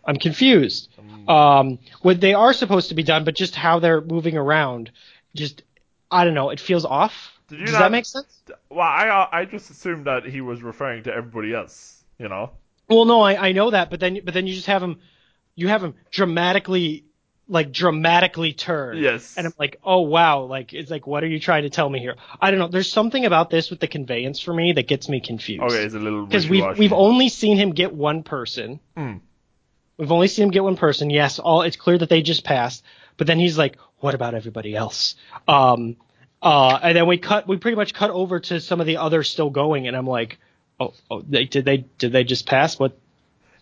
i'm 0.04 0.16
confused 0.16 0.88
um, 1.28 1.78
what 2.02 2.20
they 2.20 2.34
are 2.34 2.52
supposed 2.52 2.88
to 2.88 2.94
be 2.94 3.02
done, 3.02 3.24
but 3.24 3.34
just 3.36 3.54
how 3.54 3.78
they're 3.78 4.00
moving 4.00 4.36
around, 4.36 4.90
just 5.34 5.62
I 6.10 6.24
don't 6.24 6.34
know. 6.34 6.50
It 6.50 6.60
feels 6.60 6.84
off. 6.84 7.32
Does 7.48 7.72
not- 7.72 7.78
that 7.78 7.92
make 7.92 8.04
sense? 8.04 8.42
Well, 8.68 8.80
I 8.80 9.08
uh, 9.08 9.28
I 9.30 9.44
just 9.44 9.70
assumed 9.70 10.06
that 10.06 10.24
he 10.24 10.40
was 10.40 10.62
referring 10.62 11.04
to 11.04 11.14
everybody 11.14 11.54
else. 11.54 12.02
You 12.18 12.28
know. 12.28 12.50
Well, 12.88 13.04
no, 13.04 13.20
I, 13.20 13.48
I 13.48 13.52
know 13.52 13.70
that, 13.70 13.90
but 13.90 14.00
then 14.00 14.20
but 14.24 14.34
then 14.34 14.46
you 14.46 14.54
just 14.54 14.66
have 14.66 14.82
him, 14.82 14.98
you 15.54 15.68
have 15.68 15.84
him 15.84 15.94
dramatically, 16.10 17.04
like 17.50 17.72
dramatically 17.72 18.52
turn. 18.52 18.96
Yes. 18.96 19.34
And 19.36 19.46
I'm 19.46 19.54
like, 19.58 19.78
oh 19.84 20.00
wow, 20.02 20.42
like 20.42 20.72
it's 20.72 20.90
like, 20.90 21.06
what 21.06 21.24
are 21.24 21.26
you 21.26 21.40
trying 21.40 21.64
to 21.64 21.70
tell 21.70 21.90
me 21.90 21.98
here? 21.98 22.14
I 22.40 22.50
don't 22.50 22.60
know. 22.60 22.68
There's 22.68 22.90
something 22.90 23.26
about 23.26 23.50
this 23.50 23.70
with 23.70 23.80
the 23.80 23.88
conveyance 23.88 24.40
for 24.40 24.54
me 24.54 24.72
that 24.72 24.86
gets 24.86 25.08
me 25.08 25.20
confused. 25.20 25.62
Okay, 25.64 25.84
it's 25.84 25.94
a 25.94 25.98
little 25.98 26.24
because 26.24 26.48
we've 26.48 26.78
we've 26.78 26.92
only 26.92 27.28
seen 27.28 27.56
him 27.56 27.72
get 27.72 27.92
one 27.92 28.22
person. 28.22 28.80
Mm. 28.96 29.20
We've 29.98 30.12
only 30.12 30.28
seen 30.28 30.44
him 30.44 30.50
get 30.50 30.64
one 30.64 30.76
person. 30.76 31.10
Yes, 31.10 31.38
all 31.38 31.62
it's 31.62 31.76
clear 31.76 31.98
that 31.98 32.08
they 32.08 32.22
just 32.22 32.44
passed. 32.44 32.84
But 33.16 33.26
then 33.26 33.38
he's 33.38 33.58
like, 33.58 33.76
"What 33.98 34.14
about 34.14 34.34
everybody 34.34 34.74
else?" 34.74 35.16
Um, 35.46 35.96
uh, 36.40 36.78
and 36.82 36.96
then 36.96 37.06
we 37.06 37.18
cut. 37.18 37.48
We 37.48 37.58
pretty 37.58 37.76
much 37.76 37.92
cut 37.92 38.10
over 38.10 38.40
to 38.40 38.60
some 38.60 38.80
of 38.80 38.86
the 38.86 38.98
others 38.98 39.28
still 39.28 39.50
going, 39.50 39.88
and 39.88 39.96
I'm 39.96 40.06
like, 40.06 40.38
"Oh, 40.78 40.94
oh 41.10 41.22
they, 41.28 41.44
did 41.44 41.64
they 41.64 41.78
did 41.98 42.12
they 42.12 42.24
just 42.24 42.46
pass? 42.46 42.78
What?" 42.78 42.96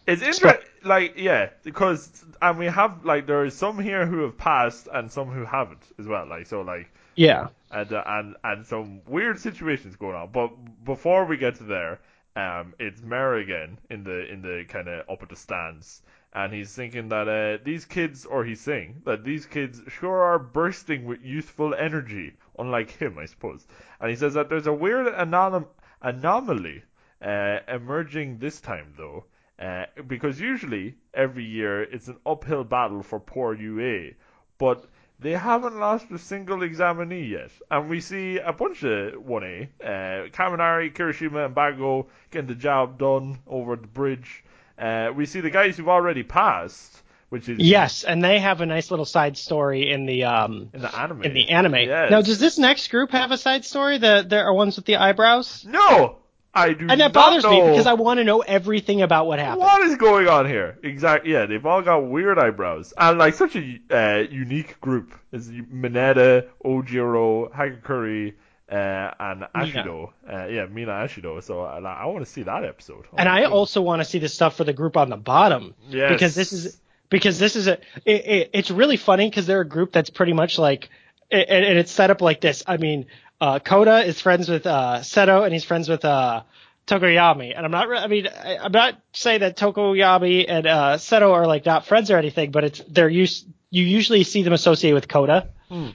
It's 0.08 0.22
interesting, 0.22 0.68
like 0.84 1.14
yeah, 1.18 1.50
because 1.64 2.24
and 2.42 2.58
we 2.58 2.66
have 2.66 3.04
like 3.06 3.26
there 3.28 3.44
is 3.46 3.54
some 3.56 3.78
here 3.78 4.06
who 4.06 4.22
have 4.22 4.38
passed 4.38 4.88
and 4.92 5.12
some 5.12 5.28
who 5.30 5.44
haven't 5.46 5.84
as 6.00 6.08
well. 6.08 6.26
Like 6.26 6.46
so, 6.48 6.62
like 6.62 6.92
Yeah, 7.16 7.48
and 7.70 7.92
uh, 7.92 8.04
and 8.06 8.36
and 8.44 8.66
some 8.66 9.02
weird 9.06 9.38
situations 9.40 9.96
going 9.96 10.16
on. 10.16 10.32
But 10.32 10.50
before 10.84 11.26
we 11.26 11.38
get 11.38 11.56
to 11.56 11.64
there, 11.64 12.00
um, 12.36 12.74
it's 12.80 13.02
Mera 13.02 13.40
again 13.40 13.78
in 13.90 14.04
the 14.04 14.32
in 14.32 14.42
the 14.42 14.64
kind 14.68 14.88
of 14.88 15.08
up 15.10 15.22
at 15.22 15.30
the 15.30 15.36
stands, 15.36 16.02
and 16.34 16.54
he's 16.54 16.74
thinking 16.74 17.10
that 17.10 17.28
uh, 17.28 17.64
these 17.64 17.84
kids, 17.86 18.26
or 18.26 18.44
he's 18.44 18.62
saying 18.62 19.02
that 19.06 19.24
these 19.24 19.46
kids 19.46 19.82
sure 19.88 20.22
are 20.22 20.40
bursting 20.40 21.06
with 21.06 21.22
youthful 21.22 21.74
energy, 21.74 22.34
unlike 22.58 22.90
him, 22.90 23.18
I 23.18 23.26
suppose. 23.26 23.66
And 24.00 24.10
he 24.10 24.16
says 24.16 24.34
that 24.34 24.48
there's 24.50 24.68
a 24.68 24.74
weird 24.74 25.08
anom- 25.08 25.68
anomaly 26.02 26.82
uh, 27.22 27.60
emerging 27.68 28.38
this 28.38 28.60
time, 28.60 28.94
though. 28.98 29.26
Uh, 29.58 29.86
because 30.06 30.40
usually 30.40 30.94
every 31.12 31.44
year 31.44 31.82
it's 31.82 32.06
an 32.08 32.16
uphill 32.24 32.62
battle 32.64 33.02
for 33.02 33.18
poor 33.18 33.54
UA, 33.54 34.10
but 34.58 34.84
they 35.20 35.32
haven't 35.32 35.76
lost 35.80 36.06
a 36.12 36.18
single 36.18 36.62
examinee 36.62 37.24
yet, 37.24 37.50
and 37.70 37.88
we 37.90 38.00
see 38.00 38.38
a 38.38 38.52
bunch 38.52 38.84
of 38.84 39.14
1A. 39.14 39.68
Uh, 39.82 39.86
Kaminari, 40.30 40.94
Kirishima, 40.94 41.46
and 41.46 41.54
Bago 41.56 42.06
getting 42.30 42.46
the 42.46 42.54
job 42.54 42.98
done 42.98 43.40
over 43.48 43.74
the 43.74 43.88
bridge. 43.88 44.44
Uh, 44.78 45.10
we 45.12 45.26
see 45.26 45.40
the 45.40 45.50
guys 45.50 45.76
who've 45.76 45.88
already 45.88 46.22
passed, 46.22 47.02
which 47.30 47.48
is 47.48 47.58
Yes, 47.58 48.04
and 48.04 48.22
they 48.22 48.38
have 48.38 48.60
a 48.60 48.66
nice 48.66 48.92
little 48.92 49.04
side 49.04 49.36
story 49.36 49.90
in 49.90 50.06
the 50.06 50.22
um 50.22 50.70
in 50.72 50.82
the 50.82 50.96
anime. 50.96 51.22
in 51.24 51.34
the 51.34 51.48
anime. 51.50 51.74
Yes. 51.74 52.12
Now, 52.12 52.22
does 52.22 52.38
this 52.38 52.56
next 52.58 52.88
group 52.88 53.10
have 53.10 53.32
a 53.32 53.38
side 53.38 53.64
story? 53.64 53.98
The 53.98 54.24
there 54.24 54.44
are 54.46 54.54
ones 54.54 54.76
with 54.76 54.84
the 54.84 54.98
eyebrows, 54.98 55.66
No, 55.66 56.18
I 56.54 56.72
do 56.72 56.86
and 56.88 57.00
that 57.00 57.12
bothers 57.12 57.44
me 57.44 57.60
because 57.60 57.86
I 57.86 57.92
want 57.92 58.18
to 58.18 58.24
know 58.24 58.40
everything 58.40 59.02
about 59.02 59.26
what 59.26 59.38
happened. 59.38 59.60
What 59.60 59.82
is 59.82 59.96
going 59.96 60.28
on 60.28 60.46
here? 60.46 60.78
Exactly. 60.82 61.32
Yeah, 61.32 61.46
they've 61.46 61.64
all 61.64 61.82
got 61.82 61.98
weird 62.08 62.38
eyebrows 62.38 62.92
and 62.96 63.18
like 63.18 63.34
such 63.34 63.54
a 63.56 63.78
uh, 63.90 64.18
unique 64.30 64.80
group. 64.80 65.14
Is 65.30 65.48
Mineta, 65.50 66.46
Ojiro, 66.64 67.50
Hagakure, 67.52 68.34
uh, 68.70 68.74
and 69.20 69.42
Ashido. 69.54 70.10
Uh, 70.28 70.46
yeah, 70.46 70.66
Mina 70.66 70.92
Ashido. 70.92 71.42
So 71.42 71.60
I, 71.62 71.78
I 71.80 72.06
want 72.06 72.24
to 72.24 72.30
see 72.30 72.42
that 72.44 72.64
episode. 72.64 73.04
Oh 73.12 73.16
And 73.18 73.28
I 73.28 73.40
goodness. 73.40 73.52
also 73.52 73.82
want 73.82 74.00
to 74.00 74.04
see 74.04 74.18
the 74.18 74.28
stuff 74.28 74.56
for 74.56 74.64
the 74.64 74.72
group 74.72 74.96
on 74.96 75.10
the 75.10 75.16
bottom 75.16 75.74
Yes. 75.88 76.12
because 76.12 76.34
this 76.34 76.52
is 76.52 76.80
because 77.10 77.38
this 77.38 77.56
is 77.56 77.66
a 77.68 77.74
it, 78.04 78.26
it, 78.26 78.50
it's 78.54 78.70
really 78.70 78.96
funny 78.96 79.28
because 79.28 79.46
they're 79.46 79.60
a 79.60 79.68
group 79.68 79.92
that's 79.92 80.10
pretty 80.10 80.32
much 80.32 80.58
like 80.58 80.88
and, 81.30 81.44
and 81.48 81.78
it's 81.78 81.92
set 81.92 82.10
up 82.10 82.22
like 82.22 82.40
this. 82.40 82.62
I 82.66 82.78
mean, 82.78 83.06
uh, 83.40 83.58
Koda 83.58 84.04
is 84.04 84.20
friends 84.20 84.48
with 84.48 84.66
uh, 84.66 85.02
Sato 85.02 85.44
and 85.44 85.52
he's 85.52 85.64
friends 85.64 85.88
with 85.88 86.04
uh, 86.04 86.42
Tokoyami, 86.88 87.54
and 87.54 87.64
I'm 87.64 87.70
not. 87.70 87.88
re- 87.88 87.98
I 87.98 88.06
mean, 88.06 88.26
I, 88.26 88.56
I'm 88.58 88.72
not 88.72 89.00
saying 89.12 89.40
that 89.40 89.56
Tokoyami 89.56 90.46
and 90.48 90.66
uh, 90.66 90.98
Sato 90.98 91.32
are 91.32 91.46
like 91.46 91.66
not 91.66 91.86
friends 91.86 92.10
or 92.10 92.16
anything, 92.16 92.50
but 92.50 92.64
it's 92.64 92.82
they're 92.88 93.08
used. 93.08 93.46
You 93.70 93.84
usually 93.84 94.24
see 94.24 94.42
them 94.42 94.54
associated 94.54 94.94
with 94.94 95.08
Koda. 95.08 95.50
Hmm. 95.68 95.90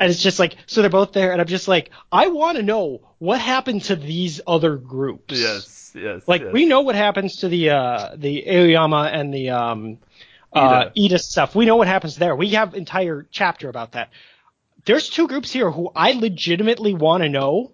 And 0.00 0.10
it's 0.10 0.22
just 0.22 0.38
like 0.38 0.56
so 0.66 0.80
they're 0.80 0.90
both 0.90 1.12
there, 1.12 1.32
and 1.32 1.40
I'm 1.40 1.46
just 1.46 1.68
like, 1.68 1.90
I 2.10 2.28
want 2.28 2.56
to 2.56 2.62
know 2.62 3.02
what 3.18 3.40
happened 3.40 3.84
to 3.84 3.94
these 3.94 4.40
other 4.46 4.76
groups. 4.76 5.38
Yes, 5.38 5.92
yes. 5.94 6.22
Like 6.26 6.40
yes. 6.42 6.52
we 6.52 6.64
know 6.64 6.80
what 6.80 6.96
happens 6.96 7.36
to 7.36 7.48
the 7.48 7.70
uh 7.70 8.16
the 8.16 8.48
Aoyama 8.48 9.10
and 9.12 9.32
the 9.32 9.50
um 9.50 9.98
uh 10.52 10.86
Ida 10.98 11.18
stuff. 11.18 11.54
We 11.54 11.66
know 11.66 11.76
what 11.76 11.86
happens 11.88 12.16
there. 12.16 12.34
We 12.34 12.48
have 12.50 12.74
entire 12.74 13.26
chapter 13.30 13.68
about 13.68 13.92
that. 13.92 14.10
There's 14.84 15.08
two 15.08 15.28
groups 15.28 15.52
here 15.52 15.70
who 15.70 15.90
I 15.94 16.12
legitimately 16.12 16.94
want 16.94 17.22
to 17.22 17.28
know 17.28 17.72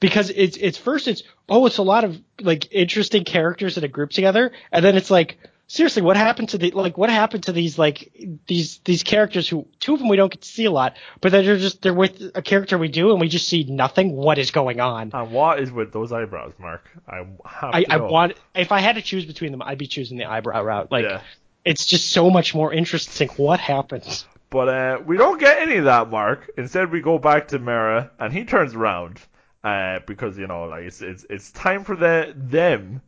because 0.00 0.30
it's 0.30 0.56
it's 0.56 0.78
first 0.78 1.06
it's 1.08 1.22
oh 1.48 1.66
it's 1.66 1.78
a 1.78 1.82
lot 1.82 2.04
of 2.04 2.18
like 2.40 2.72
interesting 2.72 3.24
characters 3.24 3.76
in 3.76 3.84
a 3.84 3.88
group 3.88 4.10
together 4.10 4.50
and 4.72 4.84
then 4.84 4.96
it's 4.96 5.10
like 5.10 5.38
seriously 5.66 6.02
what 6.02 6.16
happened 6.16 6.48
to 6.48 6.58
the 6.58 6.70
like 6.70 6.96
what 6.96 7.10
happened 7.10 7.42
to 7.44 7.52
these 7.52 7.78
like 7.78 8.10
these 8.46 8.78
these 8.86 9.02
characters 9.02 9.46
who 9.48 9.66
two 9.78 9.92
of 9.92 9.98
them 10.00 10.08
we 10.08 10.16
don't 10.16 10.32
get 10.32 10.40
to 10.40 10.48
see 10.48 10.64
a 10.64 10.70
lot 10.70 10.96
but 11.20 11.30
then 11.30 11.44
they're 11.44 11.58
just 11.58 11.82
they're 11.82 11.92
with 11.94 12.32
a 12.34 12.40
character 12.42 12.78
we 12.78 12.88
do 12.88 13.10
and 13.12 13.20
we 13.20 13.28
just 13.28 13.46
see 13.46 13.64
nothing 13.64 14.16
what 14.16 14.38
is 14.38 14.50
going 14.50 14.80
on 14.80 15.10
And 15.12 15.30
what 15.30 15.60
is 15.60 15.70
with 15.70 15.92
those 15.92 16.10
eyebrows, 16.12 16.54
Mark? 16.58 16.88
I 17.06 17.26
I, 17.44 17.84
I 17.90 17.96
want 17.98 18.32
if 18.54 18.72
I 18.72 18.80
had 18.80 18.96
to 18.96 19.02
choose 19.02 19.26
between 19.26 19.52
them, 19.52 19.60
I'd 19.62 19.78
be 19.78 19.86
choosing 19.86 20.16
the 20.16 20.24
eyebrow 20.24 20.62
route. 20.62 20.90
Like 20.90 21.04
Yeah. 21.04 21.20
it's 21.64 21.84
just 21.84 22.08
so 22.10 22.30
much 22.30 22.54
more 22.54 22.72
interesting. 22.72 23.28
What 23.36 23.60
happens? 23.60 24.26
But 24.50 24.68
uh, 24.68 24.98
we 25.06 25.16
don't 25.16 25.38
get 25.38 25.62
any 25.62 25.76
of 25.76 25.84
that, 25.84 26.10
Mark. 26.10 26.50
Instead, 26.56 26.90
we 26.90 27.00
go 27.00 27.18
back 27.18 27.48
to 27.48 27.60
Mera, 27.60 28.10
and 28.18 28.32
he 28.32 28.44
turns 28.44 28.74
around 28.74 29.20
uh, 29.62 30.00
because 30.06 30.36
you 30.36 30.48
know, 30.48 30.64
like 30.64 30.84
it's 30.84 31.02
it's 31.02 31.24
it's 31.30 31.52
time 31.52 31.84
for 31.84 31.94
the 31.94 32.32
them 32.36 33.00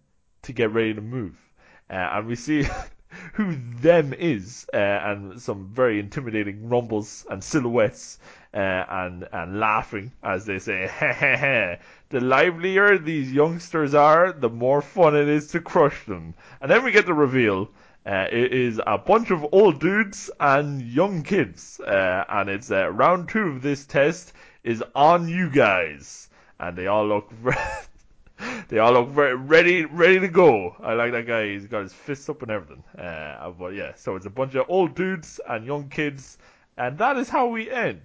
to 0.43 0.53
get 0.53 0.71
ready 0.71 0.95
to 0.95 1.01
move, 1.01 1.35
uh, 1.91 1.95
and 1.95 2.27
we 2.29 2.37
see 2.37 2.65
who 3.35 3.57
them 3.81 4.15
is, 4.15 4.67
uh, 4.73 4.77
and 4.77 5.41
some 5.41 5.69
very 5.73 5.99
intimidating 5.99 6.69
rumbles 6.69 7.27
and 7.29 7.43
silhouettes, 7.43 8.19
uh, 8.55 8.85
and 8.89 9.29
and 9.33 9.59
laughing 9.59 10.13
as 10.23 10.47
they 10.47 10.59
say, 10.59 10.87
"Heh 10.87 11.13
heh 11.13 11.37
heh." 11.37 11.77
The 12.11 12.21
livelier 12.21 12.99
these 12.99 13.33
youngsters 13.33 13.95
are, 13.95 14.33
the 14.33 14.51
more 14.51 14.83
fun 14.83 15.17
it 15.17 15.29
is 15.29 15.49
to 15.49 15.61
crush 15.61 16.05
them. 16.05 16.35
And 16.61 16.71
then 16.71 16.85
we 16.85 16.93
get 16.93 17.07
the 17.07 17.15
reveal. 17.15 17.71
Uh, 18.05 18.27
it 18.33 18.53
is 18.53 18.81
a 18.85 18.99
bunch 18.99 19.31
of 19.31 19.47
old 19.53 19.79
dudes 19.79 20.29
and 20.41 20.83
young 20.83 21.23
kids, 21.23 21.79
uh, 21.79 22.25
and 22.29 22.51
it's 22.51 22.71
uh, 22.71 22.91
round 22.91 23.29
two 23.29 23.43
of 23.43 23.63
this 23.63 23.87
test 23.87 24.33
is 24.65 24.83
on 24.97 25.29
you 25.29 25.49
guys, 25.49 26.29
and 26.59 26.77
they 26.77 26.89
all 26.89 27.07
look 27.07 27.31
they 28.69 28.79
all 28.81 28.93
look 28.93 29.09
very 29.11 29.37
ready, 29.37 29.85
ready 29.85 30.19
to 30.19 30.27
go. 30.27 30.75
I 30.83 30.95
like 30.95 31.13
that 31.13 31.29
guy; 31.29 31.53
he's 31.53 31.67
got 31.67 31.83
his 31.83 31.93
fists 31.93 32.29
up 32.29 32.43
and 32.43 32.51
everything. 32.51 32.83
Uh, 32.99 33.51
but 33.51 33.75
yeah, 33.75 33.95
so 33.95 34.17
it's 34.17 34.27
a 34.27 34.31
bunch 34.31 34.57
of 34.57 34.67
old 34.69 34.97
dudes 34.97 35.39
and 35.49 35.65
young 35.65 35.89
kids, 35.89 36.39
and 36.77 36.99
that 36.99 37.17
is 37.17 37.29
how 37.29 37.47
we 37.47 37.71
end. 37.71 38.01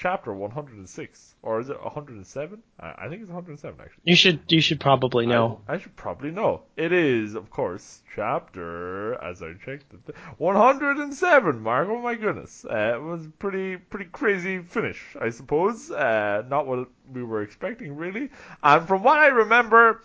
Chapter 0.00 0.32
106, 0.32 1.34
or 1.42 1.60
is 1.60 1.68
it 1.68 1.78
107? 1.78 2.62
I, 2.80 2.94
I 2.96 3.08
think 3.10 3.20
it's 3.20 3.28
107 3.28 3.78
actually. 3.78 4.00
You 4.04 4.16
should 4.16 4.40
you 4.48 4.62
should 4.62 4.80
probably 4.80 5.26
know. 5.26 5.60
I, 5.68 5.74
I 5.74 5.78
should 5.78 5.94
probably 5.94 6.30
know. 6.30 6.62
It 6.74 6.90
is, 6.90 7.34
of 7.34 7.50
course, 7.50 8.00
chapter 8.16 9.22
as 9.22 9.42
I 9.42 9.52
checked 9.62 9.92
it, 9.92 10.14
107. 10.38 11.60
Mark, 11.60 11.88
oh 11.90 12.00
my 12.00 12.14
goodness, 12.14 12.64
uh, 12.64 12.94
it 12.94 13.02
was 13.02 13.28
pretty 13.38 13.76
pretty 13.76 14.06
crazy 14.06 14.60
finish, 14.60 15.04
I 15.20 15.28
suppose. 15.28 15.90
Uh, 15.90 16.44
not 16.48 16.66
what 16.66 16.88
we 17.12 17.22
were 17.22 17.42
expecting 17.42 17.94
really. 17.94 18.30
And 18.62 18.88
from 18.88 19.02
what 19.02 19.18
I 19.18 19.26
remember, 19.26 20.00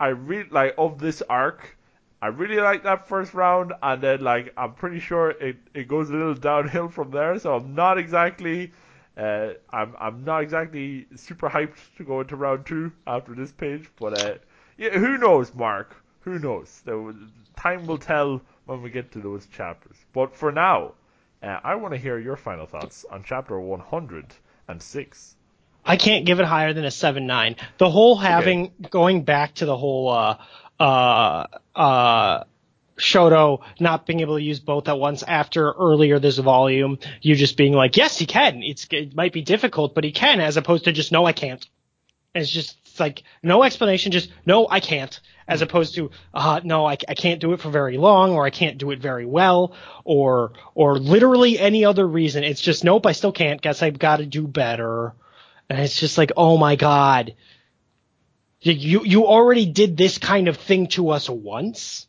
I 0.00 0.06
really 0.06 0.48
like 0.48 0.74
of 0.78 0.98
this 0.98 1.20
arc. 1.20 1.76
I 2.22 2.28
really 2.28 2.62
like 2.62 2.84
that 2.84 3.06
first 3.06 3.34
round, 3.34 3.74
and 3.82 4.00
then 4.00 4.22
like 4.22 4.54
I'm 4.56 4.72
pretty 4.72 5.00
sure 5.00 5.32
it, 5.32 5.58
it 5.74 5.86
goes 5.86 6.08
a 6.08 6.14
little 6.14 6.32
downhill 6.32 6.88
from 6.88 7.10
there. 7.10 7.38
So 7.38 7.56
I'm 7.56 7.74
not 7.74 7.98
exactly 7.98 8.72
uh, 9.16 9.50
I'm 9.70 9.94
I'm 9.98 10.24
not 10.24 10.42
exactly 10.42 11.06
super 11.16 11.48
hyped 11.48 11.78
to 11.98 12.04
go 12.04 12.20
into 12.20 12.36
round 12.36 12.66
two 12.66 12.92
after 13.06 13.34
this 13.34 13.52
page, 13.52 13.88
but 13.98 14.20
uh, 14.20 14.34
yeah, 14.76 14.90
who 14.90 15.18
knows, 15.18 15.54
Mark? 15.54 15.94
Who 16.20 16.38
knows? 16.38 16.82
Was, 16.86 17.14
time 17.56 17.86
will 17.86 17.98
tell 17.98 18.40
when 18.66 18.82
we 18.82 18.90
get 18.90 19.12
to 19.12 19.20
those 19.20 19.46
chapters. 19.46 19.96
But 20.12 20.34
for 20.34 20.50
now, 20.50 20.94
uh, 21.42 21.60
I 21.62 21.76
want 21.76 21.94
to 21.94 21.98
hear 21.98 22.18
your 22.18 22.36
final 22.36 22.66
thoughts 22.66 23.04
on 23.10 23.22
chapter 23.24 23.58
106. 23.60 25.36
I 25.84 25.96
can't 25.96 26.24
give 26.24 26.40
it 26.40 26.46
higher 26.46 26.72
than 26.72 26.84
a 26.84 26.90
seven 26.90 27.26
nine. 27.26 27.56
The 27.78 27.90
whole 27.90 28.16
having 28.16 28.72
going 28.90 29.22
back 29.22 29.54
to 29.56 29.66
the 29.66 29.76
whole 29.76 30.08
uh 30.08 30.38
uh 30.80 31.46
uh 31.76 32.44
Shoto 32.96 33.60
not 33.80 34.06
being 34.06 34.20
able 34.20 34.36
to 34.36 34.42
use 34.42 34.60
both 34.60 34.88
at 34.88 34.98
once 34.98 35.22
after 35.22 35.72
earlier 35.72 36.18
this 36.18 36.38
volume, 36.38 36.98
you 37.20 37.34
just 37.34 37.56
being 37.56 37.72
like, 37.72 37.96
yes, 37.96 38.18
he 38.18 38.26
can. 38.26 38.62
It's 38.62 38.86
it 38.90 39.14
might 39.14 39.32
be 39.32 39.42
difficult, 39.42 39.94
but 39.94 40.04
he 40.04 40.12
can, 40.12 40.40
as 40.40 40.56
opposed 40.56 40.84
to 40.84 40.92
just 40.92 41.12
no, 41.12 41.24
I 41.24 41.32
can't. 41.32 41.66
It's 42.34 42.50
just 42.50 42.76
it's 42.84 43.00
like 43.00 43.24
no 43.42 43.64
explanation, 43.64 44.12
just 44.12 44.30
no, 44.46 44.68
I 44.70 44.78
can't, 44.78 45.18
as 45.48 45.62
opposed 45.62 45.96
to 45.96 46.10
uh, 46.32 46.60
no, 46.62 46.86
I, 46.86 46.96
I 47.08 47.14
can't 47.14 47.40
do 47.40 47.52
it 47.52 47.60
for 47.60 47.70
very 47.70 47.98
long, 47.98 48.32
or 48.32 48.44
I 48.44 48.50
can't 48.50 48.78
do 48.78 48.92
it 48.92 49.00
very 49.00 49.26
well, 49.26 49.74
or 50.04 50.52
or 50.74 50.98
literally 50.98 51.58
any 51.58 51.84
other 51.84 52.06
reason. 52.06 52.44
It's 52.44 52.60
just 52.60 52.84
nope, 52.84 53.06
I 53.06 53.12
still 53.12 53.32
can't. 53.32 53.60
Guess 53.60 53.82
I've 53.82 53.98
got 53.98 54.18
to 54.18 54.26
do 54.26 54.46
better. 54.46 55.14
And 55.68 55.80
it's 55.80 55.98
just 55.98 56.18
like, 56.18 56.30
oh 56.36 56.56
my 56.56 56.76
god, 56.76 57.34
you 58.60 59.04
you 59.04 59.26
already 59.26 59.66
did 59.66 59.96
this 59.96 60.18
kind 60.18 60.48
of 60.48 60.56
thing 60.56 60.86
to 60.88 61.10
us 61.10 61.28
once, 61.28 62.06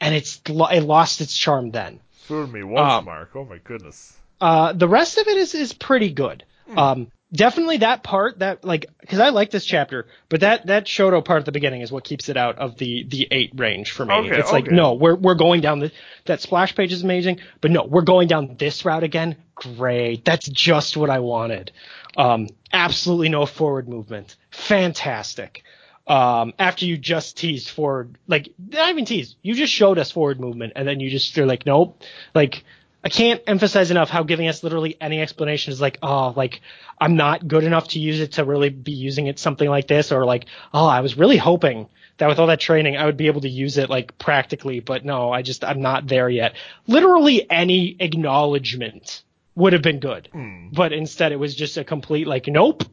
and 0.00 0.14
it's 0.14 0.40
it 0.46 0.82
lost 0.82 1.20
its 1.20 1.36
charm 1.36 1.70
then. 1.70 2.00
Fool 2.22 2.46
me 2.46 2.62
once, 2.62 2.92
Um, 2.92 3.04
Mark. 3.04 3.30
Oh 3.34 3.44
my 3.44 3.58
goodness. 3.58 4.16
Uh, 4.40 4.72
the 4.72 4.88
rest 4.88 5.18
of 5.18 5.26
it 5.28 5.36
is 5.36 5.54
is 5.54 5.72
pretty 5.72 6.10
good. 6.12 6.44
Um, 6.76 7.12
definitely 7.32 7.78
that 7.78 8.02
part 8.02 8.40
that 8.40 8.64
like 8.64 8.86
because 9.00 9.20
I 9.20 9.28
like 9.28 9.50
this 9.50 9.64
chapter, 9.64 10.06
but 10.28 10.40
that 10.40 10.66
that 10.66 10.86
Shoto 10.86 11.24
part 11.24 11.40
at 11.40 11.46
the 11.46 11.52
beginning 11.52 11.80
is 11.82 11.92
what 11.92 12.02
keeps 12.04 12.28
it 12.28 12.36
out 12.36 12.58
of 12.58 12.76
the 12.76 13.04
the 13.04 13.28
eight 13.30 13.52
range 13.54 13.92
for 13.92 14.04
me. 14.04 14.14
Okay, 14.14 14.38
it's 14.38 14.50
like 14.52 14.70
no, 14.70 14.94
we're 14.94 15.14
we're 15.14 15.36
going 15.36 15.60
down 15.60 15.78
the 15.78 15.92
that 16.24 16.40
splash 16.40 16.74
page 16.74 16.92
is 16.92 17.02
amazing, 17.04 17.38
but 17.60 17.70
no, 17.70 17.84
we're 17.84 18.02
going 18.02 18.26
down 18.26 18.56
this 18.58 18.84
route 18.84 19.04
again. 19.04 19.36
Great, 19.54 20.24
that's 20.24 20.48
just 20.48 20.96
what 20.96 21.08
I 21.08 21.20
wanted. 21.20 21.70
Um, 22.16 22.48
absolutely 22.72 23.28
no 23.28 23.46
forward 23.46 23.88
movement, 23.88 24.34
fantastic. 24.50 25.62
Um, 26.06 26.54
after 26.58 26.84
you 26.84 26.96
just 26.96 27.36
teased 27.36 27.68
forward, 27.68 28.16
like 28.28 28.50
not 28.58 28.90
even 28.90 29.04
teased, 29.04 29.36
you 29.42 29.54
just 29.54 29.72
showed 29.72 29.98
us 29.98 30.12
forward 30.12 30.38
movement, 30.38 30.74
and 30.76 30.86
then 30.86 31.00
you 31.00 31.10
just 31.10 31.36
you're 31.36 31.46
like, 31.46 31.66
nope, 31.66 32.00
like 32.32 32.64
I 33.02 33.08
can't 33.08 33.40
emphasize 33.46 33.90
enough 33.90 34.08
how 34.08 34.22
giving 34.22 34.46
us 34.46 34.62
literally 34.62 34.96
any 35.00 35.20
explanation 35.20 35.72
is 35.72 35.80
like, 35.80 35.98
oh, 36.02 36.32
like 36.36 36.60
I'm 37.00 37.16
not 37.16 37.46
good 37.48 37.64
enough 37.64 37.88
to 37.88 37.98
use 37.98 38.20
it 38.20 38.32
to 38.32 38.44
really 38.44 38.68
be 38.68 38.92
using 38.92 39.26
it 39.26 39.38
something 39.38 39.68
like 39.68 39.88
this, 39.88 40.12
or 40.12 40.24
like, 40.24 40.46
oh, 40.72 40.86
I 40.86 41.00
was 41.00 41.18
really 41.18 41.36
hoping 41.38 41.88
that 42.18 42.28
with 42.28 42.38
all 42.38 42.46
that 42.46 42.60
training 42.60 42.96
I 42.96 43.04
would 43.06 43.16
be 43.16 43.26
able 43.26 43.42
to 43.42 43.48
use 43.48 43.76
it 43.76 43.90
like 43.90 44.16
practically, 44.16 44.80
but 44.80 45.04
no, 45.04 45.32
I 45.32 45.42
just 45.42 45.64
I'm 45.64 45.82
not 45.82 46.06
there 46.06 46.28
yet. 46.28 46.54
Literally 46.86 47.50
any 47.50 47.96
acknowledgement 47.98 49.24
would 49.56 49.72
have 49.72 49.82
been 49.82 49.98
good, 49.98 50.28
but 50.72 50.92
instead 50.92 51.32
it 51.32 51.36
was 51.36 51.54
just 51.54 51.76
a 51.78 51.84
complete 51.84 52.28
like, 52.28 52.46
nope. 52.46 52.84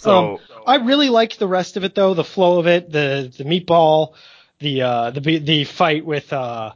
So, 0.00 0.38
Um, 0.56 0.62
I 0.66 0.76
really 0.76 1.08
liked 1.08 1.38
the 1.38 1.48
rest 1.48 1.76
of 1.76 1.84
it 1.84 1.94
though, 1.94 2.14
the 2.14 2.24
flow 2.24 2.58
of 2.60 2.66
it, 2.66 2.90
the 2.92 3.32
the 3.36 3.44
meatball, 3.44 4.14
the 4.60 4.82
uh 4.82 5.10
the 5.10 5.38
the 5.38 5.64
fight 5.64 6.04
with 6.04 6.32
uh 6.32 6.72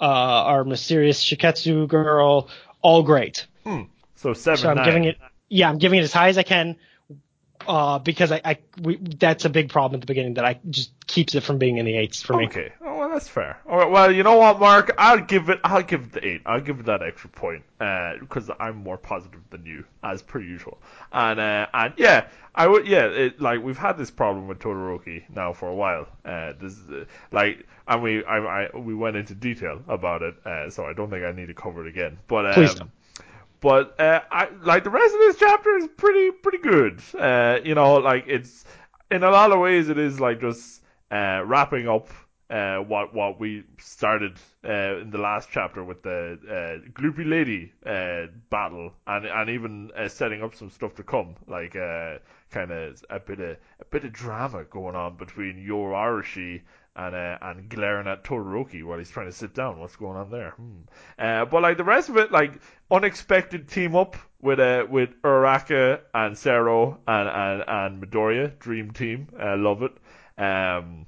uh 0.00 0.04
our 0.04 0.64
mysterious 0.64 1.24
Shiketsu 1.24 1.88
girl, 1.88 2.48
all 2.82 3.02
great. 3.02 3.46
so 4.16 4.34
seven 4.34 4.58
So 4.58 4.68
I'm 4.70 4.76
nine. 4.76 4.84
giving 4.84 5.04
it 5.04 5.16
yeah, 5.48 5.68
I'm 5.70 5.78
giving 5.78 5.98
it 6.00 6.02
as 6.02 6.12
high 6.12 6.28
as 6.28 6.38
I 6.38 6.42
can. 6.42 6.76
Uh, 7.66 7.98
because 7.98 8.32
I, 8.32 8.40
I 8.44 8.58
we, 8.80 8.96
that's 8.96 9.44
a 9.44 9.50
big 9.50 9.70
problem 9.70 9.98
at 9.98 10.00
the 10.00 10.06
beginning 10.06 10.34
that 10.34 10.44
I 10.44 10.60
just 10.70 10.90
keeps 11.06 11.34
it 11.34 11.42
from 11.42 11.58
being 11.58 11.78
in 11.78 11.84
the 11.84 11.96
eights 11.96 12.22
for 12.22 12.36
me. 12.36 12.46
Okay. 12.46 12.72
Oh, 12.80 12.98
well, 12.98 13.10
that's 13.10 13.28
fair. 13.28 13.58
All 13.68 13.78
right. 13.78 13.90
Well, 13.90 14.12
you 14.12 14.22
know 14.22 14.36
what, 14.36 14.58
Mark? 14.60 14.94
I'll 14.98 15.20
give 15.20 15.48
it. 15.48 15.60
I'll 15.64 15.82
give 15.82 16.02
it 16.02 16.12
the 16.12 16.26
eight. 16.26 16.42
I'll 16.46 16.60
give 16.60 16.80
it 16.80 16.86
that 16.86 17.02
extra 17.02 17.30
point 17.30 17.64
because 17.78 18.50
I'm 18.58 18.76
more 18.76 18.96
positive 18.96 19.40
than 19.50 19.64
you, 19.66 19.84
as 20.02 20.22
per 20.22 20.40
usual. 20.40 20.78
And 21.12 21.38
uh, 21.38 21.66
and 21.72 21.94
yeah, 21.96 22.28
I 22.54 22.66
would. 22.66 22.86
Yeah, 22.86 23.06
it, 23.06 23.40
like 23.40 23.62
we've 23.62 23.78
had 23.78 23.98
this 23.98 24.10
problem 24.10 24.48
with 24.48 24.58
Todoroki 24.58 25.24
now 25.34 25.52
for 25.52 25.68
a 25.68 25.74
while. 25.74 26.06
Uh, 26.24 26.52
this 26.60 26.72
is 26.72 26.90
uh, 26.90 27.04
like, 27.32 27.66
and 27.86 28.02
we 28.02 28.24
I, 28.24 28.38
I 28.38 28.76
we 28.76 28.94
went 28.94 29.16
into 29.16 29.34
detail 29.34 29.82
about 29.88 30.22
it, 30.22 30.34
uh, 30.46 30.70
so 30.70 30.84
I 30.84 30.92
don't 30.92 31.10
think 31.10 31.24
I 31.24 31.32
need 31.32 31.46
to 31.46 31.54
cover 31.54 31.86
it 31.86 31.88
again. 31.88 32.18
But 32.28 32.46
um, 32.46 32.54
Please 32.54 32.74
don't. 32.74 32.90
But 33.60 33.98
uh, 34.00 34.20
I 34.30 34.48
like 34.62 34.84
the 34.84 34.90
rest 34.90 35.14
of 35.14 35.20
this 35.20 35.36
chapter 35.36 35.76
is 35.76 35.88
pretty 35.96 36.30
pretty 36.30 36.58
good. 36.58 37.00
Uh, 37.18 37.58
you 37.64 37.74
know, 37.74 37.94
like 37.94 38.24
it's 38.26 38.64
in 39.10 39.22
a 39.22 39.30
lot 39.30 39.52
of 39.52 39.60
ways 39.60 39.88
it 39.88 39.98
is 39.98 40.20
like 40.20 40.40
just 40.40 40.82
uh, 41.10 41.42
wrapping 41.44 41.88
up 41.88 42.08
uh, 42.50 42.76
what 42.78 43.12
what 43.12 43.40
we 43.40 43.64
started 43.78 44.38
uh, 44.64 44.98
in 44.98 45.10
the 45.10 45.18
last 45.18 45.48
chapter 45.50 45.82
with 45.82 46.02
the 46.02 46.38
uh, 46.44 46.88
Gloopy 46.92 47.28
Lady 47.28 47.72
uh, 47.84 48.26
battle, 48.50 48.92
and 49.06 49.26
and 49.26 49.50
even 49.50 49.90
uh, 49.96 50.08
setting 50.08 50.42
up 50.42 50.54
some 50.54 50.70
stuff 50.70 50.94
to 50.94 51.02
come, 51.02 51.34
like 51.48 51.74
uh, 51.74 52.18
kind 52.50 52.70
of 52.70 53.02
a 53.10 53.18
bit 53.18 53.40
of 53.40 53.56
a 53.80 53.84
bit 53.90 54.04
of 54.04 54.12
drama 54.12 54.64
going 54.64 54.94
on 54.94 55.16
between 55.16 55.58
Yoarashi 55.58 56.62
and 56.96 57.14
uh, 57.14 57.38
and 57.42 57.68
glaring 57.68 58.06
at 58.06 58.24
Todoroki 58.24 58.82
while 58.82 58.98
he's 58.98 59.10
trying 59.10 59.26
to 59.26 59.32
sit 59.32 59.54
down. 59.54 59.78
What's 59.78 59.96
going 59.96 60.16
on 60.16 60.30
there? 60.30 60.50
Hmm. 60.50 60.72
Uh, 61.18 61.44
but 61.44 61.62
like 61.62 61.76
the 61.76 61.84
rest 61.84 62.08
of 62.08 62.16
it, 62.16 62.32
like 62.32 62.52
unexpected 62.90 63.68
team 63.68 63.94
up 63.94 64.16
with 64.40 64.58
uh, 64.58 64.86
with 64.88 65.10
Uraraka 65.22 66.00
and 66.14 66.36
Sero 66.36 66.98
and 67.06 67.28
and 67.28 67.64
and 67.66 68.02
Midoriya, 68.02 68.58
dream 68.58 68.90
team. 68.90 69.28
Uh, 69.38 69.56
love 69.56 69.82
it. 69.82 69.92
Um, 70.38 71.06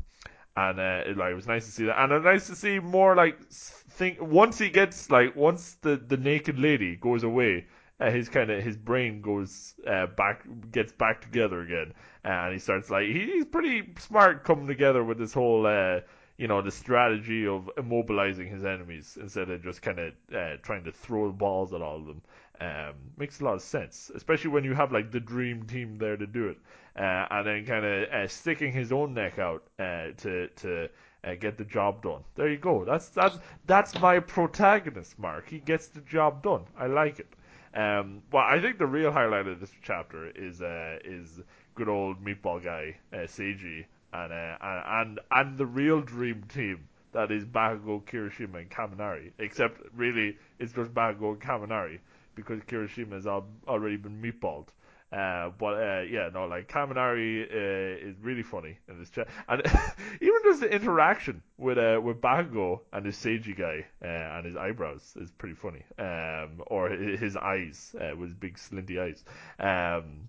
and 0.56 0.80
uh, 0.80 1.02
it, 1.06 1.16
like 1.16 1.32
it 1.32 1.36
was 1.36 1.46
nice 1.46 1.66
to 1.66 1.72
see 1.72 1.84
that, 1.86 2.02
and 2.02 2.12
it's 2.12 2.24
nice 2.24 2.46
to 2.48 2.56
see 2.56 2.80
more 2.80 3.14
like 3.14 3.38
think 3.50 4.20
once 4.20 4.58
he 4.58 4.70
gets 4.70 5.10
like 5.10 5.34
once 5.34 5.74
the 5.82 5.96
the 5.96 6.16
naked 6.16 6.58
lady 6.58 6.96
goes 6.96 7.22
away. 7.24 7.66
Uh, 8.00 8.10
his 8.10 8.28
kind 8.28 8.50
of 8.50 8.62
his 8.62 8.76
brain 8.76 9.20
goes 9.20 9.74
uh, 9.86 10.06
back, 10.06 10.44
gets 10.70 10.92
back 10.92 11.20
together 11.20 11.62
again, 11.62 11.92
and 12.24 12.52
he 12.52 12.58
starts 12.58 12.90
like 12.90 13.06
he, 13.06 13.26
he's 13.32 13.44
pretty 13.44 13.92
smart 13.98 14.44
coming 14.44 14.66
together 14.68 15.02
with 15.02 15.18
this 15.18 15.32
whole 15.32 15.66
uh, 15.66 16.00
you 16.38 16.46
know, 16.46 16.62
the 16.62 16.70
strategy 16.70 17.46
of 17.46 17.68
immobilizing 17.76 18.48
his 18.48 18.64
enemies 18.64 19.18
instead 19.20 19.50
of 19.50 19.60
just 19.62 19.82
kind 19.82 19.98
of 19.98 20.12
uh, 20.32 20.56
trying 20.62 20.84
to 20.84 20.92
throw 20.92 21.30
balls 21.32 21.74
at 21.74 21.82
all 21.82 21.96
of 21.96 22.06
them. 22.06 22.22
Um, 22.60 22.94
makes 23.16 23.40
a 23.40 23.44
lot 23.44 23.54
of 23.54 23.62
sense, 23.62 24.10
especially 24.14 24.50
when 24.50 24.64
you 24.64 24.74
have 24.74 24.90
like 24.92 25.10
the 25.10 25.20
dream 25.20 25.64
team 25.64 25.98
there 25.98 26.16
to 26.16 26.26
do 26.26 26.48
it, 26.48 26.58
uh, 26.96 27.26
and 27.30 27.46
then 27.46 27.66
kind 27.66 27.84
of 27.84 28.08
uh, 28.08 28.26
sticking 28.26 28.72
his 28.72 28.90
own 28.90 29.14
neck 29.14 29.38
out 29.38 29.62
uh, 29.78 30.08
to 30.16 30.48
to 30.48 30.88
uh, 31.22 31.34
get 31.38 31.56
the 31.56 31.64
job 31.64 32.02
done. 32.02 32.22
There 32.34 32.48
you 32.48 32.56
go. 32.56 32.84
That's 32.84 33.10
that's 33.10 33.38
that's 33.66 34.00
my 34.00 34.18
protagonist, 34.18 35.18
Mark. 35.20 35.48
He 35.48 35.60
gets 35.60 35.86
the 35.86 36.00
job 36.00 36.42
done. 36.42 36.62
I 36.76 36.86
like 36.86 37.20
it. 37.20 37.28
Um, 37.74 38.22
well, 38.32 38.44
I 38.44 38.60
think 38.60 38.78
the 38.78 38.86
real 38.86 39.12
highlight 39.12 39.46
of 39.46 39.60
this 39.60 39.70
chapter 39.82 40.30
is 40.30 40.62
uh, 40.62 40.98
is 41.04 41.40
good 41.74 41.88
old 41.88 42.24
meatball 42.24 42.62
guy 42.62 42.96
uh, 43.12 43.18
Seiji 43.18 43.84
and 44.12 44.32
uh, 44.32 44.56
and 44.60 45.20
and 45.30 45.58
the 45.58 45.66
real 45.66 46.00
dream 46.00 46.44
team 46.48 46.88
that 47.12 47.30
is 47.30 47.44
Bakugo, 47.44 48.02
Kirishima, 48.04 48.60
and 48.60 48.70
Kaminari. 48.70 49.32
Except 49.38 49.80
really, 49.94 50.36
it's 50.58 50.72
just 50.72 50.92
Bakugo 50.94 51.32
and 51.32 51.40
Kaminari 51.40 51.98
because 52.34 52.60
Kirishima 52.62 53.12
has 53.12 53.26
al- 53.26 53.48
already 53.66 53.96
been 53.96 54.20
meatballed. 54.20 54.68
Uh, 55.10 55.50
but 55.58 55.74
uh, 55.74 56.00
yeah, 56.02 56.28
no, 56.32 56.46
like 56.46 56.68
Kaminari 56.68 57.42
uh, 57.42 58.08
is 58.08 58.16
really 58.20 58.42
funny 58.42 58.76
in 58.88 58.98
this 58.98 59.08
chat, 59.08 59.26
and 59.48 59.62
even 60.20 60.36
just 60.44 60.60
the 60.60 60.70
interaction 60.70 61.42
with 61.56 61.78
uh, 61.78 61.98
with 62.02 62.20
Bakugo 62.20 62.80
and 62.92 63.06
his 63.06 63.16
Seiji 63.16 63.56
guy 63.56 63.86
uh, 64.04 64.36
and 64.36 64.44
his 64.44 64.54
eyebrows 64.54 65.14
is 65.18 65.30
pretty 65.30 65.54
funny. 65.54 65.82
Um, 65.98 66.62
or 66.66 66.90
his 66.90 67.36
eyes 67.36 67.96
uh, 67.98 68.14
with 68.16 68.28
his 68.28 68.34
big 68.34 68.58
slinty 68.58 69.00
eyes. 69.00 69.24
Um, 69.58 70.28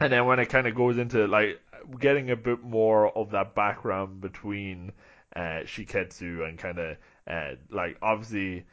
and 0.00 0.12
then 0.12 0.26
when 0.26 0.40
it 0.40 0.46
kind 0.46 0.66
of 0.66 0.74
goes 0.74 0.98
into 0.98 1.28
like 1.28 1.60
getting 2.00 2.30
a 2.30 2.36
bit 2.36 2.64
more 2.64 3.16
of 3.16 3.30
that 3.30 3.54
background 3.54 4.20
between 4.20 4.90
uh, 5.36 5.62
Shiketsu 5.62 6.48
and 6.48 6.58
kind 6.58 6.78
of 6.78 6.96
like 7.70 7.98
obviously 8.02 8.64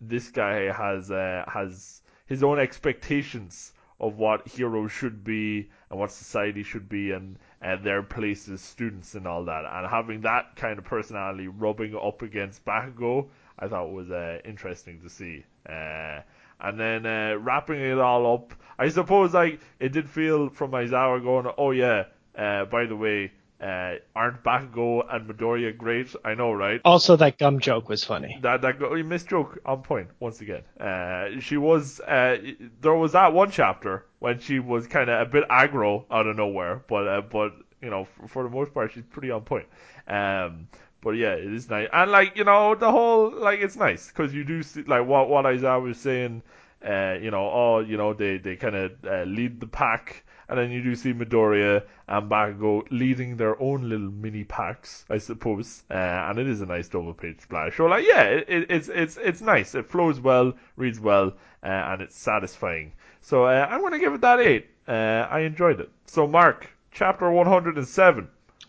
this 0.00 0.30
guy 0.30 0.72
has 0.72 1.08
has 1.08 2.00
his 2.24 2.42
own 2.42 2.58
expectations 2.58 3.74
of 4.00 4.18
what 4.18 4.46
heroes 4.46 4.92
should 4.92 5.24
be 5.24 5.68
and 5.90 5.98
what 5.98 6.10
society 6.10 6.62
should 6.62 6.88
be 6.88 7.12
and, 7.12 7.38
and 7.62 7.82
their 7.82 8.02
place 8.02 8.48
as 8.48 8.60
students 8.60 9.14
and 9.14 9.26
all 9.26 9.44
that. 9.44 9.64
And 9.64 9.86
having 9.86 10.20
that 10.22 10.56
kind 10.56 10.78
of 10.78 10.84
personality 10.84 11.48
rubbing 11.48 11.96
up 11.96 12.22
against 12.22 12.64
Bakugo 12.64 13.28
I 13.58 13.68
thought 13.68 13.90
was 13.90 14.10
uh, 14.10 14.38
interesting 14.44 15.00
to 15.00 15.08
see. 15.08 15.44
Uh, 15.68 16.20
and 16.60 16.78
then 16.78 17.06
uh, 17.06 17.36
wrapping 17.36 17.80
it 17.80 17.98
all 17.98 18.34
up 18.34 18.54
I 18.78 18.88
suppose 18.88 19.34
like 19.34 19.60
it 19.80 19.92
did 19.92 20.08
feel 20.08 20.48
from 20.50 20.72
Aizawa 20.72 21.22
going 21.22 21.52
oh 21.58 21.70
yeah 21.70 22.04
uh, 22.36 22.64
by 22.66 22.86
the 22.86 22.96
way 22.96 23.32
uh, 23.60 23.94
aren't 24.14 24.42
Bakugo 24.42 25.02
and 25.10 25.28
Midoriya 25.28 25.76
great 25.76 26.14
I 26.24 26.34
know 26.34 26.52
right 26.52 26.80
Also, 26.84 27.16
that 27.16 27.38
gum 27.38 27.58
joke 27.60 27.88
was 27.88 28.04
funny. 28.04 28.38
that 28.42 28.62
that 28.62 28.78
go, 28.78 28.94
missed 29.02 29.28
joke 29.28 29.58
on 29.64 29.82
point 29.82 30.08
once 30.20 30.40
again. 30.40 30.62
Uh, 30.78 31.40
she 31.40 31.56
was 31.56 32.00
uh, 32.00 32.36
there 32.80 32.94
was 32.94 33.12
that 33.12 33.32
one 33.32 33.50
chapter 33.50 34.04
when 34.18 34.38
she 34.40 34.58
was 34.58 34.86
kind 34.86 35.08
of 35.08 35.26
a 35.26 35.30
bit 35.30 35.48
aggro 35.48 36.04
out 36.10 36.26
of 36.26 36.36
nowhere, 36.36 36.82
but 36.88 37.08
uh, 37.08 37.20
but 37.22 37.54
you 37.80 37.90
know 37.90 38.04
for, 38.04 38.28
for 38.28 38.42
the 38.42 38.50
most 38.50 38.74
part 38.74 38.92
she's 38.92 39.04
pretty 39.04 39.30
on 39.30 39.42
point. 39.42 39.66
Um, 40.06 40.68
but 41.02 41.10
yeah, 41.12 41.34
it 41.34 41.52
is 41.52 41.70
nice, 41.70 41.88
and 41.92 42.10
like 42.10 42.36
you 42.36 42.44
know 42.44 42.74
the 42.74 42.90
whole 42.90 43.30
like 43.30 43.60
it's 43.60 43.76
nice 43.76 44.08
because 44.08 44.34
you 44.34 44.44
do 44.44 44.62
see 44.62 44.82
like 44.82 45.06
what 45.06 45.28
what 45.28 45.44
Aizawa 45.44 45.82
was 45.82 45.98
saying. 45.98 46.42
Uh, 46.86 47.16
you 47.20 47.30
know, 47.30 47.50
oh, 47.50 47.78
you 47.80 47.96
know, 47.96 48.12
they 48.12 48.36
they 48.36 48.54
kind 48.54 48.76
of 48.76 48.92
uh, 49.04 49.22
lead 49.22 49.60
the 49.60 49.66
pack, 49.66 50.24
and 50.48 50.58
then 50.58 50.70
you 50.70 50.82
do 50.82 50.94
see 50.94 51.12
Midoriya 51.12 51.84
and 52.08 52.30
Bakugo 52.30 52.86
leading 52.90 53.36
their 53.36 53.60
own 53.60 53.88
little 53.88 54.10
mini 54.10 54.44
packs, 54.44 55.04
I 55.10 55.18
suppose. 55.18 55.82
Uh, 55.90 55.94
and 55.94 56.38
it 56.38 56.46
is 56.46 56.60
a 56.60 56.66
nice 56.66 56.88
double 56.88 57.14
page 57.14 57.40
splash. 57.40 57.76
So 57.76 57.86
like, 57.86 58.04
yeah, 58.06 58.22
it, 58.22 58.48
it, 58.48 58.70
it's 58.70 58.88
it's 58.88 59.16
it's 59.16 59.40
nice. 59.40 59.74
It 59.74 59.90
flows 59.90 60.20
well, 60.20 60.54
reads 60.76 61.00
well, 61.00 61.28
uh, 61.62 61.66
and 61.66 62.02
it's 62.02 62.16
satisfying. 62.16 62.92
So 63.20 63.44
uh, 63.44 63.66
I'm 63.68 63.82
gonna 63.82 63.98
give 63.98 64.14
it 64.14 64.20
that 64.20 64.40
eight. 64.40 64.66
Uh, 64.86 65.26
I 65.28 65.40
enjoyed 65.40 65.80
it. 65.80 65.90
So 66.06 66.26
Mark, 66.26 66.68
chapter 66.92 67.30
107. 67.30 68.28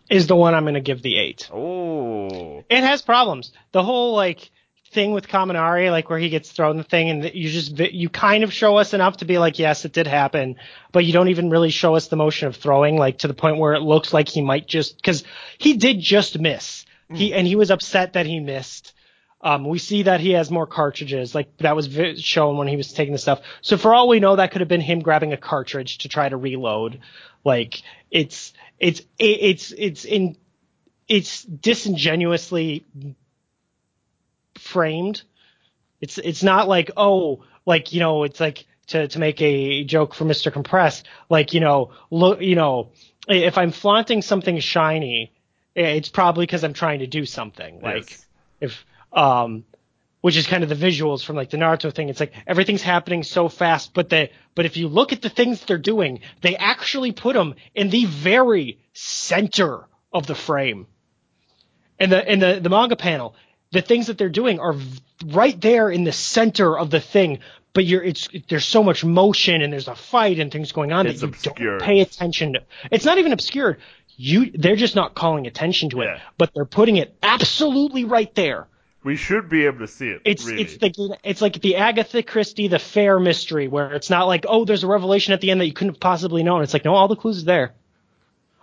Is 0.10 0.28
the 0.28 0.36
one 0.36 0.54
I'm 0.56 0.64
going 0.64 0.74
to 0.76 0.80
give 0.80 1.02
the 1.02 1.18
eight. 1.18 1.50
Oh, 1.54 2.64
It 2.70 2.84
has 2.84 3.02
problems. 3.02 3.52
The 3.74 3.84
whole 3.84 4.16
like 4.16 4.52
thing 4.92 5.12
with 5.12 5.28
Kaminari, 5.28 5.92
like 5.92 6.10
where 6.10 6.20
he 6.20 6.30
gets 6.30 6.52
thrown 6.52 6.78
the 6.78 6.84
thing, 6.84 7.10
and 7.10 7.32
you 7.34 7.50
just 7.50 7.78
you 7.78 8.10
kind 8.10 8.44
of 8.44 8.54
show 8.54 8.78
us 8.78 8.94
enough 8.94 9.18
to 9.18 9.26
be 9.26 9.38
like, 9.38 9.60
yes, 9.60 9.86
it 9.86 9.94
did 9.94 10.08
happen, 10.08 10.56
but 10.92 11.06
you 11.06 11.14
don't 11.14 11.30
even 11.30 11.50
really 11.50 11.70
show 11.70 11.96
us 11.96 12.08
the 12.08 12.16
motion 12.16 12.48
of 12.48 12.56
throwing, 12.56 12.98
like 12.98 13.20
to 13.20 13.28
the 13.28 13.34
point 13.34 13.58
where 13.58 13.74
it 13.74 13.82
looks 13.82 14.14
like 14.14 14.28
he 14.28 14.42
might 14.42 14.68
just 14.68 14.96
because 14.98 15.24
he 15.58 15.74
did 15.74 16.00
just 16.00 16.40
miss. 16.40 16.86
He 17.10 17.34
and 17.34 17.48
he 17.48 17.56
was 17.56 17.72
upset 17.72 18.14
that 18.14 18.26
he 18.26 18.40
missed. 18.40 18.94
Um, 19.40 19.66
we 19.66 19.80
see 19.80 20.04
that 20.04 20.20
he 20.20 20.32
has 20.32 20.52
more 20.52 20.68
cartridges, 20.68 21.34
like 21.34 21.56
that 21.58 21.76
was 21.76 21.88
vi- 21.88 22.16
shown 22.16 22.58
when 22.58 22.68
he 22.68 22.76
was 22.76 22.92
taking 22.92 23.14
the 23.14 23.20
stuff. 23.20 23.40
So 23.62 23.78
for 23.78 23.94
all 23.94 24.10
we 24.10 24.20
know, 24.20 24.36
that 24.36 24.52
could 24.52 24.62
have 24.62 24.68
been 24.68 24.82
him 24.82 25.00
grabbing 25.00 25.32
a 25.32 25.38
cartridge 25.38 26.00
to 26.00 26.10
try 26.10 26.28
to 26.28 26.36
reload. 26.36 27.00
Like 27.46 27.82
it's 28.12 28.52
it's 28.80 29.02
it's 29.20 29.72
it's 29.78 30.06
in 30.06 30.36
it's 31.08 31.44
disingenuously 31.44 32.86
framed. 34.68 35.24
It's 36.02 36.18
it's 36.18 36.44
not 36.44 36.68
like 36.68 36.92
oh 36.98 37.44
like 37.66 37.94
you 37.94 38.00
know 38.00 38.24
it's 38.24 38.40
like 38.40 38.66
to 38.88 39.08
to 39.08 39.20
make 39.20 39.42
a 39.42 39.84
joke 39.84 40.14
for 40.14 40.26
Mr. 40.26 40.52
Compress 40.52 41.04
like 41.30 41.54
you 41.54 41.60
know 41.60 41.92
look 42.12 42.42
you 42.42 42.56
know 42.56 42.92
if 43.28 43.58
I'm 43.58 43.72
flaunting 43.72 44.22
something 44.22 44.60
shiny 44.60 45.34
it's 45.76 46.10
probably 46.10 46.46
because 46.46 46.64
I'm 46.64 46.74
trying 46.74 47.00
to 47.00 47.08
do 47.08 47.26
something 47.26 47.82
like 47.82 48.10
yes. 48.10 48.26
if 48.62 48.86
um 49.12 49.66
which 50.22 50.36
is 50.36 50.48
kind 50.48 50.64
of 50.64 50.70
the 50.70 50.76
visuals 50.76 51.24
from 51.24 51.36
like 51.36 51.52
the 51.52 51.58
Naruto 51.58 51.94
thing. 51.94 52.10
It's 52.10 52.20
like 52.20 52.34
everything's 52.46 52.82
happening 52.82 53.24
so 53.24 53.48
fast, 53.50 53.94
but 53.94 54.10
the 54.10 54.30
but 54.56 54.66
if 54.66 54.76
you 54.76 54.88
look 54.88 55.14
at 55.14 55.22
the 55.22 55.30
things 55.30 55.64
they're 55.64 55.78
doing, 55.78 56.22
they 56.42 56.56
actually 56.56 57.12
put 57.12 57.34
them 57.34 57.56
in 57.76 57.90
the 57.90 58.06
very 58.06 58.80
center 58.94 59.88
of 60.12 60.28
the 60.28 60.36
frame. 60.36 60.88
And 62.00 62.12
the 62.12 62.32
in 62.32 62.40
the 62.40 62.60
the 62.62 62.70
manga 62.70 62.96
panel, 62.96 63.36
the 63.72 63.82
things 63.82 64.08
that 64.08 64.18
they're 64.18 64.30
doing 64.30 64.60
are 64.60 64.74
v- 64.74 65.00
right 65.26 65.60
there 65.62 65.90
in 65.90 66.04
the 66.04 66.12
center 66.12 66.78
of 66.78 66.90
the 66.90 67.00
thing. 67.00 67.40
But 67.74 67.86
you're 67.86 68.04
it's 68.04 68.28
there's 68.50 68.66
so 68.66 68.82
much 68.84 69.04
motion 69.06 69.62
and 69.62 69.72
there's 69.72 69.88
a 69.88 69.96
fight 69.96 70.40
and 70.40 70.52
things 70.52 70.72
going 70.72 70.92
on 70.92 71.06
It's 71.06 71.22
that 71.22 71.28
you 71.28 71.32
obscured. 71.34 71.80
don't 71.80 71.86
pay 71.88 72.00
attention 72.00 72.54
to. 72.54 72.62
It's 72.92 73.06
not 73.06 73.18
even 73.20 73.34
obscured. 73.34 73.78
You 74.16 74.50
they're 74.52 74.76
just 74.76 74.96
not 74.96 75.14
calling 75.14 75.46
attention 75.46 75.92
to 75.92 76.02
it, 76.02 76.06
Yeah. 76.06 76.20
but 76.40 76.52
they're 76.56 76.66
putting 76.66 76.96
it 76.98 77.16
absolutely 77.22 78.04
right 78.06 78.34
there 78.34 78.68
We 79.04 79.16
should 79.16 79.48
be 79.48 79.66
able 79.66 79.80
to 79.80 79.88
see 79.88 80.08
it. 80.08 80.22
It's 80.26 80.44
really. 80.46 80.62
it's 80.64 80.78
the 80.78 81.18
it's 81.24 81.42
like 81.42 81.62
the 81.62 81.76
Agatha 81.76 82.24
Christie 82.24 82.68
the 82.68 82.80
fair 82.80 83.20
mystery 83.20 83.68
where 83.68 83.94
it's 83.94 84.10
not 84.10 84.26
like 84.26 84.46
oh 84.50 84.66
there's 84.66 84.84
a 84.84 84.88
revelation 84.88 85.34
at 85.36 85.42
the 85.42 85.52
end 85.52 85.62
that 85.62 85.68
you 85.68 85.74
couldn't 85.74 85.94
have 85.96 86.00
possibly 86.00 86.42
known. 86.42 86.64
It's 86.64 86.74
like 86.74 86.86
no 86.86 86.96
all 86.96 87.08
the 87.08 87.16
clues 87.16 87.44
are 87.44 87.46
there. 87.46 87.74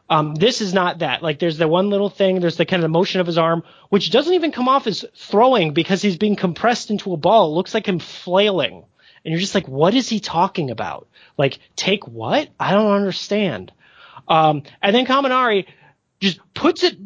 Um, 0.08 0.34
this 0.34 0.60
is 0.60 0.74
not 0.74 0.98
that. 0.98 1.22
Like 1.22 1.38
there's 1.38 1.56
the 1.56 1.68
one 1.68 1.88
little 1.88 2.10
thing. 2.10 2.40
There's 2.40 2.56
the 2.56 2.66
kind 2.66 2.80
of 2.80 2.84
the 2.84 2.98
motion 2.98 3.20
of 3.20 3.26
his 3.26 3.38
arm, 3.38 3.62
which 3.88 4.10
doesn't 4.10 4.34
even 4.34 4.52
come 4.52 4.68
off 4.68 4.86
as 4.86 5.04
throwing 5.16 5.72
because 5.72 6.02
he's 6.02 6.18
being 6.18 6.36
compressed 6.36 6.90
into 6.90 7.12
a 7.12 7.16
ball. 7.16 7.50
It 7.50 7.54
looks 7.54 7.72
like 7.72 7.86
him 7.86 7.98
flailing, 7.98 8.84
and 9.24 9.32
you're 9.32 9.40
just 9.40 9.54
like, 9.54 9.66
what 9.66 9.94
is 9.94 10.08
he 10.08 10.20
talking 10.20 10.70
about? 10.70 11.08
Like 11.38 11.58
take 11.74 12.06
what? 12.06 12.48
I 12.60 12.72
don't 12.72 12.92
understand. 12.92 13.72
Um, 14.28 14.62
and 14.82 14.94
then 14.94 15.06
Kaminari 15.06 15.66
just 16.20 16.40
puts 16.52 16.82
it 16.82 16.96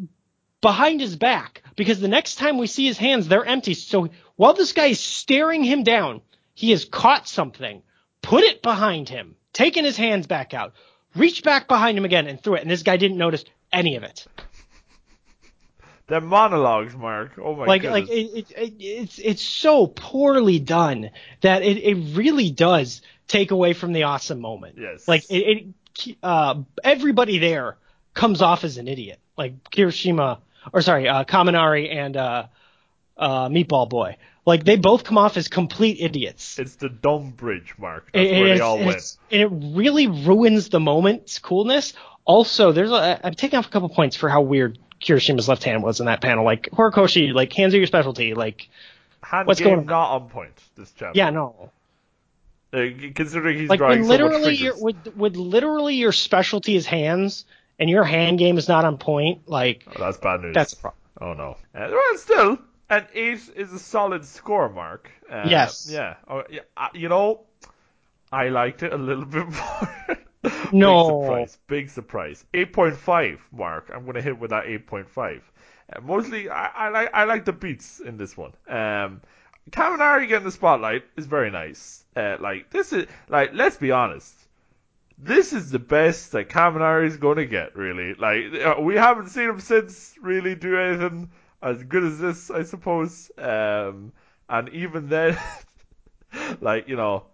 behind 0.61 0.99
his 0.99 1.15
back 1.15 1.63
because 1.75 1.99
the 1.99 2.07
next 2.07 2.35
time 2.35 2.57
we 2.57 2.67
see 2.67 2.85
his 2.85 2.97
hands, 2.97 3.27
they're 3.27 3.45
empty. 3.45 3.73
So 3.73 4.09
while 4.35 4.53
this 4.53 4.73
guy 4.73 4.87
is 4.87 4.99
staring 4.99 5.63
him 5.63 5.83
down, 5.83 6.21
he 6.53 6.71
has 6.71 6.85
caught 6.85 7.27
something, 7.27 7.81
put 8.21 8.43
it 8.43 8.61
behind 8.61 9.07
him, 9.07 9.35
taken 9.53 9.85
his 9.85 9.97
hands 9.97 10.27
back 10.27 10.53
out, 10.53 10.73
reached 11.19 11.43
back 11.43 11.67
behind 11.67 11.97
him 11.97 12.05
again 12.05 12.27
and 12.27 12.41
threw 12.41 12.55
it. 12.55 12.61
And 12.61 12.71
this 12.71 12.83
guy 12.83 12.97
didn't 12.97 13.17
notice 13.17 13.45
any 13.71 13.95
of 13.95 14.03
it. 14.03 14.25
The 16.07 16.21
monologues, 16.21 16.95
Mark. 16.95 17.33
Oh 17.37 17.55
my 17.55 17.65
god. 17.65 17.67
like, 17.67 17.81
goodness. 17.83 18.09
like 18.09 18.09
it, 18.09 18.37
it, 18.37 18.51
it, 18.51 18.83
it's 18.83 19.19
it's 19.19 19.41
so 19.43 19.85
poorly 19.85 20.57
done 20.57 21.11
that 21.41 21.61
it, 21.61 21.77
it 21.77 22.15
really 22.17 22.49
does 22.49 23.03
take 23.27 23.51
away 23.51 23.73
from 23.73 23.93
the 23.93 24.03
awesome 24.03 24.39
moment. 24.39 24.77
Yes. 24.79 25.07
Like 25.07 25.29
it, 25.29 25.67
it 25.95 26.17
uh, 26.23 26.63
everybody 26.83 27.37
there 27.37 27.77
comes 28.15 28.41
off 28.41 28.63
as 28.63 28.77
an 28.77 28.87
idiot. 28.87 29.19
Like 29.37 29.63
Kirishima, 29.69 30.39
or 30.73 30.81
sorry, 30.81 31.07
uh, 31.07 31.25
Kaminari 31.25 31.93
and 31.93 32.17
uh, 32.17 32.47
uh, 33.15 33.49
Meatball 33.49 33.87
Boy. 33.87 34.17
Like 34.49 34.65
they 34.65 34.75
both 34.75 35.03
come 35.05 35.17
off 35.17 35.37
as 35.37 35.47
complete 35.47 35.97
idiots. 36.01 36.59
It's 36.59 36.75
the 36.75 36.89
dumb 36.89 37.31
bridge, 37.31 37.73
Mark. 37.77 38.09
That's 38.13 38.27
It- 38.29 38.39
where 38.41 38.55
they 38.55 38.59
all 38.61 38.79
went. 38.79 39.15
and 39.31 39.41
it 39.41 39.47
really 39.77 40.07
ruins 40.07 40.69
the 40.69 40.79
moment's 40.79 41.39
coolness. 41.39 41.93
Also, 42.25 42.71
there's 42.73 42.91
a, 42.91 43.19
I'm 43.25 43.33
taking 43.33 43.57
off 43.57 43.67
a 43.67 43.69
couple 43.69 43.89
points 43.89 44.15
for 44.15 44.27
how 44.29 44.41
weird 44.41 44.77
Kirishima's 45.01 45.47
left 45.47 45.63
hand 45.63 45.81
was 45.81 45.99
in 45.99 46.07
that 46.07 46.21
panel. 46.21 46.43
Like 46.43 46.69
Horikoshi, 46.71 47.33
like 47.33 47.53
hands 47.53 47.73
are 47.73 47.77
your 47.77 47.87
specialty. 47.87 48.33
Like 48.33 48.67
Hand 49.23 49.47
what's 49.47 49.59
going 49.61 49.79
on? 49.79 49.85
not 49.85 50.11
on 50.11 50.29
point 50.29 50.51
this 50.75 50.91
chapter. 50.97 51.17
yeah, 51.17 51.29
no. 51.29 51.71
Uh, 52.71 52.85
considering 53.15 53.57
he's 53.57 53.69
Like 53.69 53.79
drawing 53.79 53.99
when 54.01 54.03
so 54.05 54.09
literally 54.11 54.57
fingers. 54.57 54.61
your 54.61 54.77
with 54.83 55.15
with 55.15 55.35
literally 55.35 55.95
your 55.95 56.11
specialty 56.11 56.75
is 56.75 56.85
hands 56.85 57.45
and 57.79 57.89
your 57.89 58.03
hand 58.03 58.37
game 58.37 58.57
is 58.59 58.67
not 58.67 58.85
on 58.85 58.97
point. 58.97 59.47
Like 59.47 59.85
Oh, 59.87 59.93
that's 59.99 60.17
bad 60.17 60.41
news. 60.41 60.53
that's 60.53 60.73
a 60.73 60.77
problem. 60.77 60.99
Oh 61.19 61.33
no. 61.33 61.57
Uh, 61.73 61.87
well, 61.91 62.17
still, 62.17 62.57
an 62.89 63.07
eight 63.13 63.41
is 63.55 63.71
a 63.73 63.79
solid 63.79 64.25
score, 64.25 64.69
Mark. 64.69 65.11
Uh, 65.29 65.45
Yes. 65.47 65.87
Yeah. 65.91 66.15
Oh, 66.27 66.43
yeah. 66.49 66.61
Uh, 66.75 66.89
you 66.93 67.09
know, 67.09 67.41
I 68.31 68.49
liked 68.49 68.83
it 68.83 68.93
a 68.93 68.97
little 68.97 69.25
bit 69.37 69.47
more. 69.47 70.17
No. 70.71 71.19
Big 71.19 71.49
surprise. 71.49 71.57
Big 71.67 71.89
surprise. 71.89 72.45
Eight 72.53 72.73
point 72.73 72.95
five, 72.95 73.41
Mark. 73.51 73.91
I'm 73.93 74.05
gonna 74.05 74.21
hit 74.21 74.39
with 74.39 74.51
that 74.51 74.65
eight 74.67 74.87
point 74.87 75.09
five. 75.09 75.43
Uh, 75.91 76.01
mostly, 76.01 76.49
I, 76.49 76.67
I 76.67 76.89
like 76.89 77.09
I 77.13 77.23
like 77.25 77.45
the 77.45 77.53
beats 77.53 77.99
in 77.99 78.17
this 78.17 78.37
one. 78.37 78.53
Um, 78.67 79.21
Kaminari 79.71 80.27
getting 80.27 80.45
the 80.45 80.51
spotlight 80.51 81.03
is 81.17 81.25
very 81.25 81.51
nice. 81.51 82.03
Uh, 82.15 82.37
like 82.39 82.69
this 82.69 82.93
is 82.93 83.07
like 83.27 83.51
let's 83.53 83.77
be 83.77 83.91
honest 83.91 84.33
this 85.21 85.51
is 85.51 85.69
the 85.69 85.79
best 85.79 86.31
that 86.31 86.49
Kaminari 86.49 87.05
is 87.05 87.17
going 87.17 87.37
to 87.37 87.45
get, 87.45 87.75
really. 87.75 88.13
Like, 88.13 88.53
uh, 88.63 88.81
we 88.81 88.95
haven't 88.95 89.27
seen 89.27 89.49
him 89.49 89.59
since 89.59 90.15
really 90.21 90.55
do 90.55 90.77
anything 90.77 91.29
as 91.61 91.83
good 91.83 92.03
as 92.03 92.19
this, 92.19 92.49
I 92.51 92.63
suppose. 92.63 93.31
Um, 93.37 94.11
and 94.47 94.69
even 94.69 95.09
then, 95.09 95.37
like, 96.61 96.87
you 96.87 96.95
know, 96.95 97.25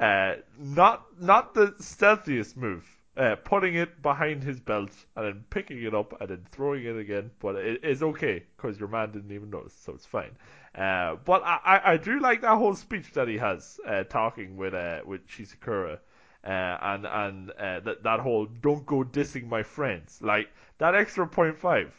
uh, 0.00 0.36
not 0.58 1.06
not 1.20 1.54
the 1.54 1.74
stealthiest 1.80 2.56
move. 2.56 2.84
Uh, 3.16 3.36
putting 3.36 3.76
it 3.76 4.02
behind 4.02 4.42
his 4.42 4.58
belt 4.58 4.90
and 5.14 5.24
then 5.24 5.44
picking 5.48 5.80
it 5.84 5.94
up 5.94 6.20
and 6.20 6.30
then 6.30 6.44
throwing 6.50 6.84
it 6.84 6.96
again, 6.96 7.30
but 7.38 7.54
it 7.54 7.84
is 7.84 8.02
okay 8.02 8.42
because 8.56 8.76
your 8.76 8.88
man 8.88 9.12
didn't 9.12 9.30
even 9.30 9.48
notice, 9.48 9.72
so 9.72 9.92
it's 9.92 10.04
fine. 10.04 10.32
Uh, 10.74 11.14
but 11.24 11.40
I, 11.44 11.60
I, 11.64 11.92
I 11.92 11.96
do 11.96 12.18
like 12.18 12.40
that 12.40 12.58
whole 12.58 12.74
speech 12.74 13.12
that 13.12 13.28
he 13.28 13.38
has, 13.38 13.78
uh, 13.86 14.02
talking 14.02 14.56
with 14.56 14.74
uh, 14.74 15.02
with 15.06 15.24
Shishikura 15.28 16.00
uh, 16.44 16.48
and 16.48 17.06
and 17.06 17.48
that 17.84 18.02
that 18.02 18.20
whole 18.20 18.46
don't 18.46 18.84
go 18.84 19.04
dissing 19.04 19.48
my 19.48 19.62
friends 19.62 20.18
like 20.20 20.48
that 20.78 20.94
extra 20.94 21.26
point 21.26 21.56
five 21.56 21.92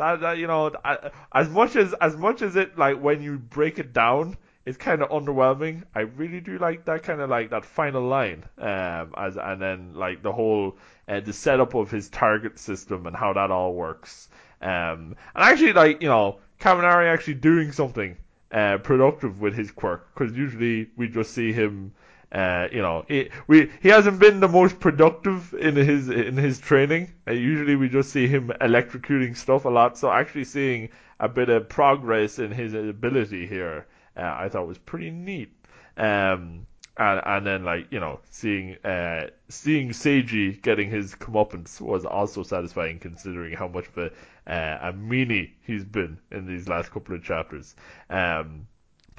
that, 0.00 0.20
that 0.20 0.38
you 0.38 0.46
know 0.46 0.72
I, 0.84 1.10
as 1.32 1.48
much 1.48 1.76
as 1.76 1.92
as 2.00 2.16
much 2.16 2.42
as 2.42 2.56
it 2.56 2.78
like 2.78 3.00
when 3.00 3.22
you 3.22 3.38
break 3.38 3.78
it 3.78 3.92
down 3.92 4.36
it's 4.66 4.76
kind 4.76 5.02
of 5.02 5.08
underwhelming. 5.08 5.84
I 5.94 6.00
really 6.00 6.40
do 6.40 6.58
like 6.58 6.84
that 6.84 7.02
kind 7.02 7.20
of 7.20 7.30
like 7.30 7.50
that 7.50 7.64
final 7.64 8.02
line 8.02 8.44
um 8.58 9.14
as 9.16 9.36
and 9.36 9.60
then 9.60 9.94
like 9.94 10.22
the 10.22 10.32
whole 10.32 10.76
uh, 11.08 11.20
the 11.20 11.32
setup 11.32 11.74
of 11.74 11.90
his 11.90 12.08
target 12.08 12.58
system 12.58 13.06
and 13.06 13.16
how 13.16 13.32
that 13.32 13.50
all 13.50 13.74
works. 13.74 14.28
Um 14.60 15.16
and 15.34 15.44
actually 15.50 15.72
like 15.72 16.02
you 16.02 16.08
know 16.08 16.38
Kaminari 16.60 17.06
actually 17.12 17.34
doing 17.34 17.72
something 17.72 18.16
uh, 18.52 18.78
productive 18.78 19.40
with 19.40 19.54
his 19.54 19.70
quirk 19.70 20.12
because 20.14 20.36
usually 20.36 20.90
we 20.96 21.08
just 21.08 21.32
see 21.32 21.52
him 21.52 21.92
uh, 22.32 22.68
you 22.70 22.80
know, 22.80 23.04
he, 23.08 23.28
we 23.48 23.70
he 23.82 23.88
hasn't 23.88 24.18
been 24.20 24.40
the 24.40 24.48
most 24.48 24.78
productive 24.78 25.52
in 25.54 25.74
his 25.74 26.08
in 26.08 26.36
his 26.36 26.60
training. 26.60 27.12
Uh, 27.26 27.32
usually, 27.32 27.76
we 27.76 27.88
just 27.88 28.10
see 28.10 28.28
him 28.28 28.52
electrocuting 28.60 29.36
stuff 29.36 29.64
a 29.64 29.68
lot. 29.68 29.98
So 29.98 30.10
actually, 30.10 30.44
seeing 30.44 30.90
a 31.18 31.28
bit 31.28 31.48
of 31.48 31.68
progress 31.68 32.38
in 32.38 32.52
his 32.52 32.74
ability 32.74 33.46
here, 33.46 33.86
uh, 34.16 34.34
I 34.38 34.48
thought 34.48 34.68
was 34.68 34.78
pretty 34.78 35.10
neat. 35.10 35.52
Um, 35.96 36.66
and 36.96 37.20
and 37.24 37.46
then 37.46 37.64
like 37.64 37.86
you 37.90 37.98
know, 37.98 38.20
seeing 38.30 38.76
uh 38.84 39.28
seeing 39.48 39.88
Seiji 39.88 40.60
getting 40.62 40.88
his 40.88 41.14
comeuppance 41.14 41.80
was 41.80 42.04
also 42.04 42.44
satisfying, 42.44 43.00
considering 43.00 43.54
how 43.54 43.66
much 43.66 43.88
of 43.88 43.98
a 43.98 44.06
uh, 44.50 44.90
a 44.90 44.92
meanie 44.92 45.50
he's 45.62 45.84
been 45.84 46.18
in 46.30 46.46
these 46.46 46.68
last 46.68 46.92
couple 46.92 47.14
of 47.14 47.24
chapters. 47.24 47.74
Um, 48.08 48.66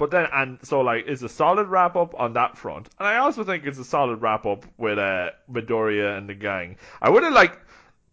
but 0.02 0.10
then, 0.10 0.26
and 0.32 0.58
so 0.64 0.80
like, 0.80 1.04
it's 1.06 1.22
a 1.22 1.28
solid 1.28 1.68
wrap 1.68 1.94
up 1.94 2.18
on 2.18 2.32
that 2.32 2.58
front, 2.58 2.88
and 2.98 3.06
I 3.06 3.18
also 3.18 3.44
think 3.44 3.64
it's 3.64 3.78
a 3.78 3.84
solid 3.84 4.20
wrap 4.20 4.46
up 4.46 4.64
with 4.76 4.98
uh, 4.98 5.30
Midoriya 5.48 6.18
and 6.18 6.28
the 6.28 6.34
gang. 6.34 6.74
I 7.00 7.08
would 7.08 7.22
have 7.22 7.32
like, 7.32 7.56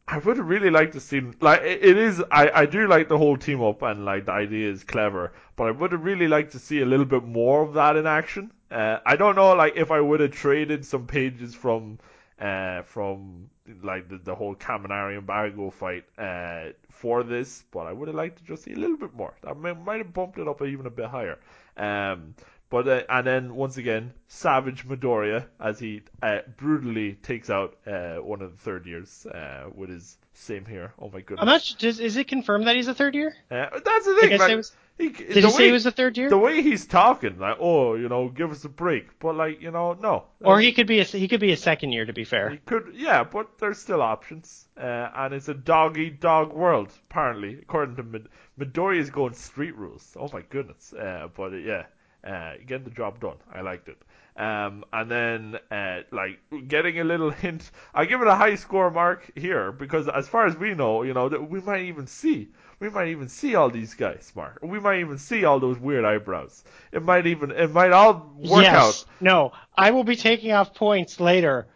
I 0.07 0.19
would 0.19 0.37
have 0.37 0.47
really 0.47 0.69
liked 0.69 0.93
to 0.93 0.99
see 0.99 1.21
like 1.41 1.61
it, 1.61 1.83
it 1.83 1.97
is. 1.97 2.21
I 2.29 2.51
I 2.51 2.65
do 2.67 2.87
like 2.87 3.09
the 3.09 3.17
whole 3.17 3.37
team 3.37 3.63
up 3.63 3.81
and 3.81 4.05
like 4.05 4.27
the 4.27 4.33
idea 4.33 4.69
is 4.69 4.83
clever, 4.83 5.33
but 5.55 5.63
I 5.63 5.71
would 5.71 5.91
have 5.91 6.05
really 6.05 6.27
liked 6.27 6.51
to 6.51 6.59
see 6.59 6.81
a 6.81 6.85
little 6.85 7.07
bit 7.07 7.23
more 7.23 7.63
of 7.63 7.73
that 7.73 7.95
in 7.95 8.05
action. 8.05 8.51
Uh, 8.69 8.99
I 9.03 9.15
don't 9.15 9.35
know 9.35 9.55
like 9.55 9.73
if 9.75 9.89
I 9.89 9.99
would 9.99 10.19
have 10.19 10.29
traded 10.29 10.85
some 10.85 11.07
pages 11.07 11.55
from 11.55 11.97
uh, 12.39 12.83
from 12.83 13.49
like 13.81 14.09
the, 14.09 14.19
the 14.19 14.35
whole 14.35 14.53
Kaminari 14.53 15.17
and 15.17 15.25
Bago 15.25 15.73
fight 15.73 16.05
uh, 16.19 16.73
for 16.91 17.23
this, 17.23 17.63
but 17.71 17.87
I 17.87 17.93
would 17.93 18.09
have 18.09 18.15
liked 18.15 18.37
to 18.37 18.43
just 18.43 18.61
see 18.61 18.73
a 18.73 18.77
little 18.77 18.97
bit 18.97 19.15
more. 19.15 19.33
That 19.41 19.57
may, 19.57 19.73
might 19.73 19.97
have 19.97 20.13
bumped 20.13 20.37
it 20.37 20.47
up 20.47 20.61
even 20.61 20.85
a 20.85 20.91
bit 20.91 21.07
higher. 21.07 21.39
Um, 21.79 22.35
but 22.69 22.87
uh, 22.87 23.01
and 23.09 23.25
then 23.25 23.55
once 23.55 23.77
again, 23.77 24.13
Savage 24.27 24.87
Midoriya 24.87 25.45
as 25.59 25.79
he 25.79 26.01
uh, 26.21 26.39
brutally 26.57 27.13
takes 27.13 27.49
out 27.49 27.77
uh, 27.87 28.17
one 28.17 28.41
of 28.41 28.51
the 28.51 28.57
third 28.57 28.85
years 28.85 29.25
uh, 29.25 29.69
with 29.73 29.89
his 29.89 30.17
same 30.33 30.65
here. 30.65 30.93
Oh 30.99 31.09
my 31.11 31.21
goodness! 31.21 31.39
I'm 31.41 31.47
not. 31.47 31.83
Is, 31.83 31.99
is 31.99 32.15
it 32.17 32.27
confirmed 32.27 32.67
that 32.67 32.75
he's 32.75 32.87
a 32.87 32.93
third 32.93 33.15
year? 33.15 33.35
Uh, 33.49 33.67
that's 33.83 34.05
the 34.05 34.17
thing. 34.21 34.37
like, 34.37 34.55
was- 34.57 34.75
he, 34.99 35.09
Did 35.09 35.29
the 35.29 35.41
he 35.41 35.49
say 35.49 35.57
way- 35.57 35.65
he 35.67 35.71
was 35.71 35.85
a 35.85 35.91
third 35.91 36.17
year? 36.17 36.29
the 36.29 36.37
way 36.37 36.61
he's 36.61 36.85
talking, 36.85 37.39
like, 37.39 37.57
oh, 37.59 37.95
you 37.95 38.07
know, 38.09 38.29
give 38.29 38.51
us 38.51 38.63
a 38.65 38.69
break. 38.69 39.17
But 39.19 39.35
like, 39.35 39.61
you 39.61 39.71
know, 39.71 39.93
no. 39.93 40.25
Or 40.43 40.59
he 40.59 40.71
could 40.73 40.85
be 40.87 40.99
a 40.99 41.03
he 41.03 41.27
could 41.27 41.39
be 41.39 41.51
a 41.51 41.57
second 41.57 41.91
year 41.93 42.05
to 42.05 42.13
be 42.13 42.23
fair. 42.25 42.49
He 42.51 42.57
could, 42.57 42.91
yeah, 42.93 43.23
but 43.23 43.57
there's 43.57 43.79
still 43.79 44.01
options. 44.01 44.67
Uh, 44.77 45.09
and 45.15 45.33
it's 45.33 45.47
a 45.47 45.53
dog 45.53 45.97
eat 45.97 46.19
dog 46.21 46.53
world, 46.53 46.91
apparently, 47.09 47.57
according 47.61 47.95
to 47.95 48.03
Mid- 48.03 48.27
Midoriya's 48.59 49.09
going 49.09 49.33
street 49.33 49.75
rules. 49.75 50.15
Oh 50.19 50.29
my 50.33 50.41
goodness. 50.49 50.93
Uh, 50.93 51.29
but 51.35 51.53
uh, 51.53 51.55
yeah, 51.57 51.85
uh, 52.23 52.53
getting 52.67 52.83
the 52.83 52.91
job 52.91 53.19
done. 53.19 53.37
I 53.53 53.61
liked 53.61 53.87
it. 53.89 53.97
Um, 54.37 54.85
and 54.93 55.11
then, 55.11 55.59
uh, 55.69 56.03
like, 56.11 56.39
getting 56.69 56.97
a 57.01 57.03
little 57.03 57.29
hint. 57.29 57.69
I 57.93 58.05
give 58.05 58.21
it 58.21 58.27
a 58.27 58.35
high 58.35 58.55
score 58.55 58.89
mark 58.89 59.29
here 59.35 59.73
because, 59.73 60.07
as 60.07 60.29
far 60.29 60.45
as 60.45 60.55
we 60.55 60.73
know, 60.75 61.03
you 61.03 61.13
know, 61.13 61.27
that 61.27 61.49
we 61.49 61.59
might 61.59 61.81
even 61.85 62.07
see, 62.07 62.47
we 62.79 62.89
might 62.89 63.09
even 63.09 63.27
see 63.27 63.55
all 63.55 63.69
these 63.69 63.93
guys, 63.93 64.31
Mark. 64.35 64.59
We 64.61 64.79
might 64.79 64.99
even 64.99 65.17
see 65.17 65.43
all 65.45 65.59
those 65.59 65.77
weird 65.77 66.05
eyebrows. 66.05 66.63
It 66.91 67.03
might 67.03 67.27
even, 67.27 67.51
it 67.51 67.71
might 67.71 67.91
all 67.91 68.33
work 68.37 68.63
yes. 68.63 68.75
out. 68.75 69.05
No, 69.19 69.51
I 69.75 69.91
will 69.91 70.03
be 70.03 70.15
taking 70.15 70.51
off 70.51 70.73
points 70.73 71.19
later 71.19 71.67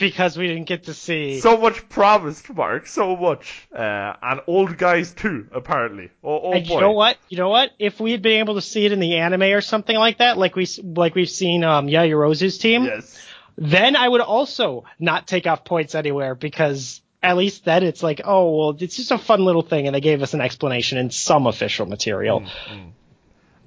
because 0.00 0.36
we 0.36 0.48
didn't 0.48 0.64
get 0.64 0.84
to 0.84 0.94
see. 0.94 1.40
So 1.40 1.56
much 1.58 1.88
promised, 1.88 2.48
Mark. 2.52 2.86
So 2.86 3.16
much. 3.16 3.68
Uh, 3.72 4.14
and 4.22 4.40
old 4.46 4.76
guys 4.76 5.12
too, 5.12 5.46
apparently. 5.52 6.10
Oh, 6.24 6.40
oh 6.40 6.52
and 6.52 6.66
boy. 6.66 6.74
you 6.74 6.80
know 6.80 6.92
what? 6.92 7.18
You 7.28 7.38
know 7.38 7.50
what? 7.50 7.70
If 7.78 8.00
we 8.00 8.12
had 8.12 8.22
been 8.22 8.40
able 8.40 8.54
to 8.54 8.62
see 8.62 8.86
it 8.86 8.92
in 8.92 8.98
the 8.98 9.16
anime 9.16 9.42
or 9.42 9.60
something 9.60 9.96
like 9.96 10.18
that, 10.18 10.38
like 10.38 10.56
we 10.56 10.66
like 10.82 11.14
we've 11.14 11.30
seen 11.30 11.64
um 11.64 11.86
Yaoyorozu's 11.86 12.58
team, 12.58 12.84
Yes. 12.84 13.18
then 13.56 13.94
I 13.94 14.08
would 14.08 14.22
also 14.22 14.84
not 14.98 15.26
take 15.26 15.46
off 15.46 15.64
points 15.64 15.94
anywhere 15.94 16.34
because 16.34 17.02
at 17.22 17.36
least 17.36 17.64
then 17.64 17.82
it's 17.82 18.02
like, 18.02 18.22
oh 18.24 18.56
well, 18.56 18.76
it's 18.78 18.96
just 18.96 19.10
a 19.10 19.18
fun 19.18 19.44
little 19.44 19.62
thing, 19.62 19.86
and 19.86 19.94
they 19.94 20.00
gave 20.00 20.22
us 20.22 20.34
an 20.34 20.40
explanation 20.40 20.98
in 20.98 21.10
some 21.10 21.46
official 21.46 21.86
material. 21.86 22.44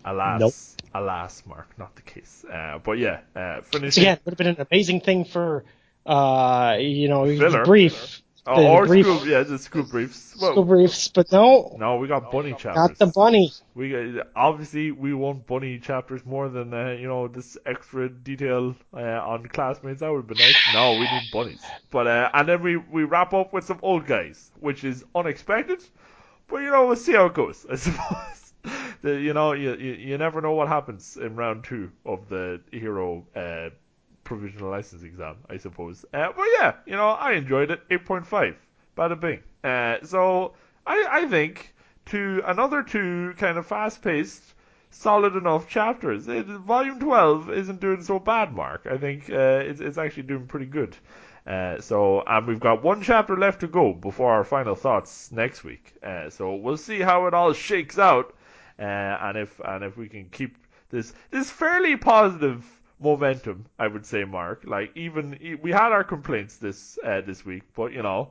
Alas, 0.06 0.40
Nope. 0.40 0.54
alas, 0.94 1.44
Mark, 1.46 1.68
not 1.78 1.96
the 1.96 2.02
case. 2.02 2.44
Uh, 2.52 2.80
but 2.84 2.98
yeah, 2.98 3.22
uh, 3.36 3.62
finish 3.62 3.96
So 3.96 4.02
yeah, 4.02 4.14
it 4.14 4.22
would 4.26 4.32
have 4.32 4.38
been 4.38 4.48
an 4.48 4.68
amazing 4.72 5.02
thing 5.02 5.24
for, 5.26 5.64
uh, 6.06 6.76
you 6.80 7.08
know, 7.08 7.26
Filler. 7.26 7.64
brief, 7.64 8.22
Oh, 8.46 8.62
the 8.62 8.68
or 8.68 8.86
brief 8.86 9.06
school, 9.06 9.26
yeah, 9.26 9.44
the 9.44 9.58
school 9.58 9.84
briefs. 9.84 10.36
Well, 10.40 10.52
school 10.52 10.66
briefs, 10.66 11.08
but 11.08 11.32
no, 11.32 11.78
no, 11.80 11.96
we 11.96 12.10
got 12.10 12.30
bunny 12.30 12.52
chapters. 12.52 12.74
got 12.76 12.98
the 12.98 13.08
bunny. 13.08 13.54
We 13.74 14.22
obviously 14.36 14.92
we 14.92 15.14
want 15.14 15.48
bunny 15.48 15.80
chapters 15.80 16.26
more 16.26 16.50
than 16.50 16.74
uh, 16.74 16.90
you 17.00 17.08
know 17.08 17.30
this 17.30 17.58
extra 17.66 18.10
detail 18.10 18.76
uh, 18.94 19.00
on 19.00 19.46
classmates. 19.46 20.02
That 20.02 20.12
would 20.12 20.28
be 20.28 20.36
nice. 20.36 20.58
No, 20.74 20.92
we 20.92 21.04
need 21.04 21.30
bunnies. 21.32 21.62
But 21.90 22.08
uh, 22.08 22.32
and 22.34 22.50
then 22.50 22.62
we 22.62 22.76
we 22.76 23.06
wrap 23.06 23.34
up 23.34 23.54
with 23.54 23.64
some 23.64 23.80
old 23.82 24.06
guys, 24.06 24.52
which 24.60 24.84
is 24.84 25.06
unexpected. 25.16 25.82
But 26.48 26.58
you 26.58 26.70
know 26.70 26.88
we'll 26.88 26.98
see 26.98 27.14
how 27.14 27.28
it 27.28 27.34
goes. 27.34 27.66
I 27.72 27.76
suppose. 27.78 28.54
the, 29.04 29.22
you 29.22 29.34
know 29.34 29.54
you, 29.54 29.76
you 29.76 29.94
you 29.94 30.18
never 30.18 30.42
know 30.42 30.52
what 30.52 30.68
happens 30.68 31.16
in 31.16 31.38
round 31.38 31.64
two 31.64 31.92
of 32.06 32.28
the 32.28 32.60
hero 32.72 33.26
uh, 33.38 33.70
provisional 34.34 34.72
license 34.72 35.04
exam. 35.04 35.38
I 35.50 35.58
suppose. 35.58 36.06
Uh, 36.14 36.30
but 36.36 36.48
yeah, 36.60 36.74
you 36.86 36.96
know 36.96 37.10
I 37.10 37.34
enjoyed 37.34 37.72
it. 37.72 37.82
Eight 37.90 38.06
point 38.06 38.26
five. 38.26 38.56
Bada 38.98 39.20
bing. 39.20 39.42
Uh, 39.64 39.98
so 40.04 40.54
I 40.86 41.06
I 41.10 41.28
think 41.28 41.74
to 42.08 42.42
another 42.46 42.84
two 42.84 43.34
kind 43.38 43.58
of 43.58 43.66
fast 43.66 44.02
paced, 44.02 44.44
solid 44.90 45.36
enough 45.36 45.68
chapters. 45.68 46.28
It, 46.28 46.46
volume 46.46 47.00
12 47.00 47.50
isn't 47.52 47.80
doing 47.80 48.04
so 48.04 48.20
bad, 48.20 48.54
Mark. 48.54 48.88
I 48.90 48.98
think 48.98 49.30
uh, 49.30 49.64
it's, 49.64 49.80
it's 49.80 49.98
actually 49.98 50.24
doing 50.24 50.48
pretty 50.48 50.66
good. 50.66 50.96
Uh, 51.46 51.80
so, 51.82 52.24
and 52.26 52.48
we've 52.48 52.60
got 52.60 52.84
one 52.84 53.02
chapter 53.02 53.38
left 53.38 53.62
to 53.62 53.68
go 53.68 53.94
before 53.94 54.32
our 54.32 54.44
final 54.44 54.76
thoughts 54.76 55.32
next 55.32 55.64
week. 55.64 55.94
Uh, 56.02 56.30
so 56.30 56.56
we'll 56.56 56.78
see 56.78 57.00
how 57.00 57.28
it 57.28 57.34
all 57.34 57.54
shakes 57.54 58.00
out, 58.00 58.34
uh, 58.80 58.82
and 58.84 59.38
if 59.38 59.60
and 59.66 59.84
if 59.84 59.98
we 59.98 60.08
can 60.08 60.30
keep 60.30 60.56
this 60.90 61.14
this 61.32 61.52
fairly 61.52 61.98
positive 61.98 62.64
momentum, 63.04 63.66
I 63.78 63.88
would 63.88 64.06
say, 64.06 64.24
Mark. 64.24 64.64
Like 64.66 64.92
even 64.96 65.60
we 65.62 65.72
had 65.72 65.92
our 65.92 66.04
complaints 66.04 66.58
this 66.58 66.98
uh, 67.04 67.22
this 67.22 67.46
week, 67.46 67.64
but 67.76 67.92
you 67.92 68.02
know, 68.02 68.30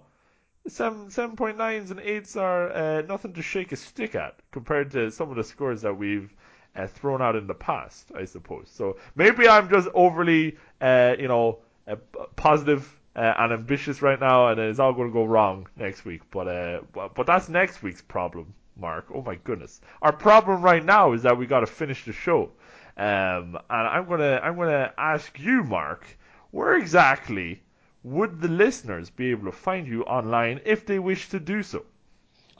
seven 0.66 1.11
seven 1.11 1.36
point 1.36 1.59
nines 1.59 1.90
and 1.90 2.01
eights 2.01 2.36
are 2.36 2.73
uh, 2.73 3.03
nothing 3.03 3.35
to 3.35 3.43
shake 3.43 3.73
a 3.73 3.77
stick 3.77 4.15
at 4.15 4.36
compared 4.51 4.90
to 4.93 5.11
some 5.11 5.31
of 5.31 5.36
the 5.36 5.44
scores 5.44 5.82
that 5.82 5.94
we've 5.94 6.35
uh, 6.77 6.86
thrown 6.86 7.20
out 7.20 7.36
in 7.36 7.47
the 7.47 7.55
past, 7.55 8.11
I 8.15 8.24
suppose. 8.24 8.70
So 8.73 8.97
maybe 9.15 9.49
I'm 9.49 9.69
just 9.69 9.89
overly, 9.94 10.57
uh, 10.81 11.16
you 11.19 11.28
know, 11.28 11.59
uh, 11.86 11.97
positive 12.36 12.99
uh, 13.15 13.35
and 13.39 13.53
ambitious 13.53 14.01
right 14.03 14.19
now, 14.19 14.49
and 14.49 14.61
it's 14.61 14.78
all 14.78 14.93
going 14.93 15.09
to 15.09 15.12
go 15.12 15.24
wrong 15.24 15.66
next 15.77 16.05
week. 16.05 16.23
But 16.31 16.49
uh, 16.49 16.81
but, 16.93 17.15
but 17.15 17.27
that's 17.27 17.49
next 17.49 17.82
week's 17.82 18.03
problem, 18.03 18.55
Mark. 18.77 19.07
Oh 19.15 19.23
my 19.23 19.35
goodness, 19.35 19.81
our 20.01 20.12
problem 20.12 20.62
right 20.62 20.85
now 20.85 21.12
is 21.12 21.23
that 21.23 21.36
we 21.36 21.47
got 21.47 21.61
to 21.61 21.66
finish 21.66 22.05
the 22.05 22.12
show. 22.12 22.51
Um, 22.97 23.59
and 23.70 23.89
I'm 23.89 24.09
gonna 24.09 24.40
I'm 24.43 24.56
gonna 24.56 24.93
ask 24.97 25.39
you, 25.39 25.64
Mark, 25.64 26.06
where 26.51 26.74
exactly 26.77 27.62
would 28.02 28.40
the 28.40 28.48
listeners 28.48 29.10
be 29.10 29.31
able 29.31 29.51
to 29.51 29.56
find 29.56 29.86
you 29.86 30.02
online 30.02 30.60
if 30.64 30.86
they 30.86 30.98
wish 30.98 31.28
to 31.31 31.40
do 31.40 31.62
so? 31.62 31.85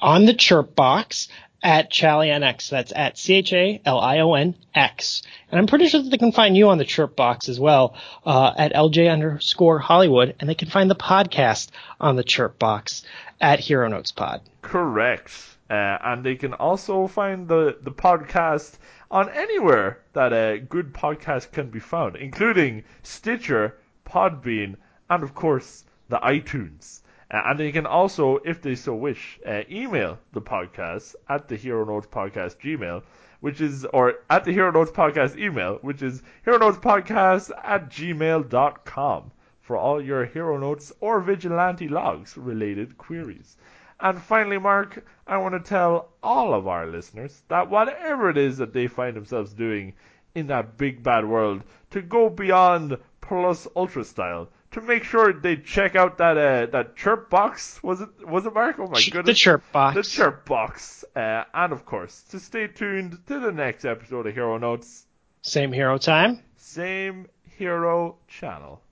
on 0.03 0.27
the 0.27 0.35
chirp 0.35 0.75
box 0.75 1.29
at 1.63 1.91
ChalionX. 1.91 2.69
That's 2.69 2.93
at 2.95 3.17
C 3.17 3.35
H 3.35 3.53
A 3.53 3.81
L 3.87 4.01
I 4.01 4.19
O 4.19 4.35
N 4.35 4.57
X. 4.75 5.23
And 5.51 5.59
I'm 5.59 5.69
pretty 5.69 5.87
sure 5.87 6.03
that 6.03 6.11
they 6.11 6.19
can 6.19 6.33
find 6.33 6.57
you 6.57 6.69
on 6.69 6.79
the 6.79 6.85
chirp 6.85 7.17
box 7.17 7.49
as 7.49 7.59
well 7.59 7.95
uh, 8.27 8.53
at 8.57 8.75
LJ 8.75 9.11
underscore 9.11 9.79
Hollywood. 9.79 10.35
And 10.41 10.51
they 10.51 10.57
can 10.57 10.69
find 10.69 10.91
the 10.91 10.97
podcast 10.97 11.71
on 12.01 12.17
the 12.17 12.25
chirp 12.25 12.59
box 12.59 13.05
at 13.41 13.61
Hero 13.61 13.89
Notes 13.89 14.11
Pod. 14.11 14.43
Correct. 14.61 15.33
Uh, 15.71 15.97
and 16.03 16.25
they 16.25 16.35
can 16.35 16.53
also 16.53 17.07
find 17.07 17.49
the, 17.49 17.79
the 17.81 17.93
podcast 17.93 18.73
on 19.13 19.29
anywhere 19.29 20.01
that 20.15 20.33
a 20.33 20.59
good 20.59 20.95
podcast 20.95 21.53
can 21.53 21.69
be 21.69 21.79
found, 21.79 22.17
including 22.17 22.83
Stitcher, 23.03 23.77
Podbean, 24.07 24.77
and 25.11 25.23
of 25.23 25.35
course 25.35 25.85
the 26.09 26.17
iTunes. 26.19 27.03
Uh, 27.31 27.43
and 27.45 27.61
they 27.61 27.71
can 27.73 27.85
also, 27.85 28.39
if 28.39 28.63
they 28.63 28.75
so 28.75 28.95
wish, 28.95 29.39
uh, 29.47 29.63
email 29.71 30.19
the 30.33 30.41
podcast 30.41 31.15
at 31.29 31.47
the 31.47 31.57
Hero 31.57 31.85
Notes 31.85 32.07
Podcast 32.07 32.57
Gmail, 32.57 33.03
which 33.41 33.61
is, 33.61 33.85
or 33.93 34.15
at 34.31 34.45
the 34.45 34.53
Hero 34.53 34.71
Notes 34.71 34.91
Podcast 34.91 35.37
email, 35.39 35.79
which 35.83 36.01
is 36.01 36.23
Hero 36.45 36.57
Notes 36.57 36.79
Podcast 36.79 37.51
at 37.63 37.91
gmail.com 37.91 39.31
for 39.61 39.77
all 39.77 40.01
your 40.01 40.25
Hero 40.25 40.57
Notes 40.57 40.91
or 41.01 41.21
Vigilante 41.21 41.89
Logs 41.89 42.39
related 42.39 42.97
queries. 42.97 43.59
And 44.03 44.21
finally, 44.21 44.59
Mark, 44.59 45.07
I 45.29 45.37
want 45.37 45.55
to 45.55 45.61
tell 45.61 46.09
all 46.25 46.55
of 46.55 46.67
our 46.67 46.89
listeners 46.89 47.43
that 47.47 47.71
whatever 47.71 48.29
it 48.31 48.37
is 48.37 48.59
that 48.59 48.73
they 48.73 48.89
find 48.89 49.17
themselves 49.17 49.55
doing 49.55 49.95
in 50.35 50.49
that 50.49 50.77
big 50.77 51.05
bad 51.05 51.25
world, 51.25 51.63
to 51.93 52.03
go 52.03 52.29
beyond 52.29 52.99
plus 53.21 53.69
ultra 53.77 54.03
style, 54.05 54.49
to 54.73 54.81
make 54.81 55.05
sure 55.05 55.33
they 55.33 55.57
check 55.57 55.95
out 55.95 56.19
that 56.19 56.37
uh, 56.37 56.67
that 56.73 56.97
chirp 56.97 57.31
box. 57.31 57.81
Was 57.85 58.01
it 58.01 58.09
was 58.27 58.45
it 58.45 58.53
Mark? 58.53 58.77
Oh 58.81 58.89
my 58.89 59.01
goodness. 59.01 59.27
the 59.27 59.35
chirp 59.35 59.63
box. 59.71 59.95
The 59.95 60.03
chirp 60.03 60.47
box. 60.47 61.05
Uh, 61.15 61.45
and 61.55 61.73
of 61.73 61.87
course, 61.87 62.23
to 62.31 62.41
stay 62.41 62.67
tuned 62.67 63.19
to 63.29 63.39
the 63.39 63.53
next 63.53 63.85
episode 63.85 64.27
of 64.27 64.35
Hero 64.35 64.59
Notes. 64.59 65.07
Same 65.43 65.73
hero 65.73 65.97
time. 65.99 66.41
Same 66.57 67.29
hero 67.45 68.17
channel. 68.27 68.83